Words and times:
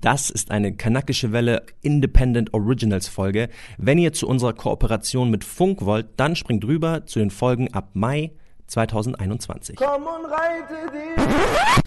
Das 0.00 0.30
ist 0.30 0.52
eine 0.52 0.76
kanakische 0.76 1.32
Welle 1.32 1.66
Independent 1.82 2.54
Originals 2.54 3.08
Folge. 3.08 3.48
Wenn 3.78 3.98
ihr 3.98 4.12
zu 4.12 4.28
unserer 4.28 4.52
Kooperation 4.52 5.28
mit 5.28 5.42
Funk 5.42 5.84
wollt, 5.84 6.06
dann 6.18 6.36
springt 6.36 6.64
rüber 6.64 7.04
zu 7.06 7.18
den 7.18 7.30
Folgen 7.30 7.74
ab 7.74 7.90
Mai 7.94 8.30
2021. 8.68 9.76
Komm 9.76 10.02
und 10.06 10.26
reite. 10.26 10.78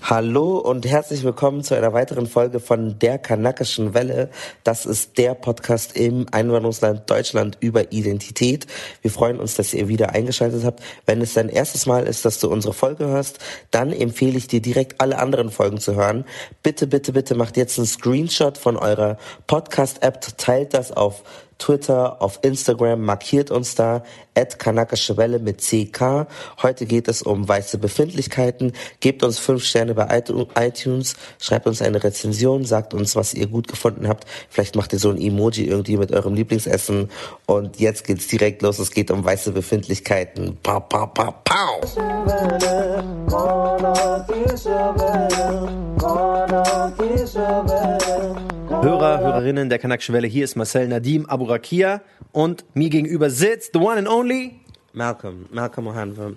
Hallo 0.01 0.57
und 0.57 0.85
herzlich 0.85 1.23
willkommen 1.23 1.63
zu 1.63 1.75
einer 1.75 1.93
weiteren 1.93 2.25
Folge 2.25 2.59
von 2.59 2.97
der 2.99 3.19
Kanakischen 3.19 3.93
Welle. 3.93 4.29
Das 4.63 4.85
ist 4.85 5.17
der 5.17 5.35
Podcast 5.35 5.95
im 5.95 6.25
Einwanderungsland 6.31 7.09
Deutschland 7.09 7.57
über 7.59 7.91
Identität. 7.91 8.65
Wir 9.01 9.11
freuen 9.11 9.39
uns, 9.39 9.55
dass 9.55 9.73
ihr 9.73 9.87
wieder 9.87 10.09
eingeschaltet 10.09 10.65
habt. 10.65 10.81
Wenn 11.05 11.21
es 11.21 11.35
dein 11.35 11.49
erstes 11.49 11.85
Mal 11.85 12.07
ist, 12.07 12.25
dass 12.25 12.39
du 12.39 12.49
unsere 12.49 12.73
Folge 12.73 13.05
hörst, 13.05 13.39
dann 13.69 13.93
empfehle 13.93 14.37
ich 14.37 14.47
dir 14.47 14.61
direkt 14.61 14.99
alle 14.99 15.19
anderen 15.19 15.51
Folgen 15.51 15.77
zu 15.77 15.95
hören. 15.95 16.25
Bitte, 16.63 16.87
bitte, 16.87 17.13
bitte 17.13 17.35
macht 17.35 17.55
jetzt 17.57 17.77
einen 17.77 17.87
Screenshot 17.87 18.57
von 18.57 18.75
eurer 18.75 19.17
Podcast-App, 19.45 20.37
teilt 20.37 20.73
das 20.73 20.91
auf 20.91 21.23
Twitter, 21.61 22.21
auf 22.21 22.39
Instagram, 22.41 23.01
markiert 23.01 23.51
uns 23.51 23.75
da, 23.75 24.03
at 24.35 24.57
Kanakische 24.57 25.15
Welle 25.15 25.37
mit 25.37 25.59
CK. 25.61 26.25
Heute 26.61 26.87
geht 26.87 27.07
es 27.07 27.21
um 27.21 27.47
weiße 27.47 27.77
Befindlichkeiten. 27.77 28.73
Gebt 28.99 29.23
uns 29.23 29.37
fünf 29.37 29.63
Sterne 29.63 29.93
bei 29.93 30.23
iTunes, 30.57 31.15
schreibt 31.39 31.67
uns 31.67 31.81
eine 31.83 32.03
Rezension, 32.03 32.65
sagt 32.65 32.95
uns, 32.95 33.15
was 33.15 33.35
ihr 33.35 33.45
gut 33.45 33.67
gefunden 33.67 34.07
habt. 34.07 34.25
Vielleicht 34.49 34.75
macht 34.75 34.91
ihr 34.93 34.99
so 34.99 35.11
ein 35.11 35.21
Emoji 35.21 35.65
irgendwie 35.65 35.97
mit 35.97 36.11
eurem 36.11 36.33
Lieblingsessen. 36.33 37.09
Und 37.45 37.79
jetzt 37.79 38.05
geht's 38.05 38.27
direkt 38.27 38.63
los. 38.63 38.79
Es 38.79 38.89
geht 38.89 39.11
um 39.11 39.23
weiße 39.23 39.51
Befindlichkeiten. 39.51 40.57
Pa, 40.63 40.79
pa, 40.79 41.05
pa, 41.05 41.31
pow. 41.43 41.81
Hörer, 48.81 49.19
Hörerinnen 49.19 49.69
der 49.69 49.77
Kanakschwelle, 49.77 50.25
hier 50.25 50.43
ist 50.43 50.55
Marcel 50.55 50.87
Nadim 50.87 51.27
Aburakia 51.27 52.01
und 52.31 52.65
mir 52.73 52.89
gegenüber 52.89 53.29
sitzt 53.29 53.73
the 53.73 53.79
one 53.79 53.99
and 53.99 54.09
only 54.09 54.59
Malcolm, 54.91 55.45
Malcolm 55.51 55.85
Ohanwe. 55.85 56.35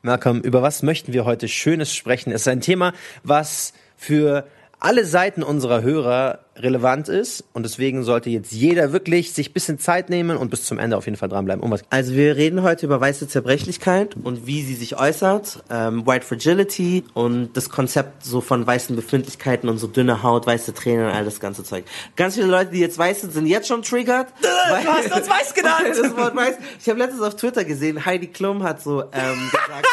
Malcolm, 0.00 0.40
über 0.40 0.62
was 0.62 0.82
möchten 0.82 1.12
wir 1.12 1.26
heute 1.26 1.48
Schönes 1.48 1.94
sprechen? 1.94 2.32
Es 2.32 2.42
ist 2.42 2.48
ein 2.48 2.62
Thema, 2.62 2.94
was 3.24 3.74
für 3.94 4.46
alle 4.82 5.04
Seiten 5.04 5.44
unserer 5.44 5.82
Hörer 5.82 6.40
relevant 6.56 7.08
ist 7.08 7.44
und 7.52 7.62
deswegen 7.62 8.02
sollte 8.02 8.30
jetzt 8.30 8.52
jeder 8.52 8.92
wirklich 8.92 9.32
sich 9.32 9.54
bisschen 9.54 9.78
Zeit 9.78 10.10
nehmen 10.10 10.36
und 10.36 10.50
bis 10.50 10.64
zum 10.64 10.78
Ende 10.78 10.96
auf 10.96 11.06
jeden 11.06 11.16
Fall 11.16 11.28
dranbleiben. 11.28 11.62
Um 11.62 11.72
also 11.88 12.14
wir 12.14 12.36
reden 12.36 12.62
heute 12.62 12.86
über 12.86 13.00
weiße 13.00 13.28
Zerbrechlichkeit 13.28 14.16
und 14.22 14.46
wie 14.46 14.62
sie 14.62 14.74
sich 14.74 14.98
äußert, 14.98 15.62
ähm, 15.70 16.04
White 16.06 16.26
Fragility 16.26 17.04
und 17.14 17.56
das 17.56 17.70
Konzept 17.70 18.24
so 18.24 18.40
von 18.40 18.66
weißen 18.66 18.94
Befindlichkeiten 18.96 19.68
und 19.68 19.78
so 19.78 19.86
dünne 19.86 20.22
Haut, 20.22 20.46
weiße 20.46 20.74
Tränen 20.74 21.06
und 21.06 21.12
all 21.12 21.24
das 21.24 21.38
ganze 21.38 21.62
Zeug. 21.62 21.84
Ganz 22.16 22.34
viele 22.34 22.48
Leute, 22.48 22.72
die 22.72 22.80
jetzt 22.80 22.98
weiß 22.98 23.22
sind, 23.22 23.32
sind 23.32 23.46
jetzt 23.46 23.68
schon 23.68 23.82
triggert. 23.82 24.28
du 24.42 24.48
hast 24.48 25.14
uns 25.14 25.28
weiß 25.28 25.54
genannt! 25.54 25.86
das 25.90 26.16
Wort 26.16 26.34
weiß. 26.34 26.56
Ich 26.80 26.88
habe 26.88 26.98
letztens 26.98 27.22
auf 27.22 27.36
Twitter 27.36 27.64
gesehen, 27.64 28.04
Heidi 28.04 28.26
Klum 28.26 28.64
hat 28.64 28.82
so 28.82 29.02
ähm, 29.12 29.38
gesagt 29.50 29.86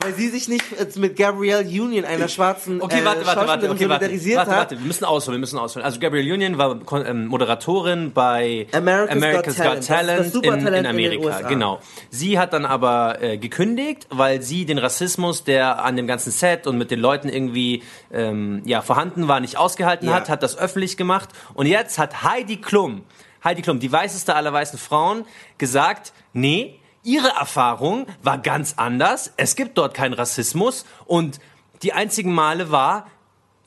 weil 0.00 0.14
sie 0.14 0.28
sich 0.28 0.48
nicht 0.48 0.64
mit 0.96 1.16
Gabrielle 1.16 1.62
Union, 1.62 2.04
einer 2.04 2.28
schwarzen 2.28 2.82
okay, 2.82 3.04
warte, 3.04 3.22
äh, 3.22 3.26
warte, 3.26 3.46
warte, 3.46 3.70
okay, 3.70 3.84
solidarisiert 3.84 4.38
warte, 4.38 4.50
warte, 4.50 4.60
warte, 4.60 4.78
wir 4.78 4.86
müssen 4.86 5.04
ausholen, 5.04 5.36
wir 5.36 5.40
müssen 5.40 5.58
ausholen. 5.58 5.84
Also 5.84 5.98
Gabrielle 6.00 6.32
Union 6.34 6.58
war 6.58 6.78
ähm, 7.06 7.26
Moderatorin 7.26 8.12
bei 8.12 8.66
America's, 8.72 9.16
America's 9.16 9.56
Got, 9.56 9.74
Got 9.74 9.86
Talent, 9.86 10.32
Got 10.32 10.42
Talent 10.42 10.68
in, 10.68 10.74
in, 10.74 10.86
Amerika. 10.86 11.38
In 11.38 11.48
genau. 11.48 11.80
Sie 12.10 12.38
hat 12.38 12.52
dann 12.52 12.66
aber 12.66 13.22
äh, 13.22 13.38
gekündigt, 13.38 14.06
weil 14.10 14.42
sie 14.42 14.66
den 14.66 14.78
Rassismus, 14.78 15.44
der 15.44 15.84
an 15.84 15.96
dem 15.96 16.06
ganzen 16.06 16.30
Set 16.30 16.66
und 16.66 16.76
mit 16.76 16.90
den 16.90 17.00
Leuten 17.00 17.28
irgendwie 17.28 17.82
ähm, 18.12 18.62
ja 18.64 18.82
vorhanden 18.82 19.28
war, 19.28 19.40
nicht 19.40 19.56
ausgehalten 19.56 20.08
ja. 20.08 20.14
hat, 20.14 20.28
hat 20.28 20.42
das 20.42 20.58
öffentlich 20.58 20.96
gemacht. 20.96 21.30
Und 21.54 21.66
jetzt 21.66 21.98
hat 21.98 22.22
Heidi 22.22 22.56
Klum, 22.58 23.02
Heidi 23.42 23.62
Klum, 23.62 23.80
die 23.80 23.90
weißeste 23.90 24.34
aller 24.34 24.52
weißen 24.52 24.78
Frauen, 24.78 25.24
gesagt, 25.58 26.12
nee, 26.32 26.78
Ihre 27.06 27.28
Erfahrung 27.28 28.06
war 28.24 28.38
ganz 28.38 28.74
anders. 28.78 29.32
Es 29.36 29.54
gibt 29.54 29.78
dort 29.78 29.94
keinen 29.94 30.12
Rassismus 30.12 30.84
und 31.04 31.38
die 31.82 31.92
einzigen 31.92 32.34
Male 32.34 32.72
war, 32.72 33.06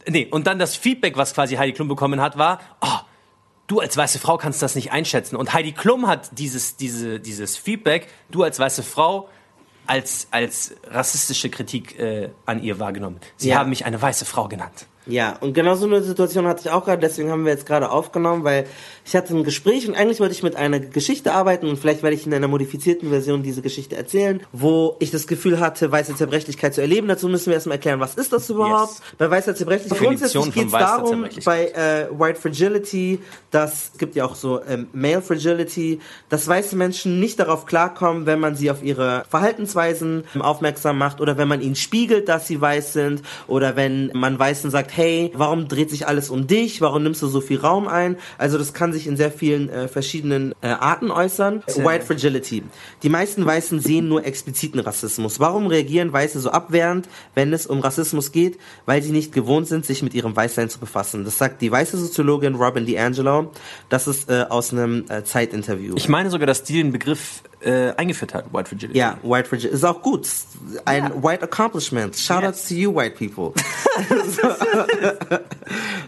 nee, 0.06 0.28
und 0.30 0.46
dann 0.46 0.60
das 0.60 0.76
Feedback, 0.76 1.16
was 1.16 1.34
quasi 1.34 1.56
Heidi 1.56 1.72
Klum 1.72 1.88
bekommen 1.88 2.20
hat, 2.20 2.38
war, 2.38 2.60
oh, 2.82 3.00
du 3.68 3.80
als 3.80 3.96
weiße 3.96 4.20
Frau 4.20 4.38
kannst 4.38 4.62
das 4.62 4.76
nicht 4.76 4.92
einschätzen. 4.92 5.38
Und 5.38 5.54
Heidi 5.54 5.72
Klum 5.72 6.08
hat 6.08 6.38
dieses, 6.38 6.76
diese, 6.76 7.22
dieses 7.22 7.56
Feedback, 7.56 8.10
du 8.30 8.44
als 8.44 8.60
weiße 8.60 8.84
Frau, 8.84 9.30
als, 9.88 10.28
als 10.32 10.76
rassistische 10.84 11.50
Kritik 11.50 11.98
äh, 11.98 12.32
an 12.46 12.62
ihr 12.62 12.78
wahrgenommen. 12.78 13.22
Sie 13.38 13.50
ja. 13.50 13.58
haben 13.58 13.70
mich 13.70 13.86
eine 13.86 14.02
weiße 14.02 14.26
Frau 14.26 14.50
genannt. 14.50 14.86
Ja, 15.10 15.38
und 15.42 15.54
genau 15.54 15.76
so 15.76 15.86
eine 15.86 16.02
Situation 16.02 16.48
hatte 16.48 16.62
ich 16.66 16.72
auch 16.72 16.86
gerade, 16.86 17.02
deswegen 17.02 17.32
haben 17.32 17.44
wir 17.44 17.52
jetzt 17.52 17.66
gerade 17.66 17.90
aufgenommen, 17.90 18.44
weil 18.44 18.66
ich 19.06 19.16
hatte 19.16 19.36
ein 19.36 19.44
Gespräch 19.44 19.88
und 19.88 19.96
eigentlich 19.96 20.20
wollte 20.20 20.34
ich 20.34 20.44
mit 20.44 20.56
einer 20.56 20.80
Geschichte 20.80 21.34
arbeiten 21.34 21.68
und 21.68 21.78
vielleicht 21.78 22.04
werde 22.04 22.16
ich 22.16 22.28
in 22.28 22.34
einer 22.34 22.48
modifizierten 22.48 23.10
Version 23.10 23.42
diese 23.42 23.62
Geschichte 23.62 23.96
erzählen, 23.96 24.42
wo 24.52 24.96
ich 25.00 25.10
das 25.10 25.26
Gefühl 25.26 25.60
hatte, 25.60 25.92
weiße 25.92 26.16
Zerbrechlichkeit 26.16 26.76
zu 26.76 26.82
erleben. 26.82 27.08
Dazu 27.08 27.28
müssen 27.28 27.48
wir 27.48 27.56
erstmal 27.56 27.78
erklären, 27.78 28.00
was 28.00 28.16
ist 28.16 28.32
das 28.32 28.50
überhaupt? 28.50 29.00
Yes. 29.00 29.02
Bei 29.18 29.30
weißer 29.30 29.56
Zerbrechlichkeit 29.56 30.00
grundsätzlich 30.00 30.54
geht 30.54 30.68
es 30.68 30.72
darum, 30.72 31.26
bei 31.44 31.70
äh, 31.70 32.08
White 32.12 32.40
Fragility, 32.40 33.20
das 33.50 33.94
gibt 33.98 34.16
ja 34.16 34.26
auch 34.26 34.36
so 34.36 34.62
ähm, 34.64 34.88
Male 34.94 35.24
Fragility, 35.24 36.00
dass 36.30 36.48
weiße 36.48 36.76
Menschen 36.76 37.20
nicht 37.20 37.40
darauf 37.40 37.66
klarkommen, 37.66 38.28
wenn 38.28 38.40
man 38.40 38.56
sie 38.56 38.70
auf 38.70 38.84
ihre 38.84 39.26
Verhaltensweisen 39.30 40.24
aufmerksam 40.38 40.98
macht 41.00 41.20
oder 41.20 41.38
wenn 41.38 41.48
man 41.48 41.62
ihnen 41.62 41.76
spiegelt, 41.76 42.30
dass 42.30 42.48
sie 42.48 42.62
weiß 42.62 42.94
sind 42.94 43.24
oder 43.48 43.76
wenn 43.76 44.12
man 44.14 44.38
Weißen 44.38 44.70
sagt, 44.70 44.99
hey, 45.00 45.32
warum 45.34 45.70
dreht 45.70 45.90
sich 45.90 46.08
alles 46.08 46.30
um 46.30 46.46
dich? 46.46 46.82
Warum 46.82 47.04
nimmst 47.04 47.22
du 47.22 47.28
so 47.28 47.40
viel 47.40 47.58
Raum 47.58 47.88
ein? 47.88 48.18
Also 48.38 48.58
das 48.58 48.74
kann 48.74 48.92
sich 48.92 49.08
in 49.08 49.16
sehr 49.16 49.32
vielen 49.32 49.70
äh, 49.70 49.88
verschiedenen 49.88 50.54
äh, 50.62 50.68
Arten 50.68 51.10
äußern. 51.10 51.64
White 51.78 52.06
Fragility. 52.06 52.64
Die 53.02 53.08
meisten 53.08 53.46
Weißen 53.46 53.80
sehen 53.80 54.10
nur 54.10 54.26
expliziten 54.26 54.82
Rassismus. 54.82 55.40
Warum 55.40 55.68
reagieren 55.68 56.12
Weiße 56.12 56.42
so 56.42 56.52
abwehrend, 56.52 57.08
wenn 57.34 57.54
es 57.54 57.66
um 57.66 57.80
Rassismus 57.80 58.34
geht? 58.34 58.60
Weil 58.86 59.02
sie 59.02 59.12
nicht 59.12 59.32
gewohnt 59.32 59.68
sind, 59.68 59.86
sich 59.86 60.04
mit 60.04 60.14
ihrem 60.14 60.36
Weißsein 60.36 60.70
zu 60.70 60.80
befassen. 60.80 61.24
Das 61.24 61.38
sagt 61.38 61.62
die 61.62 61.72
weiße 61.72 61.98
Soziologin 61.98 62.56
Robin 62.56 62.86
DiAngelo. 62.86 63.54
Das 63.88 64.06
ist 64.06 64.30
äh, 64.30 64.48
aus 64.50 64.74
einem 64.74 65.06
äh, 65.08 65.24
Zeitinterview. 65.24 65.96
Ich 65.96 66.10
meine 66.10 66.30
sogar, 66.30 66.46
dass 66.46 66.64
die 66.64 66.74
den 66.74 66.92
Begriff 66.92 67.42
äh, 67.62 67.94
eingeführt 67.98 68.34
hat, 68.34 68.46
White 68.54 68.70
Fragility. 68.70 68.98
Ja, 68.98 69.18
White 69.24 69.50
Fragility. 69.50 69.76
Ist 69.76 69.84
auch 69.84 70.02
gut. 70.02 70.28
Ein 70.86 71.04
ja. 71.04 71.24
White 71.24 71.44
Accomplishment. 71.44 72.16
Shout 72.16 72.42
yes. 72.42 72.46
out 72.46 72.68
to 72.68 72.74
you, 72.74 72.96
white 72.96 73.16
people. 73.18 73.54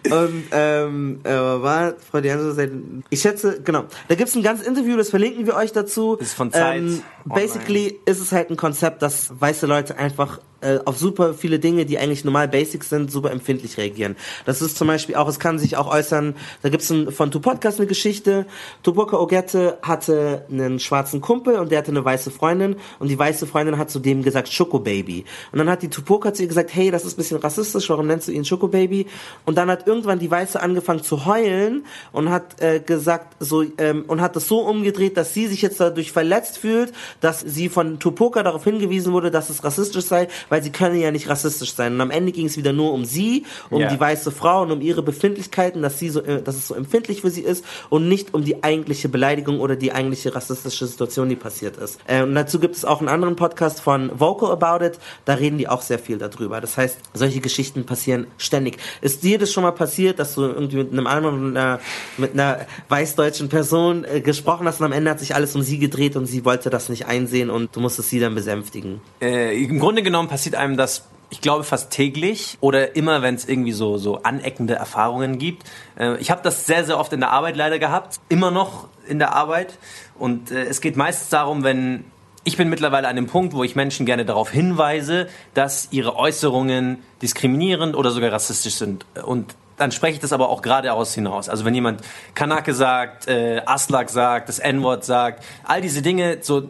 Und 0.11 0.43
ähm, 0.51 1.19
äh, 1.23 1.29
war 1.29 1.93
Frau 2.09 2.19
D'Angelo 2.19 3.01
ich 3.09 3.21
schätze, 3.21 3.61
genau. 3.61 3.85
Da 4.07 4.15
gibt's 4.15 4.35
ein 4.35 4.43
ganzes 4.43 4.65
Interview, 4.65 4.97
das 4.97 5.09
verlinken 5.09 5.45
wir 5.45 5.55
euch 5.55 5.71
dazu. 5.71 6.15
Das 6.15 6.29
ist 6.29 6.33
von 6.33 6.51
Zeit. 6.51 6.77
Ähm, 6.77 7.03
basically 7.25 7.99
ist 8.05 8.19
es 8.19 8.31
halt 8.31 8.49
ein 8.49 8.57
Konzept, 8.57 9.01
dass 9.01 9.31
weiße 9.39 9.67
Leute 9.67 9.97
einfach 9.97 10.39
äh, 10.61 10.79
auf 10.85 10.97
super 10.97 11.33
viele 11.33 11.59
Dinge, 11.59 11.85
die 11.85 11.97
eigentlich 11.97 12.23
normal 12.23 12.47
basic 12.47 12.83
sind, 12.83 13.11
super 13.11 13.31
empfindlich 13.31 13.77
reagieren. 13.77 14.15
Das 14.45 14.61
ist 14.61 14.77
zum 14.77 14.87
Beispiel 14.87 15.15
auch, 15.15 15.27
es 15.27 15.39
kann 15.39 15.59
sich 15.59 15.77
auch 15.77 15.91
äußern, 15.91 16.35
da 16.61 16.69
gibt's 16.69 16.89
ein, 16.89 17.11
von 17.11 17.31
Tupodcast 17.31 17.79
eine 17.79 17.87
Geschichte. 17.87 18.45
Tupoka 18.83 19.17
Ogette 19.17 19.77
hatte 19.81 20.45
einen 20.49 20.79
schwarzen 20.79 21.21
Kumpel 21.21 21.55
und 21.55 21.71
der 21.71 21.79
hatte 21.79 21.91
eine 21.91 22.03
weiße 22.03 22.31
Freundin 22.31 22.75
und 22.99 23.07
die 23.09 23.17
weiße 23.17 23.47
Freundin 23.47 23.77
hat 23.77 23.89
zu 23.89 23.99
dem 23.99 24.23
gesagt 24.23 24.49
Schoko 24.49 24.79
Baby. 24.79 25.25
Und 25.51 25.59
dann 25.59 25.69
hat 25.69 25.81
die 25.81 25.89
Tupoka 25.89 26.33
zu 26.33 26.43
ihr 26.43 26.47
gesagt, 26.47 26.73
hey, 26.73 26.91
das 26.91 27.05
ist 27.05 27.13
ein 27.13 27.17
bisschen 27.17 27.37
rassistisch, 27.37 27.89
warum 27.89 28.07
nennst 28.07 28.27
du 28.27 28.31
ihn 28.31 28.45
Schoko 28.45 28.67
Baby? 28.67 29.07
Und 29.45 29.57
dann 29.57 29.69
hat 29.69 29.87
irgendwann 29.87 30.19
die 30.19 30.29
Weiße 30.29 30.61
angefangen 30.61 31.03
zu 31.03 31.25
heulen 31.25 31.85
und 32.11 32.29
hat 32.29 32.61
äh, 32.61 32.79
gesagt, 32.79 33.35
so, 33.39 33.63
ähm, 33.77 34.05
und 34.07 34.21
hat 34.21 34.35
das 34.35 34.47
so 34.47 34.59
umgedreht, 34.59 35.17
dass 35.17 35.33
sie 35.33 35.47
sich 35.47 35.61
jetzt 35.61 35.79
dadurch 35.79 36.11
verletzt 36.11 36.57
fühlt, 36.57 36.93
dass 37.19 37.39
sie 37.39 37.69
von 37.69 37.99
Tupoka 37.99 38.43
darauf 38.43 38.63
hingewiesen 38.63 39.13
wurde, 39.13 39.31
dass 39.31 39.49
es 39.49 39.63
rassistisch 39.63 40.05
sei, 40.05 40.27
weil 40.51 40.61
sie 40.61 40.69
können 40.69 40.99
ja 40.99 41.11
nicht 41.11 41.29
rassistisch 41.29 41.73
sein. 41.73 41.93
Und 41.93 42.01
am 42.01 42.11
Ende 42.11 42.33
ging 42.33 42.47
es 42.47 42.57
wieder 42.57 42.73
nur 42.73 42.91
um 42.91 43.05
sie, 43.05 43.45
um 43.69 43.79
yeah. 43.79 43.89
die 43.89 43.97
weiße 43.97 44.31
Frau 44.31 44.63
und 44.63 44.71
um 44.71 44.81
ihre 44.81 45.01
Befindlichkeiten, 45.01 45.81
dass 45.81 45.97
sie 45.97 46.09
so, 46.09 46.21
äh, 46.21 46.41
dass 46.41 46.57
es 46.57 46.67
so 46.67 46.75
empfindlich 46.75 47.21
für 47.21 47.29
sie 47.29 47.41
ist 47.41 47.63
und 47.89 48.09
nicht 48.09 48.33
um 48.33 48.43
die 48.43 48.61
eigentliche 48.61 49.07
Beleidigung 49.07 49.61
oder 49.61 49.77
die 49.77 49.93
eigentliche 49.93 50.35
rassistische 50.35 50.85
Situation, 50.87 51.29
die 51.29 51.37
passiert 51.37 51.77
ist. 51.77 51.99
Äh, 52.05 52.23
und 52.23 52.35
dazu 52.35 52.59
gibt 52.59 52.75
es 52.75 52.83
auch 52.83 52.99
einen 52.99 53.07
anderen 53.07 53.37
Podcast 53.37 53.79
von 53.79 54.11
Vocal 54.19 54.51
About 54.51 54.85
It, 54.85 54.99
da 55.23 55.35
reden 55.35 55.57
die 55.57 55.69
auch 55.69 55.81
sehr 55.81 55.99
viel 55.99 56.17
darüber. 56.17 56.59
Das 56.59 56.75
heißt, 56.75 56.99
solche 57.13 57.39
Geschichten 57.39 57.85
passieren 57.85 58.27
ständig. 58.37 58.77
Ist 58.99 59.23
dir 59.23 59.39
das 59.39 59.53
schon 59.53 59.63
mal 59.63 59.71
passiert, 59.71 60.19
dass 60.19 60.35
du 60.35 60.41
irgendwie 60.41 60.77
mit 60.77 60.91
einem 60.91 61.07
anderen, 61.07 61.45
mit 61.45 61.57
einer, 61.57 61.79
mit 62.17 62.33
einer 62.33 62.67
weißdeutschen 62.89 63.47
Person 63.47 64.03
äh, 64.03 64.19
gesprochen 64.19 64.67
hast 64.67 64.81
und 64.81 64.87
am 64.87 64.91
Ende 64.91 65.11
hat 65.11 65.21
sich 65.21 65.33
alles 65.33 65.55
um 65.55 65.61
sie 65.61 65.79
gedreht 65.79 66.17
und 66.17 66.25
sie 66.25 66.43
wollte 66.43 66.69
das 66.69 66.89
nicht 66.89 67.05
einsehen 67.05 67.49
und 67.49 67.73
du 67.73 67.79
musstest 67.79 68.09
sie 68.09 68.19
dann 68.19 68.35
besänftigen? 68.35 68.99
Äh, 69.21 69.63
Im 69.63 69.79
Grunde 69.79 70.03
genommen 70.03 70.27
passiert 70.27 70.40
passiert 70.41 70.55
einem 70.55 70.75
das 70.75 71.03
ich 71.29 71.39
glaube 71.39 71.63
fast 71.63 71.91
täglich 71.91 72.57
oder 72.59 72.97
immer, 72.97 73.21
wenn 73.21 73.35
es 73.35 73.47
irgendwie 73.47 73.71
so, 73.71 73.97
so 73.97 74.21
aneckende 74.23 74.73
Erfahrungen 74.73 75.37
gibt. 75.37 75.63
Äh, 75.97 76.17
ich 76.17 76.29
habe 76.29 76.41
das 76.43 76.65
sehr, 76.65 76.83
sehr 76.83 76.99
oft 76.99 77.13
in 77.13 77.21
der 77.21 77.29
Arbeit 77.29 77.55
leider 77.55 77.79
gehabt, 77.79 78.19
immer 78.27 78.51
noch 78.51 78.89
in 79.07 79.17
der 79.17 79.33
Arbeit. 79.33 79.77
Und 80.19 80.51
äh, 80.51 80.63
es 80.63 80.81
geht 80.81 80.97
meistens 80.97 81.29
darum, 81.29 81.63
wenn 81.63 82.03
ich 82.43 82.57
bin 82.57 82.69
mittlerweile 82.69 83.07
an 83.07 83.15
dem 83.15 83.27
Punkt, 83.27 83.53
wo 83.53 83.63
ich 83.63 83.77
Menschen 83.77 84.05
gerne 84.05 84.25
darauf 84.25 84.51
hinweise, 84.51 85.29
dass 85.53 85.87
ihre 85.91 86.17
Äußerungen 86.17 86.97
diskriminierend 87.21 87.95
oder 87.95 88.11
sogar 88.11 88.33
rassistisch 88.33 88.75
sind. 88.75 89.05
Und 89.23 89.55
dann 89.77 89.93
spreche 89.93 90.15
ich 90.15 90.19
das 90.19 90.33
aber 90.33 90.49
auch 90.49 90.61
geradeaus 90.61 91.13
hinaus. 91.13 91.47
Also 91.47 91.63
wenn 91.63 91.75
jemand 91.75 92.01
Kanake 92.35 92.73
sagt, 92.73 93.29
äh, 93.29 93.61
Aslak 93.65 94.09
sagt, 94.09 94.49
das 94.49 94.59
N-Wort 94.59 95.05
sagt, 95.05 95.45
all 95.63 95.81
diese 95.81 96.01
Dinge, 96.01 96.39
so 96.41 96.69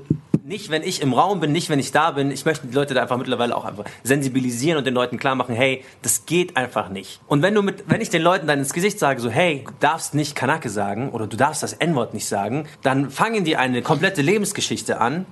nicht, 0.52 0.70
wenn 0.70 0.84
ich 0.84 1.02
im 1.02 1.14
Raum 1.14 1.40
bin, 1.40 1.54
nicht, 1.54 1.70
wenn 1.70 1.80
ich 1.80 1.94
da 1.94 2.12
bin. 2.12 2.30
Ich 2.30 2.44
möchte 2.44 2.68
die 2.68 2.76
Leute 2.76 2.94
da 2.94 3.02
einfach 3.02 3.16
mittlerweile 3.16 3.56
auch 3.56 3.64
einfach 3.64 3.86
sensibilisieren 4.04 4.78
und 4.78 4.86
den 4.86 4.94
Leuten 4.94 5.18
klar 5.18 5.34
machen, 5.34 5.56
hey, 5.56 5.84
das 6.02 6.26
geht 6.26 6.58
einfach 6.58 6.90
nicht. 6.90 7.22
Und 7.28 7.42
wenn 7.42 7.56
du 7.56 7.62
mit, 7.62 7.86
wenn 7.88 8.02
ich 8.02 8.10
den 8.10 8.22
Leuten 8.22 8.48
dann 8.48 8.60
ins 8.60 8.74
Gesicht 8.74 9.00
sage, 9.00 9.22
so, 9.22 9.30
hey, 9.30 9.64
du 9.66 9.74
darfst 9.80 10.14
nicht 10.14 10.36
Kanake 10.36 10.70
sagen 10.70 11.12
oder 11.12 11.26
du 11.26 11.38
darfst 11.38 11.64
das 11.64 11.72
N-Wort 11.72 12.14
nicht 12.14 12.28
sagen, 12.28 12.68
dann 12.84 13.10
fangen 13.10 13.46
die 13.46 13.56
eine 13.56 13.82
komplette 13.82 14.22
Lebensgeschichte 14.22 15.00
an. 15.00 15.26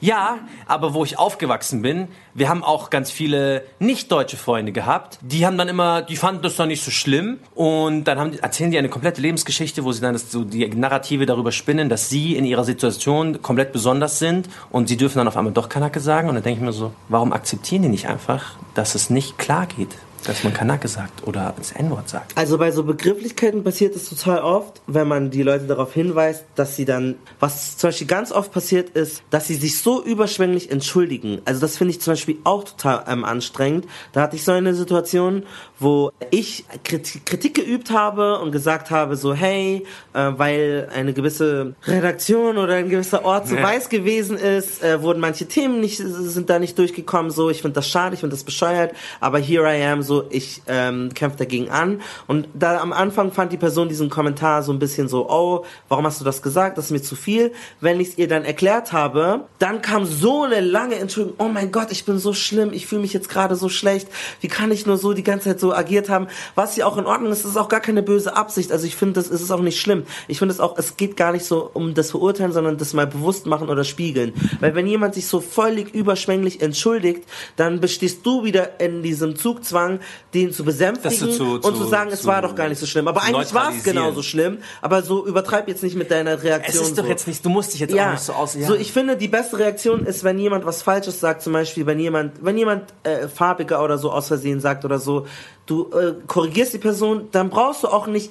Ja, 0.00 0.38
aber 0.66 0.94
wo 0.94 1.04
ich 1.04 1.18
aufgewachsen 1.18 1.82
bin, 1.82 2.08
wir 2.34 2.48
haben 2.48 2.62
auch 2.62 2.90
ganz 2.90 3.10
viele 3.10 3.64
nicht-deutsche 3.78 4.36
Freunde 4.36 4.72
gehabt. 4.72 5.18
Die 5.22 5.46
haben 5.46 5.56
dann 5.56 5.68
immer, 5.68 6.02
die 6.02 6.16
fanden 6.16 6.42
das 6.42 6.56
dann 6.56 6.68
nicht 6.68 6.84
so 6.84 6.90
schlimm 6.90 7.38
und 7.54 8.04
dann 8.04 8.18
haben, 8.18 8.38
erzählen 8.38 8.70
die 8.70 8.78
eine 8.78 8.88
komplette 8.88 9.20
Lebensgeschichte, 9.20 9.84
wo 9.84 9.92
sie 9.92 10.00
dann 10.00 10.12
das, 10.12 10.30
so 10.30 10.44
die 10.44 10.66
Narrative 10.68 11.26
darüber 11.26 11.52
spinnen, 11.52 11.88
dass 11.88 12.08
sie 12.08 12.36
in 12.36 12.44
ihrer 12.44 12.64
Situation 12.64 13.40
komplett 13.42 13.72
besonders 13.72 14.18
sind 14.18 14.48
und 14.70 14.88
sie 14.88 14.96
dürfen 14.96 15.18
dann 15.18 15.28
auf 15.28 15.36
einmal 15.36 15.52
doch 15.52 15.68
Kanake 15.68 16.00
sagen 16.00 16.28
und 16.28 16.34
dann 16.34 16.44
denke 16.44 16.60
ich 16.60 16.66
mir 16.66 16.72
so, 16.72 16.92
warum 17.08 17.32
akzeptieren 17.32 17.82
die 17.82 17.88
nicht 17.88 18.08
einfach, 18.08 18.56
dass 18.74 18.94
es 18.94 19.10
nicht 19.10 19.38
klar 19.38 19.66
geht? 19.66 19.96
Dass 20.26 20.44
man 20.44 20.52
Kanake 20.52 20.88
sagt 20.88 21.26
oder 21.26 21.54
das 21.56 21.72
N-Wort 21.72 22.08
sagt. 22.08 22.36
Also 22.36 22.58
bei 22.58 22.70
so 22.70 22.82
Begrifflichkeiten 22.84 23.64
passiert 23.64 23.94
es 23.96 24.08
total 24.08 24.40
oft, 24.40 24.80
wenn 24.86 25.08
man 25.08 25.30
die 25.30 25.42
Leute 25.42 25.66
darauf 25.66 25.92
hinweist, 25.92 26.44
dass 26.54 26.76
sie 26.76 26.84
dann, 26.84 27.16
was 27.40 27.76
zum 27.76 27.88
Beispiel 27.88 28.06
ganz 28.06 28.32
oft 28.32 28.52
passiert 28.52 28.90
ist, 28.90 29.22
dass 29.30 29.46
sie 29.46 29.54
sich 29.54 29.80
so 29.80 30.02
überschwänglich 30.02 30.70
entschuldigen. 30.70 31.40
Also 31.44 31.60
das 31.60 31.76
finde 31.76 31.92
ich 31.92 32.00
zum 32.00 32.12
Beispiel 32.12 32.38
auch 32.44 32.64
total 32.64 33.04
ähm, 33.08 33.24
anstrengend. 33.24 33.86
Da 34.12 34.22
hatte 34.22 34.36
ich 34.36 34.44
so 34.44 34.52
eine 34.52 34.74
Situation, 34.74 35.44
wo 35.78 36.10
ich 36.30 36.64
Kritik, 36.84 37.26
Kritik 37.26 37.54
geübt 37.54 37.90
habe 37.90 38.38
und 38.38 38.52
gesagt 38.52 38.90
habe, 38.90 39.16
so 39.16 39.34
hey, 39.34 39.84
äh, 40.12 40.32
weil 40.36 40.88
eine 40.94 41.12
gewisse 41.12 41.74
Redaktion 41.86 42.58
oder 42.58 42.74
ein 42.74 42.88
gewisser 42.88 43.24
Ort 43.24 43.48
zu 43.48 43.56
ja. 43.56 43.62
weiß 43.62 43.88
gewesen 43.88 44.36
ist, 44.36 44.82
äh, 44.82 45.02
wurden 45.02 45.20
manche 45.20 45.46
Themen 45.46 45.80
nicht, 45.80 45.98
sind 45.98 46.50
da 46.50 46.58
nicht 46.58 46.78
durchgekommen, 46.78 47.30
so 47.30 47.50
ich 47.50 47.62
finde 47.62 47.74
das 47.74 47.88
schade, 47.88 48.14
ich 48.14 48.20
finde 48.20 48.34
das 48.34 48.44
bescheuert, 48.44 48.94
aber 49.20 49.38
here 49.38 49.66
I 49.66 49.82
am, 49.84 50.02
so 50.02 50.15
ich 50.30 50.62
ähm, 50.66 51.12
kämpfe 51.12 51.38
dagegen 51.38 51.70
an. 51.70 52.00
Und 52.26 52.48
da 52.54 52.80
am 52.80 52.92
Anfang 52.92 53.32
fand 53.32 53.52
die 53.52 53.58
Person 53.58 53.88
diesen 53.88 54.08
Kommentar 54.08 54.62
so 54.62 54.72
ein 54.72 54.78
bisschen 54.78 55.08
so, 55.08 55.28
oh, 55.28 55.64
warum 55.88 56.06
hast 56.06 56.20
du 56.20 56.24
das 56.24 56.40
gesagt, 56.40 56.78
das 56.78 56.86
ist 56.86 56.90
mir 56.90 57.02
zu 57.02 57.16
viel. 57.16 57.52
Wenn 57.80 58.00
ich 58.00 58.08
es 58.08 58.18
ihr 58.18 58.28
dann 58.28 58.44
erklärt 58.44 58.92
habe, 58.92 59.42
dann 59.58 59.82
kam 59.82 60.06
so 60.06 60.44
eine 60.44 60.60
lange 60.60 60.94
Entschuldigung, 60.94 61.36
oh 61.38 61.48
mein 61.48 61.70
Gott, 61.70 61.88
ich 61.90 62.06
bin 62.06 62.18
so 62.18 62.32
schlimm, 62.32 62.72
ich 62.72 62.86
fühle 62.86 63.02
mich 63.02 63.12
jetzt 63.12 63.28
gerade 63.28 63.56
so 63.56 63.68
schlecht, 63.68 64.08
wie 64.40 64.48
kann 64.48 64.70
ich 64.70 64.86
nur 64.86 64.96
so 64.96 65.12
die 65.12 65.22
ganze 65.22 65.50
Zeit 65.50 65.60
so 65.60 65.66
so 65.66 65.74
agiert 65.74 66.08
haben, 66.08 66.28
was 66.54 66.76
ja 66.76 66.86
auch 66.86 66.96
in 66.96 67.06
Ordnung 67.06 67.32
ist, 67.32 67.44
ist 67.44 67.56
auch 67.56 67.68
gar 67.68 67.80
keine 67.80 68.02
böse 68.02 68.36
Absicht. 68.36 68.70
Also 68.70 68.86
ich 68.86 68.94
finde, 68.94 69.14
das 69.14 69.28
ist 69.28 69.50
auch 69.50 69.60
nicht 69.60 69.80
schlimm. 69.80 70.04
Ich 70.28 70.38
finde 70.38 70.54
es 70.54 70.60
auch, 70.60 70.78
es 70.78 70.96
geht 70.96 71.16
gar 71.16 71.32
nicht 71.32 71.44
so 71.44 71.70
um 71.72 71.94
das 71.94 72.12
Verurteilen, 72.12 72.52
sondern 72.52 72.78
das 72.78 72.92
mal 72.92 73.06
bewusst 73.06 73.46
machen 73.46 73.68
oder 73.68 73.84
spiegeln. 73.84 74.32
Weil 74.60 74.74
wenn 74.74 74.86
jemand 74.86 75.14
sich 75.14 75.26
so 75.26 75.40
völlig 75.40 75.94
überschwänglich 75.94 76.62
entschuldigt, 76.62 77.24
dann 77.56 77.80
bestehst 77.80 78.24
du 78.24 78.44
wieder 78.44 78.80
in 78.80 79.02
diesem 79.02 79.36
Zugzwang, 79.36 80.00
den 80.34 80.52
zu 80.52 80.64
besänftigen 80.64 81.32
zu, 81.32 81.44
und 81.54 81.64
zu, 81.64 81.72
zu 81.72 81.84
sagen, 81.84 82.10
es 82.12 82.24
war 82.26 82.42
doch 82.42 82.54
gar 82.54 82.68
nicht 82.68 82.78
so 82.78 82.86
schlimm. 82.86 83.08
Aber 83.08 83.22
eigentlich 83.22 83.54
war 83.54 83.72
es 83.74 83.82
genauso 83.82 84.22
schlimm. 84.22 84.58
Aber 84.82 85.02
so 85.02 85.26
übertreib 85.26 85.68
jetzt 85.68 85.82
nicht 85.82 85.96
mit 85.96 86.10
deiner 86.10 86.42
Reaktion. 86.42 86.82
Es 86.82 86.88
ist 86.88 86.98
doch 86.98 87.04
so. 87.04 87.10
jetzt 87.10 87.26
nicht, 87.26 87.44
du 87.44 87.48
musst 87.48 87.72
dich 87.72 87.80
jetzt 87.80 87.94
ja. 87.94 88.08
auch 88.08 88.12
nicht 88.12 88.22
so 88.22 88.32
aus. 88.32 88.54
Ja. 88.54 88.66
So, 88.66 88.74
ich 88.74 88.92
finde, 88.92 89.16
die 89.16 89.28
beste 89.28 89.58
Reaktion 89.58 90.04
ist, 90.06 90.24
wenn 90.24 90.38
jemand 90.38 90.66
was 90.66 90.82
Falsches 90.82 91.20
sagt, 91.20 91.42
zum 91.42 91.52
Beispiel, 91.52 91.86
wenn 91.86 91.98
jemand, 91.98 92.44
wenn 92.44 92.58
jemand 92.58 92.92
äh, 93.02 93.28
farbiger 93.28 93.82
oder 93.82 93.98
so 93.98 94.10
aus 94.10 94.28
Versehen 94.28 94.60
sagt 94.60 94.84
oder 94.84 94.98
so, 94.98 95.26
du 95.66 95.90
äh, 95.92 96.14
korrigierst 96.26 96.74
die 96.74 96.78
Person, 96.78 97.28
dann 97.32 97.50
brauchst 97.50 97.82
du 97.82 97.88
auch 97.88 98.06
nicht 98.06 98.30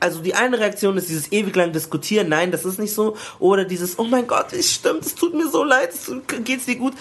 also 0.00 0.20
die 0.20 0.34
eine 0.34 0.58
Reaktion 0.58 0.96
ist 0.96 1.08
dieses 1.08 1.32
ewig 1.32 1.54
lang 1.56 1.72
diskutieren, 1.72 2.28
nein, 2.28 2.50
das 2.50 2.64
ist 2.64 2.78
nicht 2.78 2.94
so, 2.94 3.16
oder 3.38 3.64
dieses, 3.64 3.98
oh 3.98 4.04
mein 4.04 4.26
Gott, 4.26 4.52
es 4.52 4.72
stimmt, 4.72 5.04
es 5.04 5.14
tut 5.14 5.34
mir 5.34 5.48
so 5.48 5.64
leid, 5.64 5.90
es 5.90 6.12
geht's 6.44 6.66
dir 6.66 6.76
gut. 6.76 6.94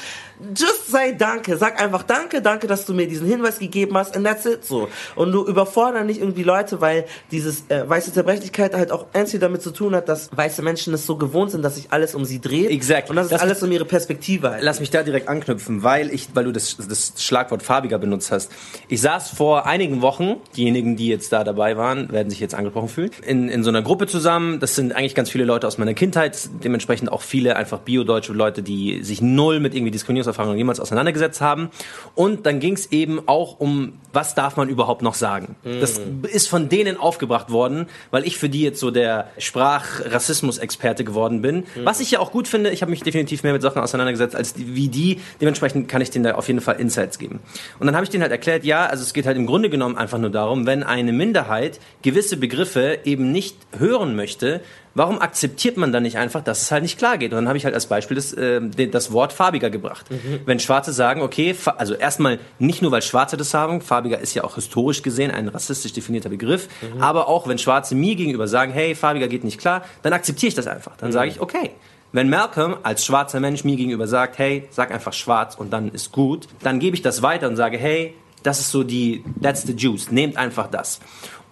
Just 0.56 0.92
sei 0.92 1.12
Danke, 1.14 1.58
sag 1.58 1.82
einfach 1.82 2.04
Danke, 2.04 2.42
danke, 2.42 2.68
dass 2.68 2.86
du 2.86 2.94
mir 2.94 3.08
diesen 3.08 3.28
Hinweis 3.28 3.60
gegeben 3.60 3.98
hast, 3.98 4.16
and 4.16 4.26
that's 4.26 4.46
it, 4.46 4.66
so. 4.66 4.90
Und 5.16 5.32
du 5.32 5.46
überfordern 5.46 6.06
nicht 6.06 6.20
irgendwie 6.20 6.44
Leute, 6.44 6.82
weil 6.82 7.06
dieses 7.32 7.70
äh, 7.70 7.88
weiße 7.88 8.14
Zerbrechlichkeit 8.14 8.74
halt 8.76 8.92
auch 8.92 9.08
ernstlich 9.14 9.42
damit 9.42 9.62
zu 9.62 9.72
tun 9.72 9.96
hat, 9.96 10.10
dass 10.10 10.30
weiße 10.36 10.62
Menschen 10.62 10.94
es 10.94 11.06
so 11.06 11.18
gewohnt 11.18 11.52
sind, 11.52 11.62
dass 11.64 11.76
sich 11.76 11.92
alles 11.92 12.16
um 12.16 12.26
sie 12.26 12.42
dreht. 12.42 12.70
Exakt. 12.70 13.10
Und 13.10 13.16
das 13.16 13.32
es 13.32 13.42
alles 13.42 13.64
um 13.64 13.72
ihre 13.72 13.86
Perspektive 13.86 14.52
halt. 14.52 14.64
Lass 14.64 14.80
mich 14.80 14.90
da 14.90 15.04
direkt 15.04 15.28
anknüpfen, 15.28 15.84
weil 15.84 16.14
ich, 16.14 16.30
weil 16.34 16.46
du 16.46 16.52
das, 16.52 16.78
das 16.78 17.14
Schlagwort 17.18 17.64
farbiger 17.64 17.98
benutzt 17.98 18.32
hast. 18.32 18.52
Ich 18.88 19.02
saß 19.02 19.30
vor 19.30 19.66
einigen 19.66 20.02
Wochen, 20.02 20.38
diejenigen, 20.56 20.96
die 20.96 21.08
jetzt 21.08 21.32
da 21.32 21.44
dabei 21.44 21.78
waren, 21.78 22.12
werden 22.12 22.30
sich 22.30 22.40
jetzt 22.40 22.56
angesprochen 22.56 22.90
fühlen. 22.90 23.12
In, 23.26 23.50
in 23.50 23.64
so 23.64 23.70
einer 23.70 23.82
Gruppe 23.82 24.08
zusammen, 24.08 24.60
das 24.60 24.76
sind 24.76 24.96
eigentlich 24.96 25.16
ganz 25.16 25.30
viele 25.30 25.46
Leute 25.46 25.68
aus 25.68 25.78
meiner 25.78 25.94
Kindheit, 25.94 26.50
dementsprechend 26.64 27.12
auch 27.12 27.22
viele 27.22 27.56
einfach 27.56 27.80
biodeutsche 27.80 28.34
Leute, 28.34 28.64
die 28.64 29.04
sich 29.04 29.22
null 29.22 29.60
mit 29.60 29.74
irgendwie 29.74 29.92
Diskriminierungserfahrungen 30.34 30.58
jemals 30.58 30.80
auseinandergesetzt 30.80 31.42
haben. 31.42 31.70
Und 32.16 32.46
dann 32.46 32.60
ging 32.60 32.74
es 32.74 32.92
eben 32.92 33.22
auch 33.28 33.60
um, 33.60 33.94
was 34.12 34.36
darf 34.36 34.58
man 34.58 34.70
überhaupt 34.70 35.02
noch 35.02 35.14
sagen. 35.14 35.56
Mhm. 35.64 35.80
Das 35.80 36.02
ist 36.32 36.50
von 36.50 36.70
denen 36.70 36.98
aufgebracht 36.98 37.52
worden, 37.52 37.88
weil 38.12 38.26
ich 38.26 38.38
für 38.38 38.50
die 38.50 38.62
jetzt 38.62 38.80
so 38.80 38.92
der 38.92 39.30
Sprachrassismus-Experte 39.38 41.04
geworden 41.04 41.42
bin. 41.42 41.58
Mhm. 41.76 41.86
Was 41.86 42.00
ich 42.00 42.12
ja 42.12 42.20
auch 42.20 42.32
gut 42.32 42.48
finde, 42.48 42.72
ich 42.72 42.82
habe 42.82 42.92
mich 42.92 43.02
definitiv 43.02 43.44
mehr 43.44 43.54
mit 43.54 43.62
Sachen 43.62 43.82
auseinandergesetzt 43.82 44.36
als 44.36 44.54
die, 44.54 44.76
wie 44.76 44.88
die. 44.90 45.22
Dementsprechend 45.40 45.88
kann 45.88 46.02
ich 46.02 46.12
denen 46.12 46.24
da 46.24 46.36
auf 46.36 46.48
jeden 46.48 46.62
Fall 46.62 46.80
Insights 46.80 47.20
geben. 47.20 47.40
Und 47.80 47.88
dann 47.88 47.96
habe 47.96 48.04
ich 48.04 48.10
denen 48.10 48.24
halt 48.24 48.32
erklärt, 48.32 48.64
ja, 48.64 48.86
also 48.86 49.04
es 49.04 49.14
geht 49.14 49.26
halt 49.26 49.38
im 49.38 49.46
Grunde 49.46 49.70
genommen 49.70 49.98
einfach 49.98 50.18
nur 50.18 50.30
darum, 50.30 50.66
wenn 50.66 50.84
eine 50.84 51.14
Minderheit 51.14 51.80
gewisse 52.02 52.38
Begriffe 52.38 53.00
eben 53.04 53.32
nicht 53.32 53.56
hören 53.78 54.16
möchte, 54.16 54.62
warum 54.96 55.20
akzeptiert 55.20 55.78
man 55.78 55.92
dann 55.92 56.04
nicht 56.04 56.18
einfach, 56.18 56.44
dass 56.44 56.62
es 56.62 56.72
halt 56.72 56.84
nicht 56.84 56.98
klar 56.98 57.18
geht? 57.18 57.32
Und 57.32 57.38
dann 57.38 57.48
habe 57.48 57.58
ich 57.58 57.66
halt 57.66 57.74
als 57.74 57.88
Beispiel 57.88 58.16
das, 58.16 58.34
äh, 58.34 58.62
das 58.88 59.12
Wort 59.12 59.34
farbiger 59.34 59.70
gebracht. 59.70 60.10
Mhm. 60.10 60.42
Wenn 60.46 60.60
Schwarze 60.60 60.94
sagen, 60.94 61.22
okay, 61.22 61.56
also 61.78 61.94
erstmal 61.94 62.40
nicht 62.60 62.82
nur, 62.82 62.92
weil 62.92 63.02
Schwarze 63.02 63.38
das 63.38 63.50
sagen, 63.50 63.82
farbiger 63.82 64.20
ist 64.20 64.34
ja 64.34 64.44
auch 64.44 64.56
historisch 64.56 65.02
gesehen 65.02 65.32
ein 65.32 65.48
rassistisch 65.48 65.94
definierter 65.94 66.30
Begriff, 66.30 66.68
mhm. 66.82 67.02
aber 67.02 67.28
auch 67.28 67.48
wenn 67.48 67.58
Schwarze 67.58 67.96
mir 67.96 68.16
gegenüber 68.16 68.48
sagen, 68.48 68.72
hey, 68.72 68.96
farbiger 68.96 69.28
geht 69.28 69.44
nicht 69.44 69.60
klar, 69.60 69.84
dann 70.02 70.14
akzeptiere 70.14 70.50
ich 70.50 70.56
das 70.56 70.68
einfach. 70.68 70.96
Dann 70.98 71.10
mhm. 71.10 71.14
sage 71.14 71.30
ich, 71.30 71.42
okay. 71.42 71.72
Wenn 72.12 72.30
Malcolm 72.30 72.78
als 72.84 73.04
schwarzer 73.04 73.40
Mensch 73.40 73.64
mir 73.64 73.76
gegenüber 73.76 74.06
sagt, 74.06 74.38
hey, 74.38 74.68
sag 74.70 74.92
einfach 74.92 75.14
schwarz 75.14 75.56
und 75.56 75.74
dann 75.74 75.90
ist 75.90 76.12
gut, 76.12 76.48
dann 76.62 76.80
gebe 76.80 76.96
ich 76.96 77.02
das 77.02 77.24
weiter 77.24 77.48
und 77.48 77.56
sage, 77.56 77.78
hey, 77.78 78.14
das 78.44 78.60
ist 78.60 78.70
so 78.70 78.84
die, 78.84 79.24
that's 79.42 79.64
the 79.64 79.74
juice, 79.74 80.12
nehmt 80.12 80.38
einfach 80.38 80.68
das. 80.70 81.00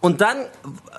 Und 0.01 0.19
dann 0.19 0.38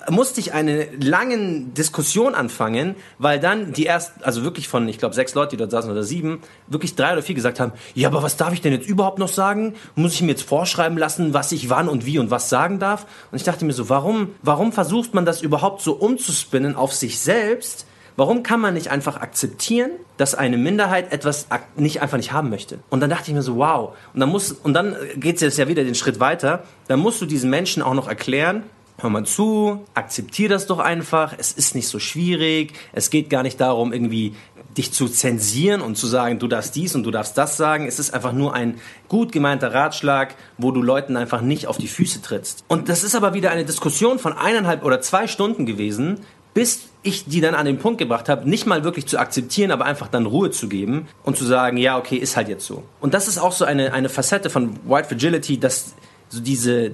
musste 0.09 0.39
ich 0.39 0.53
eine 0.53 0.87
lange 0.95 1.65
Diskussion 1.65 2.35
anfangen, 2.35 2.95
weil 3.19 3.37
dann 3.37 3.73
die 3.73 3.83
erst, 3.83 4.23
also 4.23 4.43
wirklich 4.43 4.69
von, 4.69 4.87
ich 4.87 4.97
glaube, 4.97 5.13
sechs 5.13 5.35
Leute, 5.35 5.51
die 5.51 5.57
dort 5.57 5.71
saßen 5.71 5.91
oder 5.91 6.03
sieben, 6.03 6.41
wirklich 6.67 6.95
drei 6.95 7.11
oder 7.11 7.21
vier 7.21 7.35
gesagt 7.35 7.59
haben, 7.59 7.73
ja, 7.93 8.07
aber 8.07 8.23
was 8.23 8.37
darf 8.37 8.53
ich 8.53 8.61
denn 8.61 8.71
jetzt 8.71 8.87
überhaupt 8.87 9.19
noch 9.19 9.27
sagen? 9.27 9.75
Muss 9.95 10.13
ich 10.13 10.21
mir 10.21 10.29
jetzt 10.29 10.43
vorschreiben 10.43 10.97
lassen, 10.97 11.33
was 11.33 11.51
ich 11.51 11.69
wann 11.69 11.89
und 11.89 12.05
wie 12.05 12.17
und 12.17 12.31
was 12.31 12.47
sagen 12.47 12.79
darf? 12.79 13.05
Und 13.29 13.35
ich 13.35 13.43
dachte 13.43 13.65
mir 13.65 13.73
so, 13.73 13.89
warum, 13.89 14.29
warum 14.41 14.71
versucht 14.71 15.13
man 15.13 15.25
das 15.25 15.41
überhaupt 15.41 15.81
so 15.81 15.93
umzuspinnen 15.93 16.75
auf 16.75 16.93
sich 16.93 17.19
selbst? 17.19 17.85
Warum 18.15 18.43
kann 18.43 18.61
man 18.61 18.75
nicht 18.75 18.89
einfach 18.89 19.17
akzeptieren, 19.17 19.91
dass 20.17 20.35
eine 20.35 20.57
Minderheit 20.57 21.11
etwas 21.11 21.47
nicht 21.75 22.01
einfach 22.01 22.17
nicht 22.17 22.31
haben 22.31 22.49
möchte? 22.49 22.79
Und 22.89 23.01
dann 23.01 23.09
dachte 23.09 23.31
ich 23.31 23.35
mir 23.35 23.41
so, 23.41 23.57
wow. 23.57 23.95
Und 24.13 24.19
dann 24.21 24.29
muss, 24.29 24.51
und 24.51 24.73
dann 24.73 24.95
geht 25.17 25.35
es 25.35 25.41
jetzt 25.41 25.57
ja 25.57 25.67
wieder 25.67 25.83
den 25.83 25.95
Schritt 25.95 26.21
weiter. 26.21 26.63
Dann 26.87 26.99
musst 26.99 27.21
du 27.21 27.25
diesen 27.25 27.49
Menschen 27.49 27.81
auch 27.81 27.95
noch 27.95 28.07
erklären, 28.07 28.63
hör 29.03 29.09
mal 29.09 29.25
zu, 29.25 29.83
akzeptier 29.93 30.49
das 30.49 30.65
doch 30.65 30.79
einfach, 30.79 31.33
es 31.37 31.51
ist 31.51 31.75
nicht 31.75 31.87
so 31.87 31.99
schwierig, 31.99 32.73
es 32.93 33.09
geht 33.09 33.29
gar 33.29 33.43
nicht 33.43 33.59
darum, 33.59 33.93
irgendwie 33.93 34.33
dich 34.77 34.91
zu 34.91 35.07
zensieren 35.07 35.81
und 35.81 35.97
zu 35.97 36.07
sagen, 36.07 36.39
du 36.39 36.47
darfst 36.47 36.75
dies 36.75 36.95
und 36.95 37.03
du 37.03 37.11
darfst 37.11 37.37
das 37.37 37.57
sagen. 37.57 37.87
Es 37.87 37.99
ist 37.99 38.13
einfach 38.13 38.33
nur 38.33 38.53
ein 38.53 38.79
gut 39.07 39.31
gemeinter 39.31 39.73
Ratschlag, 39.73 40.35
wo 40.57 40.71
du 40.71 40.81
Leuten 40.81 41.15
einfach 41.15 41.41
nicht 41.41 41.67
auf 41.67 41.77
die 41.77 41.87
Füße 41.87 42.21
trittst. 42.21 42.63
Und 42.67 42.89
das 42.89 43.03
ist 43.03 43.15
aber 43.15 43.33
wieder 43.33 43.51
eine 43.51 43.65
Diskussion 43.65 44.19
von 44.19 44.33
eineinhalb 44.33 44.83
oder 44.83 45.01
zwei 45.01 45.27
Stunden 45.27 45.65
gewesen, 45.65 46.21
bis 46.53 46.89
ich 47.01 47.25
die 47.25 47.41
dann 47.41 47.55
an 47.55 47.65
den 47.65 47.79
Punkt 47.79 47.97
gebracht 47.97 48.29
habe, 48.29 48.49
nicht 48.49 48.65
mal 48.65 48.83
wirklich 48.83 49.07
zu 49.07 49.17
akzeptieren, 49.19 49.71
aber 49.71 49.85
einfach 49.85 50.07
dann 50.07 50.25
Ruhe 50.25 50.51
zu 50.51 50.69
geben 50.69 51.07
und 51.23 51.35
zu 51.37 51.45
sagen, 51.45 51.77
ja, 51.77 51.97
okay, 51.97 52.15
ist 52.15 52.37
halt 52.37 52.47
jetzt 52.47 52.65
so. 52.65 52.83
Und 53.01 53.13
das 53.13 53.27
ist 53.27 53.37
auch 53.37 53.51
so 53.51 53.65
eine, 53.65 53.93
eine 53.93 54.09
Facette 54.09 54.49
von 54.49 54.77
White 54.85 55.09
Fragility, 55.09 55.59
dass 55.59 55.93
so 56.29 56.39
diese, 56.39 56.91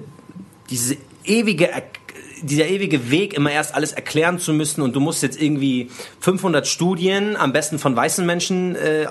diese 0.68 0.96
ewige 1.24 1.70
dieser 2.42 2.66
ewige 2.66 3.10
Weg, 3.10 3.34
immer 3.34 3.50
erst 3.50 3.74
alles 3.74 3.92
erklären 3.92 4.38
zu 4.38 4.52
müssen 4.52 4.82
und 4.82 4.94
du 4.94 5.00
musst 5.00 5.22
jetzt 5.22 5.40
irgendwie 5.40 5.90
500 6.20 6.66
Studien, 6.66 7.36
am 7.36 7.52
besten 7.52 7.78
von 7.78 7.94
weißen 7.94 8.24
Menschen, 8.24 8.76
äh, 8.76 9.06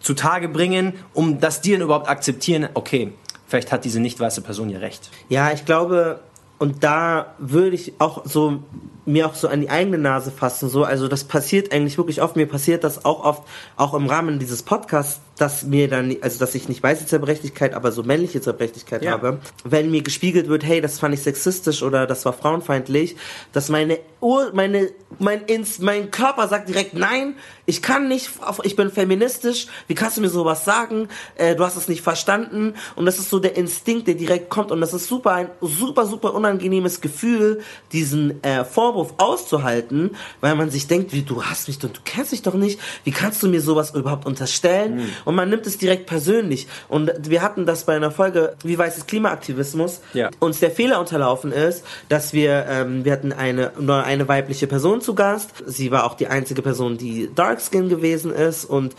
zutage 0.00 0.48
bringen, 0.48 0.94
um 1.14 1.40
dass 1.40 1.60
die 1.60 1.74
überhaupt 1.74 2.08
akzeptieren, 2.08 2.68
okay, 2.74 3.12
vielleicht 3.46 3.72
hat 3.72 3.84
diese 3.84 4.00
nicht 4.00 4.18
weiße 4.18 4.42
Person 4.42 4.70
ja 4.70 4.78
recht. 4.78 5.10
Ja, 5.28 5.52
ich 5.52 5.64
glaube, 5.64 6.20
und 6.58 6.84
da 6.84 7.34
würde 7.38 7.74
ich 7.74 7.94
auch 7.98 8.24
so 8.24 8.62
mir 9.04 9.26
auch 9.26 9.34
so 9.34 9.48
an 9.48 9.60
die 9.60 9.70
eigene 9.70 9.98
Nase 9.98 10.30
fassen 10.30 10.68
so. 10.68 10.84
Also 10.84 11.08
das 11.08 11.24
passiert 11.24 11.72
eigentlich 11.72 11.98
wirklich 11.98 12.22
oft. 12.22 12.36
Mir 12.36 12.46
passiert 12.46 12.84
das 12.84 13.04
auch 13.04 13.24
oft 13.24 13.42
auch 13.76 13.94
im 13.94 14.06
Rahmen 14.06 14.38
dieses 14.38 14.62
Podcasts 14.62 15.20
dass 15.42 15.64
mir 15.64 15.88
dann, 15.88 16.16
also 16.20 16.38
dass 16.38 16.54
ich 16.54 16.68
nicht 16.68 16.82
weiße 16.82 17.06
Zerbrechlichkeit, 17.06 17.74
aber 17.74 17.90
so 17.90 18.02
männliche 18.02 18.40
Zerbrechlichkeit 18.40 19.02
Ja. 19.02 19.12
habe, 19.12 19.40
wenn 19.64 19.90
mir 19.90 20.02
gespiegelt 20.02 20.48
wird, 20.48 20.64
hey, 20.64 20.80
das 20.80 20.98
fand 21.00 21.14
ich 21.14 21.22
sexistisch 21.22 21.82
oder 21.82 22.06
das 22.06 22.24
war 22.24 22.32
frauenfeindlich, 22.32 23.16
dass 23.52 23.68
meine 23.68 23.98
Ur, 24.20 24.52
meine, 24.54 24.90
mein, 25.18 25.42
ins, 25.46 25.80
mein 25.80 26.12
Körper 26.12 26.46
sagt 26.46 26.68
direkt, 26.68 26.94
nein, 26.94 27.34
ich 27.66 27.82
kann 27.82 28.06
nicht, 28.06 28.30
ich 28.62 28.76
bin 28.76 28.92
feministisch, 28.92 29.66
wie 29.88 29.96
kannst 29.96 30.16
du 30.16 30.20
mir 30.20 30.28
sowas 30.28 30.64
sagen, 30.64 31.08
äh, 31.34 31.56
du 31.56 31.64
hast 31.64 31.76
es 31.76 31.88
nicht 31.88 32.02
verstanden. 32.02 32.74
Und 32.94 33.06
das 33.06 33.18
ist 33.18 33.30
so 33.30 33.40
der 33.40 33.56
Instinkt, 33.56 34.06
der 34.06 34.14
direkt 34.14 34.48
kommt. 34.48 34.70
Und 34.70 34.80
das 34.80 34.94
ist 34.94 35.08
super, 35.08 35.32
ein 35.32 35.50
super, 35.60 36.06
super 36.06 36.34
unangenehmes 36.34 37.00
Gefühl, 37.00 37.62
diesen 37.92 38.40
äh, 38.44 38.64
Vorwurf 38.92 39.14
auszuhalten, 39.16 40.10
weil 40.40 40.54
man 40.54 40.70
sich 40.70 40.86
denkt, 40.86 41.12
wie, 41.12 41.22
du 41.22 41.42
hast 41.44 41.68
mich, 41.68 41.78
doch- 41.78 41.88
du 41.90 42.00
kennst 42.04 42.32
mich 42.32 42.42
doch 42.42 42.54
nicht, 42.54 42.78
wie 43.04 43.10
kannst 43.10 43.42
du 43.42 43.48
mir 43.48 43.60
sowas 43.60 43.94
überhaupt 43.94 44.26
unterstellen? 44.26 45.08
Und 45.24 45.34
man 45.34 45.48
nimmt 45.48 45.66
es 45.66 45.78
direkt 45.78 46.06
persönlich. 46.06 46.66
Und 46.88 47.10
wir 47.28 47.40
hatten 47.42 47.64
das 47.66 47.84
bei 47.84 47.96
einer 47.96 48.10
Folge, 48.10 48.54
wie 48.62 48.76
weißes 48.76 49.06
Klimaaktivismus, 49.06 50.00
Ja. 50.12 50.30
uns 50.40 50.60
der 50.60 50.70
Fehler 50.70 51.00
unterlaufen 51.00 51.52
ist, 51.52 51.84
dass 52.10 52.32
wir, 52.32 52.66
ähm, 52.68 53.04
wir 53.04 53.12
hatten 53.12 53.32
eine, 53.32 53.72
nur 53.80 54.04
eine 54.04 54.28
weibliche 54.28 54.66
Person 54.66 55.00
zu 55.00 55.14
Gast. 55.14 55.50
Sie 55.66 55.90
war 55.90 56.04
auch 56.04 56.14
die 56.14 56.26
einzige 56.26 56.60
Person, 56.62 56.98
die 56.98 57.30
Darkskin 57.34 57.88
gewesen 57.88 58.32
ist 58.32 58.64
und 58.66 58.94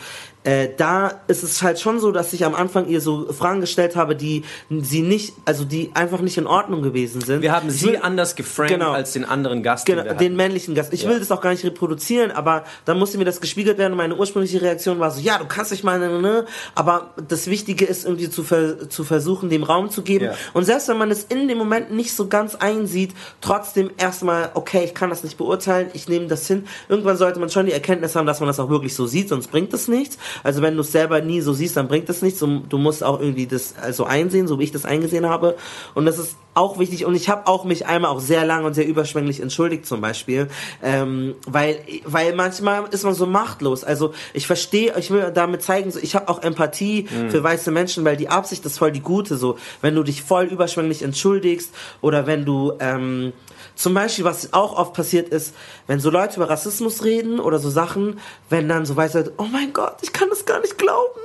äh, 0.46 0.70
da 0.76 1.22
ist 1.28 1.44
es 1.44 1.62
halt 1.62 1.80
schon 1.80 2.00
so, 2.00 2.12
dass 2.12 2.34
ich 2.34 2.44
am 2.46 2.54
Anfang 2.56 2.88
ihr 2.88 3.00
so 3.02 3.32
Fragen 3.32 3.62
gestellt 3.62 3.96
habe, 3.96 4.16
die 4.16 4.44
sie 4.70 5.02
nicht, 5.02 5.34
also 5.46 5.64
die 5.64 5.92
einfach 5.94 6.20
nicht 6.20 6.38
in 6.38 6.48
Ordnung 6.48 6.82
gewesen 6.82 7.22
sind. 7.22 7.42
Wir 7.42 7.52
haben 7.54 7.70
sie 7.70 7.86
will- 7.88 8.00
anders 8.02 8.36
geframed 8.36 8.72
Genau. 8.72 8.92
als 8.92 9.14
den 9.14 9.24
anderen 9.26 9.64
Gast, 9.64 9.86
Genau, 9.86 10.04
den 10.04 10.18
den 10.18 10.36
männlichen 10.36 10.76
Gast. 10.76 10.92
Ich 10.94 11.04
Ja. 11.04 11.10
will 11.10 11.20
das 11.20 11.32
auch 11.32 11.40
gar 11.42 11.52
nicht 11.52 11.64
reproduzieren, 11.64 12.32
aber 12.32 12.64
dann 12.86 13.00
musste 13.00 13.18
mir 13.18 13.26
das 13.26 13.40
gespiegelt 13.42 13.78
werden 13.78 13.94
und 13.94 13.98
meine 13.98 14.16
ursprüngliche 14.16 14.62
Reaktion 14.62 15.00
war 15.00 15.12
so, 15.12 15.22
ja, 15.22 15.38
du 15.38 15.46
kannst 15.46 15.72
dich 15.72 15.84
mal, 15.84 15.98
ne, 16.00 16.10
ne, 16.10 16.22
ne, 16.22 16.46
aber 16.76 17.12
das 17.30 17.48
Wichtige 17.48 17.86
ist 17.86 18.04
irgendwie 18.06 18.30
zu, 18.30 18.44
ver 18.44 18.90
zu 18.90 19.04
versuchen, 19.04 19.50
dem 19.50 19.64
Raum 19.64 19.90
zu 19.90 20.02
geben. 20.02 20.26
Ja. 20.26 20.34
Und 20.54 20.66
selbst 20.66 20.88
wenn 20.90 20.98
man 20.98 21.10
es 21.12 21.24
in 21.24 21.48
dem 21.48 21.58
Moment 21.58 21.92
nicht 21.94 22.14
so 22.14 22.28
ganz 22.28 22.56
einsieht, 22.56 23.12
trotzdem 23.42 23.92
erstmal, 23.98 24.52
okay, 24.56 24.84
ich 24.84 24.94
kann 24.94 25.10
das 25.10 25.24
nicht 25.24 25.38
beurteilen, 25.38 25.90
ich 25.94 26.08
nehme 26.10 26.28
das 26.28 26.48
hin. 26.48 26.66
Irgendwann 26.90 27.18
sollte 27.18 27.40
man 27.40 27.50
schon 27.50 27.66
die 27.66 27.72
Erkenntnis 27.72 28.16
haben, 28.16 28.26
dass 28.28 28.40
man 28.40 28.48
das 28.48 28.60
auch 28.60 28.70
wirklich 28.70 28.94
so 28.96 29.06
sieht, 29.08 29.30
sonst 29.30 29.48
bringt 29.52 29.72
das 29.74 29.88
nichts. 29.88 30.18
Also 30.44 30.62
wenn 30.62 30.76
du 30.76 30.82
es 30.82 30.92
selber 30.92 31.22
nie 31.22 31.42
so 31.42 31.54
siehst, 31.54 31.78
dann 31.78 31.88
bringt 31.88 32.10
das 32.10 32.22
nichts. 32.22 32.42
Und 32.42 32.70
du 32.70 32.78
musst 32.78 33.04
auch 33.04 33.20
irgendwie 33.20 33.48
das 33.48 33.76
also 33.82 34.06
einsehen, 34.06 34.48
so 34.48 34.60
wie 34.60 34.64
ich 34.64 34.72
das 34.72 34.86
eingesehen 34.86 35.28
habe. 35.28 35.56
Und 35.94 36.06
das 36.06 36.18
ist 36.18 36.36
auch 36.54 36.80
wichtig. 36.80 37.06
Und 37.06 37.16
ich 37.16 37.30
habe 37.30 37.48
auch 37.48 37.64
mich 37.64 37.86
einmal 37.86 38.12
auch 38.12 38.20
sehr 38.20 38.46
lang 38.46 38.66
und 38.66 38.74
sehr 38.74 38.88
überschwänglich 38.88 39.40
entschuldigt 39.40 39.86
zum 39.86 40.02
Beispiel, 40.02 40.50
ähm, 40.82 41.36
weil 41.48 41.80
weil 42.06 42.34
manchmal 42.36 42.86
ist 42.92 43.04
man 43.04 43.14
so 43.14 43.26
machtlos. 43.26 43.84
Also 43.84 44.14
ich 44.34 44.48
verstehe, 44.48 44.94
ich 44.98 45.10
will 45.12 45.32
damit 45.34 45.64
zeigen, 45.64 45.92
so, 45.92 46.00
ich 46.00 46.16
habe 46.16 46.30
auch 46.30 46.42
Empathie 46.44 47.08
für 47.30 47.44
weiße 47.44 47.72
Menschen, 47.72 48.06
weil 48.06 48.18
die 48.18 48.30
Absicht 48.30 48.66
ist 48.66 48.78
voll 48.78 48.92
die 48.92 49.02
gute. 49.02 49.38
So 49.38 49.58
wenn 49.82 49.96
du 49.96 50.04
dich 50.04 50.22
voll 50.22 50.46
überschwänglich 50.46 51.02
entschuldigst 51.02 51.72
oder 52.02 52.28
wenn 52.28 52.46
du 52.46 52.74
ähm, 52.80 53.34
zum 53.76 53.94
Beispiel, 53.94 54.26
was 54.26 54.54
auch 54.54 54.78
oft 54.78 54.94
passiert 54.94 55.30
ist, 55.30 55.54
wenn 55.88 56.00
so 56.00 56.10
Leute 56.10 56.38
über 56.38 56.50
Rassismus 56.50 57.04
reden 57.04 57.40
oder 57.40 57.60
so 57.60 57.70
Sachen, 57.70 58.20
wenn 58.50 58.70
dann 58.70 58.86
so 58.86 58.96
weißt 58.96 59.16
du, 59.16 59.34
oh 59.38 59.46
mein 59.52 59.74
Gott, 59.74 59.98
ich 60.02 60.14
kann 60.14 60.30
das 60.30 60.46
gar 60.46 60.60
nicht 60.60 60.78
glauben, 60.78 61.20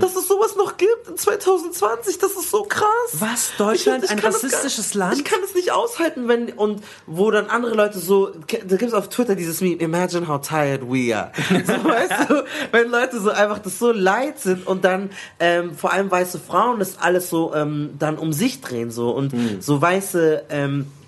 dass 0.00 0.16
es 0.16 0.28
sowas 0.28 0.54
noch 0.56 0.76
gibt 0.76 1.08
in 1.08 1.16
2020, 1.16 2.18
das 2.18 2.32
ist 2.32 2.50
so 2.50 2.64
krass. 2.64 2.88
Was? 3.14 3.52
Deutschland? 3.56 4.08
Ein 4.10 4.18
kann 4.18 4.32
das 4.32 4.44
rassistisches 4.44 4.92
gar, 4.92 5.08
Land? 5.08 5.18
Ich 5.18 5.24
kann 5.24 5.40
es 5.42 5.54
nicht 5.54 5.72
aushalten, 5.72 6.28
wenn, 6.28 6.52
und 6.52 6.84
wo 7.06 7.30
dann 7.30 7.46
andere 7.46 7.74
Leute 7.74 7.98
so, 7.98 8.30
da 8.48 8.76
gibt 8.76 8.82
es 8.82 8.92
auf 8.92 9.08
Twitter 9.08 9.34
dieses 9.34 9.60
Meme, 9.60 9.76
imagine 9.76 10.28
how 10.28 10.40
tired 10.40 10.82
we 10.82 11.16
are. 11.16 11.32
So, 11.64 11.84
weißt 11.84 12.28
du, 12.30 12.44
wenn 12.72 12.90
Leute 12.90 13.20
so 13.20 13.30
einfach 13.30 13.58
das 13.60 13.78
so 13.78 13.92
leid 13.92 14.38
sind 14.40 14.66
und 14.66 14.84
dann, 14.84 15.10
ähm, 15.40 15.74
vor 15.74 15.92
allem 15.92 16.10
weiße 16.10 16.38
Frauen 16.38 16.78
das 16.78 16.98
alles 16.98 17.30
so, 17.30 17.54
ähm, 17.54 17.94
dann 17.98 18.18
um 18.18 18.32
sich 18.32 18.60
drehen, 18.60 18.90
so, 18.90 19.10
und 19.10 19.32
so 19.60 19.80
weiße, 19.80 20.44
ähm, 20.50 20.86
äh, 21.00 21.01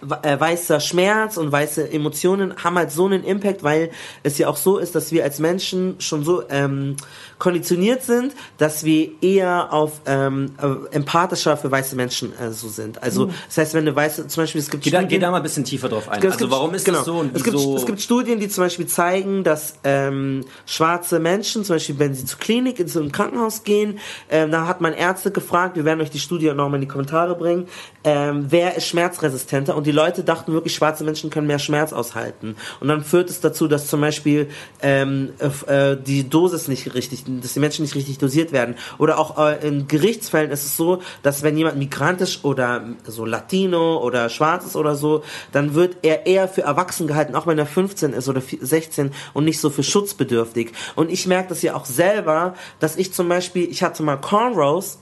weißer 0.00 0.78
Schmerz 0.80 1.36
und 1.36 1.50
weiße 1.50 1.90
Emotionen 1.90 2.54
haben 2.62 2.76
halt 2.76 2.92
so 2.92 3.06
einen 3.06 3.24
Impact, 3.24 3.64
weil 3.64 3.90
es 4.22 4.38
ja 4.38 4.48
auch 4.48 4.56
so 4.56 4.78
ist, 4.78 4.94
dass 4.94 5.10
wir 5.10 5.24
als 5.24 5.40
Menschen 5.40 6.00
schon 6.00 6.24
so 6.24 6.48
ähm, 6.50 6.96
konditioniert 7.38 8.02
sind, 8.02 8.34
dass 8.58 8.84
wir 8.84 9.10
eher 9.22 9.72
auf 9.72 10.00
ähm, 10.06 10.52
äh, 10.60 10.94
empathischer 10.94 11.56
für 11.56 11.70
weiße 11.70 11.94
Menschen 11.96 12.32
äh, 12.38 12.50
so 12.50 12.68
sind. 12.68 13.02
Also 13.02 13.30
das 13.46 13.58
heißt, 13.58 13.74
wenn 13.74 13.82
eine 13.86 13.94
weiße, 13.94 14.26
zum 14.26 14.42
Beispiel 14.42 14.60
es 14.60 14.70
gibt 14.70 14.82
Geh 14.84 14.90
da, 14.90 14.98
geh 14.98 15.04
Studien- 15.04 15.20
da 15.20 15.30
mal 15.30 15.36
ein 15.38 15.42
bisschen 15.42 15.64
tiefer 15.64 15.88
drauf 15.88 16.08
ein. 16.08 16.18
es 16.18 16.24
Also 16.26 16.38
gibt- 16.38 16.50
warum 16.50 16.74
ist 16.74 16.84
genau. 16.84 16.98
das 16.98 17.06
so 17.06 17.18
und 17.18 17.36
es 17.36 17.44
gibt, 17.44 17.56
es 17.56 17.86
gibt 17.86 18.00
Studien, 18.00 18.40
die 18.40 18.48
zum 18.48 18.64
Beispiel 18.64 18.86
zeigen, 18.86 19.44
dass 19.44 19.74
ähm, 19.84 20.44
schwarze 20.66 21.20
Menschen, 21.20 21.64
zum 21.64 21.76
Beispiel 21.76 21.98
wenn 21.98 22.14
sie 22.14 22.24
zur 22.24 22.38
Klinik, 22.38 22.80
in 22.80 22.88
so 22.88 23.00
ein 23.00 23.12
Krankenhaus 23.12 23.62
gehen, 23.62 23.98
ähm, 24.30 24.50
da 24.50 24.66
hat 24.66 24.80
man 24.80 24.92
Ärzte 24.92 25.30
gefragt, 25.30 25.76
wir 25.76 25.84
werden 25.84 26.00
euch 26.00 26.10
die 26.10 26.18
Studie 26.18 26.46
nochmal 26.48 26.74
in 26.76 26.80
die 26.82 26.88
Kommentare 26.88 27.34
bringen, 27.36 27.68
ähm, 28.04 28.46
wer 28.48 28.76
ist 28.76 28.86
schmerzresistenter 28.88 29.76
und 29.76 29.86
die 29.86 29.92
Leute 29.92 30.24
dachten 30.24 30.52
wirklich, 30.52 30.74
schwarze 30.74 31.04
Menschen 31.04 31.30
können 31.30 31.46
mehr 31.46 31.58
Schmerz 31.58 31.92
aushalten. 31.92 32.56
Und 32.80 32.88
dann 32.88 33.04
führt 33.04 33.30
es 33.30 33.40
dazu, 33.40 33.68
dass 33.68 33.86
zum 33.86 34.00
Beispiel 34.00 34.48
ähm, 34.82 35.30
äh, 35.66 35.96
die 35.96 36.28
Dosis 36.28 36.68
nicht 36.68 36.94
richtig, 36.94 37.24
dass 37.40 37.54
die 37.54 37.60
Menschen 37.60 37.82
nicht 37.82 37.94
richtig 37.94 38.18
dosiert 38.18 38.52
werden. 38.52 38.76
Oder 38.98 39.18
auch 39.18 39.38
äh, 39.38 39.66
in 39.66 39.88
Gerichtsfällen 39.88 40.50
ist 40.50 40.64
es 40.64 40.76
so, 40.76 41.02
dass 41.22 41.42
wenn 41.42 41.56
jemand 41.56 41.78
migrantisch 41.78 42.44
oder 42.44 42.84
so 43.04 43.24
Latino 43.24 43.98
oder 43.98 44.28
schwarz 44.28 44.64
ist 44.64 44.76
oder 44.76 44.94
so, 44.94 45.22
dann 45.52 45.74
wird 45.74 45.98
er 46.02 46.26
eher 46.26 46.48
für 46.48 46.62
erwachsen 46.62 47.06
gehalten, 47.06 47.34
auch 47.34 47.46
wenn 47.46 47.58
er 47.58 47.66
15 47.66 48.12
ist 48.12 48.28
oder 48.28 48.40
16 48.40 49.12
und 49.34 49.44
nicht 49.44 49.60
so 49.60 49.70
für 49.70 49.82
schutzbedürftig. 49.82 50.72
Und 50.96 51.10
ich 51.10 51.26
merke 51.26 51.50
das 51.50 51.62
ja 51.62 51.74
auch 51.74 51.84
selber, 51.84 52.54
dass 52.80 52.96
ich 52.96 53.12
zum 53.12 53.28
Beispiel, 53.28 53.68
ich 53.70 53.82
hatte 53.82 54.02
mal 54.02 54.16
Cornrows, 54.16 54.98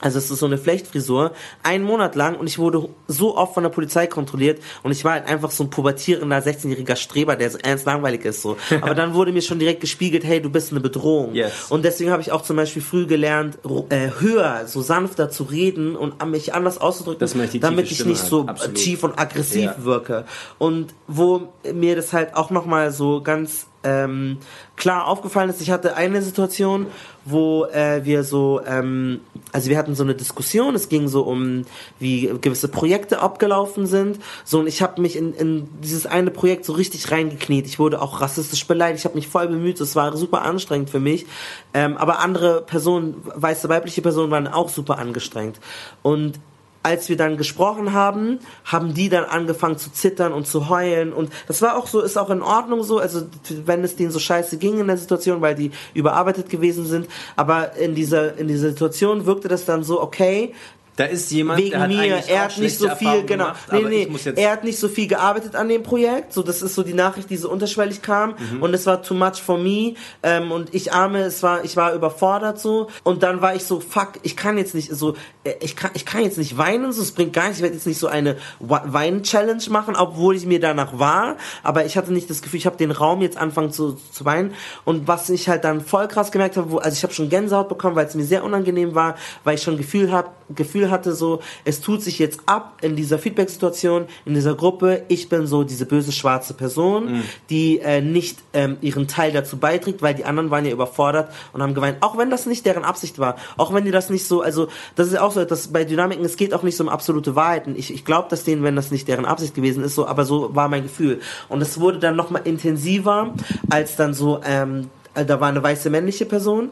also 0.00 0.18
es 0.18 0.30
ist 0.30 0.38
so 0.40 0.46
eine 0.46 0.58
Flechtfrisur, 0.58 1.32
einen 1.62 1.84
Monat 1.84 2.14
lang 2.14 2.36
und 2.36 2.46
ich 2.46 2.58
wurde 2.58 2.88
so 3.08 3.36
oft 3.36 3.54
von 3.54 3.62
der 3.62 3.70
Polizei 3.70 4.06
kontrolliert 4.06 4.60
und 4.82 4.92
ich 4.92 5.04
war 5.04 5.12
halt 5.12 5.26
einfach 5.26 5.50
so 5.50 5.64
ein 5.64 5.70
pubertierender 5.70 6.38
16-jähriger 6.38 6.96
Streber, 6.96 7.36
der 7.36 7.50
so 7.50 7.58
ernst 7.58 7.86
langweilig 7.86 8.24
ist 8.24 8.42
so. 8.42 8.56
Aber 8.82 8.94
dann 8.94 9.14
wurde 9.14 9.32
mir 9.32 9.42
schon 9.42 9.58
direkt 9.58 9.80
gespiegelt, 9.80 10.24
hey, 10.24 10.40
du 10.40 10.50
bist 10.50 10.70
eine 10.70 10.80
Bedrohung. 10.80 11.34
Yes. 11.34 11.70
Und 11.70 11.84
deswegen 11.84 12.10
habe 12.10 12.22
ich 12.22 12.32
auch 12.32 12.42
zum 12.42 12.56
Beispiel 12.56 12.82
früh 12.82 13.06
gelernt, 13.06 13.58
äh, 13.88 14.10
höher, 14.18 14.66
so 14.66 14.82
sanfter 14.82 15.30
zu 15.30 15.44
reden 15.44 15.96
und 15.96 16.24
mich 16.26 16.54
anders 16.54 16.78
auszudrücken, 16.78 17.26
die 17.52 17.60
damit 17.60 17.90
ich 17.90 17.96
Stimme 17.96 18.10
nicht 18.10 18.22
hat. 18.22 18.28
so 18.28 18.46
Absolut. 18.46 18.76
tief 18.76 19.04
und 19.04 19.18
aggressiv 19.18 19.64
Ja. 19.64 19.84
wirke. 19.84 20.24
Und 20.58 20.94
wo 21.06 21.48
mir 21.72 21.96
das 21.96 22.12
halt 22.12 22.34
auch 22.34 22.50
nochmal 22.50 22.90
so 22.90 23.22
ganz 23.22 23.66
ähm, 23.84 24.38
klar 24.76 25.06
aufgefallen 25.06 25.50
ist, 25.50 25.60
ich 25.60 25.70
hatte 25.70 25.96
eine 25.96 26.20
Situation, 26.22 26.86
wo 27.24 27.64
äh, 27.66 28.04
wir 28.04 28.24
so, 28.24 28.60
ähm, 28.66 29.20
also 29.52 29.70
wir 29.70 29.78
hatten 29.78 29.94
so 29.94 30.02
eine 30.02 30.14
Diskussion, 30.14 30.74
es 30.74 30.88
ging 30.88 31.08
so 31.08 31.22
um, 31.22 31.64
wie 31.98 32.32
gewisse 32.40 32.68
Projekte 32.68 33.20
abgelaufen 33.20 33.86
sind, 33.86 34.18
so 34.44 34.60
und 34.60 34.66
ich 34.66 34.82
habe 34.82 35.00
mich 35.00 35.16
in, 35.16 35.34
in 35.34 35.68
dieses 35.82 36.06
eine 36.06 36.30
Projekt 36.30 36.64
so 36.64 36.72
richtig 36.72 37.10
reingekniet. 37.10 37.66
Ich 37.66 37.78
wurde 37.78 38.02
auch 38.02 38.20
rassistisch 38.20 38.66
beleidigt, 38.66 39.00
ich 39.00 39.04
habe 39.04 39.14
mich 39.14 39.28
voll 39.28 39.48
bemüht, 39.48 39.80
es 39.80 39.96
war 39.96 40.16
super 40.16 40.42
anstrengend 40.42 40.90
für 40.90 41.00
mich, 41.00 41.26
ähm, 41.74 41.96
aber 41.96 42.20
andere 42.20 42.62
Personen, 42.62 43.16
weiße 43.24 43.68
weibliche 43.68 44.02
Personen 44.02 44.30
waren 44.30 44.48
auch 44.48 44.68
super 44.68 44.98
angestrengt. 44.98 45.60
Und 46.02 46.38
als 46.86 47.08
wir 47.08 47.16
dann 47.16 47.36
gesprochen 47.36 47.92
haben, 47.92 48.38
haben 48.64 48.94
die 48.94 49.08
dann 49.08 49.24
angefangen 49.24 49.76
zu 49.76 49.90
zittern 49.90 50.32
und 50.32 50.46
zu 50.46 50.68
heulen. 50.68 51.12
Und 51.12 51.32
das 51.48 51.60
war 51.60 51.76
auch 51.76 51.88
so, 51.88 52.00
ist 52.00 52.16
auch 52.16 52.30
in 52.30 52.42
Ordnung 52.42 52.84
so, 52.84 53.00
also 53.00 53.22
wenn 53.64 53.82
es 53.82 53.96
denen 53.96 54.12
so 54.12 54.20
scheiße 54.20 54.56
ging 54.58 54.78
in 54.78 54.86
der 54.86 54.96
Situation, 54.96 55.40
weil 55.40 55.56
die 55.56 55.72
überarbeitet 55.94 56.48
gewesen 56.48 56.86
sind, 56.86 57.08
aber 57.34 57.74
in 57.74 57.96
dieser, 57.96 58.38
in 58.38 58.46
dieser 58.46 58.68
Situation 58.68 59.26
wirkte 59.26 59.48
das 59.48 59.64
dann 59.64 59.82
so, 59.82 60.00
okay, 60.00 60.54
da 60.96 61.04
ist 61.04 61.30
jemand, 61.30 61.60
wegen 61.60 61.70
der 61.70 61.80
hat 61.80 61.88
mir, 61.88 62.22
er 62.26 62.44
hat 62.44 62.58
nicht 62.58 62.78
so 62.78 62.88
viel, 62.90 63.24
genau, 63.24 63.44
gemacht, 63.44 63.72
nee, 63.72 64.06
nee, 64.06 64.32
er 64.36 64.52
hat 64.52 64.64
nicht 64.64 64.78
so 64.78 64.88
viel 64.88 65.06
gearbeitet 65.06 65.54
an 65.54 65.68
dem 65.68 65.82
Projekt, 65.82 66.32
so 66.32 66.42
das 66.42 66.62
ist 66.62 66.74
so 66.74 66.82
die 66.82 66.94
Nachricht, 66.94 67.30
die 67.30 67.36
so 67.36 67.50
unterschwellig 67.50 68.02
kam. 68.02 68.34
Mhm. 68.36 68.62
und 68.62 68.74
es 68.74 68.86
war 68.86 69.02
too 69.02 69.14
much 69.14 69.42
for 69.42 69.58
me. 69.58 69.94
Ähm, 70.22 70.50
und 70.52 70.74
ich 70.74 70.92
arme, 70.92 71.20
es 71.20 71.42
war, 71.42 71.64
ich 71.64 71.76
war 71.76 71.92
überfordert 71.94 72.58
so. 72.58 72.88
Und 73.02 73.22
dann 73.22 73.40
war 73.40 73.54
ich 73.54 73.64
so, 73.64 73.80
fuck, 73.80 74.14
ich 74.22 74.36
kann 74.36 74.58
jetzt 74.58 74.74
nicht 74.74 74.90
so, 74.90 75.14
äh, 75.44 75.54
ich 75.60 75.76
kann, 75.76 75.90
ich 75.94 76.06
kann 76.06 76.22
jetzt 76.22 76.38
nicht 76.38 76.56
weinen, 76.56 76.92
so, 76.92 77.02
es 77.02 77.12
bringt 77.12 77.32
gar 77.32 77.44
nichts, 77.44 77.58
ich 77.58 77.62
werde 77.62 77.74
jetzt 77.74 77.86
nicht 77.86 77.98
so 77.98 78.06
eine 78.06 78.36
Wein-Challenge 78.60 79.62
machen, 79.70 79.96
obwohl 79.96 80.36
ich 80.36 80.46
mir 80.46 80.60
danach 80.60 80.98
war, 80.98 81.36
aber 81.62 81.84
ich 81.84 81.96
hatte 81.96 82.12
nicht 82.12 82.30
das 82.30 82.42
Gefühl, 82.42 82.58
ich 82.58 82.66
habe 82.66 82.76
den 82.76 82.90
Raum 82.90 83.22
jetzt 83.22 83.36
anfangen 83.36 83.70
zu, 83.70 83.98
zu 84.12 84.24
weinen. 84.24 84.54
Und 84.84 85.08
was 85.08 85.28
ich 85.30 85.48
halt 85.48 85.64
dann 85.64 85.80
voll 85.80 86.08
krass 86.08 86.32
gemerkt 86.32 86.56
habe, 86.56 86.70
wo, 86.70 86.78
also 86.78 86.94
ich 86.94 87.02
habe 87.02 87.12
schon 87.12 87.28
Gänsehaut 87.28 87.68
bekommen, 87.68 87.96
weil 87.96 88.06
es 88.06 88.14
mir 88.14 88.24
sehr 88.24 88.44
unangenehm 88.44 88.94
war, 88.94 89.16
weil 89.44 89.56
ich 89.56 89.62
schon 89.62 89.76
Gefühl 89.76 90.12
hab, 90.12 90.34
Gefühl 90.54 90.85
hatte 90.90 91.14
so, 91.14 91.40
es 91.64 91.80
tut 91.80 92.02
sich 92.02 92.18
jetzt 92.18 92.40
ab 92.46 92.78
in 92.82 92.96
dieser 92.96 93.18
Feedback-Situation, 93.18 94.06
in 94.24 94.34
dieser 94.34 94.54
Gruppe, 94.54 95.02
ich 95.08 95.28
bin 95.28 95.46
so 95.46 95.64
diese 95.64 95.86
böse 95.86 96.12
schwarze 96.12 96.54
Person, 96.54 97.22
die 97.50 97.78
äh, 97.78 98.00
nicht 98.00 98.38
ähm, 98.52 98.76
ihren 98.80 99.08
Teil 99.08 99.32
dazu 99.32 99.56
beiträgt, 99.56 100.02
weil 100.02 100.14
die 100.14 100.24
anderen 100.24 100.50
waren 100.50 100.64
ja 100.64 100.72
überfordert 100.72 101.32
und 101.52 101.62
haben 101.62 101.74
geweint, 101.74 101.98
auch 102.00 102.18
wenn 102.18 102.30
das 102.30 102.46
nicht 102.46 102.66
deren 102.66 102.84
Absicht 102.84 103.18
war, 103.18 103.36
auch 103.56 103.72
wenn 103.72 103.84
die 103.84 103.90
das 103.90 104.10
nicht 104.10 104.26
so, 104.26 104.42
also 104.42 104.68
das 104.94 105.08
ist 105.08 105.18
auch 105.18 105.32
so, 105.32 105.44
dass 105.44 105.68
bei 105.68 105.84
Dynamiken, 105.84 106.24
es 106.24 106.36
geht 106.36 106.54
auch 106.54 106.62
nicht 106.62 106.76
so 106.76 106.84
um 106.84 106.88
absolute 106.88 107.34
Wahrheiten. 107.36 107.74
Ich, 107.76 107.92
ich 107.92 108.04
glaube 108.04 108.28
das 108.30 108.44
denen, 108.44 108.62
wenn 108.62 108.76
das 108.76 108.90
nicht 108.90 109.08
deren 109.08 109.24
Absicht 109.24 109.54
gewesen 109.54 109.84
ist, 109.84 109.94
so, 109.94 110.06
aber 110.06 110.24
so 110.24 110.54
war 110.54 110.68
mein 110.68 110.82
Gefühl. 110.82 111.20
Und 111.48 111.60
es 111.60 111.80
wurde 111.80 111.98
dann 111.98 112.16
nochmal 112.16 112.42
intensiver, 112.44 113.34
als 113.70 113.96
dann 113.96 114.14
so, 114.14 114.40
ähm, 114.44 114.90
da 115.14 115.40
war 115.40 115.48
eine 115.48 115.62
weiße 115.62 115.90
männliche 115.90 116.26
Person 116.26 116.70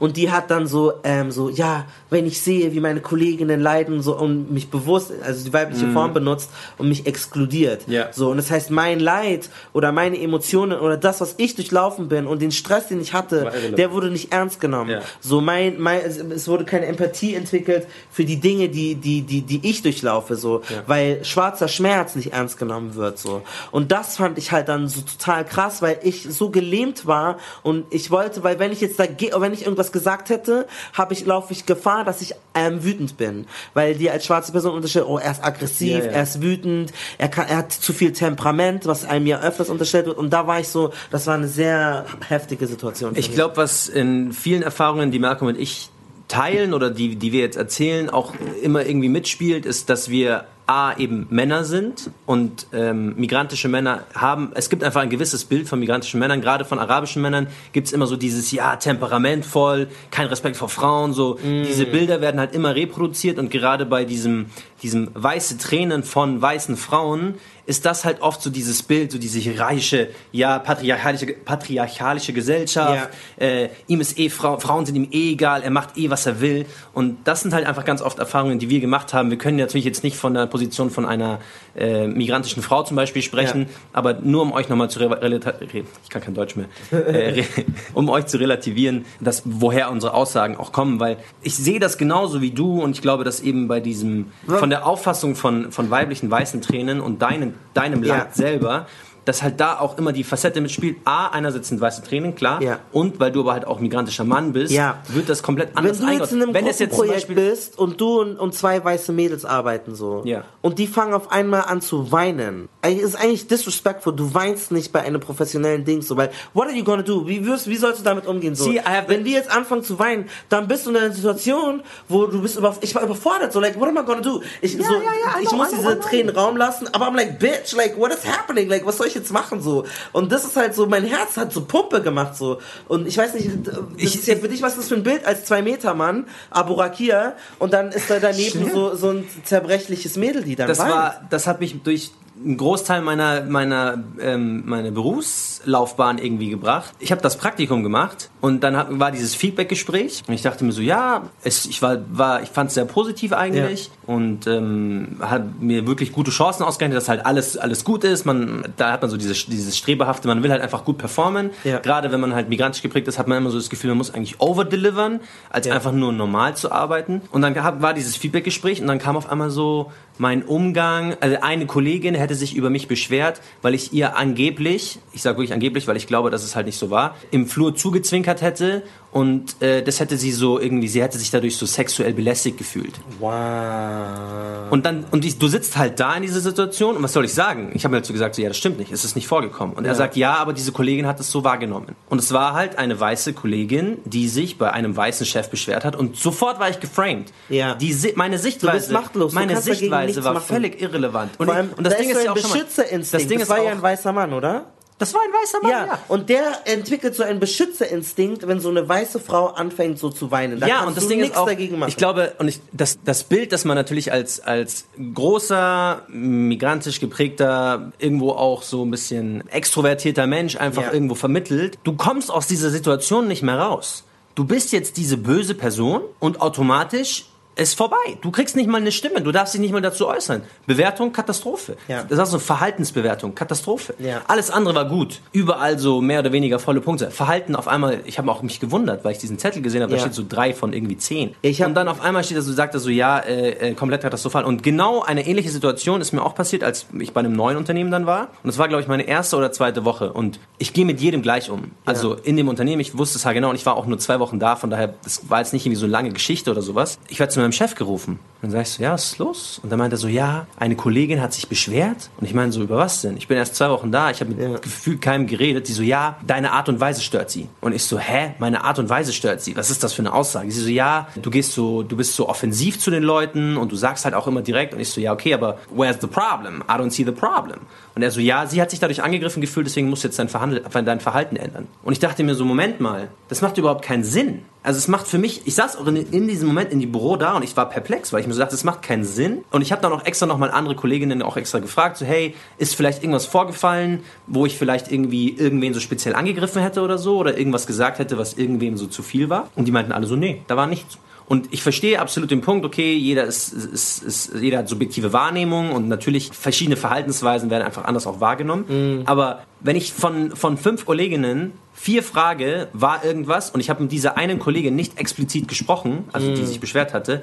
Und 0.00 0.16
die 0.16 0.32
hat 0.32 0.50
dann 0.50 0.66
so, 0.66 0.94
ähm, 1.04 1.30
so, 1.30 1.50
ja, 1.50 1.84
wenn 2.08 2.26
ich 2.26 2.40
sehe, 2.40 2.72
wie 2.72 2.80
meine 2.80 3.00
Kolleginnen 3.00 3.60
leiden, 3.60 4.02
so 4.02 4.18
und 4.18 4.50
mich 4.50 4.70
bewusst, 4.70 5.12
also 5.22 5.44
die 5.44 5.52
weibliche 5.52 5.86
mm. 5.86 5.92
Form 5.92 6.14
benutzt 6.14 6.50
und 6.78 6.88
mich 6.88 7.06
exkludiert. 7.06 7.82
Ja. 7.86 8.12
So, 8.12 8.30
und 8.30 8.38
das 8.38 8.50
heißt, 8.50 8.70
mein 8.70 8.98
Leid 8.98 9.50
oder 9.72 9.92
meine 9.92 10.18
Emotionen 10.18 10.80
oder 10.80 10.96
das, 10.96 11.20
was 11.20 11.34
ich 11.36 11.54
durchlaufen 11.54 12.08
bin 12.08 12.26
und 12.26 12.40
den 12.40 12.50
Stress, 12.50 12.88
den 12.88 13.00
ich 13.00 13.12
hatte, 13.12 13.52
der 13.76 13.92
wurde 13.92 14.10
nicht 14.10 14.32
ernst 14.32 14.58
genommen. 14.58 14.90
Ja. 14.90 15.00
So, 15.20 15.40
mein, 15.40 15.78
mein, 15.78 16.00
es 16.00 16.48
wurde 16.48 16.64
keine 16.64 16.86
Empathie 16.86 17.34
entwickelt 17.34 17.86
für 18.10 18.24
die 18.24 18.40
Dinge, 18.40 18.70
die, 18.70 18.94
die, 18.94 19.20
die, 19.20 19.42
die 19.42 19.68
ich 19.68 19.82
durchlaufe, 19.82 20.34
so, 20.34 20.62
Ja. 20.70 20.82
weil 20.86 21.24
schwarzer 21.24 21.68
Schmerz 21.68 22.16
nicht 22.16 22.32
ernst 22.32 22.58
genommen 22.58 22.94
wird, 22.94 23.18
so. 23.18 23.42
Und 23.70 23.92
das 23.92 24.16
fand 24.16 24.38
ich 24.38 24.50
halt 24.50 24.68
dann 24.68 24.88
so 24.88 25.02
total 25.02 25.44
krass, 25.44 25.82
weil 25.82 25.98
ich 26.02 26.22
so 26.22 26.48
gelähmt 26.48 27.06
war 27.06 27.36
und 27.62 27.84
ich 27.90 28.10
wollte, 28.10 28.42
weil 28.42 28.58
wenn 28.58 28.72
ich 28.72 28.80
jetzt 28.80 28.98
da 28.98 29.04
gehe, 29.04 29.38
wenn 29.38 29.52
ich 29.52 29.64
irgendwas 29.64 29.89
gesagt 29.92 30.30
hätte, 30.30 30.66
habe 30.92 31.12
ich, 31.12 31.26
laufe 31.26 31.52
ich 31.52 31.66
Gefahr, 31.66 32.04
dass 32.04 32.20
ich 32.20 32.34
ähm, 32.54 32.84
wütend 32.84 33.16
bin, 33.16 33.46
weil 33.74 33.94
die 33.94 34.10
als 34.10 34.26
schwarze 34.26 34.52
Person 34.52 34.74
unterstellt, 34.74 35.06
oh, 35.08 35.18
er 35.18 35.30
ist 35.32 35.44
aggressiv, 35.44 35.98
Ja, 35.98 36.04
ja. 36.04 36.10
er 36.10 36.22
ist 36.22 36.42
wütend, 36.42 36.92
er 37.18 37.28
kann, 37.28 37.46
er 37.48 37.58
hat 37.58 37.72
zu 37.72 37.92
viel 37.92 38.12
Temperament, 38.12 38.86
was 38.86 39.04
einem 39.04 39.26
ja 39.26 39.40
öfters 39.40 39.68
unterstellt 39.70 40.06
wird 40.06 40.18
und 40.18 40.30
da 40.30 40.46
war 40.46 40.60
ich 40.60 40.68
so, 40.68 40.92
das 41.10 41.26
war 41.26 41.34
eine 41.34 41.48
sehr 41.48 42.06
heftige 42.28 42.66
Situation. 42.66 43.12
Ich 43.16 43.32
glaube, 43.32 43.56
was 43.56 43.88
in 43.88 44.32
vielen 44.32 44.62
Erfahrungen, 44.62 45.10
die 45.10 45.18
Malcolm 45.18 45.48
und 45.48 45.58
ich 45.58 45.90
teilen 46.28 46.74
oder 46.74 46.90
die, 46.90 47.16
die 47.16 47.32
wir 47.32 47.40
jetzt 47.40 47.56
erzählen, 47.56 48.08
auch 48.08 48.34
immer 48.62 48.86
irgendwie 48.86 49.08
mitspielt, 49.08 49.66
ist, 49.66 49.90
dass 49.90 50.08
wir 50.08 50.44
A, 50.70 50.96
eben 50.96 51.26
Männer 51.30 51.64
sind 51.64 52.12
und 52.26 52.68
ähm, 52.72 53.14
migrantische 53.16 53.68
Männer 53.68 54.04
haben, 54.14 54.52
es 54.54 54.70
gibt 54.70 54.84
einfach 54.84 55.00
ein 55.00 55.10
gewisses 55.10 55.44
Bild 55.44 55.68
von 55.68 55.80
migrantischen 55.80 56.20
Männern, 56.20 56.40
gerade 56.40 56.64
von 56.64 56.78
arabischen 56.78 57.22
Männern 57.22 57.48
gibt 57.72 57.88
es 57.88 57.92
immer 57.92 58.06
so 58.06 58.14
dieses, 58.16 58.52
ja, 58.52 58.76
temperamentvoll, 58.76 59.88
kein 60.12 60.28
Respekt 60.28 60.56
vor 60.56 60.68
Frauen, 60.68 61.12
so, 61.12 61.40
diese 61.42 61.86
Bilder 61.86 62.20
werden 62.20 62.38
halt 62.38 62.54
immer 62.54 62.76
reproduziert 62.76 63.40
und 63.40 63.50
gerade 63.50 63.84
bei 63.84 64.04
diesem, 64.04 64.46
diesem 64.82 65.10
weiße 65.14 65.58
Tränen 65.58 66.04
von 66.04 66.40
weißen 66.40 66.76
Frauen 66.76 67.34
ist 67.66 67.84
das 67.86 68.04
halt 68.04 68.22
oft 68.22 68.42
so 68.42 68.50
dieses 68.50 68.82
Bild, 68.82 69.12
so 69.12 69.18
diese 69.18 69.38
hierarchische, 69.38 70.08
ja, 70.32 70.58
patriarchalische, 70.58 71.26
patriarchalische 71.26 72.32
Gesellschaft, 72.32 73.08
äh, 73.38 73.68
ihm 73.86 74.00
ist 74.00 74.18
eh, 74.18 74.28
Frau, 74.30 74.58
Frauen 74.58 74.86
sind 74.86 74.96
ihm 74.96 75.08
eh 75.12 75.32
egal, 75.32 75.62
er 75.62 75.70
macht 75.70 75.96
eh, 75.96 76.10
was 76.10 76.26
er 76.26 76.40
will. 76.40 76.66
Und 76.92 77.18
das 77.24 77.42
sind 77.42 77.52
halt 77.52 77.66
einfach 77.66 77.84
ganz 77.84 78.02
oft 78.02 78.18
Erfahrungen, 78.18 78.58
die 78.58 78.70
wir 78.70 78.80
gemacht 78.80 79.12
haben. 79.14 79.30
Wir 79.30 79.38
können 79.38 79.56
natürlich 79.56 79.84
jetzt 79.84 80.02
nicht 80.04 80.16
von 80.16 80.34
der 80.34 80.46
Position 80.46 80.90
von 80.90 81.06
einer 81.06 81.40
äh, 81.76 82.06
migrantischen 82.06 82.62
Frau 82.62 82.82
zum 82.82 82.96
Beispiel 82.96 83.22
sprechen, 83.22 83.62
Ja. 83.62 83.66
aber 83.92 84.14
nur 84.14 84.42
um 84.42 84.52
euch 84.52 84.68
nochmal 84.68 84.90
zu 84.90 84.98
relativieren, 85.00 85.86
ich 86.02 86.10
kann 86.10 86.22
kein 86.22 86.34
Deutsch 86.34 86.56
mehr, 86.56 86.66
äh, 86.90 87.44
um 87.94 88.08
euch 88.08 88.26
zu 88.26 88.38
relativieren, 88.38 89.04
dass, 89.20 89.42
woher 89.44 89.90
unsere 89.90 90.14
Aussagen 90.14 90.56
auch 90.56 90.72
kommen, 90.72 91.00
weil 91.00 91.16
ich 91.42 91.56
sehe 91.56 91.78
das 91.78 91.98
genauso 91.98 92.40
wie 92.40 92.50
du 92.50 92.82
und 92.82 92.92
ich 92.92 93.02
glaube, 93.02 93.24
dass 93.24 93.40
eben 93.40 93.68
bei 93.68 93.80
diesem, 93.80 94.32
von 94.46 94.70
der 94.70 94.86
Auffassung 94.86 95.34
von, 95.36 95.72
von 95.72 95.90
weiblichen 95.90 96.30
weißen 96.30 96.60
Tränen 96.62 97.00
und 97.00 97.22
deinen, 97.22 97.54
deinem 97.74 98.02
Ja. 98.02 98.16
Land 98.16 98.34
selber, 98.34 98.86
dass 99.24 99.42
halt 99.42 99.60
da 99.60 99.78
auch 99.78 99.98
immer 99.98 100.12
die 100.12 100.24
Facette 100.24 100.60
mitspielt. 100.60 100.96
A, 101.04 101.28
einerseits 101.28 101.68
sind 101.68 101.80
weiße 101.80 102.02
Tränen, 102.02 102.34
klar. 102.34 102.62
Ja. 102.62 102.78
Und 102.92 103.20
weil 103.20 103.32
du 103.32 103.40
aber 103.40 103.52
halt 103.52 103.66
auch 103.66 103.80
migrantischer 103.80 104.24
Mann 104.24 104.52
bist, 104.52 104.72
Ja. 104.72 104.98
wird 105.08 105.28
das 105.28 105.42
komplett 105.42 105.70
Wenn 105.70 105.78
anders 105.78 105.98
du 106.00 106.06
jetzt 106.06 106.32
in 106.32 106.42
einem 106.42 106.54
Wenn 106.54 106.66
es 106.66 106.78
jetzt 106.78 106.96
Beispiel 106.96 107.34
bist 107.36 107.78
und 107.78 108.00
du 108.00 108.20
und, 108.20 108.36
und 108.38 108.54
zwei 108.54 108.82
weiße 108.84 109.12
Mädels 109.12 109.44
arbeiten 109.44 109.94
so 109.94 110.22
Ja. 110.24 110.44
und 110.62 110.78
die 110.78 110.86
fangen 110.86 111.14
auf 111.14 111.30
einmal 111.32 111.62
an 111.62 111.80
zu 111.80 112.12
weinen, 112.12 112.68
eigentlich 112.82 113.02
ist 113.02 113.16
eigentlich 113.16 113.46
disrespectful. 113.46 114.14
Du 114.14 114.32
weinst 114.34 114.70
nicht 114.72 114.92
bei 114.92 115.00
einem 115.02 115.20
professionellen 115.20 115.84
Ding 115.84 116.02
so, 116.02 116.16
weil 116.16 116.30
what 116.54 116.66
are 116.68 116.74
you 116.76 116.84
gonna 116.84 117.02
do? 117.02 117.26
Wie 117.26 117.44
wirst, 117.46 117.66
wie 117.68 117.76
sollst 117.76 118.00
du 118.00 118.04
damit 118.04 118.26
umgehen 118.26 118.54
so? 118.54 118.64
See, 118.64 118.76
I 118.76 118.80
have- 118.84 119.08
Wenn 119.08 119.24
die 119.24 119.32
jetzt 119.32 119.50
anfangen 119.50 119.82
zu 119.82 119.98
weinen, 119.98 120.26
dann 120.48 120.68
bist 120.68 120.86
du 120.86 120.90
in 120.90 120.96
einer 120.96 121.12
Situation, 121.12 121.82
wo 122.08 122.26
du 122.26 122.40
bist 122.42 122.56
über, 122.56 122.74
ich 122.80 122.94
war 122.94 123.02
überfordert 123.02 123.52
so 123.52 123.60
like 123.60 123.78
what 123.78 123.88
am 123.88 123.96
I 123.96 124.02
gonna 124.04 124.20
do? 124.20 124.42
Ich 124.60 124.72
so, 124.72 124.78
ja, 124.82 124.88
ja, 124.90 125.38
I 125.38 125.42
ich 125.42 125.48
know, 125.48 125.58
muss 125.58 125.68
know, 125.68 125.78
diese 125.78 125.96
know. 125.96 126.08
Tränen 126.08 126.36
Raum 126.36 126.56
lassen, 126.56 126.88
aber 126.92 127.06
I'm 127.08 127.16
like 127.16 127.38
bitch, 127.38 127.74
like 127.76 127.98
what 127.98 128.10
is 128.12 128.24
happening? 128.26 128.68
Like 128.68 128.86
was 128.86 128.96
soll 128.96 129.06
ich 129.06 129.09
jetzt 129.14 129.32
machen 129.32 129.60
so? 129.60 129.84
Und 130.12 130.32
das 130.32 130.44
ist 130.44 130.56
halt 130.56 130.74
so, 130.74 130.86
mein 130.86 131.04
Herz 131.04 131.36
hat 131.36 131.52
so 131.52 131.62
Pumpe 131.62 132.02
gemacht 132.02 132.36
so 132.36 132.58
und 132.88 133.06
ich 133.06 133.16
weiß 133.18 133.34
nicht, 133.34 133.50
das 133.64 133.78
Ich- 133.96 134.14
ist 134.16 134.26
ja 134.26 134.36
für 134.36 134.48
dich 134.48 134.62
was 134.62 134.72
ist 134.72 134.78
das 134.80 134.88
für 134.88 134.94
ein 134.96 135.02
Bild 135.02 135.24
als 135.24 135.44
zwei 135.44 135.62
Meter 135.62 135.94
Mann, 135.94 136.26
Abu 136.50 136.74
Rakir 136.74 137.34
und 137.58 137.72
dann 137.72 137.90
ist 137.92 138.08
da 138.10 138.18
daneben 138.20 138.70
so, 138.72 138.94
so 138.94 139.10
ein 139.10 139.28
zerbrechliches 139.44 140.16
Mädel, 140.16 140.42
die 140.44 140.56
dann 140.56 140.68
das 140.68 140.78
weint. 140.78 140.90
war, 140.90 141.20
das 141.30 141.46
hat 141.46 141.60
mich 141.60 141.82
durch 141.82 142.10
einen 142.42 142.56
Großteil 142.56 143.02
meiner 143.02 143.42
meiner 143.42 144.02
ähm, 144.20 144.62
meine 144.66 144.92
Berufslaufbahn 144.92 146.18
irgendwie 146.18 146.50
gebracht. 146.50 146.92
Ich 146.98 147.10
habe 147.12 147.20
das 147.20 147.36
Praktikum 147.36 147.82
gemacht 147.82 148.30
und 148.40 148.64
dann 148.64 148.76
hab, 148.76 148.98
war 148.98 149.10
dieses 149.10 149.34
Feedbackgespräch 149.34 150.22
und 150.26 150.34
ich 150.34 150.42
dachte 150.42 150.64
mir 150.64 150.72
so, 150.72 150.82
ja, 150.82 151.22
es, 151.42 151.66
ich 151.66 151.82
war 151.82 151.98
war 152.10 152.42
ich 152.42 152.48
fand 152.48 152.68
es 152.68 152.74
sehr 152.74 152.84
positiv 152.86 153.32
eigentlich 153.32 153.90
und 154.06 154.46
ähm, 154.46 155.16
hat 155.20 155.60
mir 155.60 155.86
wirklich 155.86 156.12
gute 156.12 156.30
Chancen 156.30 156.62
ausgerechnet, 156.62 156.96
dass 156.96 157.08
halt 157.08 157.26
alles 157.26 157.56
alles 157.56 157.84
gut 157.84 158.04
ist. 158.04 158.24
Man 158.24 158.64
da 158.76 158.92
hat 158.92 159.02
man 159.02 159.10
so 159.10 159.16
dieses 159.16 159.46
dieses 159.46 159.76
strebehafte, 159.76 160.26
man 160.28 160.42
will 160.42 160.50
halt 160.50 160.62
einfach 160.62 160.84
gut 160.84 160.98
performen. 160.98 161.50
Ja. 161.64 161.78
Gerade 161.78 162.10
wenn 162.10 162.20
man 162.20 162.34
halt 162.34 162.48
migrantisch 162.48 162.82
geprägt 162.82 163.06
ist, 163.08 163.18
hat 163.18 163.28
man 163.28 163.38
immer 163.38 163.50
so 163.50 163.58
das 163.58 163.70
Gefühl, 163.70 163.90
man 163.90 163.98
muss 163.98 164.14
eigentlich 164.14 164.40
overdelivern, 164.40 165.20
als 165.50 165.66
Ja. 165.66 165.74
einfach 165.74 165.92
nur 165.92 166.12
normal 166.12 166.56
zu 166.56 166.72
arbeiten. 166.72 167.20
Und 167.30 167.42
dann 167.42 167.54
war 167.54 167.92
dieses 167.94 168.16
Feedbackgespräch 168.16 168.80
und 168.80 168.86
dann 168.86 168.98
kam 168.98 169.16
auf 169.16 169.30
einmal 169.30 169.50
so 169.50 169.92
mein 170.18 170.42
Umgang, 170.42 171.16
also 171.20 171.36
eine 171.40 171.66
Kollegin 171.66 172.14
hätte 172.14 172.29
sich 172.34 172.54
über 172.54 172.70
mich 172.70 172.88
beschwert, 172.88 173.40
weil 173.62 173.74
ich 173.74 173.92
ihr 173.92 174.16
angeblich, 174.16 174.98
ich 175.12 175.22
sage 175.22 175.38
wirklich 175.38 175.52
angeblich, 175.52 175.86
weil 175.86 175.96
ich 175.96 176.06
glaube, 176.06 176.30
dass 176.30 176.44
es 176.44 176.56
halt 176.56 176.66
nicht 176.66 176.78
so 176.78 176.90
war, 176.90 177.16
im 177.30 177.46
Flur 177.46 177.74
zugezwinkert 177.74 178.42
hätte 178.42 178.82
und 179.12 179.60
äh, 179.60 179.82
das 179.82 179.98
hätte 180.00 180.16
sie 180.16 180.30
so 180.32 180.60
irgendwie, 180.60 180.86
sie 180.88 181.02
hätte 181.02 181.18
sich 181.18 181.30
dadurch 181.30 181.56
so 181.56 181.66
sexuell 181.66 182.12
belästigt 182.12 182.58
gefühlt. 182.58 182.94
Wow. 183.18 184.70
Und 184.70 184.86
dann, 184.86 185.04
und 185.10 185.24
ich, 185.24 185.38
du 185.38 185.48
sitzt 185.48 185.76
halt 185.76 185.98
da 185.98 186.14
in 186.14 186.22
dieser 186.22 186.40
Situation 186.40 186.96
und 186.96 187.02
was 187.02 187.12
soll 187.12 187.24
ich 187.24 187.34
sagen? 187.34 187.70
Ich 187.74 187.84
habe 187.84 187.94
mir 187.94 188.00
dazu 188.02 188.12
gesagt, 188.12 188.34
so, 188.36 188.42
ja, 188.42 188.48
das 188.48 188.56
stimmt 188.56 188.78
nicht, 188.78 188.92
es 188.92 189.04
ist 189.04 189.16
nicht 189.16 189.26
vorgekommen. 189.26 189.74
Und 189.74 189.84
er 189.84 189.92
Ja. 189.92 189.94
sagt, 189.96 190.16
ja, 190.16 190.34
aber 190.34 190.52
diese 190.52 190.70
Kollegin 190.72 191.06
hat 191.06 191.18
es 191.20 191.30
so 191.30 191.42
wahrgenommen. 191.44 191.96
Und 192.08 192.18
es 192.18 192.32
war 192.32 192.54
halt 192.54 192.78
eine 192.78 192.98
weiße 193.00 193.32
Kollegin, 193.32 193.98
die 194.04 194.28
sich 194.28 194.58
bei 194.58 194.70
einem 194.72 194.96
weißen 194.96 195.26
Chef 195.26 195.48
beschwert 195.50 195.84
hat 195.84 195.96
und 195.96 196.16
sofort 196.16 196.60
war 196.60 196.70
ich 196.70 196.78
geframed. 196.80 197.32
Ja. 197.48 197.74
Die, 197.74 197.94
meine 198.14 198.38
Sichtweise, 198.38 198.92
machtlos, 198.92 199.32
du 199.32 199.34
meine 199.34 199.54
kannst 199.54 199.68
dagegen 199.68 199.80
Sichtweise 199.80 200.24
war 200.24 200.34
machen. 200.34 200.44
völlig 200.46 200.80
irrelevant. 200.80 201.32
Und, 201.38 201.48
ich, 201.48 201.54
und 201.76 201.84
das 201.84 201.94
da 201.94 202.00
Ding 202.00 202.10
ist 202.10 202.24
ja 202.24 202.30
auch 202.30 202.34
Beschützerinstinkt. 202.34 203.12
das 203.24 203.26
Ding 203.28 203.38
das 203.40 203.48
ist 203.48 203.54
war 203.54 203.62
ja 203.64 203.72
ein 203.72 203.82
weißer 203.82 204.12
Mann, 204.12 204.32
oder? 204.32 204.66
Das 205.00 205.12
war 205.14 205.20
ein 205.22 205.32
weißer 205.32 205.58
Mann, 205.62 205.70
Ja, 205.72 205.86
ja. 205.86 205.98
und 206.06 206.28
der 206.28 206.44
entwickelt 206.66 207.14
so 207.16 207.24
einen 207.24 207.40
Beschützerinstinkt, 207.40 208.46
wenn 208.46 208.60
so 208.60 208.68
eine 208.68 208.88
weiße 208.88 209.18
Frau 209.18 209.46
anfängt 209.48 209.98
so 209.98 210.10
zu 210.10 210.30
weinen. 210.30 210.60
Da 210.60 210.66
ja, 210.68 210.74
kannst 210.76 210.88
und 210.88 210.96
das 210.98 211.04
du 211.04 211.10
Ding 211.10 211.20
nichts 211.20 211.34
ist 211.36 211.40
auch, 211.42 211.46
dagegen 211.46 211.78
machen. 211.78 211.88
ich 211.88 211.96
glaube, 211.96 212.34
und 212.38 212.46
ich, 212.46 212.60
das, 212.72 212.98
das 213.04 213.24
Bild, 213.24 213.50
das 213.52 213.64
man 213.64 213.76
natürlich 213.76 214.12
als, 214.12 214.38
als 214.40 214.84
großer, 215.14 216.02
migrantisch 216.08 217.00
geprägter, 217.00 217.92
irgendwo 217.98 218.30
auch 218.32 218.62
so 218.62 218.84
ein 218.84 218.90
bisschen 218.90 219.48
extrovertierter 219.48 220.26
Mensch 220.26 220.56
einfach 220.56 220.82
Ja. 220.82 220.92
irgendwo 220.92 221.14
vermittelt, 221.14 221.78
du 221.84 221.94
kommst 221.96 222.30
aus 222.30 222.46
dieser 222.46 222.70
Situation 222.70 223.26
nicht 223.28 223.42
mehr 223.42 223.58
raus. 223.58 224.04
Du 224.34 224.44
bist 224.44 224.72
jetzt 224.72 224.96
diese 224.96 225.16
böse 225.16 225.54
Person 225.54 226.02
und 226.18 226.40
automatisch 226.40 227.26
ist 227.60 227.74
vorbei. 227.76 227.96
Du 228.22 228.30
kriegst 228.30 228.56
nicht 228.56 228.68
mal 228.68 228.80
eine 228.80 228.92
Stimme, 228.92 229.20
du 229.20 229.32
darfst 229.32 229.54
dich 229.54 229.60
nicht 229.60 229.72
mal 229.72 229.80
dazu 229.82 230.08
äußern. 230.08 230.42
Bewertung, 230.66 231.12
Katastrophe. 231.12 231.76
Ja. 231.88 232.02
Das 232.02 232.12
ist 232.12 232.18
also 232.18 232.38
Verhaltensbewertung, 232.38 233.34
Katastrophe. 233.34 233.94
Ja. 233.98 234.22
Alles 234.28 234.50
andere 234.50 234.74
war 234.74 234.84
gut. 234.86 235.20
Überall 235.32 235.78
so 235.78 236.00
mehr 236.00 236.20
oder 236.20 236.32
weniger 236.32 236.58
volle 236.58 236.80
Punkte. 236.80 237.10
Verhalten 237.10 237.56
auf 237.56 237.68
einmal, 237.68 238.00
ich 238.04 238.18
habe 238.18 238.30
auch 238.30 238.42
mich 238.42 238.60
gewundert, 238.60 239.04
weil 239.04 239.12
ich 239.12 239.18
diesen 239.18 239.38
Zettel 239.38 239.62
gesehen 239.62 239.82
habe, 239.82 239.90
da 239.90 239.96
Ja. 239.96 240.02
steht 240.02 240.14
so 240.14 240.24
drei 240.28 240.54
von 240.54 240.72
irgendwie 240.72 240.96
zehn. 240.96 241.34
Ich 241.42 241.60
hab- 241.60 241.68
und 241.68 241.74
dann 241.74 241.88
auf 241.88 242.00
einmal 242.00 242.24
steht 242.24 242.36
da 242.36 242.42
so, 242.42 242.52
sagt 242.52 242.74
er 242.74 242.80
so, 242.80 242.90
ja, 242.90 243.18
äh, 243.18 243.70
äh, 243.70 243.74
komplett 243.74 244.02
katastrophal. 244.02 244.44
Und 244.44 244.62
genau 244.62 245.02
eine 245.02 245.26
ähnliche 245.26 245.50
Situation 245.50 246.00
ist 246.00 246.12
mir 246.12 246.22
auch 246.24 246.34
passiert, 246.34 246.62
als 246.64 246.86
ich 246.98 247.12
bei 247.12 247.20
einem 247.20 247.32
neuen 247.32 247.56
Unternehmen 247.56 247.90
dann 247.90 248.06
war. 248.06 248.28
Und 248.42 248.46
das 248.48 248.58
war, 248.58 248.68
glaube 248.68 248.82
ich, 248.82 248.88
meine 248.88 249.04
erste 249.04 249.36
oder 249.36 249.52
zweite 249.52 249.84
Woche. 249.84 250.12
Und 250.12 250.38
ich 250.58 250.72
gehe 250.72 250.84
mit 250.84 251.00
jedem 251.00 251.22
gleich 251.22 251.50
um. 251.50 251.70
Also 251.84 252.14
in 252.14 252.36
dem 252.36 252.48
Unternehmen, 252.48 252.80
ich 252.80 252.96
wusste 252.96 253.18
es 253.18 253.24
ja 253.24 253.32
genau 253.32 253.50
und 253.50 253.56
ich 253.56 253.66
war 253.66 253.76
auch 253.76 253.86
nur 253.86 253.98
zwei 253.98 254.20
Wochen 254.20 254.38
da, 254.38 254.56
von 254.56 254.70
daher, 254.70 254.94
das 255.04 255.28
war 255.30 255.38
jetzt 255.40 255.52
nicht 255.52 255.66
irgendwie 255.66 255.78
so 255.80 255.86
eine 255.86 255.92
lange 255.92 256.10
Geschichte 256.10 256.50
oder 256.50 256.62
sowas. 256.62 256.98
Ich 257.08 257.18
werde 257.18 257.32
zu 257.32 257.40
meinem 257.40 257.49
Chef 257.52 257.74
gerufen. 257.74 258.18
Und 258.42 258.44
dann 258.44 258.50
sag 258.52 258.62
ich 258.62 258.68
so, 258.70 258.82
ja, 258.82 258.92
was 258.92 259.04
ist 259.12 259.18
los? 259.18 259.60
Und 259.62 259.70
dann 259.70 259.78
meint 259.78 259.92
er 259.92 259.98
so, 259.98 260.08
ja, 260.08 260.46
eine 260.56 260.74
Kollegin 260.74 261.20
hat 261.20 261.34
sich 261.34 261.48
beschwert. 261.48 262.08
Und 262.18 262.26
ich 262.26 262.32
meine 262.32 262.52
so, 262.52 262.62
über 262.62 262.78
was 262.78 263.02
denn? 263.02 263.16
Ich 263.18 263.28
bin 263.28 263.36
erst 263.36 263.54
zwei 263.56 263.68
Wochen 263.68 263.92
da, 263.92 264.10
ich 264.10 264.20
habe 264.20 264.30
mit 264.32 264.40
Ja. 264.40 264.58
gefühlt 264.58 265.02
keinem 265.02 265.26
geredet. 265.26 265.68
Die 265.68 265.72
so, 265.72 265.82
ja, 265.82 266.16
deine 266.26 266.52
Art 266.52 266.68
und 266.70 266.80
Weise 266.80 267.02
stört 267.02 267.30
sie. 267.30 267.48
Und 267.60 267.74
ich 267.74 267.84
so, 267.84 267.98
hä, 267.98 268.34
meine 268.38 268.64
Art 268.64 268.78
und 268.78 268.88
Weise 268.88 269.12
stört 269.12 269.42
sie? 269.42 269.56
Was 269.56 269.70
ist 269.70 269.82
das 269.84 269.92
für 269.92 270.00
eine 270.02 270.14
Aussage? 270.14 270.50
Sie 270.50 270.60
so, 270.62 270.68
ja, 270.70 271.08
du 271.20 271.30
gehst 271.30 271.52
so, 271.52 271.82
du 271.82 271.96
bist 271.96 272.14
so 272.16 272.28
offensiv 272.28 272.78
zu 272.78 272.90
den 272.90 273.02
Leuten 273.02 273.56
und 273.58 273.72
du 273.72 273.76
sagst 273.76 274.04
halt 274.06 274.14
auch 274.14 274.26
immer 274.26 274.40
direkt. 274.40 274.72
Und 274.72 274.80
ich 274.80 274.88
so, 274.88 275.00
ja, 275.00 275.12
okay, 275.12 275.34
aber 275.34 275.58
where's 275.70 275.98
the 276.00 276.06
problem? 276.06 276.62
I 276.68 276.72
don't 276.72 276.90
see 276.90 277.04
the 277.04 277.12
problem. 277.12 277.58
Und 277.94 278.02
er 278.02 278.10
so, 278.10 278.20
ja, 278.20 278.46
sie 278.46 278.62
hat 278.62 278.70
sich 278.70 278.80
dadurch 278.80 279.02
angegriffen 279.02 279.42
gefühlt, 279.42 279.66
deswegen 279.66 279.90
musst 279.90 280.04
du 280.04 280.08
jetzt 280.08 280.18
dein, 280.18 280.28
Verhandel 280.28 280.62
dein 280.84 281.00
Verhalten 281.00 281.36
ändern. 281.36 281.66
Und 281.82 281.92
ich 281.92 281.98
dachte 281.98 282.22
mir 282.24 282.34
so, 282.34 282.44
Moment 282.44 282.80
mal, 282.80 283.08
das 283.28 283.42
macht 283.42 283.58
überhaupt 283.58 283.84
keinen 283.84 284.04
Sinn. 284.04 284.42
Also 284.62 284.76
es 284.76 284.88
macht 284.88 285.06
für 285.06 285.16
mich, 285.16 285.46
ich 285.46 285.54
saß 285.54 285.76
auch 285.76 285.86
in, 285.86 285.96
in, 285.96 286.28
diesem 286.28 286.46
Moment 286.46 286.70
in 286.70 286.80
die 286.80 286.86
Büro 286.86 287.16
da 287.16 287.34
und 287.34 287.42
ich 287.42 287.56
war 287.56 287.68
perplex, 287.68 288.12
weil 288.12 288.20
ich 288.20 288.26
mir 288.26 288.34
so 288.34 288.40
dachte, 288.40 288.54
es 288.54 288.64
macht 288.64 288.82
keinen 288.82 289.04
Sinn. 289.04 289.44
Und 289.50 289.62
ich 289.62 289.72
habe 289.72 289.80
dann 289.80 289.92
auch 289.92 290.04
extra 290.04 290.26
nochmal 290.26 290.50
andere 290.50 290.74
Kolleginnen 290.74 291.22
auch 291.22 291.36
extra 291.38 291.60
gefragt, 291.60 291.96
so 291.96 292.04
hey, 292.04 292.34
ist 292.58 292.74
vielleicht 292.74 293.02
irgendwas 293.02 293.24
vorgefallen, 293.24 294.02
wo 294.26 294.44
ich 294.44 294.58
vielleicht 294.58 294.92
irgendwie 294.92 295.30
irgendwen 295.30 295.72
so 295.72 295.80
speziell 295.80 296.14
angegriffen 296.14 296.62
hätte 296.62 296.82
oder 296.82 296.98
so 296.98 297.16
oder 297.16 297.38
irgendwas 297.38 297.66
gesagt 297.66 297.98
hätte, 297.98 298.18
was 298.18 298.34
irgendwem 298.34 298.76
so 298.76 298.86
zu 298.86 299.02
viel 299.02 299.30
war? 299.30 299.48
Und 299.56 299.66
die 299.66 299.72
meinten 299.72 299.92
alle 299.92 300.06
so, 300.06 300.16
nee, 300.16 300.42
da 300.46 300.56
war 300.56 300.66
nichts. 300.66 300.98
Und 301.30 301.46
ich 301.52 301.62
verstehe 301.62 302.00
absolut 302.00 302.32
den 302.32 302.40
Punkt, 302.40 302.66
okay, 302.66 302.92
jeder 302.92 303.22
ist, 303.22 303.52
ist, 303.52 304.02
ist 304.02 304.32
jeder 304.34 304.58
hat 304.58 304.68
subjektive 304.68 305.12
Wahrnehmung 305.12 305.70
und 305.70 305.86
natürlich 305.86 306.30
verschiedene 306.32 306.74
Verhaltensweisen 306.74 307.50
werden 307.50 307.62
einfach 307.62 307.84
anders 307.84 308.08
auch 308.08 308.18
wahrgenommen. 308.18 308.64
Mhm. 308.66 309.02
Aber 309.06 309.44
wenn 309.60 309.76
ich 309.76 309.92
von, 309.92 310.34
von 310.34 310.56
fünf 310.56 310.84
Kolleginnen 310.84 311.52
vier 311.72 312.02
frage, 312.02 312.66
war 312.72 313.04
irgendwas 313.04 313.50
und 313.50 313.60
ich 313.60 313.70
habe 313.70 313.80
mit 313.80 313.92
dieser 313.92 314.16
einen 314.16 314.40
Kollegin 314.40 314.74
nicht 314.74 314.98
explizit 314.98 315.46
gesprochen, 315.46 316.02
also 316.12 316.30
mhm. 316.30 316.34
die 316.34 316.44
sich 316.46 316.58
beschwert 316.58 316.92
hatte, 316.92 317.22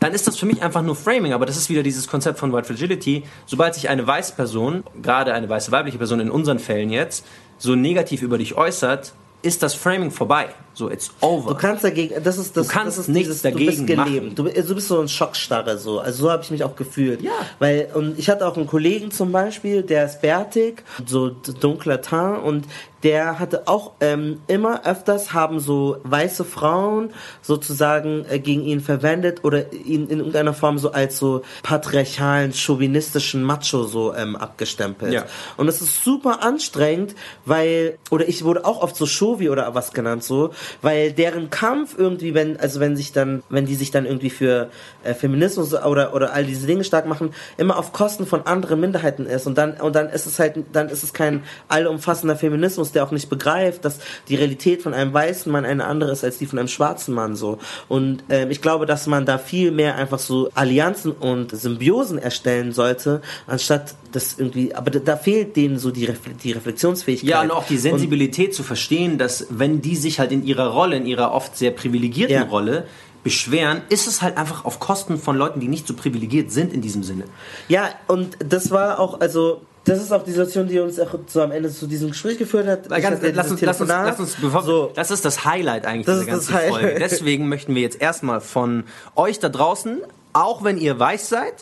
dann 0.00 0.12
ist 0.12 0.26
das 0.26 0.36
für 0.36 0.44
mich 0.44 0.62
einfach 0.62 0.82
nur 0.82 0.94
Framing. 0.94 1.32
Aber 1.32 1.46
das 1.46 1.56
ist 1.56 1.70
wieder 1.70 1.82
dieses 1.82 2.08
Konzept 2.08 2.38
von 2.38 2.52
White 2.52 2.66
Fragility. 2.66 3.22
Sobald 3.46 3.74
sich 3.74 3.88
eine 3.88 4.06
weiße 4.06 4.34
Person, 4.34 4.84
gerade 5.00 5.32
eine 5.32 5.48
weiße 5.48 5.72
weibliche 5.72 5.96
Person 5.96 6.20
in 6.20 6.30
unseren 6.30 6.58
Fällen 6.58 6.90
jetzt, 6.90 7.24
so 7.56 7.74
negativ 7.74 8.20
über 8.20 8.36
dich 8.36 8.54
äußert, 8.54 9.14
ist 9.42 9.62
das 9.62 9.74
Framing 9.74 10.10
vorbei. 10.10 10.48
So, 10.74 10.90
it's 10.90 11.10
over. 11.20 11.50
Du 11.50 11.56
kannst 11.56 11.84
dagegen, 11.84 12.22
das 12.22 12.38
ist 12.38 12.56
das, 12.56 12.68
du 12.68 12.72
kannst 12.72 12.98
das 12.98 13.08
ist 13.08 13.12
nichts 13.12 13.28
dieses, 13.28 13.42
dagegen 13.42 13.86
du 13.86 13.94
bist 13.94 14.06
gelebt. 14.06 14.38
Du, 14.38 14.44
du, 14.44 14.74
bist 14.74 14.88
so 14.88 15.00
ein 15.00 15.08
Schockstarre, 15.08 15.78
so. 15.78 15.98
Also 16.00 16.24
so 16.24 16.30
habe 16.30 16.42
ich 16.42 16.50
mich 16.50 16.64
auch 16.64 16.76
gefühlt. 16.76 17.22
Ja. 17.22 17.32
Weil, 17.58 17.90
und 17.94 18.18
ich 18.18 18.30
hatte 18.30 18.46
auch 18.46 18.56
einen 18.56 18.66
Kollegen 18.66 19.10
zum 19.10 19.32
Beispiel, 19.32 19.82
der 19.82 20.06
ist 20.06 20.22
bärtig, 20.22 20.84
so 21.06 21.30
dunkler 21.30 22.00
Teint 22.02 22.42
und 22.42 22.66
der 23.02 23.38
hatte 23.38 23.66
auch 23.66 23.92
ähm, 24.00 24.40
immer 24.46 24.86
öfters 24.86 25.32
haben 25.32 25.60
so 25.60 25.98
weiße 26.04 26.44
Frauen 26.44 27.10
sozusagen 27.42 28.24
äh, 28.28 28.38
gegen 28.38 28.62
ihn 28.62 28.80
verwendet 28.80 29.44
oder 29.44 29.72
ihn 29.72 30.08
in 30.08 30.18
irgendeiner 30.18 30.54
Form 30.54 30.78
so 30.78 30.92
als 30.92 31.18
so 31.18 31.42
patriarchalen, 31.62 32.52
chauvinistischen 32.52 33.42
Macho 33.42 33.84
so 33.84 34.14
ähm, 34.14 34.36
abgestempelt. 34.36 35.12
Ja. 35.12 35.24
Und 35.56 35.66
das 35.66 35.80
ist 35.80 36.04
super 36.04 36.42
anstrengend, 36.42 37.14
weil, 37.44 37.98
oder 38.10 38.28
ich 38.28 38.44
wurde 38.44 38.64
auch 38.64 38.82
oft 38.82 38.96
so 38.96 39.06
Chauvi 39.06 39.48
oder 39.48 39.74
was 39.74 39.92
genannt 39.92 40.22
so, 40.24 40.50
weil 40.82 41.12
deren 41.12 41.50
Kampf 41.50 41.94
irgendwie, 41.96 42.34
wenn, 42.34 42.58
also 42.58 42.80
wenn 42.80 42.96
sich 42.96 43.12
dann, 43.12 43.42
wenn 43.48 43.66
die 43.66 43.74
sich 43.74 43.90
dann 43.90 44.04
irgendwie 44.04 44.30
für 44.30 44.70
äh, 45.04 45.14
Feminismus 45.14 45.72
oder, 45.74 46.14
oder 46.14 46.32
all 46.32 46.44
diese 46.44 46.66
Dinge 46.66 46.84
stark 46.84 47.06
machen, 47.06 47.32
immer 47.56 47.78
auf 47.78 47.92
Kosten 47.92 48.26
von 48.26 48.46
anderen 48.46 48.80
Minderheiten 48.80 49.26
ist 49.26 49.46
und 49.46 49.56
dann, 49.56 49.72
und 49.74 49.94
dann 49.96 50.08
ist 50.08 50.26
es 50.26 50.38
halt, 50.38 50.56
dann 50.72 50.88
ist 50.88 51.02
es 51.02 51.12
kein 51.12 51.42
allumfassender 51.68 52.36
Feminismus, 52.36 52.89
der 52.92 53.04
auch 53.04 53.10
nicht 53.10 53.28
begreift, 53.28 53.84
dass 53.84 53.98
die 54.28 54.36
Realität 54.36 54.82
von 54.82 54.94
einem 54.94 55.12
weißen 55.12 55.50
Mann 55.50 55.64
eine 55.64 55.84
andere 55.84 56.12
ist 56.12 56.24
als 56.24 56.38
die 56.38 56.46
von 56.46 56.58
einem 56.58 56.68
schwarzen 56.68 57.14
Mann 57.14 57.36
so. 57.36 57.58
Und 57.88 58.24
ähm, 58.28 58.50
ich 58.50 58.62
glaube, 58.62 58.86
dass 58.86 59.06
man 59.06 59.26
da 59.26 59.38
viel 59.38 59.70
mehr 59.70 59.96
einfach 59.96 60.18
so 60.18 60.50
Allianzen 60.54 61.12
und 61.12 61.50
Symbiosen 61.50 62.18
erstellen 62.18 62.72
sollte, 62.72 63.22
anstatt 63.46 63.94
das 64.12 64.36
irgendwie, 64.38 64.74
aber 64.74 64.90
da, 64.90 65.16
fehlt 65.16 65.56
denen 65.56 65.78
so 65.78 65.90
die, 65.90 66.04
Refle 66.04 66.32
die 66.34 66.52
Reflexionsfähigkeit. 66.52 67.28
Ja, 67.28 67.42
und 67.42 67.50
auch 67.50 67.66
die 67.66 67.78
Sensibilität 67.78 68.48
und, 68.48 68.54
zu 68.54 68.62
verstehen, 68.62 69.18
dass 69.18 69.46
wenn 69.50 69.80
die 69.82 69.96
sich 69.96 70.18
halt 70.18 70.32
in 70.32 70.44
ihrer 70.44 70.68
Rolle, 70.68 70.96
in 70.96 71.06
ihrer 71.06 71.32
oft 71.32 71.56
sehr 71.56 71.70
privilegierten 71.70 72.36
ja. 72.36 72.42
Rolle, 72.44 72.86
beschweren, 73.22 73.82
ist 73.88 74.06
es 74.06 74.22
halt 74.22 74.36
einfach 74.36 74.64
auf 74.64 74.80
Kosten 74.80 75.18
von 75.18 75.36
Leuten, 75.36 75.60
die 75.60 75.68
nicht 75.68 75.86
so 75.86 75.94
privilegiert 75.94 76.50
sind 76.50 76.72
in 76.72 76.80
diesem 76.80 77.02
Sinne. 77.02 77.24
Ja, 77.68 77.90
und 78.06 78.36
das 78.38 78.70
war 78.70 78.98
auch, 78.98 79.20
also 79.20 79.60
das 79.84 80.02
ist 80.02 80.12
auch 80.12 80.22
die 80.22 80.30
Situation, 80.30 80.68
die 80.68 80.78
uns 80.78 81.00
auch 81.00 81.14
so 81.26 81.42
am 81.42 81.52
Ende 81.52 81.70
zu 81.70 81.86
diesem 81.86 82.10
Gespräch 82.10 82.38
geführt 82.38 82.66
hat. 82.66 82.88
Ganz, 82.88 83.20
lass, 83.34 83.50
uns, 83.50 83.60
lass, 83.60 83.80
uns, 83.80 83.88
lass 83.88 84.20
uns, 84.20 84.36
bevor, 84.36 84.62
so, 84.62 84.92
das 84.94 85.10
ist 85.10 85.24
das 85.24 85.44
Highlight 85.44 85.86
eigentlich 85.86 86.06
das 86.06 86.20
dieser 86.20 86.32
ganzen 86.32 86.54
Folge. 86.54 86.96
Deswegen 86.98 87.48
möchten 87.48 87.74
wir 87.74 87.82
jetzt 87.82 88.00
erstmal 88.00 88.40
von 88.40 88.84
euch 89.16 89.38
da 89.38 89.48
draußen, 89.48 90.00
auch 90.32 90.62
wenn 90.64 90.76
ihr 90.76 90.98
weiß 90.98 91.28
seid, 91.28 91.54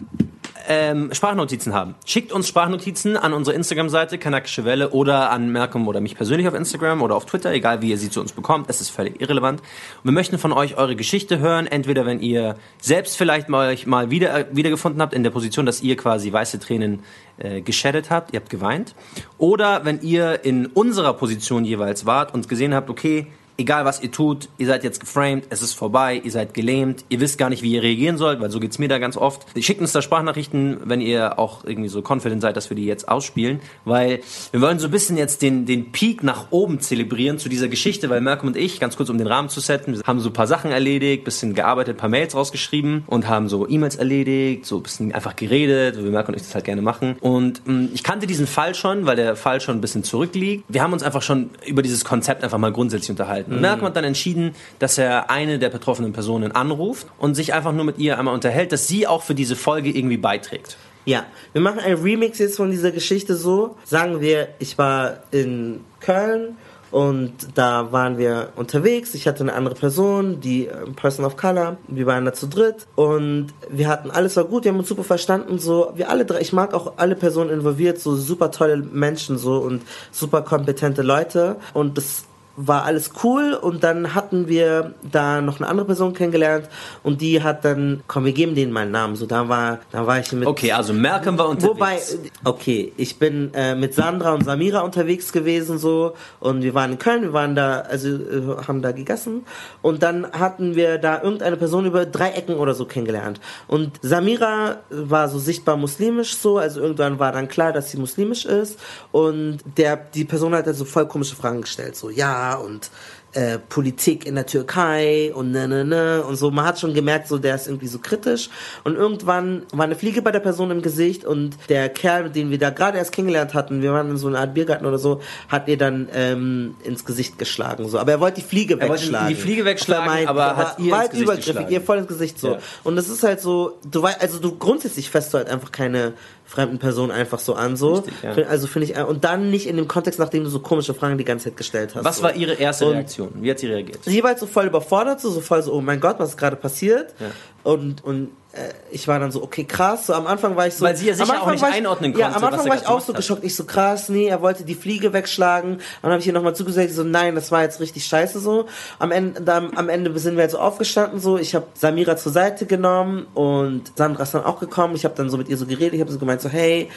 ähm, 0.68 1.09
Sprachnotizen 1.12 1.72
haben. 1.72 1.94
Schickt 2.04 2.31
uns 2.31 2.46
Sprachnotizen 2.46 3.16
an 3.16 3.33
unsere 3.33 3.57
Instagram-Seite, 3.57 4.18
Kanakische 4.18 4.64
Welle, 4.66 4.90
oder 4.90 5.31
an 5.31 5.50
Malcolm 5.50 5.88
oder 5.88 6.00
mich 6.00 6.14
persönlich 6.14 6.46
auf 6.46 6.54
Instagram 6.54 7.00
oder 7.00 7.16
auf 7.16 7.24
Twitter, 7.24 7.52
egal 7.52 7.81
wie 7.81 7.90
ihr 7.90 7.98
sie 7.98 8.11
zu 8.11 8.20
uns 8.20 8.33
bekommt. 8.33 8.68
Es 8.68 8.81
ist 8.83 8.90
völlig 8.90 9.20
irrelevant. 9.20 9.61
Und 9.61 10.04
wir 10.04 10.12
möchten 10.12 10.38
von 10.38 10.52
euch 10.52 10.76
eure 10.76 10.94
Geschichte 10.94 11.38
hören, 11.38 11.66
entweder 11.66 12.04
wenn 12.04 12.20
ihr 12.20 12.57
selbst 12.81 13.16
vielleicht 13.16 13.48
mal 13.48 13.70
euch 13.70 13.87
mal 13.87 14.11
wieder, 14.11 14.46
wiedergefunden 14.52 15.00
habt 15.00 15.14
in 15.14 15.22
der 15.22 15.31
Position, 15.31 15.64
dass 15.64 15.83
ihr 15.83 15.96
quasi 15.96 16.33
weiße 16.33 16.61
Tränen 16.61 17.02
äh, 17.38 17.62
geschaddet 17.62 18.11
habt, 18.11 18.35
ihr 18.35 18.40
habt 18.40 18.50
geweint, 18.50 18.94
oder 19.38 19.85
wenn 19.87 20.02
ihr 20.02 20.44
in 20.44 20.66
unserer 20.66 21.14
Position 21.14 21.64
jeweils 21.64 22.04
wart 22.04 22.35
und 22.35 22.48
gesehen 22.48 22.74
habt, 22.74 22.90
okay, 22.90 23.26
egal 23.58 23.84
was 23.84 24.00
ihr 24.00 24.10
tut, 24.12 24.48
ihr 24.56 24.66
seid 24.66 24.84
jetzt 24.84 25.00
geframed, 25.00 25.46
es 25.50 25.62
ist 25.62 25.72
vorbei, 25.72 26.20
ihr 26.22 26.30
seid 26.30 26.54
gelähmt, 26.54 27.04
ihr 27.08 27.18
wisst 27.18 27.38
gar 27.38 27.50
nicht, 27.50 27.62
wie 27.62 27.72
ihr 27.72 27.82
reagieren 27.82 28.16
sollt, 28.16 28.40
weil 28.40 28.50
so 28.50 28.60
geht's 28.60 28.78
mir 28.78 28.88
da 28.88 28.98
ganz 28.98 29.16
oft. 29.16 29.44
Schickt 29.60 29.80
uns 29.80 29.92
da 29.92 30.00
Sprachnachrichten, 30.00 30.78
wenn 30.84 31.00
ihr 31.00 31.38
auch 31.40 31.64
irgendwie 31.64 31.88
so 31.88 32.02
confident 32.06 32.40
seid, 32.40 32.56
dass 32.56 32.70
wir 32.70 32.76
die 32.76 32.86
jetzt 32.86 33.08
ausspielen, 33.08 33.60
weil 33.84 34.20
wir 34.52 34.60
wollen 34.60 34.78
so 34.78 34.86
ein 34.86 34.90
bisschen 34.92 35.16
jetzt 35.16 35.42
den, 35.42 35.66
den 35.66 35.90
Peak 35.90 36.22
nach 36.22 36.46
oben 36.50 36.80
zelebrieren 36.80 37.38
zu 37.38 37.48
dieser 37.48 37.66
Geschichte, 37.68 38.08
weil 38.08 38.20
Malcolm 38.20 38.48
und 38.48 38.56
ich, 38.56 38.78
ganz 38.78 38.96
kurz 38.96 39.10
um 39.10 39.18
den 39.18 39.26
Rahmen 39.26 39.48
zu 39.48 39.58
setzen, 39.60 40.00
haben 40.06 40.20
so 40.20 40.30
ein 40.30 40.32
paar 40.32 40.46
Sachen 40.46 40.70
erledigt, 40.70 41.24
bisschen 41.24 41.54
gearbeitet, 41.54 41.96
paar 41.96 42.08
Mails 42.08 42.36
rausgeschrieben 42.36 43.02
und 43.08 43.28
haben 43.28 43.48
so 43.48 43.68
E-Mails 43.68 43.96
erledigt, 43.96 44.66
so 44.66 44.76
ein 44.76 44.82
bisschen 44.84 45.12
einfach 45.12 45.34
geredet, 45.34 45.98
wie 45.98 46.10
Malcolm 46.10 46.34
und 46.34 46.40
ich 46.40 46.46
das 46.46 46.54
halt 46.54 46.64
gerne 46.64 46.82
machen. 46.82 47.16
Und 47.20 47.66
mh, 47.66 47.72
mm, 47.72 47.88
ich 47.92 48.04
kannte 48.04 48.28
diesen 48.28 48.46
Fall 48.46 48.76
schon, 48.76 49.06
weil 49.06 49.16
der 49.16 49.34
Fall 49.34 49.60
schon 49.60 49.76
ein 49.76 49.80
bisschen 49.80 50.04
zurückliegt. 50.04 50.64
Wir 50.68 50.82
haben 50.82 50.92
uns 50.92 51.02
einfach 51.02 51.22
schon 51.22 51.50
über 51.66 51.82
dieses 51.82 52.04
Konzept 52.04 52.44
einfach 52.44 52.58
mal 52.58 52.70
grundsätzlich 52.70 53.10
unterhalten 53.10 53.47
Malcolm 53.48 53.87
hat 53.87 53.96
dann 53.96 54.04
entschieden, 54.04 54.54
dass 54.78 54.98
er 54.98 55.30
eine 55.30 55.58
der 55.58 55.70
betroffenen 55.70 56.12
Personen 56.12 56.52
anruft 56.52 57.06
und 57.18 57.34
sich 57.34 57.54
einfach 57.54 57.72
nur 57.72 57.84
mit 57.84 57.98
ihr 57.98 58.18
einmal 58.18 58.34
unterhält, 58.34 58.72
dass 58.72 58.87
sie 58.87 59.06
auch 59.06 59.22
für 59.22 59.34
diese 59.34 59.56
Folge 59.56 59.90
irgendwie 59.90 60.16
beiträgt. 60.16 60.76
Ja, 61.04 61.24
wir 61.52 61.62
machen 61.62 61.80
ein 61.80 61.94
Remix 61.94 62.38
jetzt 62.38 62.56
von 62.56 62.70
dieser 62.70 62.90
Geschichte 62.90 63.34
so. 63.34 63.76
Sagen 63.84 64.20
wir, 64.20 64.48
ich 64.58 64.76
war 64.76 65.20
in 65.30 65.80
Köln 66.00 66.56
und 66.90 67.32
da 67.54 67.92
waren 67.92 68.16
wir 68.18 68.52
unterwegs. 68.56 69.14
Ich 69.14 69.26
hatte 69.26 69.42
eine 69.42 69.52
andere 69.52 69.74
Person, 69.74 70.40
die 70.40 70.66
äh, 70.66 70.90
Person 70.96 71.24
of 71.24 71.37
Color. 71.37 71.76
Wir 71.87 72.06
waren 72.06 72.24
da 72.24 72.32
zu 72.32 72.46
dritt 72.46 72.87
und 72.94 73.48
wir 73.70 73.88
hatten 73.88 74.11
alles 74.11 74.37
war 74.37 74.44
gut. 74.44 74.64
Wir 74.64 74.72
haben 74.72 74.78
uns 74.78 74.88
super 74.88 75.04
verstanden. 75.04 75.58
So, 75.58 75.92
wir 75.96 76.08
alle 76.08 76.24
drei. 76.24 76.40
Ich 76.40 76.52
mag 76.52 76.72
auch 76.72 76.94
alle 76.96 77.14
Personen 77.14 77.50
involviert. 77.50 78.00
So 78.00 78.16
super 78.16 78.50
tolle 78.50 78.78
Menschen 78.78 79.37
so 79.37 79.58
und 79.58 79.82
super 80.12 80.42
kompetente 80.42 81.02
Leute. 81.02 81.56
Und 81.74 81.98
das 81.98 82.24
war 82.60 82.84
alles 82.84 83.12
cool 83.22 83.54
und 83.54 83.84
dann 83.84 84.16
hatten 84.16 84.48
wir 84.48 84.94
da 85.12 85.40
noch 85.40 85.60
eine 85.60 85.68
andere 85.68 85.86
Person 85.86 86.12
kennengelernt 86.12 86.68
und 87.04 87.20
die 87.20 87.40
hat 87.40 87.64
dann, 87.64 88.02
komm, 88.08 88.24
wir 88.24 88.32
geben 88.32 88.56
denen 88.56 88.72
mal 88.72 88.80
einen 88.80 88.90
Namen. 88.90 89.14
So, 89.14 89.26
da 89.26 89.48
war, 89.48 89.78
da 89.92 90.08
war 90.08 90.18
ich 90.18 90.32
mit. 90.32 90.48
Okay, 90.48 90.72
also 90.72 90.92
Malcolm 90.92 91.38
war 91.38 91.48
unterwegs. 91.48 91.68
Wobei, 91.78 91.98
okay, 92.42 92.92
ich 92.96 93.16
bin 93.20 93.54
äh, 93.54 93.76
mit 93.76 93.94
Sandra 93.94 94.32
und 94.34 94.44
Samira 94.44 94.80
unterwegs 94.80 95.30
gewesen 95.30 95.78
so 95.78 96.14
und 96.40 96.62
wir 96.62 96.74
waren 96.74 96.92
in 96.92 96.98
Köln, 96.98 97.22
wir 97.22 97.32
waren 97.32 97.54
da, 97.54 97.82
also 97.82 98.08
äh, 98.08 98.66
haben 98.66 98.82
da 98.82 98.90
gegessen 98.90 99.46
und 99.80 100.02
dann 100.02 100.26
hatten 100.32 100.74
wir 100.74 100.98
da 100.98 101.22
irgendeine 101.22 101.56
Person 101.56 101.86
über 101.86 102.06
drei 102.06 102.30
Ecken 102.30 102.56
oder 102.56 102.74
so 102.74 102.86
kennengelernt 102.86 103.40
und 103.68 103.92
Samira 104.02 104.78
war 104.90 105.28
so 105.28 105.38
sichtbar 105.38 105.76
muslimisch 105.76 106.36
so, 106.36 106.58
also 106.58 106.80
irgendwann 106.80 107.20
war 107.20 107.30
dann 107.30 107.46
klar, 107.46 107.72
dass 107.72 107.92
sie 107.92 107.98
muslimisch 107.98 108.44
ist 108.46 108.80
und 109.12 109.58
der, 109.76 109.96
die 109.96 110.24
Person 110.24 110.54
hat 110.54 110.66
also 110.66 110.84
voll 110.84 111.06
komische 111.06 111.36
Fragen 111.36 111.60
gestellt, 111.60 111.94
so, 111.94 112.10
ja, 112.10 112.47
und 112.54 112.90
äh, 113.32 113.58
Politik 113.58 114.26
in 114.26 114.34
der 114.37 114.46
Türkei 114.46 115.32
und 115.34 115.52
ne, 115.52 115.68
ne, 115.68 115.84
ne 115.84 116.24
und 116.26 116.37
so. 116.37 116.50
Man 116.50 116.64
hat 116.64 116.80
schon 116.80 116.94
gemerkt, 116.94 117.28
so 117.28 117.38
der 117.38 117.54
ist 117.54 117.66
irgendwie 117.66 117.87
so 117.87 117.98
kritisch. 117.98 118.48
Und 118.84 118.96
irgendwann 118.96 119.62
war 119.72 119.84
eine 119.84 119.96
Fliege 119.96 120.22
bei 120.22 120.32
der 120.32 120.40
Person 120.40 120.70
im 120.70 120.82
Gesicht 120.82 121.24
und 121.24 121.56
der 121.68 121.88
Kerl, 121.90 122.30
den 122.30 122.50
wir 122.50 122.58
da 122.58 122.70
gerade 122.70 122.98
erst 122.98 123.12
kennengelernt 123.12 123.54
hatten, 123.54 123.82
wir 123.82 123.92
waren 123.92 124.11
in 124.11 124.16
so 124.16 124.28
einer 124.28 124.40
Art 124.40 124.54
Biergarten 124.54 124.87
oder 124.87 124.98
so, 124.98 125.20
hat 125.48 125.68
ihr 125.68 125.76
dann 125.76 126.08
ähm, 126.14 126.74
ins 126.84 127.04
Gesicht 127.04 127.38
geschlagen. 127.38 127.87
So, 127.88 127.98
aber 127.98 128.12
er 128.12 128.20
wollte 128.20 128.40
die 128.40 128.46
Fliege 128.46 128.80
er 128.80 128.88
wegschlagen. 128.88 129.28
die 129.28 129.34
Fliege 129.34 129.64
wegschlagen, 129.64 130.06
meint, 130.06 130.28
aber 130.28 130.56
hat 130.56 130.78
ihr 130.78 130.90
war 130.90 131.00
halt 131.00 131.12
übergriffig, 131.12 131.68
ihr 131.68 131.82
voll 131.82 131.98
ins 131.98 132.08
Gesicht 132.08 132.40
so. 132.40 132.52
Ja. 132.52 132.58
Und 132.82 132.96
das 132.96 133.08
ist 133.08 133.22
halt 133.22 133.40
so, 133.40 133.78
du 133.88 134.02
weißt, 134.02 134.22
also 134.22 134.38
du 134.38 134.56
grundsätzlich 134.56 135.11
fässt 135.11 135.34
du 135.34 135.38
halt 135.38 135.48
einfach 135.48 135.70
keine 135.70 136.14
fremden 136.48 136.78
Person 136.78 137.11
einfach 137.11 137.38
so 137.38 137.54
an, 137.54 137.76
so. 137.76 137.96
Richtig, 137.96 138.14
ja. 138.22 138.32
Also 138.48 138.66
finde 138.66 138.87
ich, 138.87 138.96
und 138.96 139.22
dann 139.22 139.50
nicht 139.50 139.66
in 139.66 139.76
dem 139.76 139.87
Kontext, 139.87 140.18
nachdem 140.18 140.44
du 140.44 140.50
so 140.50 140.61
komische 140.61 140.94
Fragen 140.94 141.18
die 141.18 141.24
ganze 141.24 141.44
Zeit 141.44 141.58
gestellt 141.58 141.94
hast. 141.94 142.04
Was 142.04 142.16
so. 142.16 142.22
war 142.22 142.34
ihre 142.34 142.54
erste 142.54 142.87
und 142.87 142.92
Reaktion? 142.94 143.28
Wie 143.34 143.50
hat 143.50 143.58
sie 143.58 143.66
reagiert? 143.66 144.02
Sie 144.02 144.22
war 144.22 144.30
halt 144.30 144.38
so 144.38 144.46
voll 144.46 144.66
überfordert, 144.66 145.20
so, 145.20 145.30
so 145.30 145.42
voll 145.42 145.62
so, 145.62 145.74
oh 145.74 145.82
mein 145.82 146.00
Gott, 146.00 146.18
was 146.18 146.30
ist 146.30 146.37
gerade 146.38 146.56
passiert? 146.56 147.14
Ja. 147.20 147.26
Und, 147.64 148.02
und 148.02 148.30
äh, 148.47 148.47
ich 148.90 149.06
war 149.06 149.18
dann 149.20 149.30
so, 149.30 149.42
okay, 149.42 149.64
krass. 149.64 150.06
So 150.06 150.14
am 150.14 150.26
Anfang 150.26 150.56
war 150.56 150.66
ich 150.66 150.74
so. 150.74 150.84
Weil 150.84 150.96
sie 150.96 151.06
ja 151.06 151.14
sicher 151.14 151.42
auch 151.42 151.50
nicht 151.50 151.62
ich, 151.62 151.68
einordnen 151.68 152.12
konnte. 152.12 152.28
Ja, 152.28 152.34
am 152.34 152.42
Anfang 152.42 152.68
war 152.68 152.76
ich 152.76 152.87
auch 152.87 153.00
so 153.00 153.08
hat. 153.08 153.16
geschockt. 153.16 153.44
Ich 153.44 153.54
so, 153.54 153.64
krass, 153.64 154.08
nee, 154.08 154.26
er 154.26 154.40
wollte 154.40 154.64
die 154.64 154.74
Fliege 154.74 155.12
wegschlagen. 155.12 155.74
Und 155.74 155.82
dann 156.02 156.12
habe 156.12 156.20
ich 156.20 156.26
ihr 156.26 156.32
nochmal 156.32 156.56
zugesagt, 156.56 156.90
so, 156.90 157.04
nein, 157.04 157.34
das 157.34 157.52
war 157.52 157.62
jetzt 157.62 157.78
richtig 157.80 158.06
scheiße 158.06 158.40
so. 158.40 158.66
Am 158.98 159.12
Ende, 159.12 159.42
dann, 159.42 159.76
am 159.76 159.88
Ende 159.88 160.18
sind 160.18 160.37
wir 160.37 160.42
halt 160.42 160.50
so 160.50 160.58
aufgestanden 160.58 161.20
so. 161.20 161.37
Ich 161.37 161.54
habe 161.54 161.66
Samira 161.74 162.16
zur 162.16 162.32
Seite 162.32 162.64
genommen 162.64 163.26
und 163.34 163.92
Sandra 163.96 164.22
ist 164.22 164.34
dann 164.34 164.44
auch 164.44 164.61
gekommen. 164.61 164.94
Ich 164.96 165.04
habe 165.04 165.14
dann 165.14 165.28
so 165.28 165.37
mit 165.37 165.48
ihr 165.48 165.56
so 165.58 165.66
geredet. 165.66 165.94
Ich 165.94 166.00
habe 166.00 166.11
so 166.11 166.18
gemeint 166.18 166.40
so, 166.40 166.48
hey, 166.48 166.88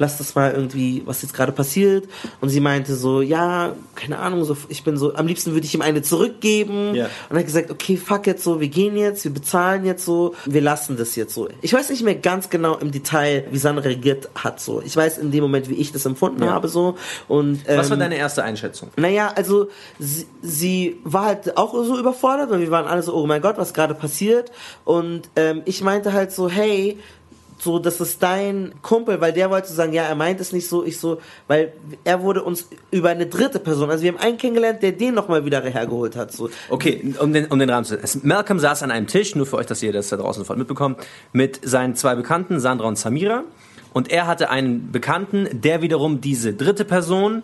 lass 0.00 0.16
das 0.18 0.34
mal 0.34 0.50
irgendwie, 0.52 1.02
was 1.04 1.20
jetzt 1.22 1.34
gerade 1.34 1.52
passiert. 1.52 2.08
Und 2.40 2.48
sie 2.48 2.58
meinte 2.60 2.96
so, 2.96 3.20
ja, 3.20 3.74
keine 3.94 4.18
Ahnung, 4.18 4.44
so, 4.44 4.56
ich 4.68 4.82
bin 4.82 4.96
so, 4.96 5.14
am 5.14 5.26
liebsten 5.26 5.52
würde 5.52 5.66
ich 5.66 5.74
ihm 5.74 5.82
eine 5.82 6.00
zurückgeben. 6.02 6.94
Ja. 6.94 7.04
Und 7.28 7.36
er 7.36 7.40
hat 7.40 7.46
gesagt, 7.46 7.70
okay, 7.70 7.96
fuck 7.98 8.26
jetzt 8.26 8.42
so, 8.42 8.60
wir 8.60 8.68
gehen 8.68 8.96
jetzt, 8.96 9.24
wir 9.24 9.30
bezahlen 9.32 9.84
jetzt 9.84 10.04
so, 10.04 10.34
wir 10.46 10.62
lassen 10.62 10.96
das 10.96 11.16
jetzt 11.16 11.34
so. 11.34 11.48
Ich 11.60 11.72
weiß 11.74 11.90
nicht 11.90 12.02
mehr 12.02 12.14
ganz 12.14 12.48
genau 12.48 12.76
im 12.78 12.90
Detail, 12.90 13.46
wie 13.50 13.58
Sandra 13.58 13.84
reagiert 13.84 14.30
hat 14.34 14.58
so. 14.60 14.80
Ich 14.82 14.96
weiß 14.96 15.18
in 15.18 15.30
dem 15.30 15.42
Moment, 15.42 15.68
wie 15.68 15.74
ich 15.74 15.92
das 15.92 16.06
empfunden 16.06 16.42
Ja. 16.42 16.50
habe 16.50 16.68
so. 16.68 16.96
Und, 17.28 17.60
ähm, 17.68 17.78
Was 17.78 17.90
war 17.90 17.98
deine 17.98 18.16
erste 18.16 18.42
Einschätzung? 18.42 18.88
naja, 18.96 19.32
also 19.36 19.68
sie, 19.98 20.26
sie 20.40 20.96
war 21.04 21.26
halt 21.26 21.56
auch 21.58 21.74
so 21.74 21.98
überfordert 21.98 22.50
und 22.50 22.60
wir 22.60 22.70
waren 22.70 22.86
alle 22.86 23.02
so, 23.02 23.14
oh 23.14 23.26
mein 23.26 23.42
Gott, 23.42 23.58
was 23.58 23.74
gerade 23.74 23.94
passiert. 23.94 24.50
Und 24.84 25.28
ähm, 25.36 25.60
ich 25.66 25.82
meinte 25.82 26.14
halt 26.14 26.32
so, 26.32 26.48
hey, 26.48 26.98
so, 27.60 27.78
das 27.78 28.00
ist 28.00 28.22
dein 28.22 28.72
Kumpel, 28.82 29.20
weil 29.20 29.32
der 29.32 29.50
wollte 29.50 29.72
sagen, 29.72 29.92
ja, 29.92 30.04
er 30.04 30.14
meint 30.14 30.40
es 30.40 30.52
nicht 30.52 30.68
so, 30.68 30.84
ich 30.84 30.98
so, 30.98 31.20
weil 31.46 31.72
er 32.04 32.22
wurde 32.22 32.42
uns 32.42 32.68
über 32.90 33.10
eine 33.10 33.26
dritte 33.26 33.58
Person, 33.58 33.90
also 33.90 34.02
wir 34.02 34.12
haben 34.12 34.18
einen 34.20 34.38
kennengelernt, 34.38 34.82
der 34.82 34.92
den 34.92 35.14
nochmal 35.14 35.44
wieder 35.44 35.60
hergeholt 35.62 36.16
hat, 36.16 36.32
so. 36.32 36.48
Okay, 36.70 37.14
um 37.20 37.32
den, 37.32 37.46
um 37.46 37.58
den 37.58 37.68
Rahmen 37.68 37.84
zu 37.84 37.96
setzen. 37.96 38.22
Malcolm 38.24 38.58
saß 38.58 38.82
an 38.82 38.90
einem 38.90 39.06
Tisch, 39.06 39.34
nur 39.34 39.46
für 39.46 39.56
euch, 39.56 39.66
dass 39.66 39.82
ihr 39.82 39.92
das 39.92 40.08
da 40.08 40.16
draußen 40.16 40.42
sofort 40.42 40.58
mitbekommt, 40.58 40.98
mit 41.32 41.60
seinen 41.62 41.96
zwei 41.96 42.14
Bekannten, 42.14 42.60
Sandra 42.60 42.88
und 42.88 42.98
Samira. 42.98 43.44
Und 43.92 44.10
er 44.10 44.26
hatte 44.26 44.50
einen 44.50 44.92
Bekannten, 44.92 45.48
der 45.52 45.82
wiederum 45.82 46.20
diese 46.20 46.54
dritte 46.54 46.84
Person, 46.84 47.42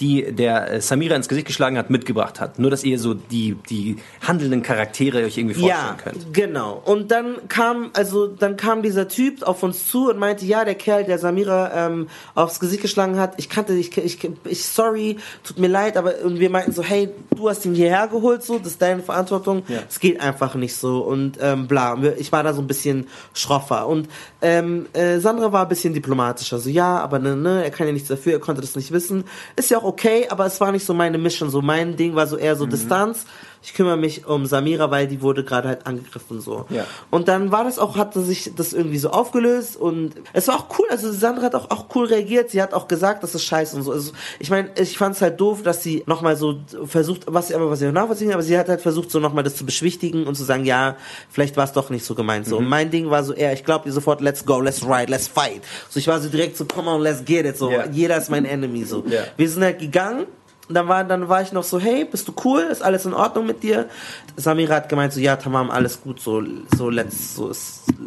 die 0.00 0.32
der 0.32 0.70
äh, 0.72 0.80
Samira 0.80 1.16
ins 1.16 1.28
Gesicht 1.28 1.46
geschlagen 1.46 1.76
hat, 1.78 1.90
mitgebracht 1.90 2.40
hat. 2.40 2.58
Nur, 2.58 2.70
dass 2.70 2.84
ihr 2.84 2.98
so 2.98 3.14
die, 3.14 3.56
die 3.68 3.96
handelnden 4.26 4.62
Charaktere 4.62 5.24
euch 5.24 5.36
irgendwie 5.38 5.54
vorstellen 5.54 5.86
Ja, 5.86 5.96
könnt. 6.02 6.32
genau. 6.32 6.80
Und 6.84 7.10
dann 7.10 7.36
kam, 7.48 7.90
also 7.94 8.26
dann 8.26 8.56
kam 8.56 8.82
dieser 8.82 9.08
Typ 9.08 9.42
auf 9.42 9.62
uns 9.62 9.88
zu 9.88 10.08
und 10.10 10.18
meinte, 10.18 10.44
ja, 10.46 10.64
der 10.64 10.74
Kerl, 10.76 11.04
der 11.04 11.18
Samira 11.18 11.86
ähm, 11.86 12.08
aufs 12.34 12.60
Gesicht 12.60 12.82
geschlagen 12.82 13.18
hat, 13.18 13.34
ich 13.38 13.48
kannte 13.48 13.74
dich, 13.74 13.96
ich, 13.98 14.18
ich, 14.44 14.64
sorry, 14.64 15.16
tut 15.44 15.58
mir 15.58 15.68
leid, 15.68 15.96
aber 15.96 16.14
und 16.24 16.38
wir 16.38 16.50
meinten 16.50 16.72
so, 16.72 16.82
hey, 16.82 17.08
du 17.34 17.48
hast 17.48 17.64
ihn 17.66 17.74
hierher 17.74 18.06
geholt, 18.08 18.42
so, 18.42 18.58
das 18.58 18.68
ist 18.68 18.82
deine 18.82 19.02
Verantwortung. 19.02 19.62
Ja. 19.68 19.78
Es 19.88 19.98
geht 20.00 20.20
einfach 20.20 20.54
nicht 20.54 20.76
so 20.76 21.00
und 21.00 21.38
ähm, 21.40 21.66
bla. 21.66 21.96
Ich 22.18 22.30
war 22.32 22.42
da 22.42 22.52
so 22.52 22.60
ein 22.60 22.66
bisschen 22.66 23.06
schroffer 23.34 23.86
und 23.88 24.08
ähm, 24.42 24.86
äh, 24.92 25.18
Sandra 25.18 25.52
war 25.52 25.62
ein 25.62 25.68
bisschen 25.68 25.94
diplomatischer, 25.94 26.58
so 26.58 26.70
ja, 26.70 26.98
aber 26.98 27.18
ne, 27.18 27.36
ne, 27.36 27.64
er 27.64 27.70
kann 27.70 27.86
ja 27.86 27.92
nichts 27.92 28.08
dafür, 28.08 28.34
er 28.34 28.38
konnte 28.40 28.60
das 28.60 28.76
nicht 28.76 28.92
wissen. 28.92 29.24
Ist 29.56 29.70
ja 29.70 29.78
auch 29.78 29.87
okay, 29.88 30.26
aber 30.28 30.44
es 30.46 30.60
war 30.60 30.70
nicht 30.70 30.84
so 30.84 30.94
meine 30.94 31.18
Mission, 31.18 31.48
so 31.50 31.60
mein 31.62 31.96
Ding 31.96 32.14
war 32.14 32.26
so 32.26 32.36
eher 32.36 32.54
Mhm. 32.54 32.58
so 32.58 32.66
Distanz. 32.66 33.24
Ich 33.62 33.74
kümmere 33.74 33.96
mich 33.96 34.26
um 34.26 34.46
Samira, 34.46 34.90
weil 34.90 35.06
die 35.06 35.20
wurde 35.22 35.44
gerade 35.44 35.68
halt 35.68 35.86
angegriffen 35.86 36.40
so. 36.40 36.66
Ja. 36.70 36.86
Und 37.10 37.28
dann 37.28 37.50
war 37.52 37.64
das 37.64 37.78
auch, 37.78 37.96
hatte 37.96 38.20
sich 38.22 38.52
das 38.56 38.72
irgendwie 38.72 38.98
so 38.98 39.10
aufgelöst 39.10 39.76
und 39.76 40.12
es 40.32 40.48
war 40.48 40.56
auch 40.56 40.78
cool. 40.78 40.86
Also 40.90 41.12
Sandra 41.12 41.44
hat 41.44 41.54
auch, 41.54 41.70
auch 41.70 41.86
cool 41.94 42.06
reagiert. 42.06 42.50
Sie 42.50 42.62
hat 42.62 42.72
auch 42.74 42.88
gesagt, 42.88 43.22
das 43.22 43.34
ist 43.34 43.44
scheiße 43.44 43.76
und 43.76 43.82
so. 43.82 43.92
Also 43.92 44.12
ich 44.38 44.50
meine, 44.50 44.70
ich 44.78 44.96
fand 44.96 45.16
es 45.16 45.22
halt 45.22 45.40
doof, 45.40 45.62
dass 45.62 45.82
sie 45.82 46.02
nochmal 46.06 46.36
so 46.36 46.60
versucht, 46.86 47.22
was 47.26 47.48
sie 47.48 47.54
aber 47.54 47.70
was 47.70 47.82
auch 47.82 47.92
nachvollziehen, 47.92 48.32
aber 48.32 48.42
sie 48.42 48.56
hat 48.58 48.68
halt 48.68 48.80
versucht, 48.80 49.10
so 49.10 49.18
nochmal 49.18 49.44
das 49.44 49.56
zu 49.56 49.66
beschwichtigen 49.66 50.26
und 50.26 50.34
zu 50.34 50.44
sagen, 50.44 50.64
ja, 50.64 50.96
vielleicht 51.30 51.56
war 51.56 51.64
es 51.64 51.72
doch 51.72 51.90
nicht 51.90 52.04
so 52.04 52.14
gemeint 52.14 52.46
so. 52.46 52.56
Mhm. 52.56 52.64
Und 52.64 52.68
mein 52.70 52.90
Ding 52.90 53.10
war 53.10 53.24
so 53.24 53.32
eher, 53.32 53.52
ich 53.52 53.64
glaube 53.64 53.86
ihr 53.86 53.92
sofort, 53.92 54.20
let's 54.20 54.44
go, 54.44 54.60
let's 54.60 54.82
ride, 54.84 55.10
let's 55.10 55.28
fight. 55.28 55.62
So 55.88 55.98
ich 55.98 56.06
war 56.06 56.20
so 56.20 56.28
direkt 56.28 56.56
so, 56.56 56.64
come 56.64 56.88
on, 56.90 57.02
let's 57.02 57.24
get 57.24 57.44
it. 57.44 57.56
So 57.56 57.70
Ja. 57.70 57.86
jeder 57.90 58.16
ist 58.18 58.30
mein 58.30 58.44
Enemy 58.44 58.84
so. 58.84 59.04
Ja. 59.08 59.22
Wir 59.36 59.48
sind 59.48 59.62
halt 59.62 59.78
gegangen. 59.78 60.26
Und 60.68 60.74
dann 60.74 60.88
war, 60.88 61.02
dann 61.04 61.28
war 61.28 61.40
ich 61.40 61.52
noch 61.52 61.64
so, 61.64 61.78
hey, 61.78 62.04
bist 62.04 62.28
du 62.28 62.32
cool? 62.44 62.60
Ist 62.60 62.82
alles 62.82 63.06
in 63.06 63.14
Ordnung 63.14 63.46
mit 63.46 63.62
dir? 63.62 63.88
Samira 64.36 64.76
hat 64.76 64.88
gemeint 64.88 65.12
so, 65.12 65.20
ja, 65.20 65.36
Tamam, 65.36 65.70
alles 65.70 66.02
gut, 66.02 66.20
so, 66.20 66.42
so, 66.76 66.90
let's, 66.90 67.34
so, 67.34 67.50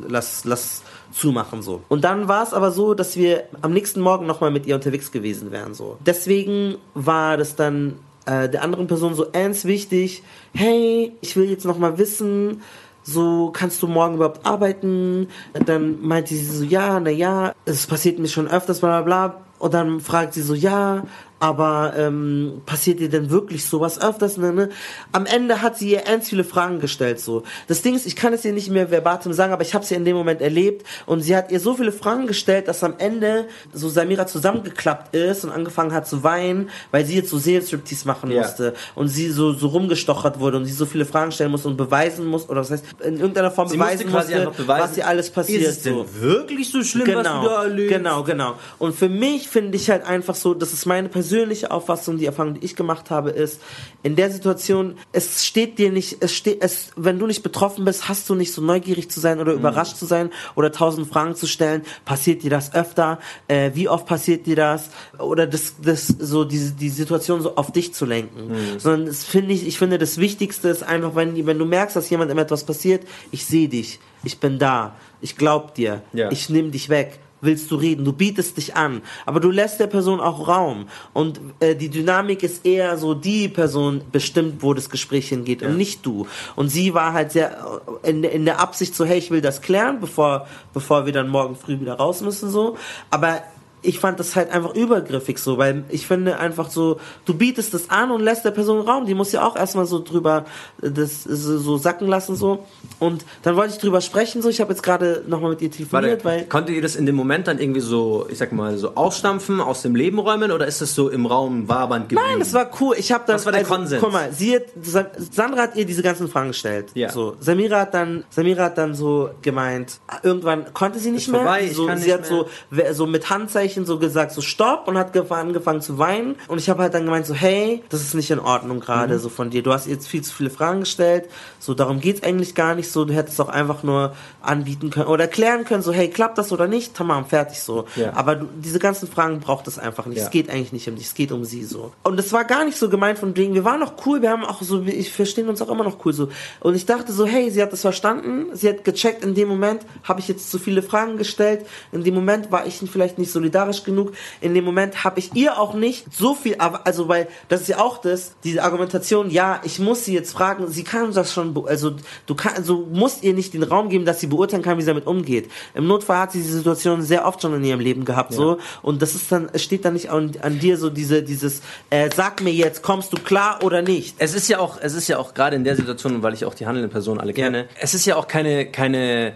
lass, 0.08 0.46
lass 0.46 0.84
zumachen, 1.12 1.62
so. 1.62 1.82
Und 1.90 2.04
dann 2.04 2.28
war 2.28 2.44
es 2.44 2.54
aber 2.54 2.72
so, 2.72 2.94
dass 2.94 3.16
wir 3.16 3.46
am 3.62 3.74
nächsten 3.74 4.00
Morgen 4.00 4.28
nochmal 4.28 4.52
mit 4.52 4.66
ihr 4.68 4.76
unterwegs 4.76 5.12
gewesen 5.12 5.52
wären, 5.52 5.74
so. 5.74 5.98
Deswegen 6.06 6.76
war 6.94 7.38
das 7.38 7.56
dann 7.56 8.00
äh, 8.26 8.48
der 8.48 8.64
anderen 8.64 8.88
Person 8.88 9.16
so 9.16 9.26
ernst 9.32 9.66
wichtig, 9.66 10.24
hey, 10.54 11.14
ich 11.22 11.36
will 11.36 11.50
jetzt 11.50 11.66
nochmal 11.66 11.98
wissen, 11.98 12.62
so, 13.04 13.50
kannst 13.52 13.82
du 13.82 13.88
morgen 13.88 14.16
überhaupt 14.16 14.46
arbeiten? 14.46 15.28
Dann 15.54 16.02
meinte 16.02 16.36
sie 16.36 16.46
so, 16.46 16.64
ja, 16.64 17.00
na 17.00 17.10
ja, 17.10 17.54
es 17.66 17.88
passiert 17.88 18.20
mir 18.20 18.28
schon 18.28 18.48
öfters, 18.48 18.80
bla 18.80 19.02
bla 19.02 19.28
bla. 19.28 19.42
Und 19.58 19.74
dann 19.74 20.00
fragt 20.00 20.34
sie 20.34 20.42
so, 20.42 20.54
ja, 20.54 21.04
aber 21.42 21.94
ähm, 21.98 22.62
passiert 22.68 23.00
dir 23.00 23.10
denn 23.10 23.32
wirklich 23.32 23.66
sowas 23.66 24.00
öfters? 24.00 24.38
Ne, 24.38 24.54
ne? 24.54 24.70
Am 25.12 25.26
Ende 25.26 25.64
hat 25.64 25.76
sie 25.76 25.90
ihr 25.92 26.02
ernst 26.02 26.30
viele 26.30 26.44
Fragen 26.44 26.80
gestellt. 26.80 27.20
So, 27.20 27.42
das 27.68 27.82
Ding 27.82 27.96
ist, 27.96 28.06
ich 28.06 28.16
kann 28.16 28.32
es 28.32 28.46
ihr 28.46 28.54
nicht 28.54 28.70
mehr 28.70 28.90
verbatim 28.92 29.34
sagen, 29.34 29.52
aber 29.52 29.64
ich 29.64 29.74
habe 29.74 29.84
sie 29.84 29.96
in 29.96 30.06
dem 30.06 30.16
Moment 30.16 30.40
erlebt 30.40 30.86
und 31.08 31.22
sie 31.22 31.36
hat 31.36 31.52
ihr 31.52 31.60
so 31.60 31.74
viele 31.74 31.92
Fragen 31.92 32.28
gestellt, 32.28 32.68
dass 32.68 32.84
am 32.84 32.94
Ende 33.00 33.48
so 33.74 33.90
Samira 33.90 34.28
zusammengeklappt 34.28 35.16
ist 35.16 35.44
und 35.44 35.50
angefangen 35.50 35.94
hat 35.94 36.08
zu 36.08 36.24
weinen, 36.24 36.70
weil 36.92 37.06
sie 37.06 37.16
jetzt 37.16 37.32
so 37.32 37.40
Seelenstriptease 37.40 38.08
machen 38.08 38.30
Ja. 38.30 38.44
musste 38.44 38.76
und 38.94 39.08
sie 39.08 39.30
so 39.32 39.52
so 39.54 39.68
rumgestochert 39.68 40.40
wurde 40.40 40.58
und 40.58 40.66
sie 40.66 40.74
so 40.74 40.86
viele 40.86 41.06
Fragen 41.06 41.32
stellen 41.32 41.50
musste 41.50 41.70
und 41.70 41.76
beweisen 41.78 42.28
muss 42.28 42.48
oder 42.50 42.62
das 42.62 42.70
heißt 42.70 42.86
in 43.04 43.16
irgendeiner 43.16 43.50
Form 43.50 43.68
Sie 43.68 43.78
beweisen 43.78 44.12
musste, 44.12 44.52
beweisen, 44.56 44.84
was 44.84 44.96
ihr 44.98 45.08
alles 45.08 45.32
passiert. 45.32 45.64
Ist 45.64 45.70
es 45.70 45.82
denn 45.82 45.96
so. 45.96 46.06
wirklich 46.20 46.70
so 46.72 46.84
schlimm, 46.84 47.08
was 47.16 47.24
du 47.24 47.48
da 47.50 47.64
erlebst? 47.64 47.98
Genau, 47.98 48.22
genau. 48.22 48.54
Und 48.78 48.96
für 48.96 49.10
mich 49.10 49.50
finde 49.50 49.76
ich 49.76 49.90
halt 49.90 50.06
einfach 50.06 50.36
so, 50.36 50.54
das 50.54 50.72
ist 50.72 50.86
meine 50.86 51.10
persönliche 51.10 51.31
Auffassung, 51.72 52.18
die 52.18 52.26
Erfahrung, 52.26 52.56
die 52.56 52.66
ich 52.66 52.76
gemacht 52.76 53.10
habe, 53.10 53.30
ist, 53.30 53.62
in 54.04 54.16
der 54.16 54.30
Situation, 54.32 54.96
es 55.12 55.46
steht 55.46 55.78
dir 55.80 55.92
nicht, 55.92 56.18
es 56.20 56.34
steht, 56.34 56.62
es, 56.64 56.92
wenn 56.96 57.20
du 57.20 57.28
nicht 57.28 57.44
betroffen 57.44 57.86
bist, 57.86 58.10
hast 58.10 58.30
du 58.30 58.36
nicht 58.36 58.54
so 58.54 58.62
neugierig 58.62 59.10
zu 59.10 59.20
sein 59.20 59.38
Mhm. 59.38 59.42
oder 59.42 59.54
überrascht 59.54 59.96
zu 59.98 60.06
sein 60.06 60.30
oder 60.56 60.72
tausend 60.72 61.08
Fragen 61.08 61.36
zu 61.36 61.48
stellen. 61.48 61.84
Passiert 62.06 62.44
dir 62.44 62.50
das 62.50 62.74
öfter? 62.74 63.20
Äh, 63.48 63.72
wie 63.74 63.88
oft 63.88 64.06
passiert 64.06 64.46
dir 64.46 64.56
das? 64.56 64.90
Oder 65.20 65.48
das, 65.48 65.76
das, 65.82 66.08
so, 66.08 66.44
diese, 66.44 66.74
die 66.74 66.90
Situation 66.90 67.42
so 67.42 67.56
auf 67.56 67.72
dich 67.72 67.94
zu 67.94 68.06
lenken. 68.06 68.48
Mhm. 68.50 68.80
Sondern 68.80 69.06
das 69.08 69.24
finde 69.24 69.54
ich, 69.54 69.66
ich 69.66 69.78
finde, 69.78 69.98
das 69.98 70.18
Wichtigste 70.18 70.70
ist 70.70 70.84
einfach, 70.84 71.16
wenn, 71.16 71.46
wenn 71.46 71.58
du 71.60 71.66
merkst, 71.66 71.96
dass 71.96 72.10
jemandem 72.10 72.38
etwas 72.38 72.64
passiert, 72.66 73.04
ich 73.32 73.46
sehe 73.46 73.70
dich, 73.70 74.00
ich 74.24 74.40
bin 74.40 74.60
da, 74.60 74.96
ich 75.22 75.36
glaub 75.38 75.74
dir, 75.76 76.02
Ja. 76.14 76.30
ich 76.32 76.50
nehme 76.50 76.70
dich 76.72 76.90
weg. 76.90 77.20
Willst 77.42 77.72
du 77.72 77.76
reden? 77.76 78.06
Du 78.06 78.14
bietest 78.14 78.58
dich 78.58 78.76
an, 78.76 79.02
aber 79.26 79.40
du 79.40 79.50
lässt 79.50 79.80
der 79.80 79.88
Person 79.88 80.20
auch 80.20 80.48
Raum. 80.48 80.88
Und 81.14 81.42
äh, 81.60 81.76
die 81.76 81.90
Dynamik 81.90 82.44
ist 82.44 82.66
eher 82.66 82.98
so, 82.98 83.14
die 83.14 83.48
Person 83.48 84.02
bestimmt, 84.12 84.62
wo 84.62 84.74
das 84.74 84.90
Gespräch 84.90 85.30
hingeht 85.30 85.64
und 85.64 85.76
nicht 85.76 86.06
du. 86.06 86.28
Und 86.56 86.70
sie 86.70 86.94
war 86.94 87.14
halt 87.14 87.32
sehr 87.32 87.82
äh, 88.04 88.10
in, 88.10 88.24
in 88.24 88.46
der 88.46 88.60
Absicht 88.60 88.96
so, 88.96 89.06
hey, 89.06 89.18
ich 89.18 89.32
will 89.32 89.42
das 89.42 89.62
klären, 89.62 90.00
bevor, 90.00 90.48
bevor 90.74 91.06
wir 91.06 91.14
dann 91.14 91.30
morgen 91.30 91.56
früh 91.56 91.80
wieder 91.80 91.96
raus 91.96 92.22
müssen, 92.22 92.50
so. 92.50 92.78
Aber 93.10 93.42
ich 93.84 94.00
fand 94.00 94.20
das 94.20 94.36
halt 94.36 94.52
einfach 94.52 94.76
übergriffig 94.76 95.40
so, 95.40 95.58
weil 95.58 95.84
ich 95.90 96.06
finde 96.06 96.38
einfach 96.38 96.70
so, 96.70 97.00
du 97.26 97.34
bietest 97.34 97.74
das 97.74 97.90
an 97.90 98.12
und 98.12 98.22
lässt 98.22 98.46
der 98.46 98.52
Person 98.52 98.82
Raum. 98.82 99.06
Die 99.06 99.16
muss 99.16 99.32
ja 99.32 99.46
auch 99.46 99.56
erstmal 99.56 99.86
so 99.88 100.04
drüber 100.04 100.46
äh, 100.82 100.92
das 100.92 101.24
so, 101.24 101.58
so 101.58 101.78
sacken 101.78 102.08
lassen 102.08 102.36
so. 102.36 102.66
Und 103.00 103.26
dann 103.44 103.56
wollte 103.56 103.74
ich 103.74 103.80
drüber 103.80 104.02
sprechen 104.02 104.42
so. 104.42 104.50
Ich 104.50 104.62
habe 104.62 104.72
jetzt 104.72 104.84
gerade 104.84 105.24
nochmal 105.28 105.52
mit 105.52 105.62
ihr 105.62 105.72
telefoniert, 105.72 106.24
Warte, 106.24 106.40
weil 106.42 106.46
konntet 106.48 106.76
ihr 106.76 106.82
das 106.82 106.96
in 106.96 107.06
dem 107.06 107.16
Moment 107.16 107.48
dann 107.48 107.58
irgendwie 107.60 107.80
so, 107.82 108.28
ich 108.30 108.38
sag 108.38 108.52
mal, 108.52 108.78
so 108.78 108.96
ausstampfen, 108.96 109.60
aus 109.62 109.82
dem 109.82 109.96
Leben 109.96 110.20
räumen 110.20 110.52
oder 110.52 110.68
ist 110.68 110.82
das 110.82 110.94
so 110.94 111.10
im 111.10 111.26
Raum 111.26 111.68
wabernd 111.68 112.10
geblieben? 112.10 112.30
Nein, 112.30 112.40
das 112.40 112.54
war 112.54 112.70
cool. 112.80 112.96
Ich 113.00 113.12
habe 113.12 113.24
dann. 113.26 113.36
Was 113.38 113.46
war 113.46 113.52
der 113.52 113.64
Konsens? 113.64 114.02
Guck 114.02 114.14
mal, 114.14 114.32
sie 114.32 114.56
hat, 114.56 114.64
Sa- 114.84 115.08
Sandra 115.32 115.64
hat 115.64 115.76
ihr 115.76 115.86
diese 115.86 116.04
ganzen 116.04 116.28
Fragen 116.28 116.50
gestellt. 116.50 116.90
Ja. 116.94 117.10
So, 117.10 117.36
Samira 117.40 117.80
hat 117.82 117.94
dann, 117.96 118.26
Samira 118.30 118.66
hat 118.66 118.78
dann 118.78 118.94
so 118.94 119.30
gemeint, 119.42 120.00
irgendwann 120.22 120.72
konnte 120.74 121.00
sie 121.00 121.10
nicht 121.12 121.28
mehr. 121.30 121.42
vorbei, 121.42 121.66
ich 121.66 121.74
so, 121.76 121.90
sie 121.96 122.14
hat 122.14 122.26
so, 122.28 122.46
we- 122.70 122.94
so 122.94 123.08
mit 123.08 123.30
Handzeichen 123.30 123.71
so 123.86 123.98
gesagt, 124.00 124.32
so 124.32 124.42
stopp 124.42 124.88
und 124.88 124.98
hat 124.98 125.16
gef- 125.16 125.32
angefangen 125.32 125.82
zu 125.82 125.98
weinen. 125.98 126.36
Und 126.48 126.58
ich 126.60 126.70
habe 126.70 126.84
halt 126.84 126.94
dann 126.94 127.06
gemeint 127.06 127.26
so, 127.26 127.34
hey, 127.34 127.84
das 127.90 128.02
ist 128.02 128.14
nicht 128.14 128.30
in 128.32 128.40
Ordnung 128.40 128.80
gerade 128.80 129.16
Mhm. 129.16 129.20
so 129.20 129.30
von 129.30 129.50
dir. 129.50 129.64
Du 129.64 129.72
hast 129.74 129.88
jetzt 129.88 130.08
viel 130.08 130.22
zu 130.22 130.34
viele 130.34 130.50
Fragen 130.50 130.82
gestellt. 130.82 131.30
So, 131.60 131.74
darum 131.74 132.00
geht's 132.00 132.24
eigentlich 132.24 132.56
gar 132.56 132.76
nicht 132.76 132.92
so. 132.92 133.06
Du 133.06 133.14
hättest 133.14 133.40
doch 133.40 133.50
einfach 133.50 133.84
nur 133.84 134.14
anbieten 134.42 134.90
können 134.90 135.08
oder 135.08 135.28
klären 135.28 135.66
können, 135.66 135.84
so, 135.84 135.92
hey, 135.92 136.10
klappt 136.10 136.38
das 136.38 136.52
oder 136.52 136.68
nicht? 136.68 136.96
Tamam, 136.96 137.26
fertig 137.26 137.60
so. 137.62 137.86
Ja. 137.96 138.14
Aber 138.16 138.36
du, 138.36 138.48
diese 138.58 138.80
ganzen 138.80 139.08
Fragen 139.08 139.40
braucht 139.40 139.68
es 139.68 139.78
einfach 139.80 140.06
nicht. 140.08 140.18
Ja. 140.18 140.24
Es 140.26 140.30
geht 140.32 140.50
eigentlich 140.50 140.74
nicht 140.74 140.88
um 140.90 140.96
dich, 140.96 141.06
es 141.06 141.14
geht 141.14 141.32
um 141.32 141.46
sie 141.46 141.64
so. 141.64 141.92
Und 142.04 142.20
es 142.20 142.34
war 142.34 142.44
gar 142.46 142.66
nicht 142.66 142.78
so 142.78 142.90
gemeint 142.90 143.20
von 143.20 143.36
wegen, 143.38 143.54
wir 143.54 143.64
waren 143.64 143.80
noch 143.80 143.94
cool, 144.06 144.22
wir 144.22 144.32
haben 144.32 144.44
auch 144.44 144.62
so, 144.62 144.82
ich 144.82 145.12
verstehen 145.14 145.48
uns 145.50 145.62
auch 145.62 145.70
immer 145.70 145.84
noch 145.84 146.04
cool 146.06 146.14
so. 146.14 146.30
Und 146.60 146.76
ich 146.76 146.86
dachte 146.86 147.14
so, 147.14 147.26
hey, 147.26 147.52
sie 147.52 147.62
hat 147.62 147.72
das 147.72 147.82
verstanden, 147.82 148.48
sie 148.54 148.68
hat 148.70 148.84
gecheckt, 148.84 149.24
in 149.24 149.36
dem 149.36 149.48
Moment 149.48 149.86
habe 150.04 150.20
ich 150.20 150.28
jetzt 150.28 150.50
zu 150.50 150.58
viele 150.58 150.82
Fragen 150.82 151.18
gestellt, 151.18 151.66
in 151.92 152.04
dem 152.04 152.16
Moment 152.16 152.52
war 152.52 152.66
ich 152.66 152.78
vielleicht 152.92 153.20
nicht 153.20 153.32
solidarisch 153.32 153.52
genug, 153.84 154.12
in 154.40 154.54
dem 154.54 154.66
Moment 154.66 155.04
habe 155.04 155.20
ich 155.20 155.34
ihr 155.36 155.60
auch 155.60 155.74
nicht 155.74 156.14
so 156.14 156.36
viel, 156.36 156.56
also 156.56 157.08
weil, 157.08 157.28
das 157.50 157.62
ist 157.62 157.68
ja 157.68 157.80
auch 157.80 158.00
das, 158.00 158.34
diese 158.44 158.64
Argumentation, 158.64 159.30
ja, 159.30 159.62
ich 159.64 159.80
muss 159.80 160.06
sie 160.06 160.14
jetzt 160.14 160.32
fragen, 160.32 160.68
sie 160.68 160.84
kann 160.84 161.14
das 161.14 161.34
schon, 161.34 161.56
also 161.68 161.94
du 162.26 162.36
kannst, 162.36 162.58
also 162.58 162.88
musst 162.92 163.24
ihr 163.24 163.34
nicht 163.34 163.54
den 163.54 163.64
Raum 163.64 163.90
geben, 163.90 164.06
dass 164.06 164.20
sie 164.20 164.28
beurteilen 164.28 164.64
kann, 164.64 164.78
wie 164.78 164.82
sie 164.82 164.88
damit 164.88 165.08
umgeht. 165.08 165.50
Im 165.74 165.88
Notfall 165.88 166.20
hat 166.20 166.32
sie 166.32 166.40
diese 166.40 166.58
Situation 166.58 167.02
sehr 167.02 167.26
oft 167.26 167.42
schon 167.42 167.54
in 167.54 167.64
ihrem 167.64 167.80
Leben 167.80 168.06
gehabt, 168.06 168.34
so, 168.34 168.60
und 168.82 169.02
das 169.02 169.16
ist 169.16 169.32
dann, 169.32 169.50
es 169.54 169.64
steht 169.64 169.86
dann 169.86 169.94
nicht 169.94 170.10
an, 170.10 170.32
an 170.42 170.60
dir 170.60 170.78
so 170.78 170.90
diese, 170.90 171.24
dieses, 171.24 171.62
äh, 171.90 172.10
sag 172.16 172.42
mir 172.42 172.54
jetzt, 172.54 172.82
kommst 172.82 173.14
du 173.14 173.18
klar 173.18 173.60
oder 173.64 173.82
nicht? 173.82 174.16
Es 174.20 174.34
ist 174.34 174.48
ja 174.48 174.60
auch, 174.60 174.78
es 174.82 174.94
ist 174.94 175.08
ja 175.08 175.18
auch 175.18 175.34
gerade 175.34 175.56
in 175.56 175.64
der 175.64 175.76
Situation, 175.76 176.24
weil 176.24 176.34
ich 176.34 176.46
auch 176.46 176.54
die 176.54 176.66
handelnden 176.66 176.92
Personen 176.92 177.20
alle 177.20 177.34
kenne, 177.34 177.68
es 177.80 177.94
ist 177.94 178.06
ja 178.06 178.16
auch 178.16 178.28
keine, 178.28 178.66
keine, 178.66 179.36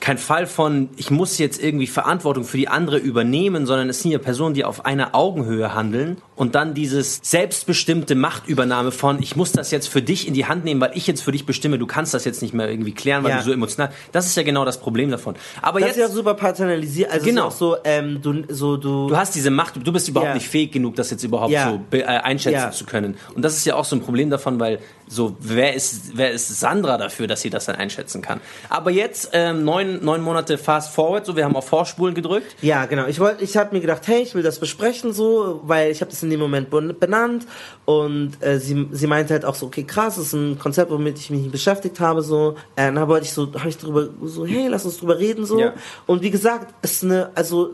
kein 0.00 0.18
Fall 0.18 0.46
von, 0.46 0.90
ich 0.96 1.10
muss 1.10 1.38
jetzt 1.38 1.62
irgendwie 1.62 1.86
Verantwortung 1.86 2.44
für 2.44 2.56
die 2.56 2.68
andere 2.68 2.98
übernehmen, 2.98 3.61
Personen, 3.62 3.66
sondern 3.66 3.88
es 3.88 4.02
sind 4.02 4.10
ja 4.10 4.18
Personen, 4.18 4.54
die 4.54 4.64
auf 4.64 4.84
einer 4.84 5.14
Augenhöhe 5.14 5.74
handeln 5.74 6.16
und 6.36 6.54
dann 6.54 6.74
dieses 6.74 7.20
selbstbestimmte 7.22 8.14
Machtübernahme 8.14 8.90
von, 8.92 9.20
ich 9.22 9.36
muss 9.36 9.52
das 9.52 9.70
jetzt 9.70 9.88
für 9.88 10.02
dich 10.02 10.26
in 10.26 10.34
die 10.34 10.46
Hand 10.46 10.64
nehmen, 10.64 10.80
weil 10.80 10.92
ich 10.94 11.06
jetzt 11.06 11.22
für 11.22 11.32
dich 11.32 11.46
bestimme, 11.46 11.78
du 11.78 11.86
kannst 11.86 12.14
das 12.14 12.24
jetzt 12.24 12.42
nicht 12.42 12.54
mehr 12.54 12.70
irgendwie 12.70 12.92
klären, 12.92 13.22
weil 13.24 13.30
Ja. 13.32 13.38
du 13.38 13.44
so 13.44 13.52
emotional, 13.52 13.92
das 14.12 14.26
ist 14.26 14.36
ja 14.36 14.42
genau 14.42 14.64
das 14.64 14.78
Problem 14.78 15.10
davon. 15.10 15.34
Aber 15.60 15.80
Das 15.80 15.88
jetzt, 15.88 15.96
ist 15.96 16.00
ja 16.02 16.08
auch 16.08 16.12
super 16.12 16.34
paternalisiert. 16.34 17.10
Also 17.10 17.26
Genau. 17.26 17.50
so, 17.50 17.76
ähm, 17.84 18.20
du, 18.22 18.42
so 18.48 18.76
du. 18.76 19.08
du 19.08 19.16
hast 19.16 19.34
diese 19.34 19.50
Macht, 19.50 19.74
du 19.84 19.92
bist 19.92 20.08
überhaupt 20.08 20.28
Ja. 20.30 20.34
nicht 20.34 20.48
fähig 20.48 20.72
genug, 20.72 20.96
das 20.96 21.10
jetzt 21.10 21.22
überhaupt 21.24 21.52
Ja. 21.52 21.78
so 21.90 21.96
äh, 21.96 22.02
einschätzen 22.04 22.72
zu 22.72 22.84
können. 22.84 23.16
Und 23.34 23.42
das 23.42 23.56
ist 23.56 23.64
ja 23.64 23.74
auch 23.74 23.84
so 23.84 23.96
ein 23.96 24.00
Problem 24.02 24.30
davon, 24.30 24.58
weil 24.60 24.78
so, 25.12 25.36
wer 25.40 25.74
ist, 25.74 26.16
wer 26.16 26.32
ist 26.32 26.48
Sandra 26.58 26.96
dafür, 26.96 27.26
dass 27.26 27.42
sie 27.42 27.50
das 27.50 27.66
dann 27.66 27.76
einschätzen 27.76 28.22
kann? 28.22 28.40
Aber 28.68 28.90
jetzt, 28.90 29.30
ähm, 29.32 29.64
neun, 29.64 30.02
neun 30.02 30.22
Monate 30.22 30.56
fast 30.56 30.94
forward, 30.94 31.26
so, 31.26 31.36
wir 31.36 31.44
haben 31.44 31.54
auf 31.54 31.68
Vorspulen 31.68 32.14
gedrückt. 32.14 32.56
Ja, 32.62 32.86
genau. 32.86 33.06
Ich 33.06 33.20
wollte, 33.20 33.44
ich 33.44 33.56
habe 33.56 33.74
mir 33.74 33.80
gedacht, 33.80 34.02
hey, 34.06 34.22
ich 34.22 34.34
will 34.34 34.42
das 34.42 34.58
besprechen 34.58 35.12
so, 35.12 35.60
weil 35.64 35.90
ich 35.90 36.00
habe 36.00 36.10
das 36.10 36.22
in 36.22 36.30
dem 36.30 36.40
Moment 36.40 36.70
ben- 36.70 36.96
benannt 36.98 37.46
und 37.84 38.32
äh, 38.40 38.58
sie, 38.58 38.88
sie 38.92 39.06
meinte 39.06 39.34
halt 39.34 39.44
auch 39.44 39.54
so, 39.54 39.66
okay, 39.66 39.84
krass, 39.84 40.16
das 40.16 40.26
ist 40.26 40.32
ein 40.32 40.58
Konzept, 40.58 40.90
womit 40.90 41.18
ich 41.18 41.30
mich 41.30 41.50
beschäftigt 41.50 42.00
habe 42.00 42.22
so. 42.22 42.56
Äh, 42.76 42.92
dann 42.92 43.08
wollte 43.08 43.26
ich 43.26 43.32
so, 43.32 43.52
habe 43.54 43.68
ich 43.68 43.76
drüber 43.76 44.08
so, 44.24 44.46
hey, 44.46 44.68
lass 44.68 44.84
uns 44.84 44.98
drüber 44.98 45.18
reden 45.18 45.44
so. 45.44 45.60
Ja. 45.60 45.74
Und 46.06 46.22
wie 46.22 46.30
gesagt, 46.30 46.72
ist 46.82 47.04
eine, 47.04 47.30
also 47.34 47.70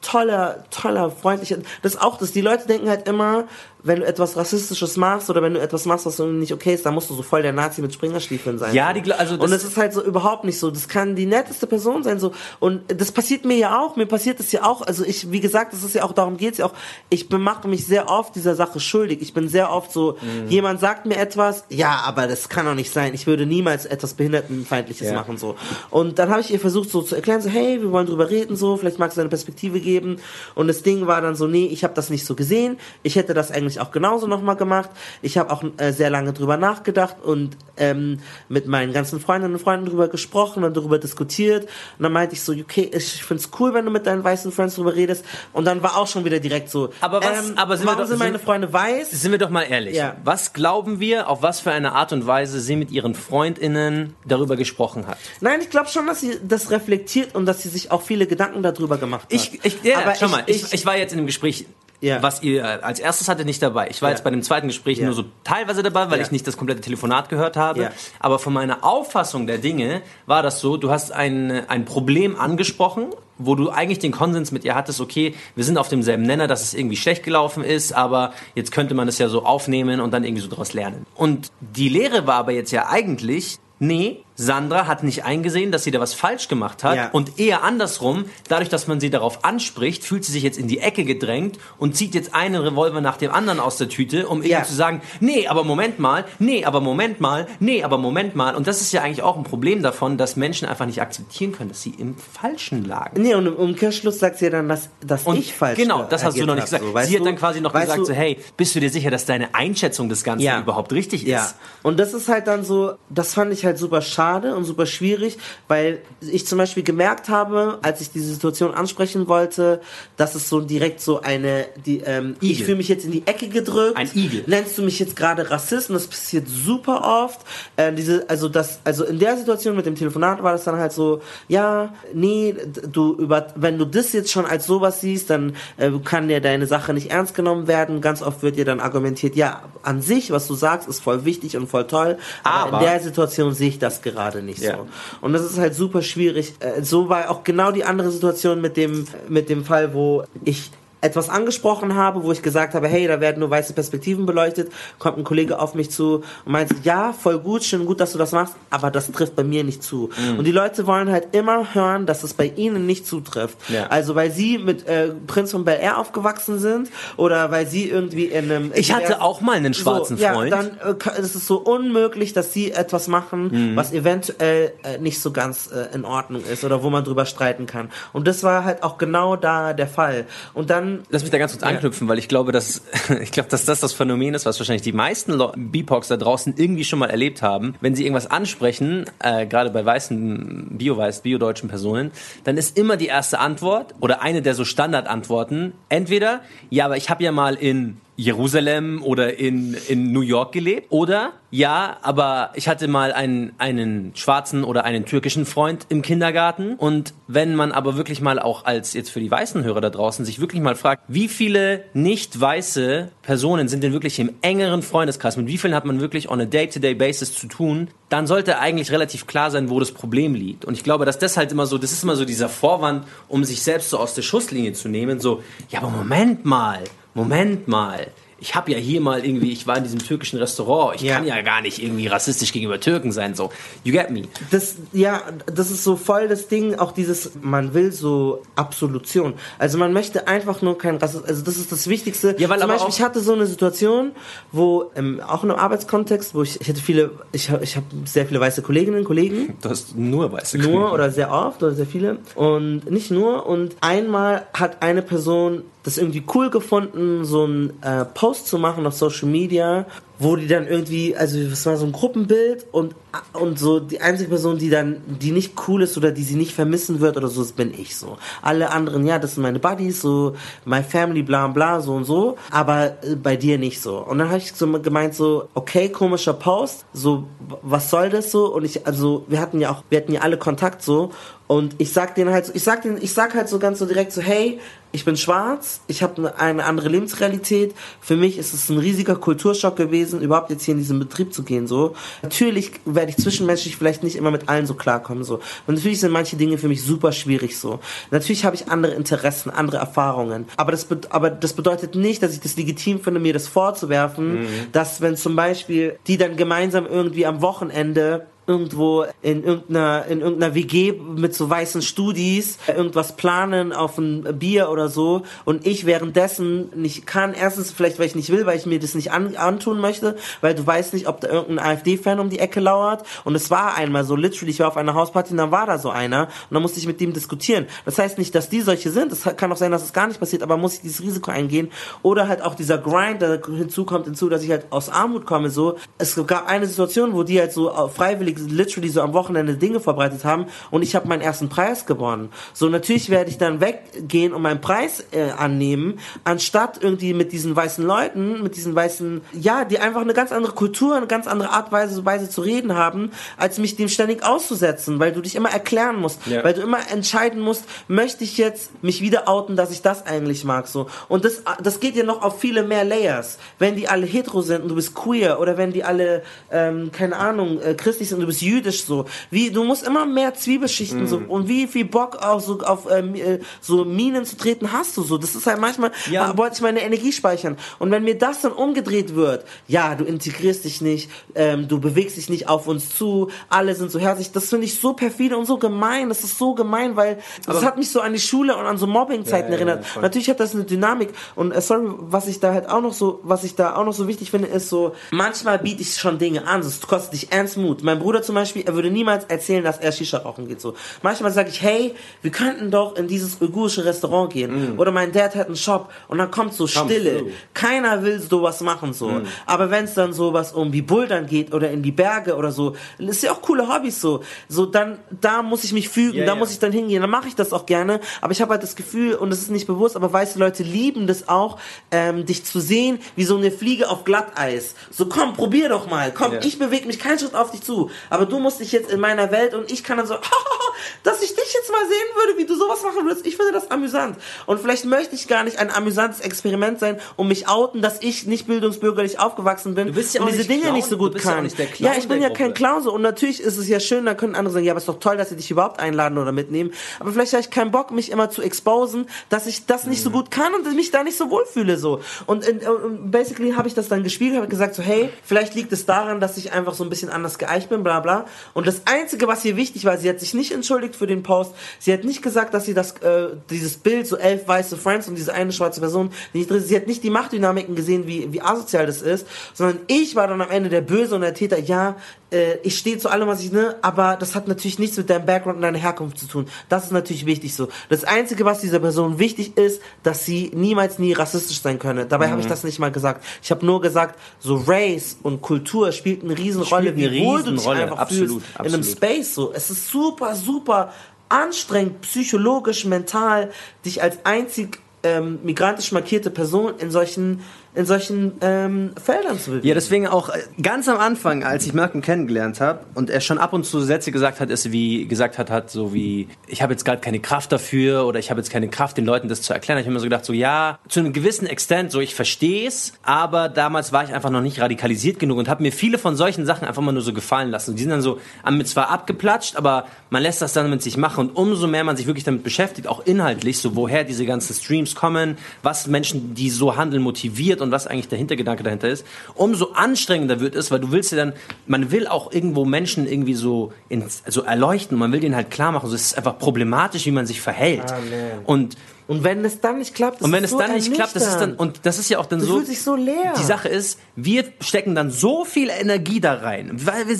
toller, 0.00 0.64
toller, 0.70 1.10
freundlicher. 1.10 1.58
Das 1.82 1.94
ist 1.94 2.00
auch, 2.00 2.18
das. 2.18 2.32
Die 2.32 2.40
Leute 2.40 2.66
denken 2.66 2.88
halt 2.88 3.08
immer, 3.08 3.44
wenn 3.82 4.00
du 4.00 4.06
etwas 4.06 4.36
rassistisches 4.36 4.96
machst 4.96 5.30
oder 5.30 5.40
wenn 5.42 5.54
du 5.54 5.60
etwas 5.60 5.84
machst, 5.84 6.04
was 6.06 6.18
irgendwie 6.18 6.40
nicht 6.40 6.52
okay 6.52 6.74
ist, 6.74 6.84
dann 6.84 6.94
musst 6.94 7.10
du 7.10 7.14
so 7.14 7.22
voll 7.22 7.42
der 7.42 7.52
Nazi 7.52 7.80
mit 7.80 7.92
Springerstiefeln 7.94 8.58
sein. 8.58 8.74
Ja, 8.74 8.92
die 8.92 9.12
also 9.12 9.34
und 9.34 9.42
das- 9.42 9.50
das 9.62 9.64
ist 9.64 9.76
halt 9.76 9.92
so 9.92 10.02
überhaupt 10.02 10.44
nicht 10.44 10.58
so. 10.58 10.70
Das 10.70 10.88
kann 10.88 11.14
die 11.16 11.26
netteste 11.26 11.66
Person 11.66 12.02
sein 12.02 12.18
so. 12.18 12.32
Und 12.60 12.82
das 12.88 13.12
passiert 13.12 13.44
mir 13.44 13.56
ja 13.56 13.80
auch. 13.80 13.96
Mir 13.96 14.06
passiert 14.06 14.38
das 14.40 14.50
ja 14.52 14.64
auch. 14.64 14.82
Also 14.82 15.04
ich, 15.04 15.30
wie 15.30 15.40
gesagt, 15.40 15.72
das 15.72 15.84
ist 15.84 15.94
ja 15.94 16.02
auch 16.04 16.12
darum 16.12 16.36
geht's 16.36 16.58
ja 16.58 16.66
auch. 16.66 16.72
Ich 17.10 17.30
mache 17.30 17.68
mich 17.68 17.86
sehr 17.86 18.10
oft 18.10 18.34
dieser 18.34 18.54
Sache 18.54 18.80
schuldig. 18.80 19.22
Ich 19.22 19.32
bin 19.32 19.48
sehr 19.48 19.70
oft 19.72 19.92
so. 19.92 20.16
Mhm. 20.20 20.48
Jemand 20.48 20.80
sagt 20.80 21.06
mir 21.06 21.16
etwas, 21.16 21.64
ja, 21.68 22.02
aber 22.04 22.26
das 22.26 22.48
kann 22.48 22.66
doch 22.66 22.74
nicht 22.74 22.92
sein. 22.92 23.14
Ich 23.14 23.26
würde 23.26 23.46
niemals 23.46 23.86
etwas 23.86 24.14
behindertenfeindliches 24.14 25.08
Ja. 25.08 25.14
machen 25.14 25.36
so. 25.38 25.56
Und 25.90 26.18
dann 26.18 26.30
habe 26.30 26.40
ich 26.40 26.50
ihr 26.52 26.60
versucht 26.60 26.90
so 26.90 27.02
zu 27.02 27.14
erklären 27.14 27.40
so, 27.40 27.48
hey, 27.48 27.80
wir 27.80 27.90
wollen 27.92 28.06
drüber 28.06 28.28
reden 28.30 28.56
so. 28.56 28.76
Vielleicht 28.76 28.98
magst 28.98 29.16
du 29.16 29.20
eine 29.20 29.30
Perspektive 29.30 29.80
geben. 29.80 30.18
Und 30.54 30.68
das 30.68 30.82
Ding 30.82 31.06
war 31.06 31.20
dann 31.20 31.36
so, 31.36 31.46
nee, 31.46 31.66
ich 31.66 31.84
habe 31.84 31.94
das 31.94 32.10
nicht 32.10 32.26
so 32.26 32.34
gesehen. 32.34 32.78
Ich 33.02 33.16
hätte 33.16 33.34
das 33.34 33.50
eigentlich 33.50 33.67
auch 33.80 33.90
genauso 33.90 34.26
nochmal 34.26 34.56
gemacht. 34.56 34.90
Ich 35.22 35.36
habe 35.38 35.50
auch 35.52 35.62
äh, 35.76 35.92
sehr 35.92 36.10
lange 36.10 36.32
drüber 36.32 36.56
nachgedacht 36.56 37.16
und 37.22 37.56
ähm, 37.76 38.18
mit 38.48 38.66
meinen 38.66 38.92
ganzen 38.92 39.20
Freundinnen 39.20 39.54
und 39.54 39.60
Freunden 39.60 39.86
drüber 39.86 40.08
gesprochen 40.08 40.64
und 40.64 40.76
darüber 40.76 40.98
diskutiert. 40.98 41.64
Und 41.64 42.02
dann 42.04 42.12
meinte 42.12 42.34
ich 42.34 42.42
so, 42.42 42.52
okay, 42.52 42.90
ich 42.92 43.22
find's 43.24 43.50
cool, 43.60 43.74
wenn 43.74 43.84
du 43.84 43.90
mit 43.90 44.06
deinen 44.06 44.24
weißen 44.24 44.50
Friends 44.52 44.76
drüber 44.76 44.94
redest. 44.94 45.24
Und 45.52 45.64
dann 45.66 45.82
war 45.82 45.96
auch 45.98 46.06
schon 46.06 46.24
wieder 46.24 46.40
direkt 46.40 46.70
so, 46.70 46.88
Aber 47.00 47.20
was- 47.22 47.48
ähm, 47.50 47.58
aber 47.58 47.76
sind 47.76 47.84
wir 47.86 47.90
warum 47.92 48.02
doch- 48.02 48.08
sind 48.08 48.18
meine 48.18 48.38
Freunde 48.38 48.72
weiß? 48.72 49.10
Sind 49.10 49.30
wir 49.32 49.38
doch 49.38 49.50
mal 49.50 49.62
ehrlich. 49.64 49.96
Ja. 49.96 50.16
Was 50.24 50.52
glauben 50.52 51.00
wir, 51.00 51.28
auf 51.28 51.42
was 51.42 51.60
für 51.60 51.70
eine 51.72 51.92
Art 51.92 52.12
und 52.12 52.26
Weise 52.26 52.60
sie 52.60 52.76
mit 52.76 52.90
ihren 52.90 53.14
FreundInnen 53.14 54.14
darüber 54.26 54.56
gesprochen 54.56 55.06
hat? 55.06 55.18
Nein, 55.40 55.60
ich 55.60 55.70
glaube 55.70 55.88
schon, 55.88 56.06
dass 56.06 56.20
sie 56.20 56.38
das 56.46 56.70
reflektiert 56.70 57.34
und 57.34 57.46
dass 57.46 57.62
sie 57.62 57.68
sich 57.68 57.90
auch 57.90 58.02
viele 58.02 58.26
Gedanken 58.26 58.62
darüber 58.62 58.98
gemacht 58.98 59.24
hat. 59.24 59.32
Ich, 59.32 59.60
ich, 59.64 59.82
ja, 59.82 59.98
Aber 59.98 60.14
schau 60.14 60.28
mal, 60.28 60.42
ich, 60.46 60.62
ich, 60.64 60.72
ich 60.72 60.86
war 60.86 60.96
jetzt 60.96 61.12
in 61.12 61.18
dem 61.18 61.26
Gespräch, 61.26 61.66
Ja. 62.00 62.22
was 62.22 62.42
ihr 62.42 62.84
als 62.84 63.00
erstes 63.00 63.28
hatte, 63.28 63.44
nicht 63.44 63.60
dabei. 63.62 63.88
Ich 63.90 64.00
war 64.02 64.10
Ja. 64.10 64.14
jetzt 64.14 64.22
bei 64.24 64.30
dem 64.30 64.42
zweiten 64.42 64.68
Gespräch 64.68 64.98
Ja. 64.98 65.06
nur 65.06 65.14
so 65.14 65.24
teilweise 65.42 65.82
dabei, 65.82 66.10
weil 66.10 66.20
ich 66.20 66.30
nicht 66.30 66.46
das 66.46 66.56
komplette 66.56 66.80
Telefonat 66.80 67.28
gehört 67.28 67.56
habe. 67.56 67.90
Aber 68.20 68.38
von 68.38 68.52
meiner 68.52 68.84
Auffassung 68.84 69.46
der 69.46 69.58
Dinge 69.58 70.02
war 70.26 70.42
das 70.42 70.60
so, 70.60 70.76
du 70.76 70.90
hast 70.90 71.12
ein, 71.12 71.68
ein 71.68 71.84
Problem 71.84 72.36
angesprochen, 72.38 73.06
wo 73.38 73.54
du 73.54 73.70
eigentlich 73.70 73.98
den 74.00 74.12
Konsens 74.12 74.50
mit 74.52 74.64
ihr 74.64 74.74
hattest, 74.74 75.00
okay, 75.00 75.34
wir 75.54 75.64
sind 75.64 75.78
auf 75.78 75.88
demselben 75.88 76.24
Nenner, 76.24 76.46
dass 76.48 76.62
es 76.62 76.74
irgendwie 76.74 76.96
schlecht 76.96 77.22
gelaufen 77.24 77.62
ist, 77.64 77.92
aber 77.92 78.32
jetzt 78.54 78.72
könnte 78.72 78.94
man 78.94 79.06
es 79.08 79.18
ja 79.18 79.28
so 79.28 79.44
aufnehmen 79.44 80.00
und 80.00 80.12
dann 80.12 80.24
irgendwie 80.24 80.42
so 80.42 80.48
daraus 80.48 80.72
lernen. 80.74 81.06
Und 81.14 81.50
die 81.60 81.88
Lehre 81.88 82.26
war 82.26 82.34
aber 82.36 82.52
jetzt 82.52 82.70
ja 82.72 82.88
eigentlich, 82.88 83.58
nee, 83.78 84.22
Sandra 84.40 84.86
hat 84.86 85.02
nicht 85.02 85.24
eingesehen, 85.24 85.72
dass 85.72 85.82
sie 85.82 85.90
da 85.90 85.98
was 85.98 86.14
falsch 86.14 86.46
gemacht 86.46 86.84
hat 86.84 86.94
Ja. 86.96 87.08
und 87.10 87.40
eher 87.40 87.64
andersrum, 87.64 88.26
dadurch, 88.48 88.68
dass 88.68 88.86
man 88.86 89.00
sie 89.00 89.10
darauf 89.10 89.44
anspricht, 89.44 90.04
fühlt 90.04 90.24
sie 90.24 90.30
sich 90.30 90.44
jetzt 90.44 90.56
in 90.58 90.68
die 90.68 90.78
Ecke 90.78 91.04
gedrängt 91.04 91.58
und 91.76 91.96
zieht 91.96 92.14
jetzt 92.14 92.36
einen 92.36 92.54
Revolver 92.62 93.00
nach 93.00 93.16
dem 93.16 93.32
anderen 93.32 93.58
aus 93.58 93.78
der 93.78 93.88
Tüte, 93.88 94.28
um 94.28 94.44
Ja. 94.44 94.62
zu 94.62 94.72
sagen, 94.74 95.02
nee, 95.18 95.48
aber 95.48 95.64
Moment 95.64 95.98
mal, 95.98 96.24
nee, 96.38 96.64
aber 96.64 96.80
Moment 96.80 97.20
mal, 97.20 97.48
nee, 97.58 97.82
aber 97.82 97.98
Moment 97.98 98.36
mal. 98.36 98.54
Und 98.54 98.68
das 98.68 98.80
ist 98.80 98.92
ja 98.92 99.02
eigentlich 99.02 99.22
auch 99.22 99.36
ein 99.36 99.42
Problem 99.42 99.82
davon, 99.82 100.16
dass 100.18 100.36
Menschen 100.36 100.68
einfach 100.68 100.86
nicht 100.86 101.02
akzeptieren 101.02 101.50
können, 101.50 101.70
dass 101.70 101.82
sie 101.82 101.90
im 101.98 102.14
Falschen 102.16 102.84
lagen. 102.84 103.20
Nee, 103.20 103.34
und 103.34 103.46
im 103.46 103.56
Umkehrschluss 103.56 104.20
sagt 104.20 104.38
sie 104.38 104.44
ja 104.44 104.50
dann, 104.52 104.68
dass, 104.68 104.88
dass 105.04 105.24
Und 105.24 105.36
ich 105.36 105.52
falsch 105.52 105.76
genau, 105.78 106.04
das 106.04 106.22
hast 106.24 106.38
du 106.38 106.46
noch 106.46 106.54
nicht 106.54 106.66
gesagt. 106.66 106.84
so, 106.84 106.90
sie 106.92 107.14
hat 107.14 107.20
du? 107.20 107.24
dann 107.24 107.34
quasi 107.36 107.60
noch 107.60 107.72
gesagt, 107.72 108.06
so, 108.06 108.12
hey, 108.12 108.38
bist 108.56 108.72
du 108.76 108.78
dir 108.78 108.88
sicher, 108.90 109.10
dass 109.10 109.26
deine 109.26 109.52
Einschätzung 109.56 110.08
des 110.08 110.22
Ganzen 110.22 110.44
Ja. 110.44 110.60
überhaupt 110.60 110.92
richtig 110.92 111.24
Ja, 111.24 111.44
ist? 111.44 111.56
und 111.82 111.98
das 111.98 112.14
ist 112.14 112.28
halt 112.28 112.46
dann 112.46 112.62
so, 112.64 112.92
das 113.10 113.34
fand 113.34 113.52
ich 113.52 113.64
halt 113.64 113.78
super 113.78 114.00
schade 114.00 114.27
und 114.36 114.64
super 114.64 114.86
schwierig, 114.86 115.38
weil 115.68 116.00
ich 116.20 116.46
zum 116.46 116.58
Beispiel 116.58 116.82
gemerkt 116.82 117.28
habe, 117.28 117.78
als 117.82 118.00
ich 118.00 118.10
diese 118.10 118.32
Situation 118.32 118.74
ansprechen 118.74 119.26
wollte, 119.28 119.80
dass 120.16 120.34
es 120.34 120.48
so 120.48 120.60
direkt 120.60 121.00
so 121.00 121.20
eine, 121.20 121.66
die, 121.86 121.98
ähm, 122.00 122.36
ich 122.40 122.50
Igel. 122.52 122.64
fühle 122.66 122.76
mich 122.78 122.88
jetzt 122.88 123.04
in 123.04 123.12
die 123.12 123.26
Ecke 123.26 123.48
gedrückt. 123.48 123.96
Ein 123.96 124.10
Igel. 124.14 124.44
Nennst 124.46 124.76
du 124.78 124.82
mich 124.82 124.98
jetzt 124.98 125.16
gerade 125.16 125.50
Rassist? 125.50 125.88
Und 125.90 125.94
das 125.94 126.06
passiert 126.06 126.46
super 126.48 127.24
oft. 127.24 127.40
Äh, 127.76 127.92
diese, 127.92 128.28
also 128.28 128.48
das, 128.48 128.80
also 128.84 129.04
in 129.04 129.18
der 129.18 129.36
Situation 129.36 129.74
mit 129.76 129.86
dem 129.86 129.94
Telefonat 129.94 130.42
war 130.42 130.52
das 130.52 130.64
dann 130.64 130.76
halt 130.76 130.92
so, 130.92 131.20
ja, 131.48 131.94
nee, 132.12 132.54
du 132.92 133.14
über, 133.14 133.48
wenn 133.56 133.78
du 133.78 133.84
das 133.84 134.12
jetzt 134.12 134.30
schon 134.30 134.44
als 134.46 134.66
sowas 134.66 135.00
siehst, 135.00 135.30
dann 135.30 135.54
äh, 135.78 135.90
kann 136.04 136.28
dir 136.28 136.40
deine 136.40 136.66
Sache 136.66 136.92
nicht 136.94 137.10
ernst 137.10 137.34
genommen 137.34 137.66
werden. 137.66 138.00
Ganz 138.00 138.22
oft 138.22 138.42
wird 138.42 138.56
dir 138.56 138.64
dann 138.64 138.80
argumentiert, 138.80 139.36
ja, 139.36 139.62
an 139.82 140.02
sich, 140.02 140.30
was 140.30 140.46
du 140.46 140.54
sagst, 140.54 140.88
ist 140.88 141.00
voll 141.00 141.24
wichtig 141.24 141.56
und 141.56 141.68
voll 141.68 141.86
toll, 141.86 142.18
aber, 142.42 142.68
Aber- 142.74 142.78
in 142.80 142.84
der 142.92 143.00
Situation 143.00 143.54
sehe 143.54 143.68
ich 143.68 143.78
das 143.78 144.02
gerade 144.02 144.17
nicht 144.42 144.60
Ja. 144.60 144.76
so. 144.76 144.86
Und 145.20 145.32
das 145.32 145.42
ist 145.42 145.58
halt 145.58 145.74
super 145.74 146.02
schwierig. 146.02 146.54
Äh, 146.60 146.82
so 146.82 147.08
war 147.08 147.30
auch 147.30 147.44
genau 147.44 147.70
die 147.72 147.84
andere 147.84 148.10
Situation 148.10 148.60
mit 148.60 148.76
dem, 148.76 149.06
mit 149.28 149.48
dem 149.48 149.64
Fall, 149.64 149.94
wo 149.94 150.24
ich 150.44 150.70
etwas 151.00 151.28
angesprochen 151.28 151.94
habe, 151.94 152.24
wo 152.24 152.32
ich 152.32 152.42
gesagt 152.42 152.74
habe, 152.74 152.88
hey, 152.88 153.06
da 153.06 153.20
werden 153.20 153.38
nur 153.40 153.50
weiße 153.50 153.72
Perspektiven 153.72 154.26
beleuchtet, 154.26 154.72
kommt 154.98 155.18
ein 155.18 155.24
Kollege 155.24 155.58
auf 155.60 155.74
mich 155.74 155.90
zu 155.90 156.22
und 156.44 156.52
meint, 156.52 156.70
ja, 156.84 157.12
voll 157.12 157.38
gut, 157.38 157.62
schön 157.64 157.86
gut, 157.86 158.00
dass 158.00 158.12
du 158.12 158.18
das 158.18 158.32
machst, 158.32 158.54
aber 158.70 158.90
das 158.90 159.10
trifft 159.12 159.36
bei 159.36 159.44
mir 159.44 159.62
nicht 159.64 159.82
zu. 159.82 160.10
Mhm. 160.18 160.38
Und 160.38 160.44
die 160.44 160.52
Leute 160.52 160.86
wollen 160.86 161.10
halt 161.10 161.28
immer 161.32 161.74
hören, 161.74 162.06
dass 162.06 162.24
es 162.24 162.34
bei 162.34 162.46
ihnen 162.56 162.86
nicht 162.86 163.06
zutrifft. 163.06 163.58
Ja. 163.68 163.86
Also 163.88 164.14
weil 164.14 164.30
sie 164.32 164.58
mit 164.58 164.86
äh, 164.88 165.10
Prinz 165.26 165.52
von 165.52 165.64
Bel 165.64 165.78
Air 165.80 165.98
aufgewachsen 165.98 166.58
sind 166.58 166.88
oder 167.16 167.50
weil 167.50 167.66
sie 167.66 167.88
irgendwie 167.88 168.24
in 168.24 168.50
einem 168.50 168.72
Ich 168.74 168.92
hatte 168.92 169.20
auch 169.22 169.40
mal 169.40 169.56
einen 169.56 169.74
schwarzen 169.74 170.16
so, 170.16 170.24
Freund. 170.26 170.50
Ja, 170.50 170.62
dann 170.62 170.78
äh, 170.84 170.94
ka- 170.94 171.12
es 171.18 171.34
ist 171.36 171.46
so 171.46 171.58
unmöglich, 171.58 172.32
dass 172.32 172.52
sie 172.52 172.72
etwas 172.72 173.06
machen, 173.08 173.48
Mhm. 173.72 173.76
was 173.76 173.92
eventuell 173.92 174.72
äh, 174.82 174.98
nicht 174.98 175.20
so 175.20 175.30
ganz 175.30 175.70
äh, 175.70 175.94
in 175.94 176.04
Ordnung 176.04 176.42
ist 176.44 176.64
oder 176.64 176.82
wo 176.82 176.90
man 176.90 177.04
drüber 177.04 177.24
streiten 177.26 177.66
kann. 177.66 177.90
Und 178.12 178.26
das 178.26 178.42
war 178.42 178.64
halt 178.64 178.82
auch 178.82 178.98
genau 178.98 179.36
da 179.36 179.72
der 179.74 179.86
Fall. 179.86 180.26
Und 180.54 180.70
dann 180.70 180.87
Lass 181.10 181.22
mich 181.22 181.30
da 181.30 181.38
ganz 181.38 181.52
kurz 181.52 181.62
anknüpfen, 181.62 182.08
weil 182.08 182.18
ich 182.18 182.28
glaube, 182.28 182.52
dass 182.52 182.82
ich 183.22 183.30
glaube, 183.30 183.48
dass 183.48 183.64
das 183.64 183.80
das 183.80 183.92
Phänomen 183.92 184.34
ist, 184.34 184.46
was 184.46 184.58
wahrscheinlich 184.58 184.82
die 184.82 184.92
meisten 184.92 185.32
Lo- 185.32 185.52
BIPOCs 185.56 186.08
da 186.08 186.16
draußen 186.16 186.54
irgendwie 186.56 186.84
schon 186.84 186.98
mal 186.98 187.10
erlebt 187.10 187.42
haben. 187.42 187.74
Wenn 187.80 187.94
sie 187.94 188.04
irgendwas 188.04 188.30
ansprechen, 188.30 189.04
äh, 189.20 189.46
gerade 189.46 189.70
bei 189.70 189.84
weißen, 189.84 190.68
bio-weiß, 190.78 191.22
bio-deutschen 191.22 191.68
Personen, 191.68 192.10
dann 192.44 192.56
ist 192.56 192.76
immer 192.78 192.96
die 192.96 193.06
erste 193.06 193.38
Antwort 193.38 193.94
oder 194.00 194.22
eine 194.22 194.42
der 194.42 194.54
so 194.54 194.64
Standardantworten 194.64 195.72
entweder 195.88 196.40
ja, 196.70 196.84
aber 196.84 196.96
ich 196.96 197.10
habe 197.10 197.22
ja 197.24 197.32
mal 197.32 197.54
in 197.54 197.98
Jerusalem 198.18 199.00
oder 199.04 199.38
in, 199.38 199.76
in 199.86 200.10
New 200.10 200.22
York 200.22 200.50
gelebt. 200.50 200.88
Oder 200.90 201.34
ja, 201.52 201.98
aber 202.02 202.50
ich 202.56 202.66
hatte 202.66 202.88
mal 202.88 203.12
einen, 203.12 203.52
einen 203.58 204.10
schwarzen 204.16 204.64
oder 204.64 204.84
einen 204.84 205.04
türkischen 205.04 205.46
Freund 205.46 205.86
im 205.88 206.02
Kindergarten. 206.02 206.74
Und 206.74 207.14
wenn 207.28 207.54
man 207.54 207.70
aber 207.70 207.96
wirklich 207.96 208.20
mal 208.20 208.40
auch 208.40 208.64
als 208.64 208.92
jetzt 208.92 209.10
für 209.10 209.20
die 209.20 209.30
weißen 209.30 209.62
Hörer 209.62 209.80
da 209.80 209.90
draußen 209.90 210.24
sich 210.24 210.40
wirklich 210.40 210.60
mal 210.60 210.74
fragt, 210.74 211.04
wie 211.06 211.28
viele 211.28 211.84
nicht 211.94 212.40
weiße 212.40 213.12
Personen 213.22 213.68
sind 213.68 213.84
denn 213.84 213.92
wirklich 213.92 214.18
im 214.18 214.34
engeren 214.42 214.82
Freundeskreis, 214.82 215.36
mit 215.36 215.46
wie 215.46 215.56
vielen 215.56 215.76
hat 215.76 215.84
man 215.84 216.00
wirklich 216.00 216.28
on 216.28 216.40
a 216.40 216.44
day-to-day 216.44 216.94
basis 216.94 217.34
zu 217.34 217.46
tun, 217.46 217.86
dann 218.08 218.26
sollte 218.26 218.58
eigentlich 218.58 218.90
relativ 218.90 219.28
klar 219.28 219.52
sein, 219.52 219.70
wo 219.70 219.78
das 219.78 219.92
Problem 219.92 220.34
liegt. 220.34 220.64
Und 220.64 220.74
ich 220.74 220.82
glaube, 220.82 221.04
dass 221.04 221.20
das 221.20 221.36
halt 221.36 221.52
immer 221.52 221.66
so, 221.66 221.78
das 221.78 221.92
ist 221.92 222.02
immer 222.02 222.16
so 222.16 222.24
dieser 222.24 222.48
Vorwand, 222.48 223.06
um 223.28 223.44
sich 223.44 223.62
selbst 223.62 223.90
so 223.90 223.98
aus 223.98 224.14
der 224.14 224.22
Schusslinie 224.22 224.72
zu 224.72 224.88
nehmen, 224.88 225.20
so, 225.20 225.44
ja, 225.70 225.80
aber 225.80 225.90
Moment 225.90 226.44
mal, 226.44 226.80
Moment 227.18 227.68
mal. 227.68 228.12
ich 228.40 228.54
habe 228.54 228.70
ja 228.70 228.78
hier 228.78 229.00
mal 229.00 229.24
irgendwie, 229.24 229.52
ich 229.52 229.66
war 229.66 229.76
in 229.76 229.82
diesem 229.82 229.98
türkischen 229.98 230.38
Restaurant, 230.38 230.94
ich 230.96 231.02
ja. 231.02 231.16
kann 231.16 231.26
ja 231.26 231.40
gar 231.42 231.60
nicht 231.60 231.82
irgendwie 231.82 232.06
rassistisch 232.06 232.52
gegenüber 232.52 232.78
Türken 232.78 233.10
sein, 233.10 233.34
so. 233.34 233.50
You 233.82 233.92
get 233.92 234.10
me? 234.10 234.22
Das, 234.50 234.76
ja, 234.92 235.22
das 235.46 235.70
ist 235.70 235.82
so 235.82 235.96
voll 235.96 236.28
das 236.28 236.46
Ding, 236.48 236.76
auch 236.76 236.92
dieses, 236.92 237.32
man 237.40 237.74
will 237.74 237.92
so 237.92 238.42
Absolution. 238.54 239.34
Also 239.58 239.78
man 239.78 239.92
möchte 239.92 240.28
einfach 240.28 240.62
nur 240.62 240.78
kein 240.78 240.96
Rassismus, 240.96 241.28
also 241.28 241.42
das 241.42 241.56
ist 241.56 241.72
das 241.72 241.88
Wichtigste. 241.88 242.36
Ja, 242.38 242.48
weil 242.48 242.60
Zum 242.60 242.68
Beispiel, 242.68 242.90
ich 242.90 243.02
hatte 243.02 243.20
so 243.20 243.32
eine 243.32 243.46
Situation, 243.46 244.12
wo, 244.52 244.90
ähm, 244.94 245.20
auch 245.26 245.42
in 245.42 245.50
einem 245.50 245.58
Arbeitskontext, 245.58 246.34
wo 246.34 246.42
ich, 246.42 246.60
ich 246.60 246.68
hatte 246.68 246.80
viele, 246.80 247.10
ich, 247.32 247.50
ich 247.60 247.76
habe 247.76 247.86
sehr 248.04 248.26
viele 248.26 248.38
weiße 248.40 248.62
Kolleginnen 248.62 248.98
und 248.98 249.04
Kollegen. 249.04 249.56
Du 249.60 249.70
hast 249.70 249.96
nur 249.96 250.30
weiße 250.30 250.58
Kollegen. 250.58 250.78
Nur 250.78 250.92
oder 250.92 251.10
sehr 251.10 251.32
oft 251.32 251.62
oder 251.62 251.72
sehr 251.74 251.86
viele. 251.86 252.18
Und 252.36 252.88
nicht 252.90 253.10
nur. 253.10 253.46
Und 253.46 253.74
einmal 253.80 254.46
hat 254.52 254.82
eine 254.82 255.02
Person 255.02 255.64
das 255.88 255.96
irgendwie 255.96 256.22
cool 256.34 256.50
gefunden, 256.50 257.24
so 257.24 257.44
einen 257.44 257.82
äh, 257.82 258.04
Post 258.04 258.46
zu 258.46 258.58
machen 258.58 258.86
auf 258.86 258.92
Social 258.92 259.26
Media, 259.26 259.86
wo 260.18 260.36
die 260.36 260.46
dann 260.46 260.66
irgendwie, 260.66 261.16
also 261.16 261.38
es 261.38 261.64
war 261.64 261.78
so 261.78 261.86
ein 261.86 261.92
Gruppenbild 261.92 262.66
und, 262.72 262.94
und 263.32 263.58
so 263.58 263.80
die 263.80 264.00
einzige 264.00 264.28
Person, 264.28 264.58
die 264.58 264.68
dann, 264.68 265.00
die 265.06 265.30
nicht 265.30 265.54
cool 265.66 265.82
ist 265.82 265.96
oder 265.96 266.10
die 266.10 266.24
sie 266.24 266.34
nicht 266.34 266.52
vermissen 266.52 267.00
wird 267.00 267.16
oder 267.16 267.28
so, 267.28 267.40
das 267.40 267.52
bin 267.52 267.72
ich 267.72 267.96
so. 267.96 268.18
Alle 268.42 268.70
anderen, 268.70 269.06
ja, 269.06 269.18
das 269.18 269.34
sind 269.34 269.42
meine 269.44 269.60
Buddies, 269.60 270.02
so, 270.02 270.34
my 270.66 270.82
family, 270.82 271.22
bla 271.22 271.46
bla, 271.46 271.80
so 271.80 271.94
und 271.94 272.04
so, 272.04 272.36
aber 272.50 273.02
äh, 273.02 273.14
bei 273.14 273.36
dir 273.36 273.56
nicht 273.56 273.80
so. 273.80 273.98
Und 273.98 274.18
dann 274.18 274.28
habe 274.28 274.38
ich 274.38 274.52
so 274.52 274.66
gemeint 274.82 275.14
so, 275.14 275.48
okay, 275.54 275.88
komischer 275.88 276.34
Post, 276.34 276.84
so, 276.92 277.24
was 277.62 277.88
soll 277.88 278.10
das 278.10 278.30
so? 278.30 278.52
Und 278.52 278.64
ich, 278.64 278.86
also, 278.86 279.24
wir 279.28 279.40
hatten 279.40 279.58
ja 279.58 279.70
auch, 279.70 279.84
wir 279.88 279.98
hatten 279.98 280.12
ja 280.12 280.20
alle 280.20 280.36
Kontakt 280.36 280.82
so 280.82 281.12
und 281.48 281.74
ich 281.78 281.92
sag 281.92 282.14
denen 282.14 282.30
halt, 282.30 282.50
ich 282.54 282.62
sag 282.62 282.82
denen, 282.82 283.02
ich 283.02 283.12
sag 283.12 283.34
halt 283.34 283.48
so 283.48 283.58
ganz 283.58 283.78
so 283.78 283.86
direkt 283.86 284.12
so, 284.12 284.20
hey, 284.20 284.60
ich 284.92 285.04
bin 285.04 285.16
schwarz, 285.16 285.80
ich 285.86 286.02
habe 286.02 286.34
eine 286.38 286.64
andere 286.64 286.88
Lebensrealität. 286.88 287.74
Für 288.00 288.16
mich 288.16 288.38
ist 288.38 288.54
es 288.54 288.68
ein 288.68 288.78
riesiger 288.78 289.16
Kulturschock 289.16 289.76
gewesen, 289.76 290.20
überhaupt 290.20 290.50
jetzt 290.50 290.64
hier 290.64 290.72
in 290.72 290.78
diesen 290.78 290.98
Betrieb 290.98 291.32
zu 291.32 291.42
gehen. 291.42 291.66
So 291.66 291.94
natürlich 292.22 292.72
werde 292.84 293.10
ich 293.10 293.16
zwischenmenschlich 293.16 293.76
vielleicht 293.76 294.02
nicht 294.02 294.16
immer 294.16 294.30
mit 294.30 294.48
allen 294.48 294.66
so 294.66 294.74
klarkommen. 294.74 295.24
So 295.24 295.40
und 295.66 295.74
natürlich 295.74 296.00
sind 296.00 296.12
manche 296.12 296.36
Dinge 296.36 296.58
für 296.58 296.68
mich 296.68 296.82
super 296.82 297.12
schwierig. 297.12 297.58
So 297.58 297.80
natürlich 298.10 298.44
habe 298.44 298.56
ich 298.56 298.68
andere 298.68 298.92
Interessen, 298.92 299.50
andere 299.50 299.78
Erfahrungen. 299.78 300.46
Aber 300.56 300.72
das, 300.72 300.86
aber 301.08 301.30
das 301.30 301.54
bedeutet 301.54 301.94
nicht, 301.94 302.22
dass 302.22 302.34
ich 302.34 302.40
das 302.40 302.56
legitim 302.56 303.00
finde, 303.00 303.20
mir 303.20 303.32
das 303.32 303.48
vorzuwerfen, 303.48 304.42
mhm. 304.42 304.46
dass 304.72 305.00
wenn 305.00 305.16
zum 305.16 305.34
Beispiel 305.34 305.98
die 306.06 306.18
dann 306.18 306.36
gemeinsam 306.36 306.86
irgendwie 306.86 307.24
am 307.24 307.40
Wochenende 307.40 308.26
irgendwo 308.48 309.04
in 309.22 309.44
irgendeiner, 309.44 310.06
in 310.06 310.20
irgendeiner 310.20 310.54
WG 310.54 310.92
mit 310.92 311.34
so 311.34 311.48
weißen 311.48 311.82
Studis 311.82 312.58
irgendwas 312.66 313.16
planen 313.16 313.72
auf 313.72 313.98
ein 313.98 314.38
Bier 314.38 314.70
oder 314.70 314.88
so 314.88 315.22
und 315.44 315.66
ich 315.66 315.86
währenddessen 315.86 316.70
nicht 316.74 317.06
kann. 317.06 317.34
Erstens 317.34 317.70
vielleicht, 317.70 317.98
weil 317.98 318.06
ich 318.06 318.14
nicht 318.14 318.30
will, 318.30 318.46
weil 318.46 318.56
ich 318.56 318.66
mir 318.66 318.80
das 318.80 318.94
nicht 318.94 319.12
an, 319.12 319.36
antun 319.36 319.80
möchte, 319.80 320.16
weil 320.40 320.54
du 320.54 320.66
weißt 320.66 320.94
nicht, 320.94 321.06
ob 321.08 321.20
da 321.20 321.28
irgendein 321.28 321.64
AfD-Fan 321.64 322.18
um 322.18 322.30
die 322.30 322.38
Ecke 322.38 322.60
lauert. 322.60 323.04
Und 323.24 323.34
es 323.34 323.50
war 323.50 323.76
einmal 323.76 324.04
so, 324.04 324.16
literally, 324.16 324.50
ich 324.50 324.60
war 324.60 324.68
auf 324.68 324.76
einer 324.76 324.94
Hausparty 324.94 325.32
und 325.32 325.36
dann 325.36 325.50
war 325.50 325.66
da 325.66 325.78
so 325.78 325.90
einer 325.90 326.22
und 326.22 326.54
dann 326.54 326.62
musste 326.62 326.78
ich 326.78 326.86
mit 326.86 327.00
dem 327.00 327.12
diskutieren. 327.12 327.66
Das 327.84 327.98
heißt 327.98 328.18
nicht, 328.18 328.34
dass 328.34 328.48
die 328.48 328.62
solche 328.62 328.90
sind. 328.90 329.12
Es 329.12 329.24
kann 329.36 329.52
auch 329.52 329.56
sein, 329.56 329.72
dass 329.72 329.84
es 329.84 329.92
gar 329.92 330.06
nicht 330.06 330.18
passiert, 330.18 330.42
aber 330.42 330.56
muss 330.56 330.74
ich 330.74 330.80
dieses 330.80 331.02
Risiko 331.02 331.30
eingehen. 331.30 331.70
Oder 332.02 332.28
halt 332.28 332.42
auch 332.42 332.54
dieser 332.54 332.78
Grind, 332.78 333.20
der 333.20 333.42
hinzukommt 333.46 334.06
hinzu, 334.06 334.28
dass 334.28 334.42
ich 334.42 334.50
halt 334.50 334.66
aus 334.70 334.88
Armut 334.88 335.26
komme, 335.26 335.50
so. 335.50 335.76
Es 335.98 336.18
gab 336.26 336.48
eine 336.48 336.66
Situation, 336.66 337.12
wo 337.12 337.22
die 337.22 337.38
halt 337.38 337.52
so 337.52 337.70
freiwillig 337.88 338.37
literally 338.38 338.88
so 338.88 339.02
am 339.02 339.12
Wochenende 339.12 339.56
Dinge 339.56 339.80
verbreitet 339.80 340.24
haben 340.24 340.46
und 340.70 340.82
ich 340.82 340.94
habe 340.94 341.08
meinen 341.08 341.20
ersten 341.20 341.48
Preis 341.48 341.86
gewonnen. 341.86 342.30
So 342.52 342.68
natürlich 342.68 343.10
werde 343.10 343.30
ich 343.30 343.38
dann 343.38 343.60
weggehen 343.60 344.32
und 344.32 344.42
meinen 344.42 344.60
Preis 344.60 345.04
äh, 345.12 345.30
annehmen, 345.30 345.98
anstatt 346.24 346.82
irgendwie 346.82 347.14
mit 347.14 347.32
diesen 347.32 347.54
weißen 347.54 347.84
Leuten, 347.84 348.42
mit 348.42 348.56
diesen 348.56 348.74
weißen, 348.74 349.22
ja, 349.32 349.64
die 349.64 349.78
einfach 349.78 350.00
eine 350.00 350.14
ganz 350.14 350.32
andere 350.32 350.52
Kultur, 350.52 350.96
eine 350.96 351.06
ganz 351.06 351.26
andere 351.26 351.50
Art 351.50 351.72
Weise, 351.72 352.04
Weise 352.04 352.28
zu 352.28 352.40
reden 352.40 352.74
haben, 352.74 353.10
als 353.36 353.58
mich 353.58 353.76
dem 353.76 353.88
ständig 353.88 354.24
auszusetzen, 354.24 354.98
weil 354.98 355.12
du 355.12 355.20
dich 355.20 355.36
immer 355.36 355.50
erklären 355.50 355.96
musst, 355.96 356.26
ja. 356.26 356.44
weil 356.44 356.54
du 356.54 356.62
immer 356.62 356.78
entscheiden 356.90 357.40
musst, 357.40 357.64
möchte 357.88 358.24
ich 358.24 358.38
jetzt 358.38 358.82
mich 358.82 359.00
wieder 359.00 359.28
outen, 359.28 359.56
dass 359.56 359.70
ich 359.70 359.82
das 359.82 360.06
eigentlich 360.06 360.44
mag 360.44 360.68
so. 360.68 360.88
Und 361.08 361.24
das 361.24 361.42
das 361.62 361.80
geht 361.80 361.96
ja 361.96 362.04
noch 362.04 362.22
auf 362.22 362.40
viele 362.40 362.62
mehr 362.62 362.84
Layers. 362.84 363.38
Wenn 363.58 363.76
die 363.76 363.88
alle 363.88 364.06
hetero 364.06 364.42
sind 364.42 364.62
und 364.62 364.68
du 364.68 364.74
bist 364.74 364.94
queer 364.94 365.40
oder 365.40 365.56
wenn 365.56 365.72
die 365.72 365.84
alle 365.84 366.22
ähm, 366.50 366.90
keine 366.92 367.16
Ahnung 367.16 367.60
äh, 367.60 367.74
christlich 367.74 368.08
sind 368.08 368.16
und 368.16 368.22
du 368.22 368.26
bist 368.28 368.42
jüdisch 368.42 368.84
so. 368.84 369.06
Wie 369.30 369.50
du 369.50 369.64
musst 369.64 369.86
immer 369.86 370.06
mehr 370.06 370.34
Zwiebelschichten 370.34 371.04
mm. 371.04 371.06
so 371.06 371.16
und 371.28 371.48
wie 371.48 371.66
viel 371.66 371.84
Bock 371.84 372.16
auf 372.16 372.42
so 372.44 372.60
auf 372.60 372.86
ähm, 372.90 373.14
äh, 373.14 373.40
so 373.60 373.84
Minen 373.84 374.24
zu 374.24 374.36
treten 374.36 374.72
hast 374.72 374.96
du 374.96 375.02
so. 375.02 375.18
Das 375.18 375.34
ist 375.34 375.46
halt 375.46 375.60
manchmal 375.60 375.90
ja. 376.10 376.36
wollte 376.36 376.56
ich 376.56 376.60
meine 376.62 376.82
Energie 376.82 377.12
speichern 377.12 377.56
und 377.78 377.90
wenn 377.90 378.04
mir 378.04 378.16
das 378.16 378.42
dann 378.42 378.52
umgedreht 378.52 379.14
wird, 379.14 379.44
ja, 379.66 379.94
du 379.94 380.04
integrierst 380.04 380.64
dich 380.64 380.80
nicht, 380.80 381.10
ähm, 381.34 381.68
du 381.68 381.80
bewegst 381.80 382.16
dich 382.16 382.28
nicht 382.28 382.48
auf 382.48 382.66
uns 382.66 382.94
zu, 382.94 383.30
alle 383.48 383.74
sind 383.74 383.90
so 383.90 383.98
herzlich. 383.98 384.32
Das 384.32 384.48
finde 384.48 384.66
ich 384.66 384.80
so 384.80 384.92
perfide 384.92 385.36
und 385.36 385.46
so 385.46 385.58
gemein. 385.58 386.08
Das 386.08 386.24
ist 386.24 386.38
so 386.38 386.54
gemein, 386.54 386.96
weil 386.96 387.18
das 387.46 387.64
hat 387.64 387.76
mich 387.76 387.90
so 387.90 388.00
an 388.00 388.12
die 388.12 388.20
Schule 388.20 388.56
und 388.56 388.66
an 388.66 388.78
so 388.78 388.86
Mobbing-Zeiten 388.86 389.50
ja, 389.50 389.56
erinnert. 389.56 389.84
Ja, 389.94 390.02
Natürlich 390.02 390.28
hat 390.30 390.40
das 390.40 390.54
eine 390.54 390.64
Dynamik 390.64 391.10
und 391.34 391.52
äh, 391.52 391.60
sorry, 391.60 391.86
was 391.98 392.28
ich 392.28 392.40
da 392.40 392.52
halt 392.52 392.68
auch 392.68 392.80
noch 392.80 392.92
so, 392.92 393.20
was 393.22 393.44
ich 393.44 393.54
da 393.54 393.76
auch 393.76 393.84
noch 393.84 393.92
so 393.92 394.08
wichtig 394.08 394.30
finde, 394.30 394.48
ist 394.48 394.68
so 394.68 394.94
manchmal 395.10 395.58
biete 395.58 395.82
ich 395.82 395.96
schon 395.96 396.18
Dinge 396.18 396.46
an, 396.46 396.60
es 396.60 396.80
kostet 396.80 397.12
dich 397.12 397.32
ernst 397.32 397.56
Mut. 397.56 397.82
Mein 397.82 397.98
Bruder 397.98 398.17
zum 398.22 398.34
Beispiel, 398.34 398.62
er 398.66 398.74
würde 398.74 398.90
niemals 398.90 399.24
erzählen, 399.24 399.64
dass 399.64 399.78
er 399.78 399.92
Shisha 399.92 400.18
rauchen 400.18 400.48
geht. 400.48 400.60
So. 400.60 400.74
Manchmal 401.02 401.32
sage 401.32 401.50
ich, 401.50 401.62
hey, 401.62 401.94
wir 402.22 402.30
könnten 402.30 402.70
doch 402.70 402.96
in 402.96 403.08
dieses 403.08 403.40
uigurische 403.40 403.84
Restaurant 403.84 404.32
gehen. 404.32 404.74
Mm. 404.74 404.78
Oder 404.78 404.90
mein 404.90 405.12
Dad 405.12 405.34
hat 405.34 405.46
einen 405.46 405.56
Shop 405.56 405.90
und 406.08 406.18
dann 406.18 406.30
kommt 406.30 406.54
so 406.54 406.66
Stille. 406.66 407.26
Keiner 407.54 408.02
will 408.02 408.20
sowas 408.20 408.60
machen 408.60 408.92
so. 408.92 409.08
Mm. 409.08 409.26
Aber 409.46 409.70
wenn 409.70 409.84
es 409.84 409.94
dann 409.94 410.12
sowas 410.12 410.52
um 410.52 410.72
wie 410.72 410.82
Bouldern 410.82 411.26
geht 411.26 411.52
oder 411.52 411.70
in 411.70 411.82
die 411.82 411.92
Berge 411.92 412.36
oder 412.36 412.52
so, 412.52 412.76
das 412.98 413.16
ist 413.16 413.22
ja 413.22 413.32
auch 413.32 413.42
coole 413.42 413.68
Hobbys 413.68 414.00
so. 414.00 414.22
So 414.48 414.66
dann, 414.66 414.98
da 415.20 415.42
muss 415.42 415.64
ich 415.64 415.72
mich 415.72 415.88
fügen, 415.88 416.16
yeah, 416.16 416.26
da 416.26 416.32
yeah. 416.32 416.38
muss 416.38 416.52
ich 416.52 416.58
dann 416.58 416.72
hingehen. 416.72 417.00
Dann 417.00 417.10
mache 417.10 417.28
ich 417.28 417.34
das 417.34 417.52
auch 417.52 417.66
gerne. 417.66 418.00
Aber 418.20 418.32
ich 418.32 418.40
habe 418.40 418.52
halt 418.52 418.62
das 418.62 418.76
Gefühl 418.76 419.14
und 419.14 419.32
es 419.32 419.40
ist 419.40 419.50
nicht 419.50 419.66
bewusst, 419.66 419.96
aber 419.96 420.12
weiße 420.12 420.38
Leute 420.38 420.62
lieben 420.62 421.06
das 421.06 421.28
auch, 421.28 421.58
ähm, 421.90 422.26
dich 422.26 422.44
zu 422.44 422.60
sehen 422.60 422.98
wie 423.16 423.24
so 423.24 423.36
eine 423.36 423.50
Fliege 423.50 423.88
auf 423.88 424.04
Glatteis. 424.04 424.74
So 424.90 425.06
komm, 425.06 425.34
probier 425.34 425.68
doch 425.68 425.88
mal. 425.88 426.12
Komm, 426.12 426.32
yeah. 426.32 426.44
ich 426.44 426.58
bewege 426.58 426.86
mich 426.86 426.98
keinen 426.98 427.18
Schritt 427.18 427.34
auf 427.34 427.50
dich 427.50 427.62
zu, 427.62 427.90
aber 428.10 428.26
du 428.26 428.38
musst 428.38 428.60
dich 428.60 428.72
jetzt 428.72 428.90
in 428.90 429.00
meiner 429.00 429.30
Welt 429.30 429.54
und 429.54 429.70
ich 429.70 429.84
kann 429.84 429.98
dann 429.98 430.06
so, 430.06 430.14
dass 431.02 431.22
ich 431.22 431.34
dich 431.34 431.52
jetzt 431.52 431.70
mal 431.70 431.86
sehen 431.86 432.08
würde, 432.16 432.38
wie 432.38 432.46
du 432.46 432.56
sowas 432.56 432.82
machen 432.82 433.04
würdest. 433.04 433.26
Ich 433.26 433.36
finde 433.36 433.52
das 433.52 433.70
amüsant. 433.70 434.16
Und 434.46 434.60
vielleicht 434.60 434.84
möchte 434.84 435.14
ich 435.14 435.28
gar 435.28 435.44
nicht 435.44 435.58
ein 435.58 435.70
amüsantes 435.70 436.20
Experiment 436.20 436.78
sein 436.78 437.00
und 437.16 437.28
mich 437.28 437.48
outen, 437.48 437.82
dass 437.82 438.02
ich 438.02 438.26
nicht 438.26 438.46
bildungsbürgerlich 438.46 439.18
aufgewachsen 439.18 439.74
bin 439.74 439.88
du 439.88 439.92
bist 439.94 440.14
ja 440.14 440.22
und 440.22 440.30
diese 440.30 440.44
Dinge 440.44 440.62
Clown, 440.62 440.74
nicht 440.74 440.88
so 440.88 440.96
gut 440.96 441.18
kann. 441.18 441.46
Ja, 441.46 441.92
ja, 441.92 441.98
ich 441.98 442.08
bin 442.08 442.22
ja 442.22 442.30
kein 442.30 442.54
Clown 442.54 442.82
so. 442.82 442.92
Und 442.92 443.02
natürlich 443.02 443.40
ist 443.40 443.56
es 443.56 443.68
ja 443.68 443.80
schön, 443.80 444.06
da 444.06 444.14
können 444.14 444.34
andere 444.34 444.52
sagen, 444.54 444.64
ja, 444.64 444.72
aber 444.72 444.78
ist 444.78 444.88
doch 444.88 445.00
toll, 445.00 445.16
dass 445.16 445.30
sie 445.30 445.36
dich 445.36 445.50
überhaupt 445.50 445.80
einladen 445.80 446.18
oder 446.18 446.32
mitnehmen. 446.32 446.72
Aber 447.00 447.12
vielleicht 447.12 447.32
habe 447.32 447.40
ich 447.40 447.50
keinen 447.50 447.70
Bock, 447.70 447.90
mich 447.90 448.10
immer 448.10 448.30
zu 448.30 448.42
exposen, 448.42 449.08
dass 449.28 449.46
ich 449.46 449.66
das 449.66 449.86
nicht 449.86 450.00
mhm. 450.00 450.04
so 450.04 450.10
gut 450.10 450.30
kann 450.30 450.54
und 450.54 450.68
mich 450.74 450.90
da 450.90 451.02
nicht 451.02 451.16
so 451.16 451.30
wohlfühle 451.30 451.76
so. 451.76 452.00
Und, 452.26 452.46
und 452.48 453.10
basically 453.10 453.52
habe 453.52 453.68
ich 453.68 453.74
das 453.74 453.88
dann 453.88 454.02
gespielt, 454.02 454.36
habe 454.36 454.48
gesagt 454.48 454.74
so, 454.74 454.82
hey, 454.82 455.10
vielleicht 455.22 455.54
liegt 455.54 455.72
es 455.72 455.86
daran, 455.86 456.20
dass 456.20 456.36
ich 456.36 456.52
einfach 456.52 456.74
so 456.74 456.84
ein 456.84 456.90
bisschen 456.90 457.10
anders 457.10 457.38
geeicht 457.38 457.68
bin, 457.68 457.82
bla 457.88 458.00
bla. 458.00 458.26
Und 458.54 458.66
das 458.66 458.82
Einzige, 458.84 459.26
was 459.26 459.42
hier 459.42 459.56
wichtig 459.56 459.84
war, 459.84 459.96
sie 459.96 460.08
hat 460.08 460.20
sich 460.20 460.34
nicht 460.34 460.52
entschuldigt 460.52 460.94
für 460.94 461.06
den 461.06 461.22
Post. 461.22 461.52
Sie 461.78 461.92
hat 461.92 462.04
nicht 462.04 462.22
gesagt, 462.22 462.52
dass 462.54 462.66
sie 462.66 462.74
das, 462.74 462.92
äh, 463.00 463.28
dieses 463.50 463.78
Bild, 463.78 464.06
so 464.06 464.16
elf 464.16 464.46
weiße 464.46 464.76
Friends 464.76 465.08
und 465.08 465.14
diese 465.14 465.32
eine 465.32 465.52
schwarze 465.52 465.80
Person, 465.80 466.10
nicht, 466.32 466.50
sie 466.50 466.76
hat 466.76 466.86
nicht 466.86 467.02
die 467.02 467.10
Machtdynamiken 467.10 467.74
gesehen, 467.74 468.06
wie, 468.06 468.32
wie 468.32 468.42
asozial 468.42 468.86
das 468.86 469.02
ist, 469.02 469.26
sondern 469.54 469.78
ich 469.86 470.14
war 470.16 470.26
dann 470.26 470.40
am 470.40 470.50
Ende 470.50 470.68
der 470.68 470.82
Böse 470.82 471.14
und 471.14 471.22
der 471.22 471.34
Täter. 471.34 471.58
Ja, 471.58 471.96
äh, 472.30 472.58
ich 472.62 472.78
stehe 472.78 472.98
zu 472.98 473.08
allem, 473.08 473.28
was 473.28 473.42
ich, 473.42 473.52
ne, 473.52 473.76
aber 473.82 474.16
das 474.16 474.34
hat 474.34 474.48
natürlich 474.48 474.78
nichts 474.78 474.96
mit 474.96 475.08
deinem 475.08 475.26
Background 475.26 475.56
und 475.56 475.62
deiner 475.62 475.78
Herkunft 475.78 476.18
zu 476.18 476.26
tun. 476.26 476.46
Das 476.68 476.84
ist 476.84 476.92
natürlich 476.92 477.26
wichtig 477.26 477.54
so. 477.54 477.68
Das 477.88 478.04
Einzige, 478.04 478.44
was 478.44 478.60
dieser 478.60 478.80
Person 478.80 479.18
wichtig 479.18 479.56
ist, 479.56 479.80
dass 480.02 480.24
sie 480.24 480.50
niemals 480.54 480.98
nie 480.98 481.12
rassistisch 481.12 481.60
sein 481.60 481.78
könne. 481.78 482.06
Dabei 482.06 482.26
mhm. 482.26 482.32
habe 482.32 482.40
ich 482.42 482.46
das 482.46 482.64
nicht 482.64 482.78
mal 482.78 482.92
gesagt. 482.92 483.24
Ich 483.42 483.50
habe 483.50 483.64
nur 483.64 483.80
gesagt, 483.80 484.18
so 484.38 484.62
Race 484.66 485.16
und 485.22 485.40
Kultur 485.40 485.92
spielt 485.92 486.22
eine 486.22 486.36
Riesenrolle, 486.36 486.96
wie 486.96 487.24
wohl 487.24 487.42
du 487.42 487.52
dich 487.52 487.66
einfach 487.82 487.98
absolut, 487.98 488.28
fühlst 488.28 488.46
absolut. 488.54 488.68
in 488.68 488.74
einem 488.74 488.84
Space 488.84 489.34
so. 489.34 489.52
Es 489.52 489.70
ist 489.70 489.88
super, 489.88 490.34
super 490.34 490.92
anstrengend, 491.28 492.00
psychologisch, 492.02 492.84
mental, 492.84 493.50
dich 493.84 494.02
als 494.02 494.24
einzig 494.24 494.80
ähm, 495.02 495.38
migrantisch 495.42 495.92
markierte 495.92 496.30
Person 496.30 496.74
in 496.78 496.90
solchen 496.90 497.40
in 497.78 497.86
solchen 497.86 498.32
ähm, 498.40 498.90
Feldern 499.00 499.38
zu 499.38 499.50
bewegen. 499.50 499.68
Ja, 499.68 499.74
deswegen 499.74 500.08
auch 500.08 500.30
äh, 500.30 500.40
ganz 500.60 500.88
am 500.88 500.98
Anfang, 500.98 501.44
als 501.44 501.64
ich 501.64 501.74
Malcolm 501.74 502.02
kennengelernt 502.02 502.60
habe 502.60 502.80
und 502.94 503.08
er 503.08 503.20
schon 503.20 503.38
ab 503.38 503.52
und 503.52 503.64
zu 503.64 503.80
Sätze 503.80 504.10
gesagt 504.10 504.40
hat, 504.40 504.50
ist 504.50 504.72
wie 504.72 505.06
gesagt 505.06 505.38
hat, 505.38 505.48
hat 505.48 505.70
so 505.70 505.94
wie 505.94 506.26
ich 506.48 506.60
habe 506.60 506.72
jetzt 506.72 506.84
gerade 506.84 507.00
keine 507.00 507.20
Kraft 507.20 507.52
dafür 507.52 508.04
oder 508.04 508.18
ich 508.18 508.30
habe 508.30 508.40
jetzt 508.40 508.50
keine 508.50 508.66
Kraft, 508.68 508.96
den 508.96 509.06
Leuten 509.06 509.28
das 509.28 509.42
zu 509.42 509.52
erklären. 509.52 509.78
Ich 509.78 509.86
habe 509.86 509.94
mir 509.94 510.00
so 510.00 510.06
gedacht, 510.06 510.24
so 510.24 510.32
ja, 510.32 510.80
zu 510.88 510.98
einem 510.98 511.12
gewissen 511.12 511.46
Extent, 511.46 511.92
so 511.92 512.00
ich 512.00 512.16
verstehe 512.16 512.66
es, 512.66 512.94
aber 513.04 513.48
damals 513.48 513.92
war 513.92 514.02
ich 514.02 514.12
einfach 514.12 514.30
noch 514.30 514.42
nicht 514.42 514.60
radikalisiert 514.60 515.20
genug 515.20 515.38
und 515.38 515.48
habe 515.48 515.62
mir 515.62 515.70
viele 515.70 515.98
von 515.98 516.16
solchen 516.16 516.46
Sachen 516.46 516.66
einfach 516.66 516.82
mal 516.82 516.90
nur 516.90 517.02
so 517.02 517.12
gefallen 517.12 517.52
lassen. 517.52 517.76
Die 517.76 517.82
sind 517.82 517.90
dann 517.90 518.02
so 518.02 518.18
an 518.42 518.58
mir 518.58 518.64
zwar 518.64 518.90
abgeplatscht, 518.90 519.54
aber 519.54 519.86
man 520.10 520.24
lässt 520.24 520.42
das 520.42 520.52
dann 520.52 520.68
mit 520.68 520.82
sich 520.82 520.96
machen 520.96 521.28
und 521.28 521.36
umso 521.36 521.68
mehr 521.68 521.84
man 521.84 521.96
sich 521.96 522.08
wirklich 522.08 522.24
damit 522.24 522.42
beschäftigt, 522.42 522.88
auch 522.88 523.06
inhaltlich, 523.06 523.58
so 523.58 523.76
woher 523.76 524.02
diese 524.02 524.26
ganzen 524.26 524.52
Streams 524.52 524.96
kommen, 524.96 525.38
was 525.62 525.86
Menschen, 525.86 526.34
die 526.34 526.50
so 526.50 526.76
handeln, 526.76 527.04
motiviert 527.04 527.60
und 527.60 527.67
und 527.68 527.72
was 527.72 527.86
eigentlich 527.86 528.08
der 528.08 528.18
Hintergedanke 528.18 528.62
dahinter 528.62 528.88
ist, 528.88 529.06
umso 529.34 529.72
anstrengender 529.72 530.40
wird 530.40 530.54
es, 530.54 530.70
weil 530.70 530.80
du 530.80 530.90
willst 530.90 531.12
ja 531.12 531.18
dann, 531.18 531.32
man 531.66 531.90
will 531.90 532.06
auch 532.06 532.32
irgendwo 532.32 532.64
Menschen 532.64 533.06
irgendwie 533.06 533.34
so, 533.34 533.72
ins, 533.88 534.22
so 534.26 534.42
erleuchten, 534.42 534.98
man 534.98 535.12
will 535.12 535.20
denen 535.20 535.36
halt 535.36 535.50
klar 535.50 535.72
machen, 535.72 535.88
so, 535.88 535.94
es 535.94 536.02
ist 536.02 536.16
einfach 536.16 536.38
problematisch, 536.38 537.06
wie 537.06 537.10
man 537.12 537.26
sich 537.26 537.40
verhält. 537.40 537.92
Amen. 537.92 538.44
Und 538.44 538.76
Und 539.06 539.24
wenn 539.24 539.42
es 539.44 539.60
dann 539.60 539.78
nicht 539.78 539.94
klappt, 539.94 540.20
und 540.20 540.32
wenn 540.32 540.44
es 540.44 540.50
so 540.50 540.58
dann 540.58 540.74
nicht 540.74 540.92
klappt, 540.92 541.16
das 541.16 541.26
ist 541.26 541.38
dann, 541.38 541.54
und 541.54 541.80
das 541.84 541.98
ist 541.98 542.10
ja 542.10 542.18
auch 542.18 542.26
dann 542.26 542.40
Du 542.40 542.46
so. 542.46 542.54
fühlst 542.56 542.70
dich 542.70 542.82
so 542.82 542.94
leer. 542.94 543.32
Die 543.38 543.42
Sache 543.44 543.68
ist, 543.68 543.98
wir 544.16 544.44
stecken 544.60 544.94
dann 544.94 545.10
so 545.10 545.46
viel 545.46 545.70
Energie 545.70 546.20
da 546.20 546.34
rein, 546.34 546.72
weil 546.84 547.08
wir, 547.08 547.16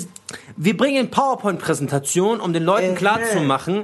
wir 0.55 0.77
bringen 0.77 1.09
PowerPoint-Präsentationen, 1.09 2.41
um 2.41 2.53
den 2.53 2.63
Leuten 2.63 2.93
Äh, 2.93 2.95
klarzumachen, 2.95 3.83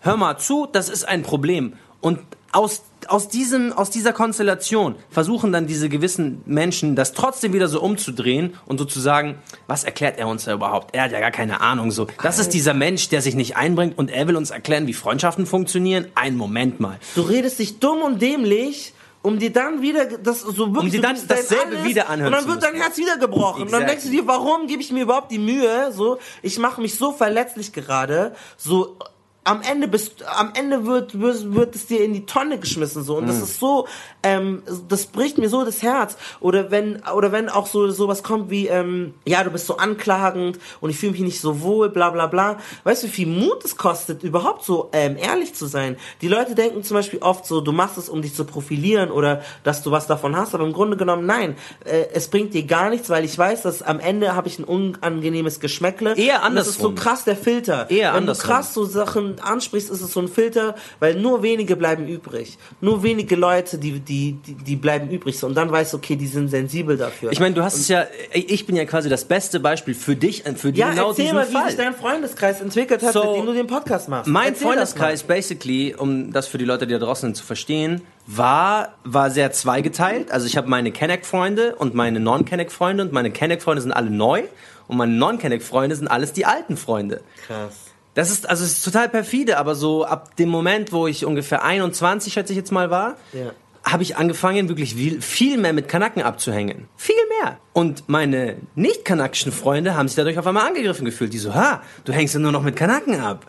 hör 0.00 0.16
mal 0.16 0.36
zu, 0.38 0.66
das 0.70 0.88
ist 0.88 1.04
ein 1.06 1.22
Problem. 1.22 1.74
Und 2.00 2.18
aus, 2.52 2.82
aus, 3.10 3.28
diesem, 3.28 3.72
aus 3.72 3.90
dieser 3.90 4.12
Konstellation 4.12 4.96
versuchen 5.10 5.52
dann 5.52 5.66
diese 5.66 5.88
gewissen 5.88 6.42
Menschen, 6.46 6.96
das 6.96 7.12
trotzdem 7.12 7.52
wieder 7.52 7.68
so 7.68 7.80
umzudrehen 7.80 8.54
und 8.66 8.78
so 8.78 8.84
zu 8.84 9.00
sagen, 9.00 9.38
was 9.66 9.84
erklärt 9.84 10.18
er 10.18 10.28
uns 10.28 10.44
da 10.44 10.54
überhaupt? 10.54 10.94
Er 10.94 11.04
hat 11.04 11.12
ja 11.12 11.20
gar 11.20 11.30
keine 11.30 11.60
Ahnung. 11.60 11.90
So, 11.90 12.06
das 12.22 12.38
ist 12.38 12.50
dieser 12.50 12.74
Mensch, 12.74 13.08
der 13.08 13.22
sich 13.22 13.34
nicht 13.34 13.56
einbringt 13.56 13.98
und 13.98 14.10
er 14.10 14.26
will 14.28 14.36
uns 14.36 14.50
erklären, 14.50 14.86
wie 14.86 14.94
Freundschaften 14.94 15.46
funktionieren. 15.46 16.06
Ein 16.14 16.36
Moment 16.36 16.80
mal. 16.80 16.98
Du 17.14 17.22
redest 17.22 17.58
dich 17.58 17.78
dumm 17.78 18.02
und 18.02 18.20
dämlich, 18.20 18.94
um 19.22 19.38
dir 19.38 19.52
dann 19.52 19.80
wieder 19.80 20.04
das 20.04 20.42
so 20.42 20.74
wirklich 20.74 20.76
Um 20.76 20.90
dir 20.90 21.00
dann 21.00 21.16
dasselbe 21.26 21.76
alles 21.76 21.84
wieder 21.84 22.10
anhören 22.10 22.34
und 22.34 22.40
dann 22.40 22.48
wird 22.48 22.62
dein. 22.62 22.74
Herz 22.74 22.98
wieder 22.98 23.16
gebrochen. 23.16 23.62
Und 23.62 23.72
dann 23.72 23.82
Exactly. 23.82 23.86
denkst 23.86 24.04
du 24.04 24.10
dir, 24.10 24.26
warum 24.26 24.66
gebe 24.66 24.82
ich 24.82 24.92
mir 24.92 25.02
überhaupt 25.02 25.30
die 25.32 25.38
Mühe? 25.38 25.90
So, 25.92 26.18
ich 26.42 26.58
mache 26.58 26.80
mich 26.82 26.96
so 26.96 27.12
verletzlich 27.12 27.72
gerade, 27.72 28.34
so 28.58 28.98
am 29.44 29.60
Ende 29.62 29.88
bist 29.88 30.24
am 30.38 30.52
Ende 30.54 30.86
wird, 30.86 31.20
wird 31.20 31.54
wird 31.54 31.74
es 31.74 31.86
dir 31.86 32.02
in 32.02 32.12
die 32.14 32.26
Tonne 32.26 32.58
geschmissen 32.58 33.02
so. 33.04 33.16
Und 33.16 33.24
Mhm. 33.24 33.28
das 33.28 33.42
ist 33.42 33.60
so 33.60 33.86
ähm, 34.22 34.62
das 34.88 35.06
bricht 35.06 35.36
mir 35.38 35.48
so 35.50 35.64
das 35.64 35.82
Herz. 35.82 36.16
Oder 36.40 36.70
wenn 36.70 37.02
oder 37.14 37.30
wenn 37.30 37.48
auch 37.48 37.66
so 37.66 37.90
sowas 37.90 38.22
kommt 38.22 38.50
wie 38.50 38.68
ähm, 38.68 39.14
ja 39.26 39.44
du 39.44 39.50
bist 39.50 39.66
so 39.66 39.76
anklagend 39.76 40.58
und 40.80 40.90
ich 40.90 40.96
fühle 40.98 41.12
mich 41.12 41.20
nicht 41.20 41.40
so 41.40 41.60
wohl 41.60 41.90
bla 41.90 42.10
bla 42.10 42.26
bla. 42.26 42.56
Weißt 42.84 43.02
du 43.02 43.06
wie 43.08 43.10
viel 43.12 43.26
Mut 43.26 43.64
es 43.64 43.76
kostet 43.76 44.22
überhaupt 44.22 44.64
so 44.64 44.88
ähm, 44.92 45.16
ehrlich 45.18 45.54
zu 45.54 45.66
sein? 45.66 45.96
Die 46.22 46.28
Leute 46.28 46.54
denken 46.54 46.82
zum 46.82 46.96
Beispiel 46.96 47.18
oft 47.20 47.46
so 47.46 47.60
du 47.60 47.72
machst 47.72 47.98
es 47.98 48.08
um 48.08 48.22
dich 48.22 48.34
zu 48.34 48.44
profilieren 48.44 49.10
oder 49.10 49.42
dass 49.62 49.82
du 49.82 49.90
was 49.90 50.06
davon 50.06 50.36
hast. 50.36 50.54
Aber 50.54 50.64
im 50.64 50.72
Grunde 50.72 50.96
genommen 50.96 51.26
nein. 51.26 51.56
Äh, 51.84 52.06
es 52.14 52.28
bringt 52.28 52.54
dir 52.54 52.64
gar 52.64 52.88
nichts 52.90 53.10
weil 53.10 53.24
ich 53.24 53.36
weiß 53.36 53.62
dass 53.62 53.82
am 53.82 54.00
Ende 54.00 54.34
habe 54.34 54.48
ich 54.48 54.58
ein 54.58 54.64
unangenehmes 54.64 55.60
Geschmäckle. 55.60 56.16
Eher 56.16 56.42
und 56.46 56.54
das 56.54 56.68
ist 56.68 56.78
so 56.80 56.88
andersrum. 56.88 56.94
krass 56.94 57.24
der 57.24 57.36
Filter. 57.36 57.90
Eher 57.90 58.10
wenn 58.12 58.18
andersrum. 58.20 58.48
du 58.48 58.54
krass 58.54 58.74
so 58.74 58.84
Sachen 58.84 59.33
ansprichst, 59.42 59.90
ist 59.90 60.00
es 60.00 60.12
so 60.12 60.20
ein 60.20 60.28
Filter, 60.28 60.74
weil 61.00 61.14
nur 61.14 61.42
wenige 61.42 61.76
bleiben 61.76 62.06
übrig. 62.06 62.58
Nur 62.80 63.02
wenige 63.02 63.36
Leute, 63.36 63.78
die, 63.78 64.00
die, 64.00 64.32
die, 64.32 64.54
die 64.54 64.76
bleiben 64.76 65.10
übrig. 65.10 65.38
So, 65.38 65.46
Und 65.46 65.54
dann 65.54 65.70
weißt 65.70 65.92
du, 65.92 65.96
okay, 65.96 66.16
die 66.16 66.26
sind 66.26 66.48
sensibel 66.48 66.96
dafür. 66.96 67.32
Ich 67.32 67.40
meine, 67.40 67.54
du 67.54 67.62
hast 67.62 67.76
es 67.76 67.88
ja, 67.88 68.06
ich 68.32 68.66
bin 68.66 68.76
ja 68.76 68.84
quasi 68.84 69.08
das 69.08 69.24
beste 69.24 69.60
Beispiel 69.60 69.94
für 69.94 70.16
dich, 70.16 70.44
für 70.56 70.70
ja, 70.70 70.90
genau 70.90 71.08
erzähl 71.10 71.24
diesen 71.24 71.36
mal, 71.36 71.48
wie 71.48 71.52
Fall. 71.52 71.66
sich 71.68 71.76
dein 71.76 71.94
Freundeskreis 71.94 72.60
entwickelt 72.60 73.02
hat, 73.02 73.12
So, 73.12 73.24
mit 73.24 73.36
dem 73.40 73.46
du 73.46 73.52
den 73.54 73.66
Podcast 73.66 74.08
machst. 74.08 74.28
Mein 74.28 74.48
Erzähl 74.48 74.66
Freundeskreis, 74.66 75.22
basically, 75.22 75.94
um 75.96 76.32
das 76.32 76.46
für 76.46 76.58
die 76.58 76.64
Leute, 76.64 76.86
die 76.86 76.92
da 76.92 76.98
draußen 76.98 77.28
sind, 77.28 77.34
zu 77.36 77.44
verstehen, 77.44 78.02
war, 78.26 78.94
war 79.04 79.30
sehr 79.30 79.52
zweigeteilt. 79.52 80.30
Also 80.30 80.46
ich 80.46 80.56
habe 80.56 80.68
meine 80.68 80.92
Kenneck-Freunde 80.92 81.74
und 81.76 81.94
meine 81.94 82.20
Non-Kenneck-Freunde 82.20 83.02
und 83.04 83.12
meine 83.12 83.30
Kenneck-Freunde 83.30 83.82
sind 83.82 83.92
alle 83.92 84.10
neu 84.10 84.44
und 84.88 84.96
meine 84.96 85.12
Non-Kenneck-Freunde 85.12 85.96
sind 85.96 86.08
alles 86.08 86.32
die 86.32 86.46
alten 86.46 86.76
Freunde. 86.76 87.20
Krass. 87.46 87.83
Das 88.14 88.30
ist, 88.30 88.48
also 88.48 88.64
es 88.64 88.72
ist 88.74 88.84
total 88.84 89.08
perfide, 89.08 89.58
aber 89.58 89.74
so 89.74 90.04
ab 90.04 90.36
dem 90.36 90.48
Moment, 90.48 90.92
wo 90.92 91.06
ich 91.06 91.24
ungefähr 91.24 91.64
21, 91.64 92.32
schätze 92.32 92.52
ich 92.52 92.56
jetzt 92.56 92.70
mal 92.72 92.90
war, 92.90 93.16
Ja. 93.32 93.50
habe 93.84 94.02
ich 94.04 94.16
angefangen, 94.16 94.68
wirklich 94.68 94.94
viel, 94.94 95.20
viel 95.20 95.58
mehr 95.58 95.72
mit 95.72 95.88
Kanaken 95.88 96.22
abzuhängen. 96.22 96.88
Viel 96.96 97.16
mehr. 97.42 97.58
Und 97.76 98.08
meine 98.08 98.54
nicht-kanakischen 98.76 99.50
Freunde 99.50 99.96
haben 99.96 100.06
sich 100.06 100.14
dadurch 100.14 100.38
auf 100.38 100.46
einmal 100.46 100.68
angegriffen 100.68 101.04
gefühlt. 101.04 101.32
Die 101.32 101.38
so, 101.38 101.56
ha, 101.56 101.82
du 102.04 102.12
hängst 102.12 102.32
ja 102.32 102.38
nur 102.38 102.52
noch 102.52 102.62
mit 102.62 102.76
Kanaken 102.76 103.18
ab. 103.18 103.44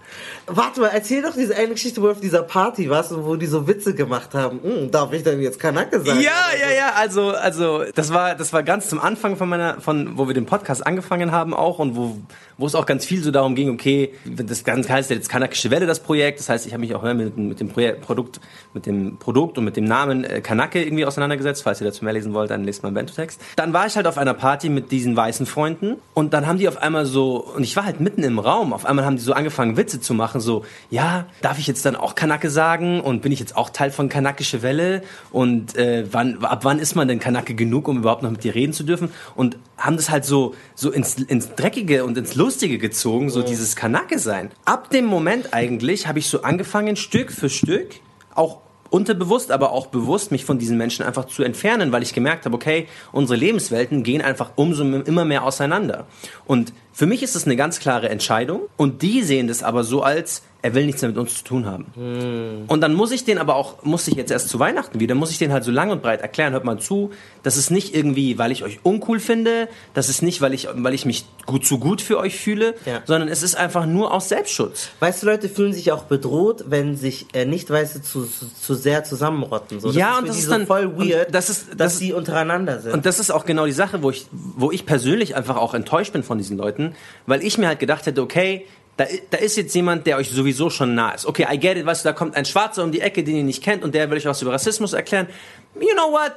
Warte 0.48 0.82
mal, 0.82 0.88
erzähl 0.88 1.22
doch 1.22 1.36
diese 1.36 1.56
eine 1.56 1.74
Geschichte, 1.74 2.02
wo 2.02 2.08
du 2.08 2.14
auf 2.14 2.22
dieser 2.22 2.42
Party 2.42 2.90
warst 2.90 3.12
und 3.12 3.24
wo 3.24 3.36
die 3.36 3.46
so 3.46 3.68
Witze 3.68 3.94
gemacht 3.94 4.34
haben. 4.34 4.60
Hm, 4.64 4.90
darf 4.90 5.14
ich 5.14 5.22
denn 5.22 5.40
jetzt 5.42 5.60
Kanake 5.60 6.02
sagen? 6.02 6.20
Ja, 6.20 6.32
ja, 6.60 6.76
ja, 6.76 6.94
also, 6.96 7.30
also, 7.34 7.84
das 7.94 8.12
war, 8.12 8.34
das 8.34 8.52
war 8.52 8.64
ganz 8.64 8.90
zum 8.90 9.00
Anfang 9.00 9.38
von 9.38 9.48
meiner, 9.48 9.80
von, 9.80 10.18
wo 10.18 10.28
wir 10.28 10.34
den 10.34 10.48
Podcast 10.48 10.86
angefangen 10.88 11.32
haben 11.32 11.54
auch 11.54 11.78
und 11.78 11.96
wo, 11.96 12.18
wo 12.58 12.66
es 12.66 12.74
auch 12.74 12.88
ganz 12.88 13.06
viel 13.06 13.22
so 13.22 13.30
darum 13.30 13.54
ging, 13.54 13.70
okay, 13.70 14.14
das 14.26 14.64
Ganze 14.64 14.92
heißt 14.92 15.12
jetzt 15.12 15.30
Kanakische 15.30 15.70
Welle, 15.70 15.86
das 15.86 16.00
Projekt, 16.00 16.40
das 16.40 16.50
heißt, 16.50 16.66
ich 16.66 16.74
habe 16.74 16.82
mich 16.82 16.96
auch 16.96 17.04
mit, 17.04 17.38
mit 17.38 17.60
dem 17.60 17.70
Projekt, 17.70 18.02
Produkt, 18.02 18.40
mit 18.74 18.88
dem 18.88 19.18
Produkt 19.18 19.60
und 19.60 19.66
mit 19.66 19.78
dem 19.78 19.86
Namen 19.86 20.24
äh, 20.24 20.42
Kanake 20.42 20.84
irgendwie 20.84 21.06
auseinandergesetzt, 21.06 21.62
falls 21.62 21.80
ihr 21.80 21.86
dazu 21.86 22.04
mehr 22.04 22.14
lesen 22.14 22.34
wollt, 22.34 22.50
dann 22.50 22.64
lest 22.64 22.82
mal 22.82 22.88
einen 22.88 22.96
Bento-Text. 22.96 23.40
Dann 23.56 23.72
war 23.72 23.86
ich 23.86 23.96
halt 23.96 24.08
auf 24.08 24.15
einer 24.18 24.34
Party 24.34 24.70
mit 24.70 24.92
diesen 24.92 25.16
weißen 25.16 25.46
Freunden 25.46 25.96
und 26.14 26.34
dann 26.34 26.48
haben 26.48 26.58
die 26.58 26.68
auf 26.68 26.78
einmal 26.78 27.06
so, 27.06 27.38
und 27.38 27.64
ich 27.64 27.76
war 27.76 27.86
halt 27.86 28.00
mitten 28.00 28.24
im 28.24 28.40
Raum, 28.40 28.74
auf 28.74 28.86
einmal 28.86 29.06
haben 29.06 29.16
die 29.16 29.22
so 29.22 29.34
angefangen 29.34 29.78
Witze 29.78 30.02
zu 30.02 30.14
machen, 30.14 30.42
so, 30.42 30.66
ja, 30.90 31.26
darf 31.42 31.60
ich 31.60 31.68
jetzt 31.68 31.86
dann 31.86 31.96
auch 31.96 32.16
Kanake 32.16 32.50
sagen 32.50 33.02
und 33.02 33.22
bin 33.22 33.32
ich 33.32 33.40
jetzt 33.40 33.56
auch 33.56 33.70
Teil 33.70 33.92
von 33.92 34.10
Kanakische 34.10 34.62
Welle 34.62 35.04
und 35.32 35.76
äh, 35.76 36.06
wann, 36.12 36.44
ab 36.44 36.64
wann 36.64 36.80
ist 36.80 36.96
man 36.96 37.08
denn 37.08 37.20
Kanake 37.20 37.56
genug, 37.56 37.88
um 37.88 37.98
überhaupt 37.98 38.24
noch 38.24 38.32
mit 38.32 38.44
dir 38.44 38.56
reden 38.56 38.74
zu 38.74 38.84
dürfen 38.84 39.10
und 39.36 39.58
haben 39.78 39.98
das 39.98 40.10
halt 40.10 40.26
so, 40.26 40.56
so 40.74 40.92
ins, 40.92 41.16
ins 41.16 41.56
Dreckige 41.56 42.06
und 42.06 42.18
ins 42.18 42.36
Lustige 42.36 42.78
gezogen, 42.78 43.30
so 43.30 43.42
dieses 43.42 43.76
Kanake 43.76 44.20
sein. 44.20 44.52
Ab 44.64 44.90
dem 44.90 45.06
Moment 45.06 45.54
eigentlich 45.54 46.08
habe 46.08 46.20
ich 46.20 46.28
so 46.28 46.42
angefangen, 46.42 46.96
Stück 46.96 47.32
für 47.32 47.50
Stück, 47.50 47.96
auch 48.34 48.65
unterbewusst, 48.96 49.52
aber 49.52 49.74
auch 49.74 49.88
bewusst, 49.88 50.32
mich 50.32 50.46
von 50.46 50.58
diesen 50.58 50.78
Menschen 50.78 51.04
einfach 51.06 51.26
zu 51.26 51.44
entfernen, 51.44 51.92
weil 51.92 52.02
ich 52.02 52.14
gemerkt 52.14 52.46
habe, 52.46 52.56
okay, 52.56 52.88
unsere 53.12 53.38
Lebenswelten 53.38 54.04
gehen 54.04 54.22
einfach 54.22 54.52
umso 54.56 54.84
immer 54.84 55.26
mehr 55.26 55.44
auseinander. 55.44 56.08
Und 56.46 56.72
für 56.94 57.06
mich 57.06 57.22
ist 57.22 57.36
das 57.36 57.46
eine 57.46 57.58
ganz 57.58 57.80
klare 57.80 58.08
Entscheidung 58.08 58.62
und 58.78 59.02
die 59.02 59.22
sehen 59.22 59.50
das 59.50 59.64
aber 59.64 59.84
so 59.84 60.02
als, 60.02 60.44
er 60.66 60.74
will 60.74 60.86
nichts 60.88 61.02
mehr 61.04 61.10
mit 61.10 61.18
uns 61.20 61.36
zu 61.36 61.44
tun 61.44 61.66
haben. 61.68 62.66
Und 62.68 62.82
dann 62.82 62.96
muss 62.96 63.12
ich 63.12 63.24
den 63.24 63.38
aber 63.38 63.56
auch, 63.56 63.84
muss 63.84 64.08
ich 64.08 64.16
jetzt 64.16 64.32
erst 64.32 64.50
zu 64.50 64.58
Weihnachten 64.60 65.00
wieder, 65.00 65.14
muss 65.14 65.30
ich 65.30 65.38
den 65.38 65.54
halt 65.54 65.64
so 65.64 65.70
lang 65.70 65.92
und 65.92 66.02
breit 66.02 66.22
erklären, 66.22 66.54
hört 66.54 66.64
mal 66.66 66.80
zu, 66.80 67.12
das 67.44 67.56
ist 67.56 67.70
nicht 67.70 67.94
irgendwie, 67.96 68.40
weil 68.40 68.52
ich 68.52 68.64
euch 68.64 68.80
uncool 68.82 69.20
finde, 69.20 69.68
das 69.94 70.10
ist 70.10 70.24
nicht, 70.24 70.42
weil 70.42 70.56
ich, 70.56 70.68
weil 70.74 70.96
ich 70.96 71.06
mich 71.06 71.26
gut 71.46 71.66
zu 71.68 71.78
gut 71.78 72.02
für 72.02 72.18
euch 72.18 72.36
fühle, 72.40 72.74
Ja. 72.86 73.02
sondern 73.06 73.30
es 73.30 73.44
ist 73.44 73.56
einfach 73.56 73.86
nur 73.86 74.12
aus 74.12 74.28
Selbstschutz. 74.30 74.90
Weißt 75.02 75.22
du, 75.22 75.28
Leute 75.28 75.50
fühlen 75.50 75.72
sich 75.74 75.92
auch 75.92 76.06
bedroht, 76.06 76.66
wenn 76.68 76.98
sich 76.98 77.28
äh, 77.34 77.46
nicht 77.46 77.70
Weiße 77.70 78.02
zu, 78.02 78.26
zu, 78.26 78.48
zu 78.52 78.74
sehr 78.74 79.04
zusammenrotten. 79.04 79.80
So. 79.80 79.92
Ja, 79.92 80.14
ist 80.14 80.20
und 80.20 80.28
das 80.30 80.38
ist 80.40 80.46
so 80.46 80.52
dann- 80.52 80.66
voll 80.66 80.98
weird, 80.98 81.32
das 81.34 81.50
ist- 81.52 81.68
dass 81.70 81.78
das- 81.94 82.00
die 82.00 82.12
untereinander 82.14 82.80
sind. 82.80 82.94
Und 82.94 83.06
das 83.06 83.20
ist 83.20 83.30
auch 83.30 83.46
genau 83.46 83.68
die 83.68 83.72
Sache, 83.72 84.02
wo 84.02 84.10
ich, 84.10 84.26
wo 84.32 84.72
ich 84.72 84.88
persönlich 84.88 85.36
einfach 85.36 85.58
auch 85.58 85.76
enttäuscht 85.76 86.12
bin 86.14 86.24
von 86.24 86.40
diesen 86.40 86.58
Leuten, 86.58 86.96
weil 87.28 87.44
ich 87.44 87.60
mir 87.60 87.68
halt 87.68 87.80
gedacht 87.80 88.08
hätte, 88.08 88.22
okay, 88.24 88.66
da, 88.98 89.06
da 89.30 89.38
ist 89.38 89.58
jetzt 89.58 89.74
jemand, 89.76 90.08
der 90.08 90.18
euch 90.18 90.30
sowieso 90.30 90.70
schon 90.70 90.96
nah 90.96 91.12
ist. 91.12 91.26
Okay, 91.26 91.46
I 91.52 91.60
get 91.60 91.78
it, 91.78 91.86
weißt 91.86 92.06
du, 92.06 92.10
da 92.10 92.14
kommt 92.14 92.36
ein 92.36 92.46
Schwarzer 92.46 92.84
um 92.84 92.92
die 92.92 93.02
Ecke, 93.02 93.24
den 93.24 93.36
ihr 93.36 93.44
nicht 93.44 93.64
kennt 93.64 93.84
und 93.84 93.94
der 93.94 94.10
will 94.10 94.18
euch 94.18 94.26
was 94.26 94.42
über 94.42 94.54
Rassismus 94.54 94.94
erklären. 94.94 95.28
You 95.76 95.94
know 95.94 96.12
what? 96.12 96.34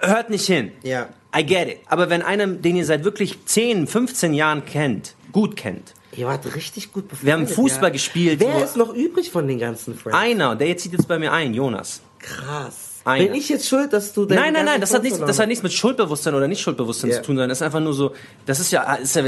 Hört 0.00 0.30
nicht 0.30 0.46
hin. 0.46 0.72
Ja. 0.82 1.08
I 1.36 1.44
get 1.44 1.68
it. 1.68 1.78
Aber 1.86 2.08
wenn 2.10 2.22
einer, 2.22 2.46
den 2.46 2.76
ihr 2.76 2.84
seit 2.84 3.04
wirklich 3.04 3.44
10, 3.44 3.86
15 3.86 4.34
Jahren 4.34 4.64
kennt, 4.64 5.14
gut 5.32 5.56
kennt, 5.56 5.94
Ihr 6.16 6.26
wart 6.26 6.54
richtig 6.54 6.92
gut 6.92 7.08
befreundet. 7.08 7.26
Wir 7.26 7.32
haben 7.34 7.46
Fußball 7.46 7.90
ja. 7.90 7.92
gespielt, 7.92 8.40
Wer 8.40 8.64
ist 8.64 8.76
noch 8.76 8.94
übrig 8.94 9.30
von 9.30 9.46
den 9.46 9.58
ganzen 9.58 9.94
Friends? 9.94 10.16
einer, 10.16 10.56
der 10.56 10.68
jetzt 10.68 10.82
zieht 10.82 10.92
jetzt 10.92 11.08
bei 11.08 11.18
mir 11.18 11.30
ein, 11.30 11.52
Jonas. 11.52 12.00
Krass. 12.18 12.85
Einer. 13.06 13.24
Bin 13.26 13.34
ich 13.34 13.48
jetzt 13.48 13.68
schuld, 13.68 13.92
dass 13.92 14.12
du 14.12 14.24
Nein, 14.26 14.52
nein, 14.52 14.64
nein, 14.64 14.80
das 14.80 14.92
hat, 14.92 15.02
nichts, 15.04 15.18
das 15.20 15.38
hat 15.38 15.46
nichts 15.46 15.62
mit 15.62 15.72
Schuldbewusstsein 15.72 16.34
oder 16.34 16.48
nicht 16.48 16.60
Schuldbewusstsein 16.60 17.10
Ja. 17.10 17.16
zu 17.16 17.22
tun, 17.22 17.36
sondern 17.36 17.48
das 17.48 17.58
ist 17.58 17.62
einfach 17.62 17.80
nur 17.80 17.94
so, 17.94 18.12
das 18.46 18.58
ist 18.60 18.72
ja, 18.72 18.94
ist 18.94 19.14
ja 19.14 19.22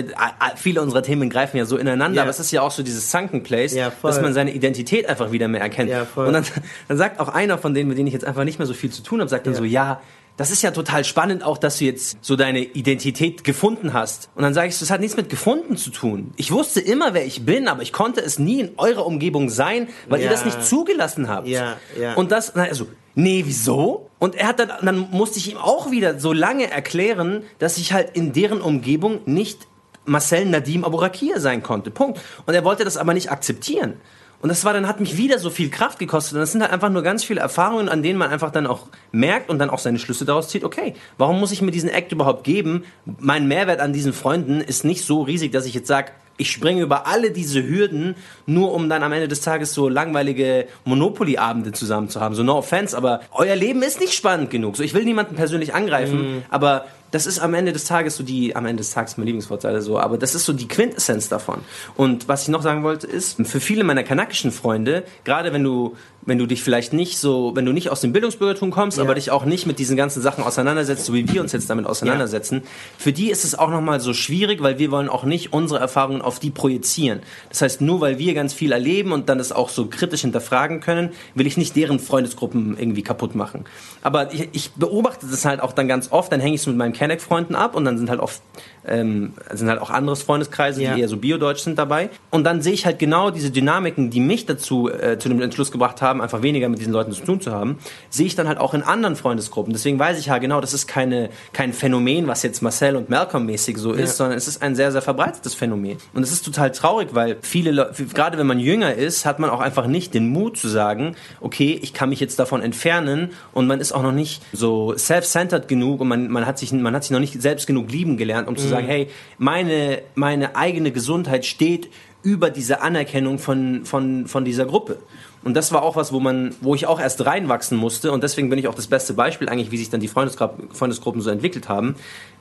viele 0.57 0.83
unserer 0.83 1.03
Themen 1.03 1.31
greifen 1.31 1.57
ja 1.57 1.64
so 1.64 1.76
ineinander, 1.76 2.16
Ja. 2.16 2.22
aber 2.22 2.31
es 2.31 2.41
ist 2.41 2.51
ja 2.51 2.62
auch 2.62 2.72
so 2.72 2.83
dieses 2.83 3.11
Sunken 3.11 3.43
Place, 3.45 3.74
Ja, 3.74 3.93
dass 4.03 4.20
man 4.20 4.35
seine 4.35 4.53
Identität 4.53 5.09
einfach 5.09 5.31
wieder 5.33 5.47
mehr 5.49 5.61
erkennt. 5.61 5.91
Ja. 5.91 6.07
Und 6.16 6.33
dann, 6.33 6.45
dann 6.89 6.99
sagt 6.99 7.20
auch 7.20 7.29
einer 7.29 7.57
von 7.57 7.72
denen, 7.72 7.89
mit 7.89 7.97
denen 7.99 8.09
ich 8.09 8.14
jetzt 8.14 8.24
einfach 8.24 8.45
nicht 8.45 8.59
mehr 8.59 8.66
so 8.66 8.74
viel 8.74 8.91
zu 8.91 9.03
tun 9.03 9.20
habe, 9.20 9.31
sagt 9.31 9.47
dann 9.47 9.55
Ja. 9.55 9.59
so, 9.59 9.64
ja, 9.64 10.01
das 10.39 10.51
ist 10.51 10.62
ja 10.62 10.70
total 10.70 11.05
spannend 11.05 11.43
auch, 11.45 11.59
dass 11.59 11.78
du 11.78 11.84
jetzt 11.84 12.16
so 12.22 12.36
deine 12.36 12.61
Identität 12.61 13.45
gefunden 13.45 13.93
hast. 13.93 14.30
Und 14.36 14.45
dann 14.45 14.55
sage 14.55 14.68
ich, 14.68 14.78
das 14.78 14.89
hat 14.91 15.01
nichts 15.01 15.16
mit 15.16 15.28
gefunden 15.28 15.76
zu 15.76 15.91
tun. 15.91 16.32
Ich 16.36 16.53
wusste 16.53 16.80
immer, 16.80 17.12
wer 17.12 17.26
ich 17.26 17.45
bin, 17.45 17.68
aber 17.68 17.82
ich 17.82 17.93
konnte 17.93 18.20
es 18.22 18.39
nie 18.39 18.61
in 18.61 18.70
eurer 18.78 19.05
Umgebung 19.05 19.51
sein, 19.51 19.89
weil 20.09 20.20
ihr 20.20 20.26
Ja. 20.26 20.30
das 20.30 20.45
nicht 20.45 20.64
zugelassen 20.64 21.28
habt. 21.28 21.49
Ja, 21.49 21.76
ja. 22.01 22.14
Und 22.14 22.30
das, 22.32 22.55
also, 22.55 22.86
nee, 23.16 23.43
wieso? 23.45 24.09
Und 24.20 24.36
er 24.36 24.47
hat 24.47 24.61
dann, 24.61 24.70
dann 24.80 25.11
musste 25.11 25.39
ich 25.39 25.51
ihm 25.51 25.59
auch 25.59 25.91
wieder 25.91 26.18
so 26.20 26.32
lange 26.32 26.70
erklären, 26.70 27.43
dass 27.59 27.76
ich 27.76 27.93
halt 27.93 28.16
in 28.16 28.32
deren 28.32 28.61
Umgebung 28.61 29.20
nicht 29.26 29.66
Marcel 30.05 30.47
Nadim 30.47 30.84
Aborakir 30.84 31.41
sein 31.41 31.62
konnte. 31.62 31.91
Punkt. 31.91 32.20
Und 32.47 32.55
er 32.55 32.64
wollte 32.64 32.84
das 32.84 32.97
aber 32.97 33.12
nicht 33.12 33.30
akzeptieren. 33.30 33.95
Und 34.41 34.51
das 34.51 34.64
war 34.64 34.72
dann, 34.72 34.86
hat 34.86 35.01
mich 35.01 35.16
wieder 35.16 35.39
so 35.39 35.51
viel 35.51 35.68
Kraft 35.68 35.99
gekostet. 35.99 36.34
Und 36.34 36.41
das 36.41 36.53
sind 36.53 36.62
halt 36.62 36.72
einfach 36.72 36.91
nur 36.91 37.03
ganz 37.03 37.24
viele 37.24 37.41
Erfahrungen, 37.41 37.89
an 37.89 38.03
denen 38.03 38.18
man 38.18 38.30
einfach 38.30 38.51
dann 38.51 38.66
auch 38.66 38.86
merkt 39.11 39.51
und 39.51 39.59
dann 39.59 39.70
auch 39.70 39.80
seine 39.80 39.99
Schlüsse 39.99 40.24
daraus 40.24 40.49
zieht. 40.49 40.64
Okay, 40.64 40.95
warum 41.16 41.41
muss 41.41 41.51
ich 41.51 41.61
mir 41.61 41.72
diesen 41.72 41.89
Act 41.89 42.12
überhaupt 42.12 42.45
geben? 42.45 42.84
Mein 43.05 43.49
Mehrwert 43.49 43.80
an 43.80 43.93
diesen 43.93 44.12
Freunden 44.12 44.61
ist 44.61 44.84
nicht 44.84 45.05
so 45.05 45.22
riesig, 45.22 45.51
dass 45.51 45.66
ich 45.66 45.74
jetzt 45.74 45.89
sage, 45.89 46.12
ich 46.39 46.53
springe 46.53 46.82
über 46.82 47.07
alle 47.07 47.32
diese 47.32 47.68
Hürden, 47.68 48.14
nur 48.47 48.72
um 48.72 48.89
dann 48.89 49.03
am 49.03 49.12
Ende 49.12 49.28
des 49.28 49.41
Tages 49.41 49.74
so 49.74 49.89
langweilige 49.89 50.68
Monopoly-Abende 50.84 51.72
zusammen 51.72 52.09
zu 52.09 52.20
haben. 52.20 52.36
So 52.36 52.45
no 52.45 52.59
offense, 52.59 52.97
aber 52.97 53.20
euer 53.32 53.57
Leben 53.57 53.82
ist 53.82 54.01
nicht 54.01 54.14
spannend 54.14 54.51
genug. 54.51 54.76
So, 54.76 54.84
ich 54.84 54.95
will 54.95 55.05
niemanden 55.05 55.34
persönlich 55.34 55.74
angreifen, 55.74 56.39
mm. 56.39 56.43
aber 56.49 56.86
das 57.11 57.27
ist 57.27 57.39
am 57.39 57.55
Ende 57.55 57.73
des 57.73 57.85
Tages 57.85 58.17
so 58.17 58.23
die, 58.23 58.55
am 58.55 58.67
Ende 58.67 58.83
des 58.83 58.91
Tages 58.91 59.17
mein 59.17 59.27
Lieblingsvorteil 59.27 59.81
so, 59.81 59.99
aber 59.99 60.19
das 60.19 60.35
ist 60.35 60.45
so 60.45 60.53
die 60.53 60.69
Quintessenz 60.69 61.29
davon. 61.29 61.61
Und 61.97 62.29
was 62.29 62.43
ich 62.43 62.49
noch 62.49 62.63
sagen 62.63 62.83
wollte 62.83 63.07
ist, 63.07 63.37
für 63.47 63.61
viele 63.61 63.85
meiner 63.85 64.03
kanakischen 64.03 64.53
Freunde, 64.53 65.05
gerade 65.25 65.53
wenn 65.53 65.65
du 65.65 65.97
wenn 66.29 66.39
du 66.39 66.47
dich 66.47 66.62
vielleicht 66.62 66.93
nicht 66.93 67.18
so, 67.18 67.53
wenn 67.57 67.64
du 67.64 67.72
nicht 67.72 67.91
aus 67.91 68.03
dem 68.03 68.12
Bildungsbürgertum 68.12 68.70
kommst, 68.70 68.99
ja. 68.99 69.05
aber 69.05 69.14
dich 69.14 69.31
auch 69.31 69.45
nicht 69.45 69.66
mit 69.66 69.79
diesen 69.79 69.97
ganzen 69.97 70.22
Sachen 70.22 70.45
auseinandersetzt, 70.45 71.07
so 71.07 71.14
wie 71.14 71.26
wir 71.33 71.41
uns 71.41 71.53
jetzt 71.53 71.70
damit 71.70 71.87
auseinandersetzen, 71.87 72.61
ja. 72.62 72.70
für 72.99 73.12
die 73.12 73.31
ist 73.31 73.45
es 73.45 73.59
auch 73.59 73.70
nochmal 73.70 73.99
so 74.01 74.12
schwierig, 74.12 74.62
weil 74.62 74.79
wir 74.79 74.91
wollen 74.91 75.09
auch 75.09 75.24
nicht 75.24 75.53
unsere 75.53 75.81
Erfahrungen 75.81 76.20
auf 76.20 76.39
die 76.39 76.51
projizieren. 76.51 77.20
Das 77.49 77.62
heißt, 77.62 77.81
nur 77.81 78.01
weil 78.01 78.18
wir 78.18 78.35
ganz 78.35 78.53
viel 78.53 78.72
erleben 78.72 79.12
und 79.12 79.29
dann 79.29 79.41
es 79.41 79.53
auch 79.53 79.70
so 79.70 79.87
kritisch 79.87 80.20
hinterfragen 80.20 80.81
können, 80.81 81.11
will 81.35 81.47
ich 81.47 81.57
nicht 81.57 81.74
deren 81.74 81.99
Freundesgruppen 81.99 82.76
irgendwie 82.79 83.03
kaputt 83.03 83.35
machen. 83.35 83.64
Aber 84.03 84.33
ich, 84.33 84.49
ich 84.53 84.70
beobachte 84.72 85.26
das 85.26 85.45
halt 85.47 85.61
auch 85.61 85.72
dann 85.72 85.89
ganz 85.89 86.12
oft, 86.12 86.31
dann 86.31 86.41
hänge 86.41 86.55
ich 86.55 86.61
es 86.61 86.66
mit 86.66 86.76
meinen 86.76 86.93
Kenneck-Freunden 86.93 87.55
ab 87.55 87.74
und 87.74 87.85
dann 87.87 87.97
sind 87.97 88.11
halt 88.11 88.20
oft 88.20 88.43
ähm, 88.89 89.32
sind 89.53 89.68
halt 89.68 89.80
auch 89.80 89.91
andere 89.91 90.16
Freundeskreise, 90.16 90.82
ja. 90.82 90.95
die 90.95 91.01
eher 91.01 91.09
so 91.09 91.16
biodeutsch 91.16 91.61
sind 91.61 91.78
dabei. 91.78 92.11
Und 92.30 92.45
dann 92.45 92.62
sehe 92.62 92.72
ich 92.72 92.86
halt 92.86 92.99
genau 92.99 93.30
diese 93.30 93.51
Dynamiken, 93.51 94.11
die 94.11 94.20
mich 94.20 94.47
dazu 94.47 94.89
äh, 94.89 95.18
zu 95.18 95.28
dem 95.28 95.41
Entschluss 95.41 95.70
gebracht 95.70 96.03
haben, 96.03 96.20
einfach 96.20 96.43
weniger 96.43 96.68
mit 96.68 96.78
diesen 96.78 96.93
Leuten 96.93 97.12
zu 97.12 97.24
tun 97.24 97.41
zu 97.41 97.53
haben, 97.53 97.78
sehe 98.11 98.26
ich 98.26 98.34
dann 98.34 98.49
halt 98.49 98.59
auch 98.59 98.74
in 98.74 98.82
anderen 98.82 99.16
Freundesgruppen. 99.16 99.72
Deswegen 99.72 99.99
weiß 99.99 100.18
ich 100.18 100.26
ja 100.26 100.39
genau, 100.39 100.61
das 100.61 100.74
ist 100.74 100.86
keine, 100.86 101.30
kein 101.53 101.72
Phänomen, 101.72 102.26
was 102.26 102.43
jetzt 102.43 102.62
Marcel 102.62 102.97
und 102.97 103.09
Malcolm 103.09 103.47
mäßig 103.47 103.78
so 103.78 103.93
ist, 103.93 104.16
sondern 104.16 104.36
es 104.36 104.49
ist 104.49 104.62
ein 104.62 104.74
sehr, 104.74 104.93
sehr 104.93 105.03
verbreitetes 105.03 105.55
Phänomen. 105.55 105.99
Und 106.14 106.22
es 106.22 106.32
ist 106.32 106.45
total 106.45 106.72
traurig, 106.72 107.09
weil 107.12 107.36
viele 107.43 107.72
Leute, 107.72 108.05
gerade 108.05 108.39
wenn 108.39 108.47
man 108.47 108.61
jünger 108.61 108.95
ist, 108.95 109.26
hat 109.26 109.39
man 109.39 109.51
auch 109.51 109.61
einfach 109.61 109.86
nicht 109.86 110.14
den 110.14 110.28
Mut 110.28 110.57
zu 110.57 110.68
sagen, 110.68 111.16
okay, 111.41 111.78
ich 111.82 111.95
kann 111.95 112.09
mich 112.09 112.20
jetzt 112.20 112.39
davon 112.39 112.62
entfernen 112.62 113.30
und 113.53 113.66
man 113.66 113.80
ist 113.80 113.93
auch 113.93 114.03
noch 114.03 114.12
nicht 114.12 114.43
so 114.53 114.97
self-centered 114.97 115.68
genug 115.68 116.01
und 116.01 116.09
man, 116.09 116.28
man, 116.28 116.47
hat 116.47 116.59
sich, 116.59 116.72
man 116.72 116.95
hat 116.95 117.05
sich 117.05 117.11
noch 117.11 117.20
nicht 117.20 117.41
selbst 117.41 117.66
genug 117.66 117.91
lieben 117.91 118.16
gelernt, 118.16 118.49
um 118.49 118.57
zu 118.57 118.66
mhm. 118.66 118.70
Sagen, 118.79 118.89
hey, 118.89 119.09
meine, 119.39 120.03
meine 120.14 120.57
eigene 120.57 120.91
Gesundheit 120.93 121.47
steht 121.47 121.91
über 122.22 122.51
diese 122.51 122.81
Anerkennung 122.81 123.39
von, 123.39 123.85
von, 123.85 124.26
von 124.26 124.45
dieser 124.45 124.66
Gruppe. 124.66 124.99
Und 125.45 125.55
das 125.55 125.72
war 125.72 125.83
auch 125.83 125.97
was, 125.97 126.12
wo 126.12 126.20
man, 126.20 126.55
wo 126.61 126.74
ich 126.74 126.87
auch 126.87 127.01
erst 127.01 127.24
reinwachsen 127.24 127.79
musste. 127.79 128.11
Und 128.11 128.22
deswegen 128.22 128.51
bin 128.51 128.59
ich 128.59 128.66
auch 128.66 128.74
das 128.74 128.89
beste 128.89 129.14
Beispiel 129.14 129.49
eigentlich, 129.49 129.70
wie 129.70 129.76
sich 129.76 129.89
dann 129.89 130.01
die 130.01 130.09
Freundesgruppen 130.09 131.20
so 131.20 131.31
entwickelt 131.31 131.68
haben. 131.68 131.95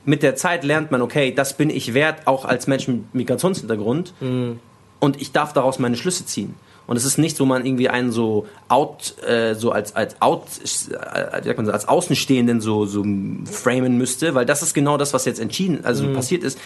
Mit 0.03 0.23
der 0.23 0.35
Zeit 0.35 0.63
lernt 0.63 0.91
man, 0.91 1.01
okay, 1.01 1.31
das 1.31 1.55
bin 1.55 1.69
ich 1.69 1.93
wert, 1.93 2.25
auch 2.25 2.45
als 2.45 2.67
Mensch 2.67 2.87
mit 2.87 3.13
Migrationshintergrund. 3.13 4.13
Mhm. 4.19 4.59
Und 4.99 5.21
ich 5.21 5.31
darf 5.31 5.53
daraus 5.53 5.77
meine 5.77 5.95
Schlüsse 5.95 6.25
ziehen. 6.25 6.55
Und 6.87 6.97
es 6.97 7.05
ist 7.05 7.17
nicht, 7.17 7.39
wo 7.39 7.45
man 7.45 7.65
irgendwie 7.65 7.89
einen 7.89 8.11
so 8.11 8.47
out, 8.69 9.15
äh, 9.27 9.53
so 9.55 9.71
als 9.71 9.95
als 9.95 10.21
out, 10.21 10.43
äh, 10.63 11.53
so, 11.65 11.71
als 11.71 11.87
Außenstehenden 11.87 12.61
so 12.61 12.85
so 12.85 13.03
framen 13.45 13.97
müsste, 13.97 14.33
weil 14.33 14.45
das 14.45 14.63
ist 14.63 14.73
genau 14.73 14.97
das, 14.97 15.13
was 15.13 15.25
jetzt 15.25 15.39
entschieden, 15.39 15.81
also 15.83 16.05
mhm. 16.05 16.13
passiert 16.13 16.43
ist 16.43 16.57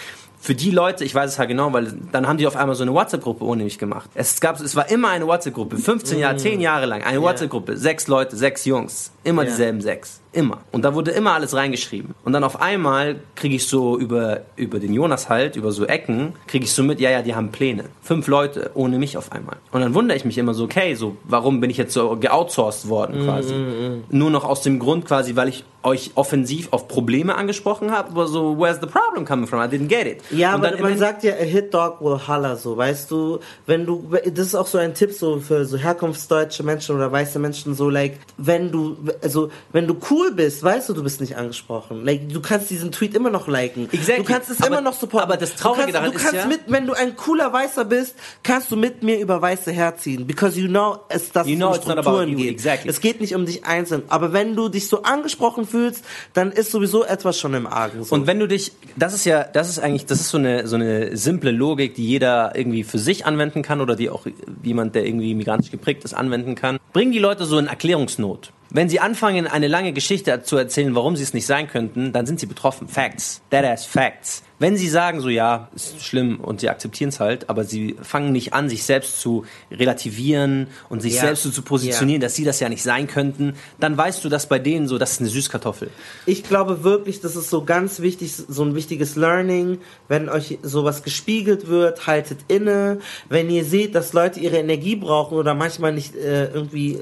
für 0.41 0.55
die 0.55 0.71
Leute, 0.71 1.05
ich 1.05 1.13
weiß 1.13 1.33
es 1.33 1.39
halt 1.39 1.49
genau, 1.49 1.71
weil 1.71 1.93
dann 2.11 2.27
haben 2.27 2.37
die 2.37 2.47
auf 2.47 2.55
einmal 2.55 2.75
so 2.75 2.81
eine 2.81 2.93
WhatsApp-Gruppe 2.93 3.45
ohne 3.45 3.63
mich 3.63 3.77
gemacht. 3.77 4.09
Es 4.15 4.41
gab, 4.41 4.59
es 4.59 4.75
war 4.75 4.89
immer 4.89 5.09
eine 5.09 5.27
WhatsApp-Gruppe, 5.27 5.77
15 5.77 6.17
Jahre, 6.17 6.37
10 6.37 6.57
mm. 6.57 6.61
Jahre 6.61 6.85
lang, 6.87 7.03
eine 7.03 7.19
yeah. 7.19 7.29
WhatsApp-Gruppe, 7.29 7.77
sechs 7.77 8.07
Leute, 8.07 8.35
sechs 8.35 8.65
Jungs, 8.65 9.11
immer 9.23 9.43
yeah. 9.43 9.51
dieselben 9.51 9.81
sechs. 9.81 10.19
Immer. 10.33 10.59
Und 10.71 10.85
da 10.85 10.95
wurde 10.95 11.11
immer 11.11 11.33
alles 11.33 11.55
reingeschrieben. 11.55 12.15
Und 12.23 12.31
dann 12.31 12.43
auf 12.45 12.61
einmal 12.61 13.17
kriege 13.35 13.55
ich 13.55 13.67
so 13.67 13.97
über, 13.99 14.41
über 14.55 14.79
den 14.79 14.93
Jonas 14.93 15.27
halt, 15.27 15.57
über 15.57 15.73
so 15.73 15.85
Ecken, 15.85 16.33
kriege 16.47 16.63
ich 16.63 16.71
so 16.71 16.83
mit, 16.83 17.01
ja, 17.01 17.09
ja, 17.09 17.21
die 17.21 17.35
haben 17.35 17.51
Pläne. 17.51 17.85
Fünf 18.01 18.27
Leute 18.27 18.71
ohne 18.73 18.97
mich 18.97 19.17
auf 19.17 19.31
einmal. 19.33 19.57
Und 19.71 19.81
dann 19.81 19.93
wundere 19.93 20.17
ich 20.17 20.23
mich 20.23 20.37
immer 20.37 20.53
so, 20.53 20.63
okay, 20.63 20.95
so, 20.95 21.17
warum 21.25 21.59
bin 21.59 21.69
ich 21.69 21.77
jetzt 21.77 21.93
so 21.93 22.15
geoutsourced 22.15 22.87
worden 22.87 23.25
quasi? 23.25 23.53
Mm, 23.53 23.57
mm, 23.57 23.97
mm. 23.97 24.03
Nur 24.09 24.29
noch 24.29 24.45
aus 24.45 24.61
dem 24.61 24.79
Grund 24.79 25.05
quasi, 25.05 25.35
weil 25.35 25.49
ich 25.49 25.65
euch 25.83 26.11
offensiv 26.15 26.67
auf 26.71 26.87
Probleme 26.87 27.35
angesprochen 27.35 27.91
habe, 27.91 28.09
aber 28.11 28.27
so, 28.27 28.57
where's 28.57 28.79
the 28.79 28.87
problem 28.87 29.25
coming 29.25 29.47
from? 29.47 29.59
I 29.59 29.65
didn't 29.65 29.87
get 29.87 30.05
it. 30.05 30.21
Ja, 30.29 30.53
aber 30.53 30.77
man 30.77 30.97
sagt 30.97 31.23
ja, 31.23 31.33
a 31.33 31.43
hit 31.43 31.73
dog 31.73 32.01
will 32.01 32.19
holler, 32.27 32.55
so, 32.55 32.77
weißt 32.77 33.09
du, 33.09 33.39
wenn 33.65 33.85
du, 33.85 34.07
das 34.25 34.47
ist 34.47 34.55
auch 34.55 34.67
so 34.67 34.77
ein 34.77 34.93
Tipp 34.93 35.11
so 35.11 35.39
für 35.39 35.65
so 35.65 35.77
herkunftsdeutsche 35.77 36.63
Menschen 36.63 36.95
oder 36.95 37.11
weiße 37.11 37.39
Menschen, 37.39 37.73
so, 37.73 37.89
like, 37.89 38.19
wenn 38.37 38.71
du, 38.71 38.97
also, 39.21 39.49
wenn 39.71 39.87
du 39.87 39.95
cool 40.11 40.20
bist, 40.29 40.61
weißt 40.61 40.89
du, 40.89 40.93
du 40.93 41.01
bist 41.01 41.19
nicht 41.21 41.35
angesprochen. 41.35 42.05
Like, 42.05 42.29
du 42.29 42.39
kannst 42.39 42.69
diesen 42.69 42.91
Tweet 42.91 43.15
immer 43.15 43.31
noch 43.31 43.47
liken. 43.47 43.89
Exactly. 43.91 44.23
Du 44.23 44.31
kannst 44.31 44.49
es 44.51 44.59
aber, 44.59 44.67
immer 44.67 44.81
noch 44.81 44.93
supporten. 44.93 45.27
Aber 45.27 45.37
das 45.37 45.55
Traurige 45.55 45.87
du 45.87 45.93
kannst, 45.93 45.95
daran 45.95 46.11
du 46.11 46.17
kannst 46.17 46.33
ist 46.33 46.39
ja, 46.39 46.47
mit, 46.47 46.61
wenn 46.67 46.85
du 46.85 46.93
ein 46.93 47.15
cooler 47.15 47.51
Weißer 47.51 47.85
bist, 47.85 48.15
kannst 48.43 48.71
du 48.71 48.75
mit 48.75 49.01
mir 49.01 49.19
über 49.19 49.41
Weiße 49.41 49.71
herziehen, 49.71 50.27
because 50.27 50.59
you 50.59 50.67
know, 50.67 50.99
es, 51.09 51.31
dass 51.31 51.47
you 51.47 51.55
know 51.55 51.69
um 51.69 51.75
Strukturen 51.75 52.35
geht. 52.37 52.51
Exactly. 52.51 52.89
Es 52.89 53.01
geht 53.01 53.21
nicht 53.21 53.35
um 53.35 53.45
dich 53.45 53.65
einzeln. 53.65 54.03
Aber 54.09 54.33
wenn 54.33 54.55
du 54.55 54.69
dich 54.69 54.87
so 54.87 55.03
angesprochen 55.03 55.65
fühlst, 55.65 56.05
dann 56.33 56.51
ist 56.51 56.71
sowieso 56.71 57.03
etwas 57.03 57.39
schon 57.39 57.53
im 57.53 57.65
Argen. 57.65 58.03
So. 58.03 58.13
Und 58.13 58.27
wenn 58.27 58.39
du 58.39 58.47
dich, 58.47 58.71
das 58.95 59.13
ist 59.13 59.25
ja, 59.25 59.43
das 59.43 59.69
ist 59.69 59.79
eigentlich, 59.79 60.05
das 60.05 60.21
ist 60.21 60.29
so 60.29 60.37
eine, 60.37 60.67
so 60.67 60.75
eine 60.75 61.17
simple 61.17 61.51
Logik, 61.51 61.95
die 61.95 62.07
jeder 62.07 62.55
irgendwie 62.55 62.83
für 62.83 62.99
sich 62.99 63.25
anwenden 63.25 63.63
kann 63.63 63.81
oder 63.81 63.95
die 63.95 64.09
auch 64.09 64.25
jemand, 64.63 64.95
der 64.95 65.05
irgendwie 65.05 65.33
migrantisch 65.33 65.71
geprägt 65.71 66.03
ist, 66.03 66.13
anwenden 66.13 66.55
kann. 66.55 66.77
Bring 66.93 67.11
die 67.11 67.19
Leute 67.19 67.45
so 67.45 67.57
in 67.57 67.67
Erklärungsnot. 67.67 68.51
Wenn 68.73 68.87
sie 68.87 69.01
anfangen, 69.01 69.47
eine 69.47 69.67
lange 69.67 69.91
Geschichte 69.91 70.43
zu 70.43 70.55
erzählen, 70.55 70.95
warum 70.95 71.17
sie 71.17 71.23
es 71.23 71.33
nicht 71.33 71.45
sein 71.45 71.67
könnten, 71.67 72.13
dann 72.13 72.25
sind 72.25 72.39
sie 72.39 72.45
betroffen. 72.45 72.87
Facts. 72.87 73.41
That 73.49 73.65
ass 73.65 73.85
facts. 73.85 74.43
Wenn 74.61 74.77
sie 74.77 74.89
sagen, 74.89 75.21
so 75.21 75.29
ja, 75.29 75.69
ist 75.73 76.03
schlimm 76.05 76.39
und 76.39 76.61
sie 76.61 76.69
akzeptieren 76.69 77.09
es 77.09 77.19
halt, 77.19 77.49
aber 77.49 77.63
sie 77.63 77.95
fangen 78.03 78.31
nicht 78.31 78.53
an, 78.53 78.69
sich 78.69 78.83
selbst 78.83 79.19
zu 79.19 79.43
relativieren 79.71 80.67
und 80.87 81.01
sich 81.01 81.15
ja. 81.15 81.21
selbst 81.21 81.41
so 81.41 81.49
zu 81.49 81.63
positionieren, 81.63 82.21
ja. 82.21 82.27
dass 82.27 82.35
sie 82.35 82.43
das 82.43 82.59
ja 82.59 82.69
nicht 82.69 82.83
sein 82.83 83.07
könnten, 83.07 83.55
dann 83.79 83.97
weißt 83.97 84.23
du, 84.23 84.29
dass 84.29 84.45
bei 84.45 84.59
denen 84.59 84.87
so, 84.87 84.99
das 84.99 85.13
ist 85.13 85.21
eine 85.21 85.29
Süßkartoffel. 85.29 85.89
Ich 86.27 86.43
glaube 86.43 86.83
wirklich, 86.83 87.21
das 87.21 87.35
ist 87.35 87.49
so 87.49 87.65
ganz 87.65 88.01
wichtig, 88.01 88.31
so 88.35 88.63
ein 88.63 88.75
wichtiges 88.75 89.15
Learning. 89.15 89.79
Wenn 90.07 90.29
euch 90.29 90.59
sowas 90.61 91.01
gespiegelt 91.01 91.67
wird, 91.67 92.05
haltet 92.05 92.41
inne. 92.47 92.99
Wenn 93.29 93.49
ihr 93.49 93.65
seht, 93.65 93.95
dass 93.95 94.13
Leute 94.13 94.39
ihre 94.39 94.57
Energie 94.57 94.95
brauchen 94.95 95.39
oder 95.39 95.55
manchmal 95.55 95.91
nicht 95.91 96.15
äh, 96.15 96.51
irgendwie 96.53 96.99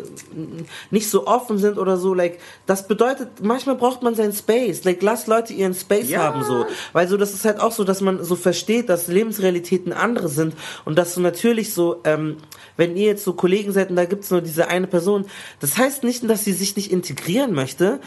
nicht 0.91 1.09
so 1.09 1.27
offen 1.27 1.57
sind 1.57 1.77
oder 1.77 1.97
so, 1.97 2.13
like, 2.13 2.39
das 2.67 2.87
bedeutet, 2.87 3.43
manchmal 3.43 3.75
braucht 3.75 4.01
man 4.01 4.15
seinen 4.15 4.31
Space. 4.31 4.85
Like, 4.85 5.01
lasst 5.01 5.27
Leute 5.27 5.51
ihren 5.51 5.73
Space 5.73 6.09
ja. 6.09 6.23
haben, 6.23 6.45
so. 6.45 6.65
Weil 6.93 7.09
so, 7.09 7.17
das 7.17 7.33
ist 7.33 7.48
halt 7.48 7.48
auch 7.57 7.71
so, 7.71 7.83
dass 7.83 8.01
man 8.01 8.23
so 8.23 8.35
versteht, 8.35 8.89
dass 8.89 9.07
Lebensrealitäten 9.07 9.93
andere 9.93 10.29
sind 10.29 10.53
und 10.85 10.97
dass 10.97 11.15
du 11.15 11.21
natürlich 11.21 11.73
so, 11.73 12.01
ähm, 12.03 12.37
wenn 12.77 12.95
ihr 12.95 13.07
jetzt 13.07 13.23
so 13.23 13.33
Kollegen 13.33 13.71
seid 13.71 13.89
und 13.89 13.95
da 13.95 14.05
gibt's 14.05 14.29
nur 14.29 14.41
diese 14.41 14.67
eine 14.67 14.87
Person, 14.87 15.25
das 15.59 15.77
heißt 15.77 16.03
nicht, 16.03 16.29
dass 16.29 16.43
sie 16.43 16.53
sich 16.53 16.75
nicht 16.75 16.91
integrieren 16.91 17.53
möchte. 17.53 17.99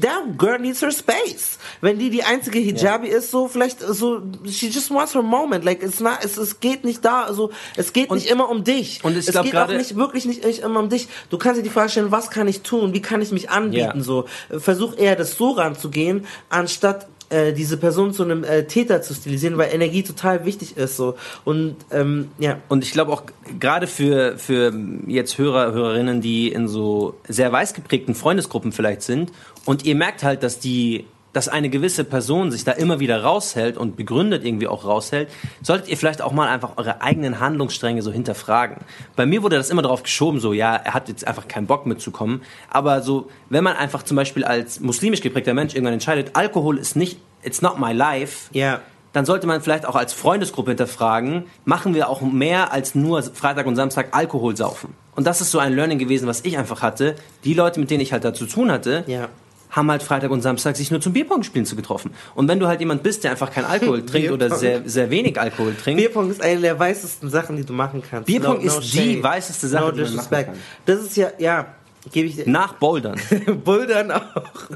That 0.00 0.38
girl 0.38 0.58
needs 0.58 0.82
her 0.82 0.90
space. 0.90 1.58
Wenn 1.80 1.98
die 1.98 2.10
die 2.10 2.24
einzige 2.24 2.58
Hijabi 2.58 3.08
yeah. 3.08 3.18
ist, 3.18 3.30
so 3.30 3.48
vielleicht 3.48 3.80
so, 3.80 4.22
she 4.46 4.68
just 4.68 4.90
wants 4.90 5.14
her 5.14 5.22
moment. 5.22 5.64
Like 5.64 5.82
it's 5.82 6.00
not, 6.00 6.18
es, 6.22 6.36
es 6.36 6.60
geht 6.60 6.84
nicht 6.84 7.04
da, 7.04 7.22
also 7.22 7.50
es 7.76 7.92
geht 7.92 8.10
und, 8.10 8.18
nicht 8.18 8.30
immer 8.30 8.48
um 8.48 8.64
dich. 8.64 9.02
Und 9.02 9.12
ich 9.12 9.26
es 9.26 9.32
glaub, 9.32 9.44
geht 9.44 9.56
auch 9.56 9.68
nicht 9.68 9.96
wirklich 9.96 10.24
nicht, 10.26 10.44
nicht 10.44 10.60
immer 10.60 10.80
um 10.80 10.88
dich. 10.88 11.08
Du 11.30 11.38
kannst 11.38 11.58
dir 11.58 11.62
die 11.62 11.70
Frage 11.70 11.90
stellen, 11.90 12.10
was 12.10 12.30
kann 12.30 12.48
ich 12.48 12.62
tun? 12.62 12.92
Wie 12.92 13.02
kann 13.02 13.22
ich 13.22 13.32
mich 13.32 13.50
anbieten? 13.50 13.98
Yeah. 13.98 14.02
So 14.02 14.26
versuch 14.50 14.96
eher 14.96 15.16
das 15.16 15.36
so 15.36 15.50
ranzugehen, 15.52 16.26
anstatt 16.48 17.06
äh, 17.32 17.52
diese 17.52 17.76
Person 17.76 18.12
zu 18.12 18.22
einem 18.22 18.44
äh, 18.44 18.64
Täter 18.64 19.02
zu 19.02 19.14
stilisieren, 19.14 19.58
weil 19.58 19.72
Energie 19.72 20.02
total 20.02 20.44
wichtig 20.44 20.76
ist 20.76 20.96
so 20.96 21.16
und 21.44 21.76
ähm, 21.90 22.30
ja. 22.38 22.58
Und 22.68 22.84
ich 22.84 22.92
glaube 22.92 23.12
auch 23.12 23.24
gerade 23.58 23.86
für 23.86 24.38
für 24.38 24.72
jetzt 25.06 25.38
Hörer 25.38 25.72
Hörerinnen, 25.72 26.20
die 26.20 26.52
in 26.52 26.68
so 26.68 27.14
sehr 27.28 27.50
weiß 27.50 27.74
geprägten 27.74 28.14
Freundesgruppen 28.14 28.72
vielleicht 28.72 29.02
sind 29.02 29.32
und 29.64 29.84
ihr 29.84 29.94
merkt 29.94 30.22
halt, 30.22 30.42
dass 30.42 30.58
die 30.58 31.06
dass 31.32 31.48
eine 31.48 31.70
gewisse 31.70 32.04
Person 32.04 32.50
sich 32.50 32.64
da 32.64 32.72
immer 32.72 33.00
wieder 33.00 33.22
raushält 33.22 33.76
und 33.76 33.96
begründet 33.96 34.44
irgendwie 34.44 34.68
auch 34.68 34.84
raushält, 34.84 35.28
solltet 35.62 35.88
ihr 35.88 35.96
vielleicht 35.96 36.22
auch 36.22 36.32
mal 36.32 36.48
einfach 36.48 36.76
eure 36.76 37.00
eigenen 37.00 37.40
Handlungsstränge 37.40 38.02
so 38.02 38.12
hinterfragen. 38.12 38.78
Bei 39.16 39.26
mir 39.26 39.42
wurde 39.42 39.56
das 39.56 39.70
immer 39.70 39.82
darauf 39.82 40.02
geschoben, 40.02 40.40
so, 40.40 40.52
ja, 40.52 40.74
er 40.76 40.94
hat 40.94 41.08
jetzt 41.08 41.26
einfach 41.26 41.48
keinen 41.48 41.66
Bock 41.66 41.86
mitzukommen. 41.86 42.42
Aber 42.70 43.02
so, 43.02 43.28
wenn 43.48 43.64
man 43.64 43.76
einfach 43.76 44.02
zum 44.02 44.16
Beispiel 44.16 44.44
als 44.44 44.80
muslimisch 44.80 45.20
geprägter 45.20 45.54
Mensch 45.54 45.74
irgendwann 45.74 45.94
entscheidet, 45.94 46.30
Alkohol 46.34 46.78
ist 46.78 46.96
nicht, 46.96 47.18
it's 47.42 47.62
not 47.62 47.78
my 47.78 47.92
life. 47.92 48.50
Ja. 48.52 48.80
Dann 49.12 49.26
sollte 49.26 49.46
man 49.46 49.60
vielleicht 49.60 49.84
auch 49.84 49.94
als 49.94 50.14
Freundesgruppe 50.14 50.70
hinterfragen, 50.70 51.44
machen 51.66 51.94
wir 51.94 52.08
auch 52.08 52.22
mehr 52.22 52.72
als 52.72 52.94
nur 52.94 53.22
Freitag 53.22 53.66
und 53.66 53.76
Samstag 53.76 54.08
Alkohol 54.12 54.56
saufen. 54.56 54.94
Und 55.14 55.26
das 55.26 55.42
ist 55.42 55.50
so 55.50 55.58
ein 55.58 55.74
Learning 55.74 55.98
gewesen, 55.98 56.26
was 56.26 56.42
ich 56.46 56.56
einfach 56.56 56.80
hatte. 56.80 57.16
Die 57.44 57.52
Leute, 57.52 57.78
mit 57.78 57.90
denen 57.90 58.00
ich 58.00 58.14
halt 58.14 58.24
da 58.24 58.32
zu 58.32 58.46
tun 58.46 58.70
hatte, 58.72 59.04
ja 59.06 59.28
haben 59.72 59.90
halt 59.90 60.02
Freitag 60.02 60.30
und 60.30 60.42
Samstag 60.42 60.76
sich 60.76 60.90
nur 60.90 61.00
zum 61.00 61.14
Bierpong 61.14 61.42
spielen 61.42 61.66
zu 61.66 61.74
getroffen. 61.74 62.12
Und 62.34 62.46
wenn 62.46 62.60
du 62.60 62.68
halt 62.68 62.80
jemand 62.80 63.02
bist, 63.02 63.24
der 63.24 63.32
einfach 63.32 63.50
kein 63.50 63.64
Alkohol 63.64 64.06
trinkt 64.06 64.30
oder 64.30 64.54
sehr, 64.54 64.82
sehr 64.88 65.10
wenig 65.10 65.40
Alkohol 65.40 65.74
trinkt. 65.74 66.00
Bierpong 66.00 66.30
ist 66.30 66.42
eine 66.42 66.60
der 66.60 66.78
weißesten 66.78 67.30
Sachen, 67.30 67.56
die 67.56 67.64
du 67.64 67.72
machen 67.72 68.02
kannst. 68.08 68.26
Bierpong 68.26 68.58
no, 68.58 68.62
no 68.62 68.78
ist 68.78 68.92
shame. 68.92 69.04
die 69.04 69.22
weißeste 69.22 69.68
Sache, 69.68 69.84
no 69.86 69.90
die 69.90 70.02
man 70.02 70.14
machen 70.14 70.28
kann. 70.30 70.54
Das 70.84 71.00
ist 71.00 71.16
ja, 71.16 71.30
ja, 71.38 71.74
gebe 72.12 72.28
ich 72.28 72.36
dir. 72.36 72.48
Nach 72.48 72.74
Bouldern. 72.74 73.18
Bouldern 73.64 74.10
auch. 74.10 74.22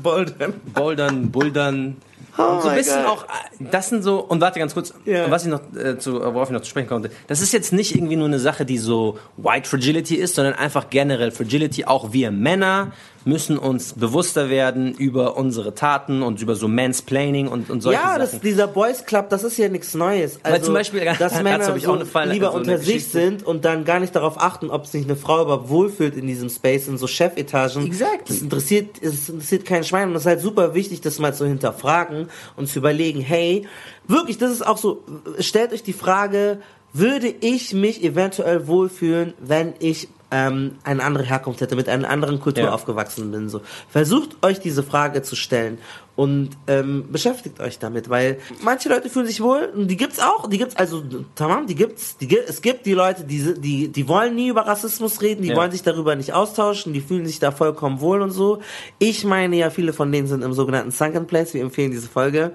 Bouldern. 0.02 0.54
Bouldern, 0.74 1.30
Bouldern. 1.30 1.96
Oh 2.38 2.60
so 2.60 2.68
ein 2.68 2.76
bisschen 2.76 3.02
God. 3.02 3.10
auch, 3.10 3.26
das 3.58 3.88
sind 3.88 4.02
so, 4.02 4.20
und 4.20 4.42
warte 4.42 4.58
ganz 4.58 4.74
kurz, 4.74 4.92
yeah. 5.06 5.30
was 5.30 5.44
ich 5.44 5.50
noch, 5.50 5.62
äh, 5.74 5.98
zu, 5.98 6.20
worauf 6.20 6.48
ich 6.48 6.52
noch 6.52 6.60
zu 6.60 6.68
sprechen 6.68 6.88
konnte, 6.88 7.10
das 7.28 7.40
ist 7.40 7.52
jetzt 7.54 7.72
nicht 7.72 7.94
irgendwie 7.94 8.16
nur 8.16 8.26
eine 8.26 8.38
Sache, 8.38 8.66
die 8.66 8.76
so 8.76 9.18
White 9.38 9.66
Fragility 9.66 10.16
ist, 10.16 10.34
sondern 10.34 10.52
einfach 10.52 10.90
generell 10.90 11.30
Fragility, 11.30 11.86
auch 11.86 12.12
wir 12.12 12.30
Männer 12.30 12.92
müssen 13.26 13.58
uns 13.58 13.92
bewusster 13.94 14.48
werden 14.48 14.94
über 14.94 15.36
unsere 15.36 15.74
Taten 15.74 16.22
und 16.22 16.40
über 16.40 16.54
so 16.54 16.68
Mansplaining 16.68 17.48
und, 17.48 17.70
und 17.70 17.80
solche 17.80 18.00
ja, 18.00 18.18
Sachen. 18.18 18.34
Ja, 18.34 18.38
dieser 18.38 18.66
Boys 18.68 19.04
Club, 19.04 19.28
das 19.30 19.42
ist 19.42 19.58
ja 19.58 19.68
nichts 19.68 19.94
Neues. 19.94 20.38
Also, 20.42 20.54
Weil 20.54 20.62
zum 20.62 20.74
Beispiel, 20.74 21.04
dass 21.18 21.42
Männer 21.42 21.78
so 21.78 22.04
Fall, 22.04 22.30
lieber 22.30 22.52
so 22.52 22.56
unter 22.56 22.78
sich 22.78 23.06
sind 23.08 23.42
und 23.44 23.64
dann 23.64 23.84
gar 23.84 23.98
nicht 23.98 24.14
darauf 24.14 24.40
achten, 24.40 24.70
ob 24.70 24.86
sich 24.86 25.04
eine 25.04 25.16
Frau 25.16 25.42
überhaupt 25.42 25.68
wohlfühlt 25.68 26.16
in 26.16 26.26
diesem 26.26 26.48
Space, 26.48 26.86
in 26.86 26.98
so 26.98 27.06
Chefetagen. 27.06 27.86
Exactly. 27.86 28.20
Das 28.28 28.42
interessiert, 28.42 28.96
das 29.02 29.28
interessiert 29.28 29.64
keinen 29.64 29.84
Schwein 29.84 30.08
und 30.08 30.14
das 30.14 30.22
ist 30.22 30.26
halt 30.26 30.40
super 30.40 30.74
wichtig, 30.74 31.00
das 31.00 31.18
mal 31.18 31.34
zu 31.34 31.46
hinterfragen 31.46 32.28
und 32.54 32.68
zu 32.68 32.78
überlegen, 32.78 33.20
hey, 33.20 33.66
wirklich, 34.06 34.38
das 34.38 34.52
ist 34.52 34.64
auch 34.64 34.78
so, 34.78 35.02
stellt 35.40 35.72
euch 35.72 35.82
die 35.82 35.92
Frage, 35.92 36.60
würde 36.92 37.34
ich 37.40 37.74
mich 37.74 38.02
eventuell 38.02 38.68
wohlfühlen, 38.68 39.34
wenn 39.40 39.74
ich 39.80 40.08
ähm, 40.30 40.72
eine 40.82 41.04
andere 41.04 41.24
Herkunft 41.24 41.60
hätte, 41.60 41.76
mit 41.76 41.88
einer 41.88 42.08
anderen 42.10 42.40
Kultur 42.40 42.64
ja. 42.64 42.72
aufgewachsen 42.72 43.30
bin. 43.30 43.48
So. 43.48 43.60
Versucht 43.88 44.44
euch 44.44 44.60
diese 44.60 44.82
Frage 44.82 45.22
zu 45.22 45.36
stellen 45.36 45.78
und 46.16 46.50
ähm, 46.66 47.04
beschäftigt 47.12 47.60
euch 47.60 47.78
damit, 47.78 48.08
weil 48.08 48.38
manche 48.62 48.88
Leute 48.88 49.10
fühlen 49.10 49.26
sich 49.26 49.40
wohl, 49.40 49.70
und 49.74 49.88
die 49.88 49.96
gibt's 49.96 50.18
auch, 50.18 50.48
die 50.48 50.58
gibt's 50.58 50.74
also 50.76 51.02
tamam, 51.34 51.66
die 51.66 51.74
gibt's, 51.74 52.16
die 52.16 52.36
es 52.38 52.62
gibt 52.62 52.86
die 52.86 52.94
Leute, 52.94 53.24
die 53.24 53.54
die 53.60 53.88
die 53.88 54.08
wollen 54.08 54.34
nie 54.34 54.48
über 54.48 54.66
Rassismus 54.66 55.20
reden, 55.20 55.42
die 55.42 55.48
ja. 55.48 55.56
wollen 55.56 55.70
sich 55.70 55.82
darüber 55.82 56.16
nicht 56.16 56.32
austauschen, 56.32 56.92
die 56.92 57.02
fühlen 57.02 57.26
sich 57.26 57.38
da 57.38 57.50
vollkommen 57.50 58.00
wohl 58.00 58.22
und 58.22 58.30
so. 58.30 58.60
Ich 58.98 59.24
meine 59.24 59.56
ja, 59.56 59.70
viele 59.70 59.92
von 59.92 60.10
denen 60.10 60.26
sind 60.26 60.42
im 60.42 60.54
sogenannten 60.54 60.90
Sunken 60.90 61.26
Place, 61.26 61.54
wir 61.54 61.62
empfehlen 61.62 61.90
diese 61.90 62.08
Folge. 62.08 62.52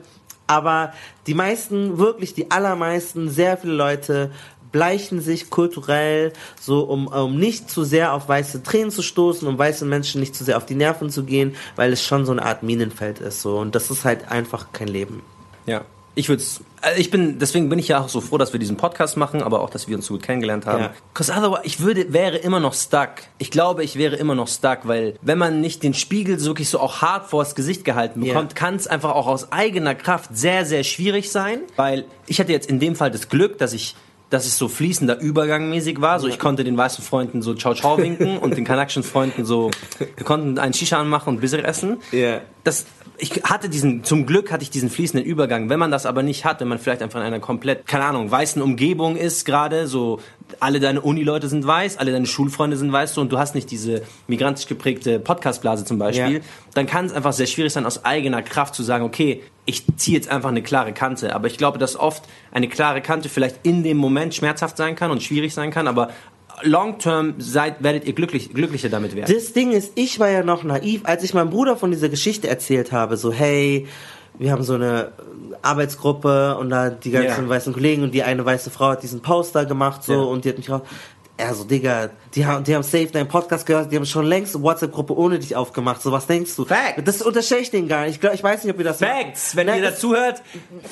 Aber 0.47 0.91
die 1.27 1.33
meisten, 1.33 1.97
wirklich 1.97 2.33
die 2.33 2.51
allermeisten, 2.51 3.29
sehr 3.29 3.57
viele 3.57 3.73
Leute 3.73 4.31
bleichen 4.71 5.21
sich 5.21 5.49
kulturell, 5.49 6.33
so 6.59 6.81
um, 6.81 7.07
um 7.07 7.37
nicht 7.37 7.69
zu 7.69 7.83
sehr 7.83 8.13
auf 8.13 8.27
weiße 8.29 8.63
Tränen 8.63 8.91
zu 8.91 9.01
stoßen, 9.01 9.47
um 9.47 9.57
weißen 9.57 9.87
Menschen 9.87 10.19
nicht 10.21 10.35
zu 10.35 10.43
sehr 10.43 10.57
auf 10.57 10.65
die 10.65 10.75
Nerven 10.75 11.09
zu 11.09 11.23
gehen, 11.23 11.55
weil 11.75 11.91
es 11.93 12.03
schon 12.03 12.25
so 12.25 12.31
eine 12.31 12.43
Art 12.43 12.63
Minenfeld 12.63 13.19
ist. 13.19 13.41
So. 13.41 13.57
Und 13.57 13.75
das 13.75 13.91
ist 13.91 14.05
halt 14.05 14.29
einfach 14.31 14.67
kein 14.73 14.87
Leben. 14.87 15.23
Ja. 15.65 15.81
Ich 16.13 16.27
würde 16.27 16.43
also 16.81 16.99
ich 16.99 17.11
bin, 17.11 17.39
deswegen 17.39 17.69
bin 17.69 17.79
ich 17.79 17.87
ja 17.87 18.01
auch 18.01 18.09
so 18.09 18.21
froh, 18.21 18.37
dass 18.37 18.53
wir 18.53 18.59
diesen 18.59 18.75
Podcast 18.75 19.15
machen, 19.15 19.41
aber 19.41 19.61
auch, 19.61 19.69
dass 19.69 19.87
wir 19.87 19.95
uns 19.95 20.07
so 20.07 20.15
gut 20.15 20.23
kennengelernt 20.23 20.65
haben. 20.65 20.83
Ja. 20.83 20.93
Cause 21.13 21.31
otherwise, 21.31 21.61
ich 21.63 21.79
würde, 21.79 22.11
wäre 22.11 22.37
immer 22.37 22.59
noch 22.59 22.73
stuck. 22.73 23.11
Ich 23.37 23.51
glaube, 23.51 23.83
ich 23.83 23.95
wäre 23.95 24.15
immer 24.15 24.35
noch 24.35 24.47
stuck, 24.47 24.79
weil 24.83 25.15
wenn 25.21 25.37
man 25.37 25.61
nicht 25.61 25.83
den 25.83 25.93
Spiegel 25.93 26.39
so 26.39 26.47
wirklich 26.47 26.69
so 26.69 26.79
auch 26.79 27.01
hart 27.01 27.29
vors 27.29 27.55
Gesicht 27.55 27.85
gehalten 27.85 28.21
bekommt, 28.21 28.51
yeah. 28.51 28.59
kann 28.59 28.75
es 28.75 28.87
einfach 28.87 29.11
auch 29.11 29.27
aus 29.27 29.51
eigener 29.51 29.95
Kraft 29.95 30.31
sehr, 30.33 30.65
sehr 30.65 30.83
schwierig 30.83 31.31
sein, 31.31 31.59
weil 31.75 32.05
ich 32.25 32.39
hatte 32.39 32.51
jetzt 32.51 32.69
in 32.69 32.79
dem 32.79 32.95
Fall 32.95 33.11
das 33.11 33.29
Glück, 33.29 33.57
dass 33.57 33.71
ich 33.71 33.95
dass 34.31 34.45
es 34.45 34.57
so 34.57 34.67
fließender 34.67 35.19
Übergang 35.19 35.69
mäßig 35.69 36.01
war. 36.01 36.19
So, 36.19 36.27
ich 36.27 36.39
konnte 36.39 36.63
den 36.63 36.77
weißen 36.77 37.03
Freunden 37.03 37.41
so 37.41 37.53
Ciao 37.53 37.75
Ciao 37.75 37.97
winken 37.97 38.37
und 38.39 38.57
den 38.57 38.65
kanakischen 38.65 39.03
Freunden 39.03 39.45
so, 39.45 39.69
wir 39.99 40.25
konnten 40.25 40.57
einen 40.57 40.73
Shisha 40.73 40.99
anmachen 40.99 41.35
und 41.35 41.41
Bisser 41.41 41.63
essen. 41.63 41.97
Yeah. 42.11 42.41
Das, 42.63 42.85
ich 43.17 43.43
hatte 43.43 43.69
diesen, 43.69 44.03
zum 44.03 44.25
Glück 44.25 44.51
hatte 44.51 44.63
ich 44.63 44.69
diesen 44.69 44.89
fließenden 44.89 45.27
Übergang. 45.27 45.69
Wenn 45.69 45.79
man 45.79 45.91
das 45.91 46.05
aber 46.05 46.23
nicht 46.23 46.45
hat, 46.45 46.59
wenn 46.59 46.67
man 46.67 46.79
vielleicht 46.79 47.01
einfach 47.01 47.19
in 47.19 47.25
einer 47.25 47.39
komplett, 47.39 47.85
keine 47.85 48.05
Ahnung, 48.05 48.31
weißen 48.31 48.61
Umgebung 48.61 49.15
ist 49.15 49.45
gerade, 49.45 49.87
so 49.87 50.19
alle 50.59 50.79
deine 50.79 51.01
Uni-Leute 51.01 51.47
sind 51.47 51.65
weiß, 51.65 51.97
alle 51.97 52.11
deine 52.11 52.25
Schulfreunde 52.25 52.77
sind 52.77 52.91
weiß 52.91 53.13
so, 53.13 53.21
und 53.21 53.31
du 53.31 53.37
hast 53.37 53.55
nicht 53.55 53.71
diese 53.71 54.01
migrantisch 54.27 54.67
geprägte 54.67 55.19
Podcast-Blase 55.19 55.85
zum 55.85 55.99
Beispiel, 55.99 56.37
ja. 56.37 56.43
dann 56.73 56.87
kann 56.87 57.05
es 57.05 57.13
einfach 57.13 57.33
sehr 57.33 57.47
schwierig 57.47 57.71
sein, 57.73 57.85
aus 57.85 58.05
eigener 58.05 58.41
Kraft 58.41 58.75
zu 58.75 58.83
sagen, 58.83 59.03
okay, 59.03 59.43
ich 59.65 59.85
ziehe 59.95 60.17
jetzt 60.17 60.29
einfach 60.29 60.49
eine 60.49 60.63
klare 60.63 60.91
Kante. 60.91 61.35
Aber 61.35 61.47
ich 61.47 61.57
glaube, 61.57 61.77
dass 61.77 61.95
oft 61.95 62.23
eine 62.51 62.67
klare 62.67 63.01
Kante 63.01 63.29
vielleicht 63.29 63.57
in 63.63 63.83
dem 63.83 63.97
Moment 63.97 64.33
schmerzhaft 64.33 64.77
sein 64.77 64.95
kann 64.95 65.11
und 65.11 65.21
schwierig 65.21 65.53
sein 65.53 65.71
kann, 65.71 65.87
aber 65.87 66.09
long 66.63 66.99
term 66.99 67.35
seid, 67.37 67.83
werdet 67.83 68.05
ihr 68.05 68.13
glücklich, 68.13 68.53
glücklicher 68.53 68.89
damit 68.89 69.15
werden. 69.15 69.33
Das 69.33 69.53
Ding 69.53 69.71
ist, 69.71 69.93
ich 69.95 70.19
war 70.19 70.29
ja 70.29 70.43
noch 70.43 70.63
naiv, 70.63 71.01
als 71.03 71.23
ich 71.23 71.33
meinem 71.33 71.49
Bruder 71.49 71.75
von 71.75 71.91
dieser 71.91 72.09
Geschichte 72.09 72.47
erzählt 72.47 72.91
habe, 72.91 73.17
so 73.17 73.31
hey, 73.31 73.87
wir 74.37 74.51
haben 74.51 74.63
so 74.63 74.73
eine 74.73 75.11
Arbeitsgruppe 75.61 76.57
und 76.57 76.69
da 76.69 76.89
die 76.89 77.11
ganzen 77.11 77.41
yeah. 77.41 77.49
weißen 77.49 77.73
Kollegen 77.73 78.03
und 78.03 78.13
die 78.13 78.23
eine 78.23 78.45
weiße 78.45 78.71
Frau 78.71 78.89
hat 78.89 79.03
diesen 79.03 79.21
Poster 79.21 79.65
gemacht 79.65 80.03
so 80.03 80.13
yeah. 80.13 80.23
und 80.23 80.45
die 80.45 80.49
hat 80.49 80.57
mich 80.57 80.69
raus. 80.69 80.81
Er 81.37 81.55
so, 81.55 81.63
Digga, 81.63 82.11
die 82.35 82.45
haben, 82.45 82.63
die 82.63 82.75
haben 82.75 82.83
safe 82.83 83.07
deinen 83.07 83.27
Podcast 83.27 83.65
gehört, 83.65 83.91
die 83.91 83.95
haben 83.95 84.05
schon 84.05 84.25
längst 84.25 84.55
eine 84.55 84.63
WhatsApp-Gruppe 84.63 85.17
ohne 85.17 85.39
dich 85.39 85.55
aufgemacht. 85.55 86.01
So, 86.01 86.11
was 86.11 86.27
denkst 86.27 86.55
du? 86.55 86.65
Facts. 86.65 87.01
Das 87.03 87.21
unterstelle 87.23 87.61
ich 87.61 87.71
denen 87.71 87.87
gar 87.87 88.01
nicht. 88.01 88.15
Ich, 88.15 88.19
glaub, 88.21 88.33
ich 88.33 88.43
weiß 88.43 88.63
nicht, 88.63 88.71
ob 88.73 88.79
ihr 88.79 88.85
das 88.85 88.99
Facts. 88.99 89.55
Wenn 89.55 89.67
ihr 89.67 89.81
dazu 89.81 90.13
hört, 90.15 90.43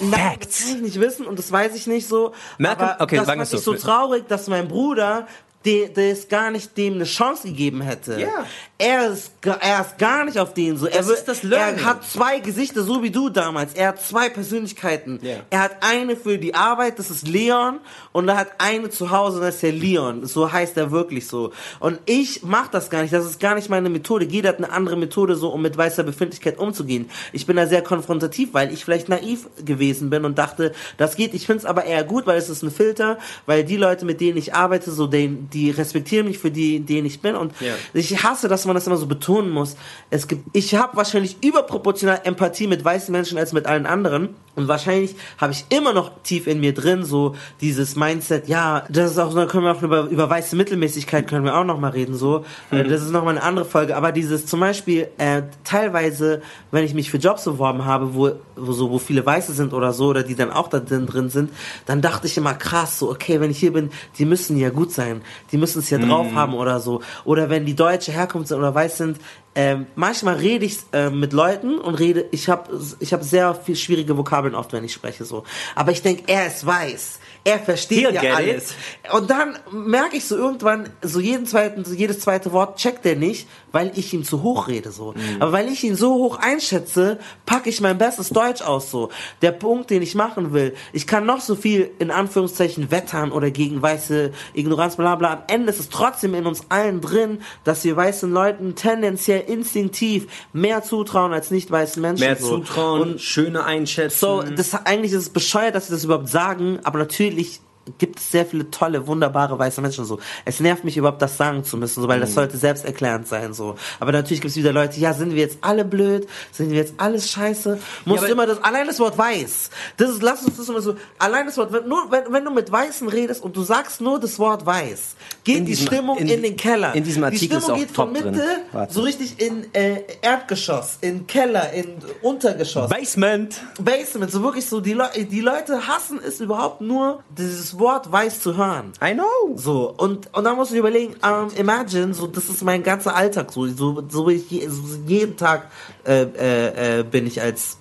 Facts. 0.10 0.60
Das 0.60 0.68
kann 0.68 0.78
ich 0.78 0.82
nicht 0.82 1.00
wissen 1.00 1.28
und 1.28 1.38
das 1.38 1.52
weiß 1.52 1.76
ich 1.76 1.86
nicht 1.86 2.08
so. 2.08 2.32
Malcolm, 2.58 2.90
okay, 2.98 3.18
das 3.18 3.26
fand 3.26 3.44
ich 3.44 3.50
so 3.50 3.74
traurig, 3.76 4.28
dass 4.28 4.48
mein 4.48 4.68
Bruder 4.68 5.28
der, 5.66 5.89
der 5.89 6.14
es 6.14 6.28
gar 6.30 6.51
nicht 6.51 6.78
dem 6.78 6.93
eine 6.93 7.03
Chance 7.03 7.47
gegeben 7.47 7.82
hätte. 7.82 8.20
Ja. 8.20 8.45
Er 8.78 9.12
ist, 9.12 9.34
er 9.41 9.82
ist 9.82 9.97
gar 9.97 10.24
nicht 10.24 10.39
auf 10.39 10.53
den 10.53 10.78
so. 10.78 10.86
Das 10.86 11.10
er, 11.10 11.14
ist 11.14 11.28
das 11.28 11.43
er 11.43 11.84
hat 11.84 12.05
zwei 12.05 12.39
Gesichter, 12.39 12.82
so 12.82 13.03
wie 13.03 13.12
du 13.12 13.28
damals. 13.28 13.74
Er 13.74 13.89
hat 13.89 14.01
zwei 14.01 14.30
Persönlichkeiten. 14.30 15.20
Yeah. 15.22 15.43
Er 15.49 15.60
hat 15.64 15.72
eine 15.82 16.16
für 16.16 16.38
die 16.38 16.55
Arbeit, 16.55 16.97
das 16.97 17.12
ist 17.12 17.28
Leon, 17.28 17.80
und 18.14 18.30
er 18.30 18.38
hat 18.38 18.51
eine 18.57 18.89
zu 18.89 19.12
Hause, 19.12 19.41
das 19.41 19.55
ist 19.55 19.64
der 19.64 19.74
Leon. 19.74 20.26
So 20.26 20.49
heißt 20.49 20.78
er 20.78 20.91
wirklich 20.91 21.28
so. 21.28 21.51
Und 21.82 21.99
ich 22.05 22.41
mach 22.43 22.70
das 22.70 22.89
gar 22.89 23.01
nicht. 23.01 23.14
Das 23.14 23.26
ist 23.26 23.41
gar 23.41 23.55
nicht 23.55 23.70
meine 23.70 23.89
Methode. 23.89 24.24
Jeder 24.24 24.49
hat 24.49 24.60
eine 24.60 24.72
andere 24.72 24.95
Methode, 24.95 25.36
so 25.36 25.49
um 25.49 25.62
mit 25.62 25.76
weißer 25.76 26.03
Befindlichkeit 26.03 26.57
umzugehen. 26.57 27.10
Ich 27.34 27.45
bin 27.45 27.57
da 27.57 27.68
sehr 27.68 27.82
konfrontativ, 27.82 28.53
weil 28.53 28.72
ich 28.72 28.86
vielleicht 28.86 29.10
naiv 29.10 29.49
gewesen 29.66 30.10
bin 30.10 30.24
und 30.24 30.38
dachte, 30.38 30.72
das 30.95 31.18
geht. 31.18 31.34
Ich 31.34 31.45
finde 31.45 31.60
es 31.60 31.66
aber 31.66 31.84
eher 31.84 32.05
gut, 32.05 32.26
weil 32.28 32.38
es 32.38 32.47
ist 32.47 32.64
ein 32.64 32.72
Filter, 32.72 33.18
weil 33.45 33.66
die 33.66 33.76
Leute, 33.76 34.05
mit 34.05 34.22
denen 34.22 34.38
ich 34.38 34.53
arbeite, 34.53 34.91
so 34.91 35.05
den, 35.05 35.49
die 35.54 35.72
respektieren 35.72 36.28
mich 36.28 36.39
für 36.39 36.52
die, 36.52 36.80
denen 36.80 37.08
ich 37.08 37.22
bin. 37.22 37.36
Und 37.36 37.54
yeah. 37.62 37.76
ich 37.93 38.24
hasse, 38.24 38.47
dass 38.47 38.66
man 38.66 38.76
das 38.76 38.88
immer 38.88 38.97
so 38.97 39.08
betonen 39.08 39.50
muss. 39.50 39.76
Es 40.10 40.28
gibt, 40.28 40.56
ich 40.56 40.76
habe 40.76 40.97
wahrscheinlich 40.97 41.38
überproportional 41.43 42.22
Empathie 42.24 42.68
mit 42.68 42.84
weißen 42.84 43.12
Menschen 43.12 43.38
als 43.38 43.54
mit 43.54 43.66
allen 43.66 43.86
anderen. 43.86 44.30
Und 44.56 44.68
wahrscheinlich 44.68 45.16
habe 45.38 45.54
ich 45.54 45.66
immer 45.70 45.93
noch 45.93 46.12
tief 46.24 46.45
in 46.45 46.60
mir 46.60 46.74
drin 46.74 47.06
so 47.06 47.36
dieses 47.62 47.95
Mindset, 47.95 48.50
ja, 48.50 48.84
das 48.89 49.12
ist 49.12 49.18
auch, 49.18 49.34
da 49.34 49.45
können 49.45 49.64
wir 49.64 49.72
auch 49.72 49.82
über, 49.82 50.04
über 50.04 50.30
weiße 50.30 50.56
Mittelmäßigkeit 50.56 51.28
können 51.28 51.45
wir 51.45 51.56
auch 51.56 51.64
noch 51.64 51.80
mal 51.80 51.91
reden, 51.91 52.16
so. 52.16 52.43
Mhm. 52.70 52.89
Das 52.89 53.02
ist 53.02 53.12
noch 53.12 53.24
mal 53.24 53.32
eine 53.32 53.43
andere 53.43 53.64
Folge. 53.64 53.95
Aber 53.95 54.12
dieses 54.12 54.45
zum 54.45 54.60
Beispiel, 54.60 55.08
äh, 55.18 55.43
teilweise, 55.64 56.41
wenn 56.72 56.84
ich 56.84 56.93
mich 56.93 57.10
für 57.10 57.18
Jobs 57.18 57.45
beworben 57.45 57.86
habe, 57.86 58.14
wo, 58.16 58.32
wo 58.58 58.72
so, 58.74 58.91
wo 58.91 59.00
viele 59.00 59.26
Weiße 59.26 59.54
sind 59.54 59.74
oder 59.74 59.93
so, 59.93 60.08
oder 60.08 60.24
die 60.24 60.36
dann 60.36 60.52
auch 60.52 60.68
da 60.68 60.80
drin 60.80 61.30
sind, 61.30 61.52
dann 61.86 62.02
dachte 62.02 62.28
ich 62.28 62.36
immer 62.38 62.54
krass, 62.54 63.00
so, 63.00 63.10
okay, 63.10 63.39
wenn 63.39 63.52
ich 63.52 63.60
hier 63.60 63.72
bin, 63.72 63.91
die 64.18 64.26
müssen 64.26 64.58
ja 64.58 64.72
gut 64.72 64.91
sein. 64.91 65.22
Die 65.52 65.58
müssen 65.58 65.80
es 65.80 65.89
ja 65.89 65.97
mhm. 65.97 66.10
drauf 66.10 66.28
haben 66.34 66.54
oder 66.54 66.80
so. 66.80 67.02
Oder 67.26 67.50
wenn 67.50 67.66
die 67.66 67.76
deutsche 67.76 68.12
Herkunft 68.12 68.50
sind 68.50 68.58
oder 68.58 68.74
weiß 68.74 68.97
sind, 68.97 69.20
ähm, 69.62 69.88
manchmal 69.95 70.36
rede 70.38 70.64
ich 70.64 70.78
äh, 70.93 71.10
mit 71.10 71.34
Leuten 71.34 71.80
und 71.80 71.95
rede, 71.95 72.26
ich 72.32 72.47
habe 72.47 72.80
ich 73.01 73.12
hab 73.12 73.24
sehr 73.24 73.53
viel 73.53 73.76
schwierige 73.76 74.18
Vokabeln 74.18 74.55
oft, 74.55 74.72
wenn 74.72 74.86
ich 74.86 74.93
spreche 74.93 75.26
so. 75.26 75.43
Aber 75.76 75.91
ich 75.91 76.01
denke, 76.01 76.24
er 76.28 76.47
ist 76.47 76.66
weiß. 76.66 77.20
Er 77.43 77.60
versteht 77.60 78.12
ja 78.14 78.36
alles. 78.36 78.72
It. 78.72 79.14
Und 79.14 79.30
dann 79.30 79.57
merke 79.72 80.16
ich 80.16 80.26
so 80.26 80.38
irgendwann, 80.38 80.89
so 81.01 81.20
jeden 81.20 81.45
zweiten, 81.45 81.84
so 81.84 81.93
jedes 81.93 82.22
zweite 82.22 82.53
Wort 82.53 82.78
checkt 82.78 83.05
er 83.05 83.16
nicht, 83.16 83.49
weil 83.72 83.91
ich 83.95 84.14
ihm 84.14 84.24
zu 84.24 84.43
hoch 84.43 84.68
rede 84.68 84.91
so. 84.91 85.14
Mhm. 85.14 85.41
Aber 85.41 85.51
weil 85.51 85.68
ich 85.68 85.84
ihn 85.84 85.95
so 85.95 86.14
hoch 86.14 86.38
einschätze, 86.39 87.20
packe 87.45 87.70
ich 87.70 87.82
mein 87.82 87.97
bestes 87.97 88.30
Deutsch 88.30 88.62
aus 88.62 88.91
so. 88.91 89.10
Der 89.41 89.51
Punkt, 89.51 89.89
den 89.89 90.01
ich 90.01 90.16
machen 90.16 90.53
will, 90.53 90.74
ich 90.93 91.05
kann 91.05 91.26
noch 91.26 91.41
so 91.41 91.55
viel 91.55 91.91
in 91.99 92.12
Anführungszeichen 92.12 92.91
wettern 92.91 93.32
oder 93.32 93.51
gegen 93.51 93.82
weiße 93.82 94.32
Ignoranz, 94.53 94.95
bla 94.95 95.16
bla. 95.16 95.34
Am 95.34 95.43
Ende 95.47 95.72
ist 95.72 95.80
es 95.80 95.89
trotzdem 95.89 96.34
in 96.36 96.45
uns 96.45 96.64
allen 96.70 97.01
drin, 97.01 97.41
dass 97.64 97.84
wir 97.84 97.95
weißen 97.95 98.32
Leuten 98.32 98.76
tendenziell 98.76 99.49
instinktiv 99.50 100.28
mehr 100.54 100.84
zutrauen 100.84 101.34
als 101.34 101.52
nicht 101.52 101.70
weißen 101.70 102.02
Menschen. 102.02 102.26
Mehr 102.26 102.36
so. 102.36 102.60
zutrauen, 102.60 103.02
und 103.02 103.22
schöne 103.22 103.64
einschätzen. 103.66 104.20
So, 104.20 104.43
das 104.43 104.74
eigentlich 104.86 105.12
ist 105.12 105.20
es 105.20 105.30
bescheuert, 105.30 105.76
dass 105.76 105.88
sie 105.88 105.93
das 105.93 106.04
überhaupt 106.04 106.30
sagen, 106.30 106.80
aber 106.84 107.00
natürlich 107.00 107.62
gibt 107.98 108.20
es 108.20 108.32
sehr 108.32 108.46
viele 108.46 108.70
tolle, 108.72 109.08
wunderbare 109.08 109.58
weiße 109.58 109.82
Menschen 109.82 110.06
so. 110.06 110.20
Es 110.46 110.60
nervt 110.60 110.84
mich 110.84 110.98
überhaupt, 110.98 111.22
das 111.22 111.38
sagen 111.38 111.64
zu 111.64 111.78
müssen, 111.78 112.02
so, 112.02 112.08
weil 112.08 112.20
das 112.20 112.32
mhm. 112.32 112.36
sollte 112.36 112.58
selbsterklärend 112.58 113.28
sein 113.28 113.54
so. 113.54 113.76
Aber 114.00 114.12
natürlich 114.12 114.42
gibt 114.42 114.52
es 114.52 114.58
wieder 114.58 114.74
Leute, 114.74 115.00
ja, 115.00 115.14
sind 115.14 115.34
wir 115.34 115.42
jetzt 115.42 115.58
alle 115.62 115.86
blöd? 115.86 116.28
Sind 116.52 116.72
wir 116.72 116.78
jetzt 116.78 116.94
alles 116.98 117.30
scheiße? 117.32 117.80
Muss 118.06 118.22
ja, 118.22 118.28
immer 118.28 118.46
das, 118.46 118.64
allein 118.64 118.88
das 118.88 119.00
Wort 119.00 119.18
weiß. 119.18 119.70
Das 119.98 120.10
ist, 120.10 120.22
lass 120.22 120.44
uns 120.44 120.58
das 120.58 120.70
immer 120.70 120.82
so, 120.82 120.96
allein 121.18 121.46
das 121.46 121.58
Wort, 121.58 121.72
wenn, 121.72 121.88
nur, 121.88 122.12
wenn, 122.12 122.32
wenn 122.32 122.46
du 122.46 122.52
mit 122.52 122.72
Weißen 122.72 123.08
redest 123.08 123.44
und 123.44 123.56
du 123.56 123.64
sagst 123.64 124.02
nur 124.02 124.20
das 124.20 124.40
Wort 124.40 124.66
weiß, 124.66 125.16
geht 125.44 125.58
in 125.58 125.66
die 125.66 125.72
diesem, 125.72 125.88
Stimmung 125.88 126.18
in, 126.18 126.28
in, 126.28 126.42
den 126.42 126.56
Keller. 126.56 126.94
In 126.96 127.04
diesem 127.04 127.24
Artikel 127.24 127.58
die 127.58 127.64
Stimmung 127.64 127.80
geht 127.80 127.92
von 127.92 128.12
Mitte 128.12 128.44
so 128.90 129.02
richtig 129.02 129.40
in 129.40 129.74
äh, 129.74 130.04
Erdgeschoss, 130.22 130.98
in 131.02 131.28
Keller, 131.28 131.72
in 131.74 131.96
Untergeschoss. 132.22 132.90
Basement. 132.90 133.62
Basement, 133.80 134.32
so 134.32 134.44
wirklich 134.44 134.66
so, 134.68 134.80
die, 134.80 134.94
Le 134.94 135.10
die 135.16 135.42
Leute 135.42 135.88
hassen 135.88 136.20
es 136.26 136.40
überhaupt 136.40 136.82
nur, 136.82 137.24
dieses 137.30 137.79
Wort 137.80 138.12
weiß 138.12 138.42
zu 138.42 138.58
hören. 138.58 138.94
I 139.04 139.14
know. 139.14 139.56
So, 139.56 139.94
und, 139.98 140.34
und 140.34 140.44
dann 140.44 140.56
musst 140.56 140.72
du 140.72 140.76
dir 140.76 140.80
überlegen, 140.80 141.14
um, 141.16 141.50
ähm, 141.50 141.58
imagine, 141.58 142.14
so, 142.14 142.28
das 142.28 142.46
ist 142.46 142.64
mein 142.64 142.84
ganzer 142.84 143.16
Alltag, 143.16 143.52
so, 143.52 143.68
so, 143.68 144.04
so, 144.08 144.30
ich, 144.30 144.46
so 144.68 144.84
jeden 145.06 145.38
Tag 145.38 145.72
äh, 146.06 146.24
äh, 146.24 147.00
äh, 147.00 147.04
bin 147.04 147.26
ich 147.26 147.42
als 147.42 147.78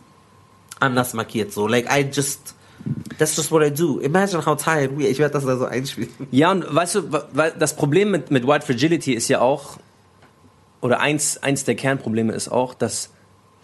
anders 0.80 1.14
markiert. 1.14 1.52
So, 1.52 1.66
like 1.66 1.86
I 1.90 2.08
just 2.10 2.54
That's 3.18 3.36
just 3.36 3.50
what 3.50 3.62
I 3.62 3.70
do. 3.70 3.98
Imagine 4.00 4.44
how 4.46 4.54
tired 4.54 4.96
we 4.96 5.02
are. 5.02 5.10
Ich 5.10 5.18
werde 5.18 5.32
das 5.32 5.44
da 5.44 5.56
so 5.56 5.64
einspielen. 5.64 6.10
Ja, 6.30 6.52
und 6.52 6.72
weißt 6.72 6.94
du, 6.94 7.12
weil 7.32 7.52
das 7.58 7.74
Problem 7.74 8.10
mit, 8.10 8.30
mit 8.30 8.46
White 8.46 8.64
Fragility 8.64 9.12
ist 9.12 9.28
ja 9.28 9.40
auch, 9.40 9.78
oder 10.80 11.00
eins, 11.00 11.42
eins 11.42 11.64
der 11.64 11.74
Kernprobleme 11.74 12.32
ist 12.32 12.48
auch, 12.48 12.74
dass 12.74 13.10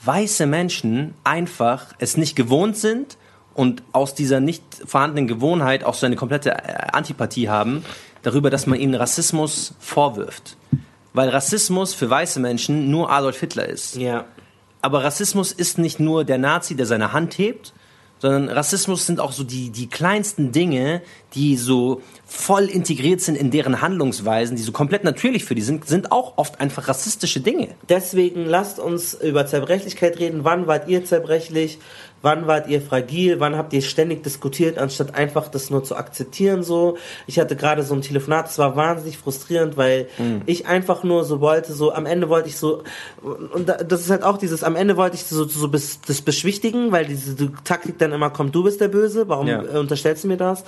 weiße 0.04 0.46
Menschen 0.46 1.14
einfach 1.22 1.94
es 1.98 2.16
nicht 2.16 2.36
gewohnt 2.36 2.76
sind 2.76 3.16
und 3.54 3.82
aus 3.92 4.14
dieser 4.14 4.40
nicht 4.40 4.62
vorhandenen 4.84 5.26
Gewohnheit 5.28 5.84
auch 5.84 5.94
so 5.94 6.06
eine 6.06 6.16
komplette 6.16 6.50
äh, 6.50 6.88
Antipathie 6.92 7.48
haben 7.48 7.84
darüber, 8.22 8.50
dass 8.50 8.66
man 8.66 8.78
ihnen 8.78 8.94
Rassismus 8.94 9.74
vorwirft. 9.78 10.56
Weil 11.12 11.28
Rassismus 11.28 11.94
für 11.94 12.10
weiße 12.10 12.40
Menschen 12.40 12.90
nur 12.90 13.10
Adolf 13.10 13.38
Hitler 13.38 13.68
ist. 13.68 13.94
Ja. 13.96 14.24
Aber 14.82 15.04
Rassismus 15.04 15.52
ist 15.52 15.78
nicht 15.78 16.00
nur 16.00 16.24
der 16.24 16.38
Nazi, 16.38 16.74
der 16.74 16.86
seine 16.86 17.12
Hand 17.12 17.38
hebt, 17.38 17.72
sondern 18.18 18.48
Rassismus 18.48 19.06
sind 19.06 19.20
auch 19.20 19.32
so 19.32 19.44
die, 19.44 19.70
die 19.70 19.88
kleinsten 19.88 20.50
Dinge, 20.50 21.02
die 21.34 21.56
so 21.56 22.02
voll 22.26 22.64
integriert 22.64 23.20
sind 23.20 23.36
in 23.36 23.50
deren 23.50 23.80
Handlungsweisen, 23.80 24.56
die 24.56 24.62
so 24.62 24.72
komplett 24.72 25.04
natürlich 25.04 25.44
für 25.44 25.54
die 25.54 25.62
sind, 25.62 25.86
sind 25.86 26.12
auch 26.12 26.34
oft 26.36 26.60
einfach 26.60 26.88
rassistische 26.88 27.40
Dinge. 27.40 27.68
Deswegen 27.88 28.46
lasst 28.46 28.78
uns 28.78 29.14
über 29.14 29.46
Zerbrechlichkeit 29.46 30.18
reden. 30.18 30.44
Wann 30.44 30.66
wart 30.66 30.88
ihr 30.88 31.04
zerbrechlich? 31.04 31.78
Wann 32.24 32.46
wart 32.46 32.68
ihr 32.68 32.80
fragil? 32.80 33.38
Wann 33.38 33.54
habt 33.54 33.74
ihr 33.74 33.82
ständig 33.82 34.22
diskutiert, 34.22 34.78
anstatt 34.78 35.14
einfach 35.14 35.48
das 35.48 35.68
nur 35.68 35.84
zu 35.84 35.94
akzeptieren 35.94 36.62
so? 36.62 36.96
Ich 37.26 37.38
hatte 37.38 37.54
gerade 37.54 37.82
so 37.82 37.94
ein 37.94 38.00
Telefonat, 38.00 38.46
das 38.46 38.56
war 38.56 38.76
wahnsinnig 38.76 39.18
frustrierend, 39.18 39.76
weil 39.76 40.08
mhm. 40.16 40.40
ich 40.46 40.66
einfach 40.66 41.04
nur 41.04 41.24
so 41.24 41.42
wollte, 41.42 41.74
so 41.74 41.92
am 41.92 42.06
Ende 42.06 42.30
wollte 42.30 42.48
ich 42.48 42.56
so, 42.56 42.82
und 43.22 43.68
das 43.68 44.00
ist 44.00 44.08
halt 44.08 44.22
auch 44.22 44.38
dieses, 44.38 44.64
am 44.64 44.74
Ende 44.74 44.96
wollte 44.96 45.16
ich 45.16 45.24
so, 45.24 45.44
so 45.44 45.68
bis, 45.68 46.00
das 46.00 46.22
beschwichtigen, 46.22 46.92
weil 46.92 47.04
diese 47.04 47.52
Taktik 47.62 47.98
dann 47.98 48.12
immer 48.12 48.30
kommt, 48.30 48.54
du 48.54 48.64
bist 48.64 48.80
der 48.80 48.88
Böse, 48.88 49.28
warum 49.28 49.46
ja. 49.46 49.62
Äh, 49.62 49.78
unterstellst 49.78 50.24
du 50.24 50.28
mir 50.28 50.38
das? 50.38 50.64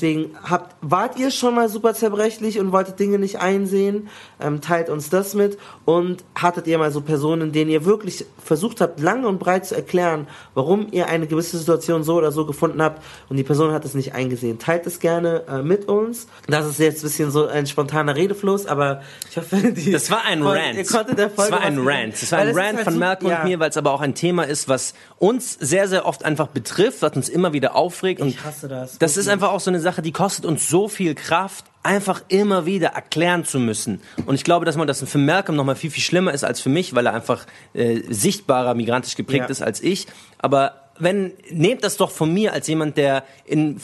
Deswegen 0.00 0.34
habt, 0.42 0.76
wart 0.80 1.18
ihr 1.18 1.30
schon 1.30 1.54
mal 1.54 1.68
super 1.68 1.92
zerbrechlich 1.92 2.58
und 2.58 2.72
wolltet 2.72 2.98
Dinge 2.98 3.18
nicht 3.18 3.38
einsehen? 3.38 4.08
Ähm, 4.40 4.62
teilt 4.62 4.88
uns 4.88 5.10
das 5.10 5.34
mit 5.34 5.58
und 5.84 6.24
hattet 6.34 6.66
ihr 6.66 6.78
mal 6.78 6.90
so 6.90 7.02
Personen, 7.02 7.52
denen 7.52 7.70
ihr 7.70 7.84
wirklich 7.84 8.24
versucht 8.42 8.80
habt, 8.80 8.98
lange 8.98 9.28
und 9.28 9.38
breit 9.38 9.66
zu 9.66 9.74
erklären, 9.74 10.26
warum 10.54 10.86
ihr 10.90 11.08
eine 11.08 11.26
gewisse 11.26 11.58
Situation 11.58 12.02
so 12.02 12.14
oder 12.14 12.32
so 12.32 12.46
gefunden 12.46 12.80
habt 12.80 13.02
und 13.28 13.36
die 13.36 13.42
Person 13.42 13.72
hat 13.72 13.84
es 13.84 13.92
nicht 13.92 14.14
eingesehen. 14.14 14.58
Teilt 14.58 14.86
es 14.86 15.00
gerne 15.00 15.42
äh, 15.46 15.62
mit 15.62 15.86
uns. 15.86 16.28
Das 16.46 16.66
ist 16.66 16.78
jetzt 16.78 17.00
ein 17.00 17.02
bisschen 17.02 17.30
so 17.30 17.46
ein 17.46 17.66
spontaner 17.66 18.16
Redefluss, 18.16 18.64
aber 18.64 19.02
ich 19.28 19.36
hoffe, 19.36 19.56
die 19.72 19.92
Das 19.92 20.10
war 20.10 20.24
ein 20.24 20.42
Rant. 20.42 20.76
Ihr 20.76 20.86
konntet 20.86 21.18
der 21.18 21.28
Folge 21.28 21.50
das 21.50 21.60
war 21.60 21.66
ein 21.66 21.78
Rant. 21.78 22.14
Das 22.14 22.32
war 22.32 22.38
ein 22.38 22.56
Rant 22.56 22.76
halt 22.76 22.84
von 22.84 22.98
Malcolm 22.98 23.30
ja. 23.30 23.42
und 23.42 23.48
mir, 23.48 23.60
weil 23.60 23.68
es 23.68 23.76
aber 23.76 23.92
auch 23.92 24.00
ein 24.00 24.14
Thema 24.14 24.44
ist, 24.44 24.66
was 24.66 24.94
uns 25.18 25.58
sehr, 25.60 25.88
sehr 25.88 26.06
oft 26.06 26.24
einfach 26.24 26.46
betrifft, 26.46 27.02
was 27.02 27.12
uns 27.12 27.28
immer 27.28 27.52
wieder 27.52 27.76
aufregt. 27.76 28.22
Und 28.22 28.28
ich 28.28 28.42
hasse 28.42 28.66
das. 28.66 28.96
Das 28.96 29.18
ist 29.18 29.28
einfach 29.28 29.50
auch 29.50 29.60
so 29.60 29.70
eine 29.70 29.80
Sache, 29.80 29.89
die 29.98 30.12
kostet 30.12 30.44
uns 30.44 30.68
so 30.68 30.88
viel 30.88 31.14
Kraft, 31.14 31.64
einfach 31.82 32.22
immer 32.28 32.66
wieder 32.66 32.88
erklären 32.88 33.44
zu 33.44 33.58
müssen. 33.58 34.00
Und 34.26 34.34
ich 34.34 34.44
glaube, 34.44 34.66
dass 34.66 34.76
man 34.76 34.86
das 34.86 35.02
für 35.02 35.18
Malcolm 35.18 35.56
noch 35.56 35.64
mal 35.64 35.76
viel, 35.76 35.90
viel 35.90 36.02
schlimmer 36.02 36.32
ist 36.32 36.44
als 36.44 36.60
für 36.60 36.68
mich, 36.68 36.94
weil 36.94 37.06
er 37.06 37.14
einfach 37.14 37.46
äh, 37.72 38.02
sichtbarer 38.08 38.74
migrantisch 38.74 39.16
geprägt 39.16 39.44
ja. 39.44 39.50
ist 39.50 39.62
als 39.62 39.82
ich. 39.82 40.06
Aber 40.38 40.90
wenn, 41.00 41.32
nehmt 41.50 41.82
das 41.82 41.96
doch 41.96 42.10
von 42.10 42.32
mir 42.32 42.52
als 42.52 42.68
jemand, 42.68 42.96
der 42.96 43.24
in 43.44 43.80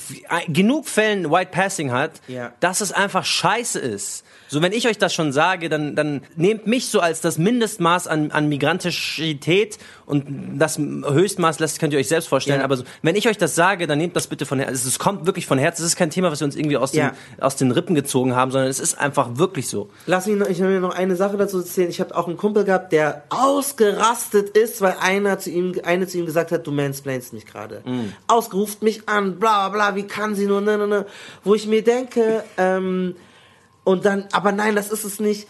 genug 0.48 0.86
Fällen 0.86 1.30
White 1.30 1.50
Passing 1.50 1.90
hat, 1.90 2.20
ja. 2.28 2.52
dass 2.60 2.80
es 2.80 2.92
einfach 2.92 3.24
scheiße 3.24 3.78
ist. 3.78 4.24
So, 4.48 4.62
wenn 4.62 4.72
ich 4.72 4.86
euch 4.86 4.98
das 4.98 5.12
schon 5.12 5.32
sage, 5.32 5.68
dann, 5.68 5.96
dann 5.96 6.22
nehmt 6.36 6.66
mich 6.66 6.88
so 6.88 7.00
als 7.00 7.20
das 7.20 7.38
Mindestmaß 7.38 8.06
an, 8.06 8.30
an 8.30 8.48
Migrantischität 8.48 9.78
und 10.06 10.24
das 10.56 10.78
Höchstmaß, 10.78 11.56
das 11.56 11.78
könnt 11.78 11.92
ihr 11.92 11.98
euch 11.98 12.06
selbst 12.06 12.28
vorstellen. 12.28 12.60
Ja. 12.60 12.64
Aber 12.64 12.76
so, 12.76 12.84
wenn 13.02 13.16
ich 13.16 13.28
euch 13.28 13.38
das 13.38 13.56
sage, 13.56 13.88
dann 13.88 13.98
nehmt 13.98 14.14
das 14.14 14.28
bitte 14.28 14.46
von 14.46 14.60
Herzen. 14.60 14.86
Es 14.86 15.00
kommt 15.00 15.26
wirklich 15.26 15.46
von 15.46 15.58
Herzen. 15.58 15.82
Es 15.82 15.88
ist 15.88 15.96
kein 15.96 16.10
Thema, 16.10 16.30
was 16.30 16.40
wir 16.40 16.44
uns 16.44 16.54
irgendwie 16.54 16.76
aus, 16.76 16.92
ja. 16.92 17.10
den, 17.10 17.42
aus 17.42 17.56
den 17.56 17.72
Rippen 17.72 17.96
gezogen 17.96 18.36
haben, 18.36 18.52
sondern 18.52 18.70
es 18.70 18.78
ist 18.78 18.96
einfach 18.96 19.30
wirklich 19.34 19.68
so. 19.68 19.90
Lass 20.06 20.26
mich 20.26 20.36
noch, 20.36 20.46
ich 20.46 20.60
will 20.60 20.78
noch 20.78 20.94
eine 20.94 21.16
Sache 21.16 21.36
dazu 21.36 21.58
erzählen. 21.58 21.90
Ich 21.90 21.98
habe 21.98 22.16
auch 22.16 22.28
einen 22.28 22.36
Kumpel 22.36 22.62
gehabt, 22.62 22.92
der 22.92 23.24
ausgerastet 23.30 24.56
ist, 24.56 24.80
weil 24.80 24.94
einer 25.00 25.40
zu 25.40 25.50
ihm, 25.50 25.74
eine 25.84 26.06
zu 26.06 26.18
ihm 26.18 26.26
gesagt 26.26 26.52
hat, 26.52 26.64
du 26.66 26.70
mansplainst 26.70 27.32
mich 27.32 27.44
gerade. 27.44 27.82
Mm. 27.84 28.12
Ausgeruft 28.28 28.82
mich 28.82 29.08
an, 29.08 29.40
bla 29.40 29.68
bla 29.68 29.90
bla, 29.90 29.96
wie 29.96 30.04
kann 30.04 30.36
sie 30.36 30.46
nur, 30.46 30.60
ne, 30.60 30.78
ne, 30.78 30.86
ne. 30.86 31.06
Wo 31.42 31.56
ich 31.56 31.66
mir 31.66 31.82
denke, 31.82 32.44
ähm, 32.58 33.16
und 33.82 34.04
dann, 34.04 34.26
aber 34.30 34.52
nein, 34.52 34.76
das 34.76 34.90
ist 34.90 35.04
es 35.04 35.18
nicht. 35.18 35.48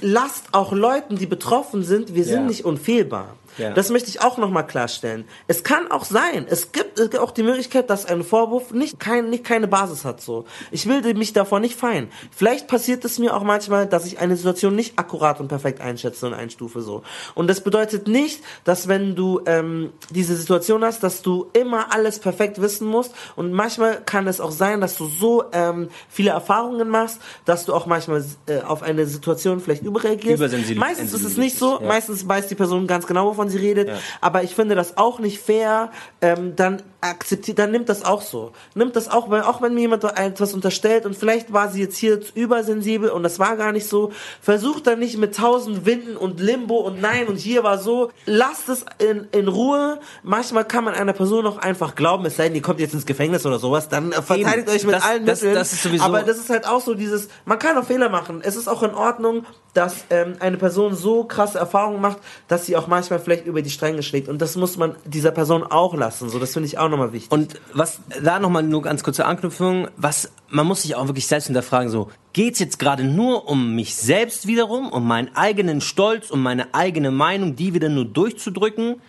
Lasst 0.00 0.46
auch 0.50 0.72
Leuten, 0.72 1.16
die 1.16 1.26
betroffen 1.26 1.84
sind, 1.84 2.14
wir 2.14 2.24
sind 2.24 2.42
ja. 2.42 2.46
nicht 2.46 2.64
unfehlbar. 2.64 3.36
Ja. 3.58 3.72
Das 3.72 3.90
möchte 3.90 4.08
ich 4.08 4.20
auch 4.20 4.38
nochmal 4.38 4.66
klarstellen. 4.66 5.24
Es 5.46 5.62
kann 5.62 5.90
auch 5.90 6.04
sein, 6.04 6.46
es 6.48 6.72
gibt, 6.72 6.98
es 6.98 7.10
gibt 7.10 7.22
auch 7.22 7.30
die 7.30 7.42
Möglichkeit, 7.42 7.90
dass 7.90 8.06
ein 8.06 8.22
Vorwurf 8.24 8.72
nicht, 8.72 8.98
kein, 8.98 9.30
nicht 9.30 9.44
keine 9.44 9.68
Basis 9.68 10.04
hat. 10.04 10.20
So, 10.20 10.44
Ich 10.70 10.86
will 10.88 11.02
mich 11.14 11.32
davor 11.32 11.60
nicht 11.60 11.78
feien. 11.78 12.08
Vielleicht 12.34 12.68
passiert 12.68 13.04
es 13.04 13.18
mir 13.18 13.36
auch 13.36 13.42
manchmal, 13.42 13.86
dass 13.86 14.06
ich 14.06 14.18
eine 14.18 14.36
Situation 14.36 14.74
nicht 14.74 14.98
akkurat 14.98 15.40
und 15.40 15.48
perfekt 15.48 15.80
einschätze 15.80 16.26
und 16.26 16.34
einstufe. 16.34 16.82
so. 16.82 17.02
Und 17.34 17.48
das 17.48 17.60
bedeutet 17.62 18.08
nicht, 18.08 18.42
dass 18.64 18.88
wenn 18.88 19.14
du 19.14 19.40
ähm, 19.46 19.92
diese 20.10 20.36
Situation 20.36 20.84
hast, 20.84 21.02
dass 21.02 21.22
du 21.22 21.46
immer 21.52 21.92
alles 21.92 22.18
perfekt 22.18 22.60
wissen 22.60 22.86
musst. 22.86 23.12
Und 23.36 23.52
manchmal 23.52 24.02
kann 24.04 24.26
es 24.26 24.40
auch 24.40 24.50
sein, 24.50 24.80
dass 24.80 24.96
du 24.96 25.06
so 25.06 25.44
ähm, 25.52 25.88
viele 26.08 26.30
Erfahrungen 26.30 26.88
machst, 26.88 27.20
dass 27.44 27.64
du 27.64 27.74
auch 27.74 27.86
manchmal 27.86 28.24
äh, 28.46 28.60
auf 28.60 28.82
eine 28.82 29.06
Situation 29.06 29.60
vielleicht 29.60 29.82
überreagierst. 29.82 30.42
Meistens 30.76 31.12
ist 31.12 31.24
es 31.24 31.36
nicht 31.36 31.58
so. 31.58 31.80
Ja. 31.80 31.86
Meistens 31.86 32.26
weiß 32.26 32.48
die 32.48 32.54
Person 32.54 32.86
ganz 32.86 33.06
genau, 33.06 33.26
wovon 33.26 33.43
wovon 33.44 33.48
sie 33.50 33.58
redet. 33.58 33.88
Ja. 33.88 33.98
Aber 34.20 34.42
ich 34.42 34.54
finde 34.54 34.74
das 34.74 34.96
auch 34.96 35.18
nicht 35.18 35.38
fair. 35.38 35.90
Ähm, 36.20 36.56
dann 36.56 36.82
akzeptiert, 37.00 37.58
dann 37.58 37.70
nimmt 37.70 37.88
das 37.88 38.04
auch 38.04 38.22
so. 38.22 38.52
Nimmt 38.74 38.96
das 38.96 39.10
auch, 39.10 39.28
weil 39.28 39.42
auch 39.42 39.60
wenn 39.60 39.74
mir 39.74 39.82
jemand 39.82 40.04
etwas 40.04 40.54
unterstellt 40.54 41.04
und 41.04 41.14
vielleicht 41.16 41.52
war 41.52 41.68
sie 41.68 41.80
jetzt 41.80 41.98
hier 41.98 42.20
übersensibel 42.34 43.10
und 43.10 43.22
das 43.22 43.38
war 43.38 43.56
gar 43.56 43.72
nicht 43.72 43.86
so, 43.86 44.12
versucht 44.40 44.86
dann 44.86 45.00
nicht 45.00 45.18
mit 45.18 45.36
tausend 45.36 45.84
Winden 45.84 46.16
und 46.16 46.40
Limbo 46.40 46.78
und 46.78 47.02
nein 47.02 47.26
und 47.26 47.36
hier 47.36 47.62
war 47.62 47.78
so. 47.78 48.10
Lasst 48.24 48.68
es 48.68 48.86
in, 48.98 49.28
in 49.32 49.48
Ruhe. 49.48 50.00
Manchmal 50.22 50.64
kann 50.64 50.84
man 50.84 50.94
einer 50.94 51.12
Person 51.12 51.46
auch 51.46 51.58
einfach 51.58 51.94
glauben, 51.94 52.24
es 52.24 52.36
sei 52.36 52.44
denn, 52.44 52.54
die 52.54 52.62
kommt 52.62 52.80
jetzt 52.80 52.94
ins 52.94 53.06
Gefängnis 53.06 53.44
oder 53.44 53.58
sowas, 53.58 53.88
dann 53.88 54.12
verteidigt 54.12 54.68
Eben. 54.68 54.70
euch 54.70 54.84
mit 54.84 54.94
das, 54.94 55.04
allen 55.04 55.26
das, 55.26 55.42
Mitteln. 55.42 55.56
Das 55.56 55.72
ist 55.72 55.82
sowieso 55.82 56.04
Aber 56.04 56.22
das 56.22 56.38
ist 56.38 56.48
halt 56.48 56.66
auch 56.66 56.80
so 56.80 56.94
dieses, 56.94 57.28
man 57.44 57.58
kann 57.58 57.76
auch 57.76 57.84
Fehler 57.84 58.08
machen. 58.08 58.40
Es 58.42 58.56
ist 58.56 58.68
auch 58.68 58.82
in 58.82 58.94
Ordnung, 58.94 59.44
dass 59.74 60.04
ähm, 60.10 60.36
eine 60.38 60.56
Person 60.56 60.94
so 60.94 61.24
krasse 61.24 61.58
Erfahrungen 61.58 62.00
macht, 62.00 62.18
dass 62.48 62.64
sie 62.64 62.76
auch 62.76 62.86
manchmal 62.86 63.18
vielleicht 63.18 63.33
über 63.42 63.62
die 63.62 63.70
Stränge 63.70 64.02
schlägt. 64.02 64.28
Und 64.28 64.40
das 64.40 64.56
muss 64.56 64.76
man 64.76 64.94
dieser 65.04 65.30
Person 65.30 65.62
auch 65.62 65.94
lassen. 65.94 66.28
So, 66.28 66.38
das 66.38 66.52
finde 66.52 66.66
ich 66.66 66.78
auch 66.78 66.88
nochmal 66.88 67.12
wichtig. 67.12 67.30
Und 67.30 67.60
was 67.72 68.00
da 68.22 68.38
nochmal 68.38 68.62
nur 68.62 68.82
ganz 68.82 69.02
kurze 69.02 69.26
Anknüpfung, 69.26 69.88
was 69.96 70.30
man 70.48 70.66
muss 70.66 70.82
sich 70.82 70.94
auch 70.94 71.06
wirklich 71.06 71.26
selbst 71.26 71.46
hinterfragen, 71.46 71.90
so, 71.90 72.10
geht's 72.32 72.58
jetzt 72.58 72.78
gerade 72.78 73.04
nur 73.04 73.48
um 73.48 73.74
mich 73.74 73.94
selbst 73.96 74.46
wiederum, 74.46 74.90
um 74.92 75.06
meinen 75.06 75.34
eigenen 75.34 75.80
Stolz, 75.80 76.30
um 76.30 76.42
meine 76.42 76.72
eigene 76.74 77.10
Meinung, 77.10 77.56
die 77.56 77.74
wieder 77.74 77.88
nur 77.88 78.04
durchzudrücken? 78.04 79.00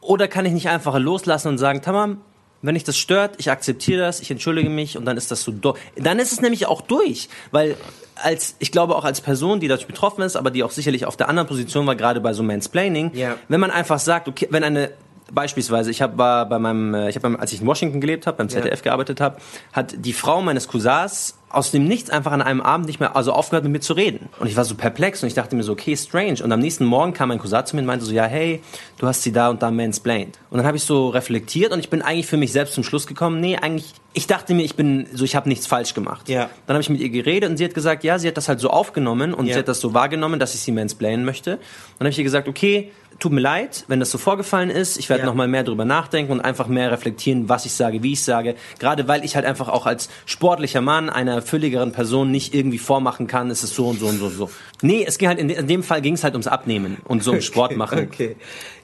Oder 0.00 0.28
kann 0.28 0.46
ich 0.46 0.52
nicht 0.52 0.68
einfach 0.68 0.98
loslassen 0.98 1.48
und 1.48 1.58
sagen, 1.58 1.82
Tamam, 1.82 2.22
wenn 2.62 2.74
dich 2.74 2.84
das 2.84 2.98
stört, 2.98 3.36
ich 3.38 3.50
akzeptiere 3.50 4.00
das, 4.00 4.20
ich 4.20 4.30
entschuldige 4.30 4.68
mich 4.68 4.98
und 4.98 5.04
dann 5.04 5.16
ist 5.16 5.30
das 5.30 5.42
so. 5.42 5.52
Dann 5.96 6.18
ist 6.18 6.32
es 6.32 6.40
nämlich 6.40 6.66
auch 6.66 6.82
durch, 6.82 7.28
weil 7.50 7.76
als 8.22 8.56
ich 8.58 8.72
glaube 8.72 8.96
auch 8.96 9.04
als 9.04 9.20
Person, 9.20 9.60
die 9.60 9.68
dadurch 9.68 9.86
betroffen 9.86 10.22
ist, 10.22 10.36
aber 10.36 10.50
die 10.50 10.62
auch 10.62 10.70
sicherlich 10.70 11.06
auf 11.06 11.16
der 11.16 11.28
anderen 11.28 11.48
Position 11.48 11.86
war, 11.86 11.96
gerade 11.96 12.20
bei 12.20 12.32
so 12.32 12.42
Mansplaining, 12.42 13.12
yeah. 13.14 13.36
wenn 13.48 13.60
man 13.60 13.70
einfach 13.70 13.98
sagt, 13.98 14.28
okay, 14.28 14.48
wenn 14.50 14.64
eine 14.64 14.92
beispielsweise, 15.32 15.90
ich 15.90 16.02
habe 16.02 16.18
war 16.18 16.48
bei 16.48 16.58
meinem, 16.58 16.94
äh, 16.94 17.08
ich 17.08 17.16
habe 17.16 17.38
als 17.38 17.52
ich 17.52 17.60
in 17.60 17.66
Washington 17.66 18.00
gelebt 18.00 18.26
habe, 18.26 18.36
beim 18.38 18.48
ZDF 18.48 18.80
ja. 18.80 18.82
gearbeitet 18.84 19.20
habe, 19.20 19.36
hat 19.72 19.94
die 19.98 20.12
Frau 20.12 20.42
meines 20.42 20.68
Cousins 20.68 21.34
aus 21.50 21.72
dem 21.72 21.84
Nichts 21.84 22.10
einfach 22.10 22.30
an 22.30 22.42
einem 22.42 22.60
Abend 22.60 22.86
nicht 22.86 23.00
mehr, 23.00 23.16
also 23.16 23.32
aufgehört 23.32 23.64
mit 23.64 23.72
mir 23.72 23.80
zu 23.80 23.92
reden. 23.92 24.28
Und 24.38 24.46
ich 24.46 24.56
war 24.56 24.64
so 24.64 24.76
perplex 24.76 25.22
und 25.22 25.26
ich 25.26 25.34
dachte 25.34 25.56
mir 25.56 25.64
so, 25.64 25.72
okay, 25.72 25.96
strange. 25.96 26.44
Und 26.44 26.52
am 26.52 26.60
nächsten 26.60 26.84
Morgen 26.84 27.12
kam 27.12 27.28
mein 27.28 27.38
Cousin 27.38 27.66
zu 27.66 27.74
mir 27.74 27.82
und 27.82 27.86
meinte 27.86 28.04
so, 28.04 28.12
ja, 28.12 28.24
hey, 28.24 28.62
du 28.98 29.06
hast 29.08 29.22
sie 29.22 29.32
da 29.32 29.50
und 29.50 29.60
da 29.60 29.70
mansplained. 29.72 30.38
Und 30.50 30.58
dann 30.58 30.66
habe 30.66 30.76
ich 30.76 30.84
so 30.84 31.08
reflektiert 31.08 31.72
und 31.72 31.80
ich 31.80 31.90
bin 31.90 32.02
eigentlich 32.02 32.26
für 32.26 32.36
mich 32.36 32.52
selbst 32.52 32.74
zum 32.74 32.84
Schluss 32.84 33.08
gekommen, 33.08 33.40
nee, 33.40 33.56
eigentlich, 33.56 33.92
ich 34.12 34.28
dachte 34.28 34.54
mir, 34.54 34.62
ich 34.62 34.76
bin 34.76 35.06
so, 35.12 35.24
ich 35.24 35.34
habe 35.34 35.48
nichts 35.48 35.66
falsch 35.66 35.92
gemacht. 35.92 36.28
Ja. 36.28 36.50
Dann 36.66 36.74
habe 36.74 36.82
ich 36.82 36.88
mit 36.88 37.00
ihr 37.00 37.10
geredet 37.10 37.50
und 37.50 37.56
sie 37.56 37.64
hat 37.64 37.74
gesagt, 37.74 38.04
ja, 38.04 38.20
sie 38.20 38.28
hat 38.28 38.36
das 38.36 38.48
halt 38.48 38.60
so 38.60 38.70
aufgenommen 38.70 39.34
und 39.34 39.46
ja. 39.46 39.54
sie 39.54 39.58
hat 39.58 39.68
das 39.68 39.80
so 39.80 39.92
wahrgenommen, 39.92 40.38
dass 40.38 40.54
ich 40.54 40.60
sie 40.60 40.70
mansplainen 40.70 41.24
möchte. 41.24 41.58
dann 41.98 42.06
habe 42.06 42.10
ich 42.10 42.18
ihr 42.18 42.24
gesagt, 42.24 42.46
okay, 42.46 42.92
tut 43.20 43.32
mir 43.32 43.40
leid, 43.40 43.84
wenn 43.86 44.00
das 44.00 44.10
so 44.10 44.18
vorgefallen 44.18 44.70
ist. 44.70 44.98
Ich 44.98 45.08
werde 45.08 45.20
ja. 45.20 45.26
noch 45.26 45.34
mal 45.34 45.46
mehr 45.46 45.62
drüber 45.62 45.84
nachdenken 45.84 46.32
und 46.32 46.40
einfach 46.40 46.66
mehr 46.66 46.90
reflektieren, 46.90 47.48
was 47.48 47.66
ich 47.66 47.72
sage, 47.72 48.02
wie 48.02 48.14
ich 48.14 48.22
sage. 48.22 48.56
Gerade 48.78 49.06
weil 49.06 49.24
ich 49.24 49.36
halt 49.36 49.44
einfach 49.44 49.68
auch 49.68 49.86
als 49.86 50.08
sportlicher 50.26 50.80
Mann 50.80 51.10
einer 51.10 51.42
fülligeren 51.42 51.92
Person 51.92 52.30
nicht 52.30 52.54
irgendwie 52.54 52.78
vormachen 52.78 53.26
kann, 53.26 53.50
es 53.50 53.62
ist 53.62 53.74
so 53.74 53.88
und 53.88 54.00
so 54.00 54.06
und 54.06 54.18
so 54.18 54.26
und 54.26 54.36
so. 54.36 54.50
Nee, 54.82 55.04
es 55.06 55.18
ging 55.18 55.28
halt 55.28 55.38
in, 55.38 55.66
dem 55.66 55.82
Fall 55.82 56.00
ging 56.00 56.14
es 56.14 56.24
halt 56.24 56.34
ums 56.34 56.46
Abnehmen 56.46 56.96
und 57.04 57.22
so 57.22 57.32
um 57.32 57.40
Sport 57.42 57.76
machen. 57.76 58.08
Okay. 58.10 58.36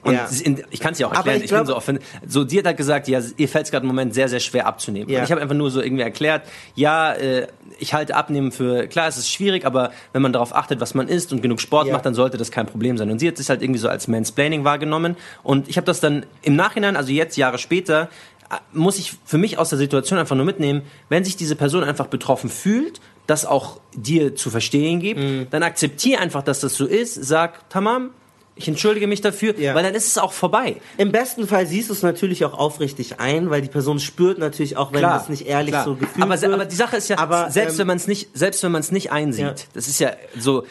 Und 0.03 0.13
ja. 0.13 0.27
ich 0.69 0.79
kann 0.79 0.93
es 0.93 0.99
ja 0.99 1.07
auch 1.07 1.13
erklären. 1.13 1.37
ich, 1.37 1.45
ich 1.45 1.49
glaub, 1.49 1.61
bin 1.61 1.67
so 1.67 1.75
offen. 1.75 1.99
So, 2.25 2.43
die 2.43 2.59
hat 2.59 2.65
halt 2.65 2.77
gesagt, 2.77 3.07
ja, 3.07 3.19
ihr 3.35 3.49
fällt 3.49 3.65
es 3.65 3.71
gerade 3.71 3.83
im 3.83 3.87
Moment 3.87 4.13
sehr, 4.13 4.29
sehr 4.29 4.39
schwer 4.39 4.67
abzunehmen. 4.67 5.09
Ja. 5.09 5.19
Und 5.19 5.25
ich 5.25 5.31
habe 5.31 5.41
einfach 5.41 5.55
nur 5.55 5.69
so 5.71 5.81
irgendwie 5.81 6.03
erklärt, 6.03 6.43
ja, 6.75 7.13
äh, 7.13 7.47
ich 7.79 7.93
halte 7.93 8.15
Abnehmen 8.15 8.51
für, 8.51 8.87
klar, 8.87 9.07
es 9.07 9.17
ist 9.17 9.29
schwierig, 9.29 9.65
aber 9.65 9.91
wenn 10.13 10.21
man 10.21 10.31
darauf 10.31 10.55
achtet, 10.55 10.79
was 10.79 10.93
man 10.93 11.07
isst 11.07 11.33
und 11.33 11.41
genug 11.41 11.59
Sport 11.59 11.87
ja. 11.87 11.93
macht, 11.93 12.05
dann 12.05 12.13
sollte 12.13 12.37
das 12.37 12.51
kein 12.51 12.67
Problem 12.67 12.97
sein. 12.97 13.09
Und 13.11 13.19
sie 13.19 13.27
hat 13.27 13.37
sich 13.37 13.49
halt 13.49 13.61
irgendwie 13.61 13.79
so 13.79 13.89
als 13.89 14.07
Mansplaining 14.27 14.63
wahrgenommen. 14.63 15.15
Und 15.43 15.67
ich 15.69 15.77
habe 15.77 15.85
das 15.85 15.99
dann 15.99 16.25
im 16.41 16.55
Nachhinein, 16.55 16.95
also 16.95 17.11
jetzt 17.11 17.37
Jahre 17.37 17.57
später, 17.57 18.09
äh, 18.49 18.55
muss 18.73 18.97
ich 18.97 19.13
für 19.25 19.37
mich 19.37 19.57
aus 19.57 19.69
der 19.69 19.77
Situation 19.77 20.19
einfach 20.19 20.35
nur 20.35 20.45
mitnehmen, 20.45 20.83
wenn 21.09 21.23
sich 21.23 21.35
diese 21.35 21.55
Person 21.55 21.83
einfach 21.83 22.07
betroffen 22.07 22.49
fühlt, 22.49 22.99
das 23.25 23.45
auch 23.45 23.79
dir 23.93 24.35
zu 24.35 24.49
verstehen 24.49 24.99
gibt, 24.99 25.19
mhm. 25.19 25.47
dann 25.49 25.63
akzeptier 25.63 26.21
einfach, 26.21 26.43
dass 26.43 26.61
das 26.61 26.75
so 26.75 26.85
ist, 26.85 27.13
sag, 27.13 27.69
Tamam, 27.69 28.11
ich 28.57 28.67
entschuldige 28.67 29.07
mich 29.07 29.21
dafür, 29.21 29.57
ja. 29.59 29.75
weil 29.75 29.83
dann 29.83 29.95
ist 29.95 30.07
es 30.07 30.17
auch 30.17 30.33
vorbei. 30.33 30.77
Im 30.97 31.11
besten 31.11 31.47
Fall 31.47 31.65
siehst 31.67 31.89
du 31.89 31.93
es 31.93 32.01
natürlich 32.01 32.45
auch 32.45 32.53
aufrichtig 32.53 33.19
ein, 33.19 33.49
weil 33.49 33.61
die 33.61 33.69
Person 33.69 33.99
spürt 33.99 34.39
natürlich 34.39 34.77
auch, 34.77 34.91
wenn 34.91 34.99
klar, 34.99 35.17
das 35.17 35.29
nicht 35.29 35.47
ehrlich 35.47 35.71
klar. 35.71 35.85
so 35.85 35.95
gefühlt 35.95 36.23
aber, 36.23 36.41
wird. 36.41 36.53
Aber 36.53 36.65
die 36.65 36.75
Sache 36.75 36.97
ist 36.97 37.09
ja, 37.09 37.17
aber, 37.17 37.51
selbst 37.51 37.73
ähm, 37.73 37.79
wenn 37.79 37.87
man 37.87 37.97
es 37.97 38.07
nicht, 38.07 38.29
selbst 38.33 38.63
wenn 38.63 38.71
man 38.71 38.81
es 38.81 38.91
nicht 38.91 39.11
einsieht, 39.11 39.45
ja. 39.45 39.53
das 39.73 39.87
ist 39.87 39.99
ja 39.99 40.11
so, 40.37 40.65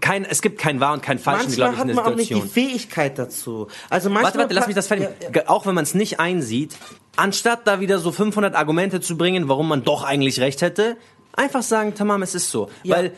kein, 0.00 0.24
es 0.24 0.42
gibt 0.42 0.58
kein 0.58 0.80
wahr 0.80 0.92
und 0.92 1.02
kein 1.02 1.18
falsch, 1.18 1.54
glaube 1.54 1.74
ich, 1.74 1.80
in 1.80 1.88
der 1.88 1.96
Situation. 1.96 1.96
Manchmal 1.96 2.04
hat 2.04 2.06
man 2.06 2.12
auch 2.12 2.16
nicht 2.16 2.54
die 2.56 2.60
Fähigkeit 2.60 3.18
dazu. 3.18 3.68
Also 3.88 4.10
manchmal 4.10 4.24
warte, 4.24 4.38
warte, 4.38 4.54
lass 4.54 4.66
mich 4.66 4.76
das 4.76 4.86
fertig. 4.86 5.08
Ja, 5.34 5.42
auch 5.46 5.66
wenn 5.66 5.74
man 5.74 5.84
es 5.84 5.94
nicht 5.94 6.20
einsieht, 6.20 6.76
anstatt 7.16 7.66
da 7.66 7.80
wieder 7.80 7.98
so 7.98 8.12
500 8.12 8.54
Argumente 8.54 9.00
zu 9.00 9.16
bringen, 9.16 9.48
warum 9.48 9.68
man 9.68 9.84
doch 9.84 10.04
eigentlich 10.04 10.40
recht 10.40 10.62
hätte, 10.62 10.96
einfach 11.32 11.62
sagen, 11.62 11.94
tamam, 11.94 12.22
es 12.22 12.34
ist 12.34 12.50
so. 12.50 12.68
Weil 12.84 13.12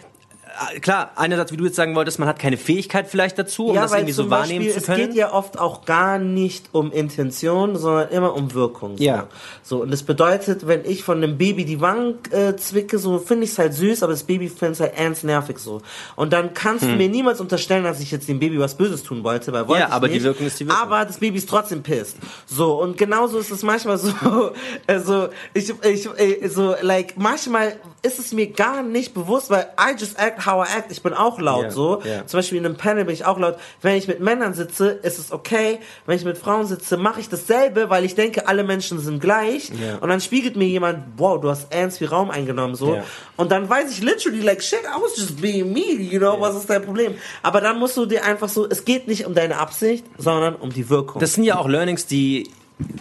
klar, 0.80 1.12
einer 1.16 1.36
Satz, 1.36 1.52
wie 1.52 1.56
du 1.56 1.64
jetzt 1.64 1.76
sagen 1.76 1.94
wolltest, 1.94 2.18
man 2.18 2.28
hat 2.28 2.38
keine 2.38 2.56
Fähigkeit 2.56 3.08
vielleicht 3.08 3.38
dazu, 3.38 3.66
um 3.66 3.74
ja, 3.74 3.82
das 3.82 3.92
irgendwie 3.92 4.12
so 4.12 4.30
wahrnehmen 4.30 4.64
Beispiel, 4.64 4.82
zu 4.82 4.86
können. 4.86 5.00
Es 5.00 5.06
geht 5.08 5.16
ja 5.16 5.32
oft 5.32 5.58
auch 5.58 5.84
gar 5.84 6.18
nicht 6.18 6.66
um 6.72 6.92
Intention, 6.92 7.76
sondern 7.76 8.08
immer 8.10 8.34
um 8.34 8.54
Wirkung. 8.54 8.96
So. 8.96 9.04
Ja. 9.04 9.28
So, 9.62 9.82
und 9.82 9.90
das 9.90 10.02
bedeutet, 10.02 10.66
wenn 10.66 10.84
ich 10.84 11.04
von 11.04 11.18
einem 11.18 11.38
Baby 11.38 11.64
die 11.64 11.80
Wangen 11.80 12.18
äh, 12.30 12.56
zwicke, 12.56 12.98
so 12.98 13.18
finde 13.18 13.44
ich 13.44 13.50
es 13.50 13.58
halt 13.58 13.74
süß, 13.74 14.02
aber 14.02 14.12
das 14.12 14.24
Baby 14.24 14.48
findet 14.48 14.74
es 14.74 14.80
halt 14.80 14.94
ernst 14.96 15.24
nervig 15.24 15.58
so. 15.58 15.80
Und 16.16 16.32
dann 16.32 16.52
kannst 16.54 16.84
hm. 16.84 16.92
du 16.92 16.96
mir 16.96 17.08
niemals 17.08 17.40
unterstellen, 17.40 17.84
dass 17.84 18.00
ich 18.00 18.10
jetzt 18.10 18.28
dem 18.28 18.38
Baby 18.38 18.58
was 18.58 18.76
Böses 18.76 19.02
tun 19.02 19.24
wollte, 19.24 19.52
weil 19.52 19.68
wollte 19.68 19.82
Ja, 19.82 19.90
aber 19.90 20.08
nicht. 20.08 20.20
die 20.20 20.24
Wirkung 20.24 20.46
ist 20.46 20.60
die 20.60 20.66
Wirkung. 20.66 20.82
Aber 20.82 21.04
das 21.04 21.18
Baby 21.18 21.38
ist 21.38 21.48
trotzdem 21.48 21.82
pisst. 21.82 22.16
So, 22.46 22.80
und 22.80 22.98
genauso 22.98 23.38
ist 23.38 23.50
es 23.50 23.62
manchmal 23.62 23.98
so, 23.98 24.12
also, 24.86 25.28
ich, 25.54 25.72
ich, 25.84 26.08
äh, 26.18 26.48
so, 26.48 26.74
like, 26.80 27.14
manchmal 27.16 27.76
ist 28.02 28.18
es 28.18 28.32
mir 28.32 28.48
gar 28.48 28.82
nicht 28.82 29.14
bewusst, 29.14 29.48
weil 29.50 29.68
I 29.78 29.92
just 29.98 30.18
act 30.18 30.44
how 30.44 30.51
I 30.60 30.78
act. 30.78 30.92
Ich 30.92 31.02
bin 31.02 31.14
auch 31.14 31.38
laut 31.38 31.62
yeah, 31.62 31.70
so. 31.70 32.02
Yeah. 32.04 32.26
Zum 32.26 32.38
Beispiel 32.38 32.58
in 32.58 32.66
einem 32.66 32.76
Panel 32.76 33.04
bin 33.04 33.14
ich 33.14 33.24
auch 33.24 33.38
laut. 33.38 33.56
Wenn 33.80 33.96
ich 33.96 34.08
mit 34.08 34.20
Männern 34.20 34.54
sitze, 34.54 34.88
ist 34.88 35.18
es 35.18 35.32
okay. 35.32 35.78
Wenn 36.06 36.16
ich 36.16 36.24
mit 36.24 36.38
Frauen 36.38 36.66
sitze, 36.66 36.96
mache 36.96 37.20
ich 37.20 37.28
dasselbe, 37.28 37.90
weil 37.90 38.04
ich 38.04 38.14
denke, 38.14 38.48
alle 38.48 38.64
Menschen 38.64 38.98
sind 38.98 39.20
gleich. 39.20 39.70
Yeah. 39.70 39.98
Und 39.98 40.08
dann 40.08 40.20
spiegelt 40.20 40.56
mir 40.56 40.66
jemand, 40.66 41.04
wow, 41.16 41.40
du 41.40 41.48
hast 41.48 41.72
ernst 41.72 41.98
viel 41.98 42.08
Raum 42.08 42.30
eingenommen 42.30 42.74
so. 42.74 42.98
Und 43.36 43.50
dann 43.50 43.68
weiß 43.68 43.90
ich 43.90 44.02
literally 44.02 44.40
like 44.40 44.62
shit, 44.62 44.82
I 44.82 45.00
was 45.00 45.16
just 45.16 45.40
being 45.40 45.72
me, 45.72 45.92
you 45.92 46.18
know, 46.18 46.40
was 46.40 46.56
ist 46.56 46.68
dein 46.68 46.84
Problem? 46.84 47.14
Aber 47.42 47.60
dann 47.60 47.78
musst 47.78 47.96
du 47.96 48.06
dir 48.06 48.24
einfach 48.24 48.48
so, 48.48 48.68
es 48.68 48.84
geht 48.84 49.08
nicht 49.08 49.26
um 49.26 49.34
deine 49.34 49.58
Absicht, 49.58 50.04
sondern 50.18 50.54
um 50.56 50.70
die 50.70 50.88
Wirkung. 50.90 51.20
Das 51.20 51.34
sind 51.34 51.44
ja 51.44 51.58
auch 51.58 51.68
Learnings, 51.68 52.06
die 52.06 52.50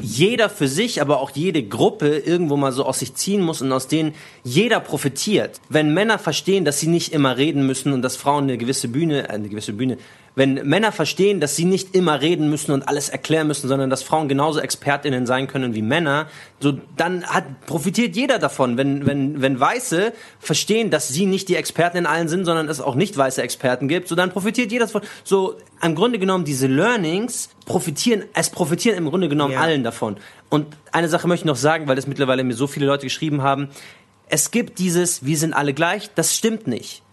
jeder 0.01 0.49
für 0.49 0.67
sich, 0.67 1.01
aber 1.01 1.19
auch 1.19 1.31
jede 1.31 1.63
Gruppe 1.63 2.17
irgendwo 2.17 2.57
mal 2.57 2.71
so 2.71 2.85
aus 2.85 2.99
sich 2.99 3.15
ziehen 3.15 3.41
muss 3.41 3.61
und 3.61 3.71
aus 3.71 3.87
denen 3.87 4.13
jeder 4.43 4.79
profitiert. 4.79 5.59
Wenn 5.69 5.93
Männer 5.93 6.19
verstehen, 6.19 6.65
dass 6.65 6.79
sie 6.79 6.87
nicht 6.87 7.13
immer 7.13 7.37
reden 7.37 7.65
müssen 7.65 7.93
und 7.93 8.01
dass 8.01 8.15
Frauen 8.15 8.45
eine 8.45 8.57
gewisse 8.57 8.87
Bühne, 8.87 9.29
äh, 9.29 9.31
eine 9.31 9.49
gewisse 9.49 9.73
Bühne, 9.73 9.97
wenn 10.35 10.53
Männer 10.67 10.91
verstehen, 10.91 11.39
dass 11.39 11.55
sie 11.55 11.65
nicht 11.65 11.93
immer 11.93 12.21
reden 12.21 12.49
müssen 12.49 12.71
und 12.71 12.87
alles 12.87 13.09
erklären 13.09 13.47
müssen, 13.47 13.67
sondern 13.67 13.89
dass 13.89 14.01
Frauen 14.01 14.29
genauso 14.29 14.59
Expertinnen 14.59 15.25
sein 15.25 15.47
können 15.47 15.75
wie 15.75 15.81
Männer, 15.81 16.27
so 16.59 16.73
dann 16.95 17.25
hat, 17.25 17.65
profitiert 17.65 18.15
jeder 18.15 18.39
davon. 18.39 18.77
Wenn, 18.77 19.05
wenn, 19.05 19.41
wenn 19.41 19.59
Weiße 19.59 20.13
verstehen, 20.39 20.89
dass 20.89 21.09
sie 21.09 21.25
nicht 21.25 21.49
die 21.49 21.55
Experten 21.55 21.97
in 21.97 22.05
allen 22.05 22.29
sind, 22.29 22.45
sondern 22.45 22.69
es 22.69 22.79
auch 22.79 22.95
nicht 22.95 23.17
weiße 23.17 23.41
Experten 23.41 23.87
gibt, 23.87 24.07
so 24.07 24.15
dann 24.15 24.31
profitiert 24.31 24.71
jeder 24.71 24.85
davon. 24.85 25.01
So 25.23 25.57
im 25.81 25.95
Grunde 25.95 26.17
genommen 26.17 26.45
diese 26.45 26.67
Learnings 26.67 27.49
profitieren, 27.65 28.23
es 28.33 28.49
profitieren 28.49 28.97
im 28.97 29.09
Grunde 29.09 29.27
genommen 29.27 29.53
ja. 29.53 29.59
allen 29.59 29.83
davon. 29.83 30.17
Und 30.49 30.67
eine 30.91 31.09
Sache 31.09 31.27
möchte 31.27 31.43
ich 31.43 31.47
noch 31.47 31.55
sagen, 31.57 31.87
weil 31.87 31.95
das 31.95 32.07
mittlerweile 32.07 32.43
mir 32.43 32.53
so 32.53 32.67
viele 32.67 32.85
Leute 32.85 33.05
geschrieben 33.05 33.41
haben. 33.41 33.69
Es 34.29 34.51
gibt 34.51 34.79
dieses, 34.79 35.25
wir 35.25 35.37
sind 35.37 35.53
alle 35.53 35.73
gleich, 35.73 36.09
das 36.15 36.37
stimmt 36.37 36.67
nicht. 36.67 37.03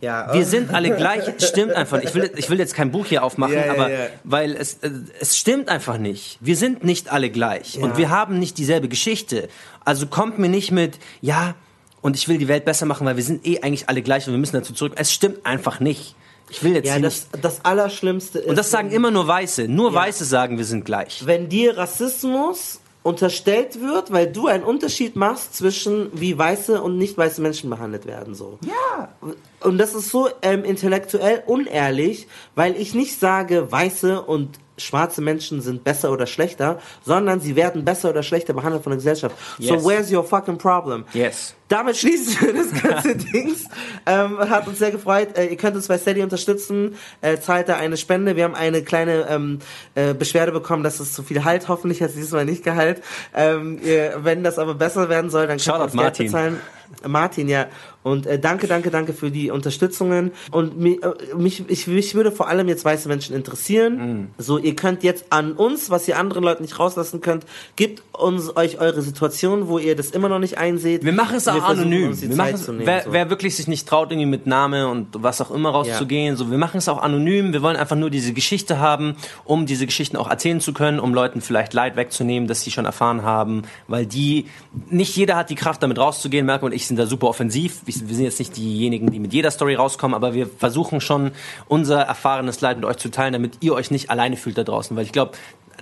Ja. 0.00 0.32
Wir 0.32 0.44
sind 0.44 0.72
alle 0.74 0.94
gleich, 0.94 1.24
stimmt 1.38 1.72
einfach. 1.72 2.00
Ich 2.02 2.14
will, 2.14 2.30
ich 2.36 2.50
will 2.50 2.58
jetzt 2.58 2.74
kein 2.74 2.90
Buch 2.90 3.06
hier 3.06 3.22
aufmachen, 3.24 3.54
ja, 3.54 3.66
ja, 3.66 3.72
aber 3.72 3.90
weil 4.24 4.54
es, 4.54 4.74
äh, 4.74 4.90
es 5.20 5.36
stimmt 5.36 5.68
einfach 5.68 5.98
nicht. 5.98 6.38
Wir 6.40 6.56
sind 6.56 6.84
nicht 6.84 7.10
alle 7.10 7.30
gleich 7.30 7.78
und 7.78 7.96
wir 7.96 8.10
haben 8.10 8.38
nicht 8.38 8.58
dieselbe 8.58 8.88
Geschichte. 8.88 9.48
Also 9.84 10.06
kommt 10.06 10.38
mir 10.38 10.48
nicht 10.48 10.70
mit, 10.70 10.98
ja, 11.20 11.54
und 12.02 12.14
ich 12.14 12.28
will 12.28 12.38
die 12.38 12.48
Welt 12.48 12.64
besser 12.64 12.86
machen, 12.86 13.06
weil 13.06 13.16
wir 13.16 13.24
sind 13.24 13.46
eh 13.46 13.60
eigentlich 13.62 13.88
alle 13.88 14.02
gleich 14.02 14.26
und 14.26 14.32
wir 14.32 14.38
müssen 14.38 14.56
dazu 14.56 14.72
zurück. 14.72 14.92
Es 14.96 15.12
stimmt 15.12 15.44
einfach 15.46 15.80
nicht. 15.80 16.14
Ich 16.48 16.62
will 16.62 16.74
jetzt 16.74 16.86
ja, 16.86 16.98
das, 17.00 17.26
das 17.42 17.64
Allerschlimmste 17.64 18.38
ist. 18.38 18.48
Und 18.48 18.56
das 18.56 18.70
sagen 18.70 18.92
immer 18.92 19.10
nur 19.10 19.26
Weiße. 19.26 19.66
Nur 19.66 19.92
Weiße 19.92 20.24
sagen, 20.24 20.58
wir 20.58 20.64
sind 20.64 20.84
gleich. 20.84 21.26
Wenn 21.26 21.48
dir 21.48 21.76
Rassismus 21.76 22.80
unterstellt 23.06 23.80
wird, 23.80 24.10
weil 24.10 24.26
du 24.26 24.48
einen 24.48 24.64
Unterschied 24.64 25.14
machst 25.14 25.54
zwischen 25.54 26.10
wie 26.12 26.36
weiße 26.36 26.82
und 26.82 26.98
nicht 26.98 27.16
weiße 27.16 27.40
Menschen 27.40 27.70
behandelt 27.70 28.04
werden 28.04 28.34
so. 28.34 28.58
Ja. 28.62 29.14
Und 29.60 29.78
das 29.78 29.94
ist 29.94 30.10
so 30.10 30.28
ähm, 30.42 30.64
intellektuell 30.64 31.44
unehrlich, 31.46 32.26
weil 32.56 32.74
ich 32.74 32.94
nicht 32.94 33.18
sage, 33.20 33.70
weiße 33.70 34.20
und 34.22 34.58
schwarze 34.78 35.22
Menschen 35.22 35.60
sind 35.60 35.84
besser 35.84 36.12
oder 36.12 36.26
schlechter, 36.26 36.80
sondern 37.04 37.40
sie 37.40 37.56
werden 37.56 37.84
besser 37.84 38.10
oder 38.10 38.22
schlechter 38.22 38.52
behandelt 38.52 38.82
von 38.82 38.90
der 38.90 38.98
Gesellschaft. 38.98 39.36
Yes. 39.58 39.82
So 39.82 39.88
where's 39.88 40.12
your 40.12 40.24
fucking 40.24 40.58
problem? 40.58 41.04
Yes. 41.12 41.54
Damit 41.68 41.96
schließen 41.96 42.36
wir 42.40 42.52
das 42.52 42.82
ganze 42.82 43.16
Dings. 43.32 43.64
Ähm, 44.06 44.38
hat 44.38 44.68
uns 44.68 44.78
sehr 44.78 44.92
gefreut. 44.92 45.36
Äh, 45.36 45.46
ihr 45.46 45.56
könnt 45.56 45.74
uns 45.74 45.88
bei 45.88 45.98
Steady 45.98 46.22
unterstützen. 46.22 46.96
Äh, 47.22 47.38
zahlt 47.38 47.68
da 47.68 47.76
eine 47.76 47.96
Spende. 47.96 48.36
Wir 48.36 48.44
haben 48.44 48.54
eine 48.54 48.82
kleine 48.82 49.26
ähm, 49.28 49.58
äh, 49.94 50.14
Beschwerde 50.14 50.52
bekommen, 50.52 50.84
dass 50.84 51.00
es 51.00 51.12
zu 51.12 51.24
viel 51.24 51.42
Halt. 51.44 51.68
Hoffentlich 51.68 52.02
hat 52.02 52.10
es 52.10 52.14
diesmal 52.16 52.44
nicht 52.44 52.62
Gehalt. 52.62 53.02
Ähm, 53.34 53.80
ihr, 53.82 54.18
wenn 54.22 54.44
das 54.44 54.58
aber 54.58 54.74
besser 54.74 55.08
werden 55.08 55.30
soll, 55.30 55.48
dann 55.48 55.58
könnt 55.58 55.66
ihr 55.66 55.74
uns 55.82 55.92
Geld 55.92 56.02
Martin. 56.04 56.26
bezahlen. 56.26 56.60
Martin, 57.04 57.48
ja. 57.48 57.66
Und 58.06 58.24
äh, 58.24 58.38
danke, 58.38 58.68
danke, 58.68 58.90
danke 58.90 59.12
für 59.12 59.32
die 59.32 59.50
Unterstützungen. 59.50 60.30
Und 60.52 60.78
mich, 60.78 61.02
äh, 61.02 61.34
mich, 61.36 61.64
ich, 61.66 61.88
mich 61.88 62.14
würde 62.14 62.30
vor 62.30 62.46
allem 62.46 62.68
jetzt 62.68 62.84
weiße 62.84 63.08
Menschen 63.08 63.34
interessieren. 63.34 63.96
Mm. 63.96 64.28
So, 64.38 64.58
ihr 64.58 64.76
könnt 64.76 65.02
jetzt 65.02 65.24
an 65.30 65.54
uns, 65.54 65.90
was 65.90 66.06
ihr 66.06 66.16
anderen 66.16 66.44
Leuten 66.44 66.62
nicht 66.62 66.78
rauslassen 66.78 67.20
könnt, 67.20 67.46
gebt 67.74 68.04
uns 68.12 68.56
euch 68.56 68.78
eure 68.78 69.02
Situation, 69.02 69.66
wo 69.66 69.80
ihr 69.80 69.96
das 69.96 70.10
immer 70.10 70.28
noch 70.28 70.38
nicht 70.38 70.56
einseht. 70.56 71.04
Wir 71.04 71.12
machen 71.12 71.34
es 71.34 71.48
auch 71.48 71.64
anonym. 71.64 72.20
Wir 72.20 72.36
machen 72.36 72.54
es, 72.54 72.68
wer, 72.68 73.02
so. 73.02 73.12
wer 73.12 73.28
wirklich 73.28 73.56
sich 73.56 73.66
nicht 73.66 73.88
traut, 73.88 74.12
irgendwie 74.12 74.26
mit 74.28 74.46
Name 74.46 74.86
und 74.86 75.08
was 75.10 75.40
auch 75.40 75.50
immer 75.50 75.70
rauszugehen, 75.70 76.34
ja. 76.34 76.36
so, 76.36 76.48
wir 76.48 76.58
machen 76.58 76.78
es 76.78 76.88
auch 76.88 77.02
anonym. 77.02 77.52
Wir 77.52 77.62
wollen 77.62 77.76
einfach 77.76 77.96
nur 77.96 78.10
diese 78.10 78.32
Geschichte 78.32 78.78
haben, 78.78 79.16
um 79.44 79.66
diese 79.66 79.84
Geschichten 79.84 80.16
auch 80.16 80.30
erzählen 80.30 80.60
zu 80.60 80.72
können, 80.72 81.00
um 81.00 81.12
Leuten 81.12 81.40
vielleicht 81.40 81.74
Leid 81.74 81.96
wegzunehmen, 81.96 82.46
das 82.46 82.62
sie 82.62 82.70
schon 82.70 82.84
erfahren 82.84 83.24
haben, 83.24 83.62
weil 83.88 84.06
die, 84.06 84.46
nicht 84.90 85.16
jeder 85.16 85.34
hat 85.34 85.50
die 85.50 85.56
Kraft, 85.56 85.82
damit 85.82 85.98
rauszugehen. 85.98 86.46
Merkel 86.46 86.66
und 86.66 86.72
ich 86.72 86.86
sind 86.86 87.00
da 87.00 87.06
super 87.06 87.26
offensiv. 87.26 87.80
Wir 88.06 88.14
sind 88.14 88.24
jetzt 88.24 88.38
nicht 88.38 88.56
diejenigen, 88.56 89.10
die 89.10 89.18
mit 89.18 89.32
jeder 89.32 89.50
Story 89.50 89.74
rauskommen, 89.74 90.14
aber 90.14 90.34
wir 90.34 90.46
versuchen 90.46 91.00
schon, 91.00 91.32
unser 91.68 92.00
erfahrenes 92.02 92.60
Leid 92.60 92.76
mit 92.76 92.86
euch 92.86 92.96
zu 92.96 93.10
teilen, 93.10 93.32
damit 93.32 93.58
ihr 93.60 93.74
euch 93.74 93.90
nicht 93.90 94.10
alleine 94.10 94.36
fühlt 94.36 94.58
da 94.58 94.64
draußen. 94.64 94.96
Weil 94.96 95.04
ich 95.04 95.12
glaube, 95.12 95.32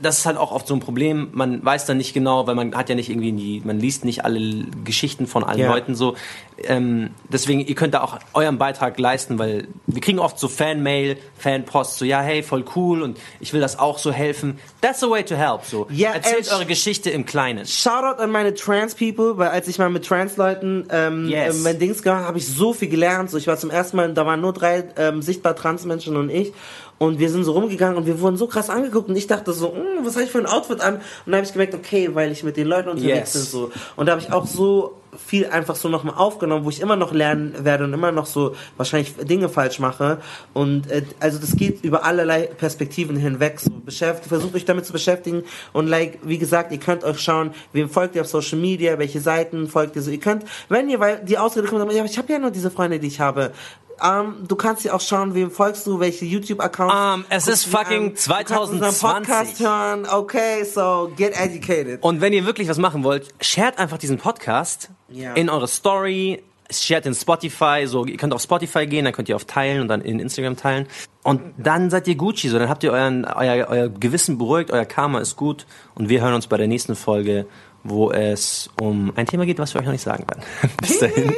das 0.01 0.19
ist 0.19 0.27
halt 0.27 0.37
auch 0.37 0.53
oft 0.53 0.67
so 0.67 0.75
ein 0.75 0.81
Problem. 0.81 1.29
Man 1.33 1.65
weiß 1.65 1.87
dann 1.87 1.97
nicht 1.97 2.15
genau, 2.15 2.47
weil 2.47 2.55
man 2.55 2.75
hat 2.75 2.89
ja 2.89 2.95
nicht 2.95 3.11
irgendwie 3.11 3.33
die, 3.33 3.63
man 3.65 3.79
liest 3.79 4.05
nicht 4.05 4.25
alle 4.25 4.65
Geschichten 4.85 5.27
von 5.27 5.45
allen 5.45 5.59
ja. 5.59 5.71
Leuten 5.71 5.95
so. 5.95 6.17
Ähm, 6.63 7.11
deswegen, 7.29 7.61
ihr 7.61 7.75
könnt 7.75 7.95
da 7.95 8.03
auch 8.03 8.19
euren 8.33 8.59
Beitrag 8.59 8.99
leisten, 8.99 9.39
weil 9.39 9.69
wir 9.87 10.01
kriegen 10.01 10.19
oft 10.19 10.39
so 10.39 10.49
Fanmail, 10.49 11.17
Fanpost, 11.37 11.99
so 11.99 12.05
ja, 12.05 12.21
hey, 12.21 12.43
voll 12.43 12.65
cool 12.77 13.03
und 13.03 13.19
ich 13.41 13.53
will 13.53 13.61
das 13.61 13.79
auch 13.79 13.99
so 13.99 14.13
helfen. 14.13 14.59
That's 14.81 15.01
the 15.01 15.11
way 15.11 15.25
to 15.25 15.35
help. 15.35 15.65
So 15.65 15.87
ja, 15.91 16.13
erzählt 16.13 16.51
eure 16.53 16.67
Geschichte 16.67 17.11
im 17.11 17.27
Kleinen. 17.27 17.67
Shoutout 17.67 18.23
an 18.23 18.31
meine 18.31 18.55
Trans 18.55 18.95
People, 18.95 19.37
weil 19.39 19.49
als 19.49 19.69
ich 19.69 19.79
mal 19.79 19.91
mit 19.91 20.07
Trans 20.07 20.37
Leuten 20.37 20.87
ähm, 20.91 21.29
yes. 21.29 21.61
äh, 21.61 21.63
mein 21.63 21.79
Dings 21.79 22.03
gemacht 22.03 22.25
habe, 22.25 22.39
ich 22.39 22.47
so 22.47 22.73
viel 22.73 22.89
gelernt. 22.89 23.31
So 23.31 23.39
ich 23.39 23.47
war 23.47 23.57
zum 23.57 23.71
ersten 23.71 23.97
Mal, 23.97 24.13
da 24.15 24.27
waren 24.27 24.41
nur 24.41 24.53
drei 24.53 24.85
ähm, 24.97 25.23
sichtbar 25.23 25.57
Trans 25.57 25.85
Menschen 25.85 26.17
und 26.17 26.31
ich 26.31 26.53
und 26.99 27.19
wir 27.19 27.29
sind 27.31 27.45
so 27.45 27.53
rumgegangen 27.53 27.97
und 27.97 28.07
wir 28.07 28.21
wurden 28.21 28.37
so 28.37 28.47
krass 28.47 28.71
angeguckt 28.71 29.09
und 29.09 29.17
ich 29.17 29.27
dachte 29.27 29.53
so, 29.53 29.75
hm, 29.75 30.05
was 30.05 30.15
habe 30.15 30.25
ich 30.25 30.31
für 30.31 30.39
ein 30.39 30.47
Outfit 30.47 30.81
an? 30.81 30.95
Und 30.95 31.03
dann 31.27 31.37
habe 31.37 31.47
ich 31.47 31.53
gemerkt, 31.53 31.75
okay, 31.75 32.11
weil 32.15 32.31
ich 32.33 32.45
mit 32.45 32.57
den 32.57 32.67
Leuten 32.67 32.89
unterwegs 32.89 33.33
yes. 33.33 33.33
bin 33.33 33.43
so. 33.43 33.71
Und 33.97 34.07
da 34.07 34.13
habe 34.13 34.23
ich 34.23 34.33
auch 34.33 34.47
so 34.47 34.95
viel 35.17 35.47
einfach 35.47 35.77
so 35.77 35.89
nochmal 35.89 36.15
aufgenommen, 36.17 36.65
wo 36.65 36.71
ich 36.71 36.81
immer 36.81 36.97
noch 36.97 37.13
lernen 37.13 37.55
werde 37.65 37.85
und 37.85 37.93
immer 37.93 38.13
noch 38.13 38.27
so 38.27 38.55
wahrscheinlich 38.77 39.15
Dinge 39.17 39.49
falsch 39.49 39.79
mache. 39.79 40.19
Und 40.53 40.91
äh, 40.91 41.03
also 41.21 41.39
das 41.39 41.57
geht 41.57 41.85
über 41.85 42.05
allerlei 42.05 42.43
Perspektiven 42.47 43.17
hinweg. 43.17 43.61
So 43.61 43.71
beschäftigt, 43.71 44.29
versucht 44.29 44.55
euch 44.55 44.65
damit 44.65 44.87
zu 44.87 44.93
beschäftigen. 44.93 45.45
Und 45.73 45.87
like, 45.87 46.19
wie 46.23 46.39
gesagt, 46.39 46.73
ihr 46.73 46.79
könnt 46.79 47.05
euch 47.05 47.19
schauen, 47.19 47.53
wem 47.73 47.89
folgt 47.89 48.17
ihr 48.17 48.23
auf 48.23 48.29
Social 48.29 48.59
Media, 48.59 48.99
welche 48.99 49.21
Seiten 49.21 49.69
folgt 49.69 49.97
ihr 49.97 50.03
so. 50.03 50.11
Ihr 50.11 50.21
könnt, 50.21 50.45
wenn 50.69 50.89
ihr, 50.89 51.01
weil 51.01 51.25
die 51.25 51.39
Ausrede 51.39 51.69
kommt, 51.69 51.93
ja, 51.93 52.05
ich 52.05 52.19
habe 52.19 52.33
ja 52.33 52.39
nur 52.39 52.51
diese 52.51 52.71
Freunde, 52.71 52.99
die 52.99 53.09
ich 53.09 53.21
habe. 53.21 53.53
Um, 54.01 54.09
ähm, 54.09 54.35
du 54.49 54.57
kannst 54.57 54.85
dir 54.85 54.95
auch 54.95 55.01
schauen, 55.01 55.35
wem 55.35 55.51
folgst 55.51 55.87
du, 55.87 56.01
welche 56.01 56.25
YouTube-Accounts. 56.25 56.95
Um, 56.95 57.21
ähm, 57.21 57.25
es 57.29 57.47
ist 57.47 57.65
fucking 57.65 58.11
an. 58.11 58.17
2020. 58.17 59.01
Podcast 59.01 59.61
hören. 59.61 60.07
Okay, 60.11 60.65
so 60.65 61.13
get 61.17 61.33
educated. 61.39 62.03
Und 62.03 62.21
wenn 62.21 62.33
ihr 62.33 62.45
wirklich 62.45 62.69
was 62.69 62.79
machen 62.79 63.05
wollt, 63.05 63.29
shared 63.41 63.79
einfach 63.79 63.99
diesen 63.99 64.19
Podcast 64.19 64.91
yeah. 65.15 65.35
in 65.35 65.49
eure 65.49 65.69
Story, 65.69 66.43
shared 66.71 67.07
in 67.07 67.15
Spotify, 67.15 67.85
so, 67.87 68.05
ihr 68.05 68.17
könnt 68.17 68.33
auf 68.33 68.43
Spotify 68.43 68.87
gehen, 68.87 69.05
dann 69.05 69.15
könnt 69.15 69.29
ihr 69.29 69.37
auf 69.37 69.45
Teilen 69.45 69.81
und 69.81 69.89
dann 69.89 70.01
in 70.01 70.19
Instagram 70.19 70.57
teilen. 70.57 70.87
Und 71.23 71.41
dann 71.59 71.91
seid 71.91 72.09
ihr 72.09 72.17
Gucci, 72.17 72.49
so, 72.49 72.59
dann 72.59 72.69
habt 72.69 72.83
ihr 72.83 72.93
euren, 72.93 73.25
euer, 73.25 73.69
euer 73.69 73.89
Gewissen 73.89 74.39
beruhigt, 74.39 74.71
euer 74.71 74.85
Karma 74.85 75.21
ist 75.21 75.37
gut 75.37 75.67
und 75.95 76.09
wir 76.09 76.21
hören 76.21 76.35
uns 76.35 76.47
bei 76.47 76.57
der 76.57 76.69
nächsten 76.69 76.97
Folge, 76.97 77.47
wo 77.83 78.11
es 78.11 78.71
um 78.81 79.13
ein 79.15 79.27
Thema 79.27 79.47
geht, 79.47 79.59
was 79.59 79.75
wir 79.75 79.81
euch 79.81 79.87
noch 79.87 79.93
nicht 79.93 80.03
sagen 80.03 80.25
werden. 80.29 80.43
Bis 80.81 80.99
dahin. 80.99 81.33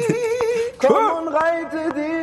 Komm 0.79 1.27
und 1.27 1.29
reite 1.29 1.95
dich. 1.95 2.16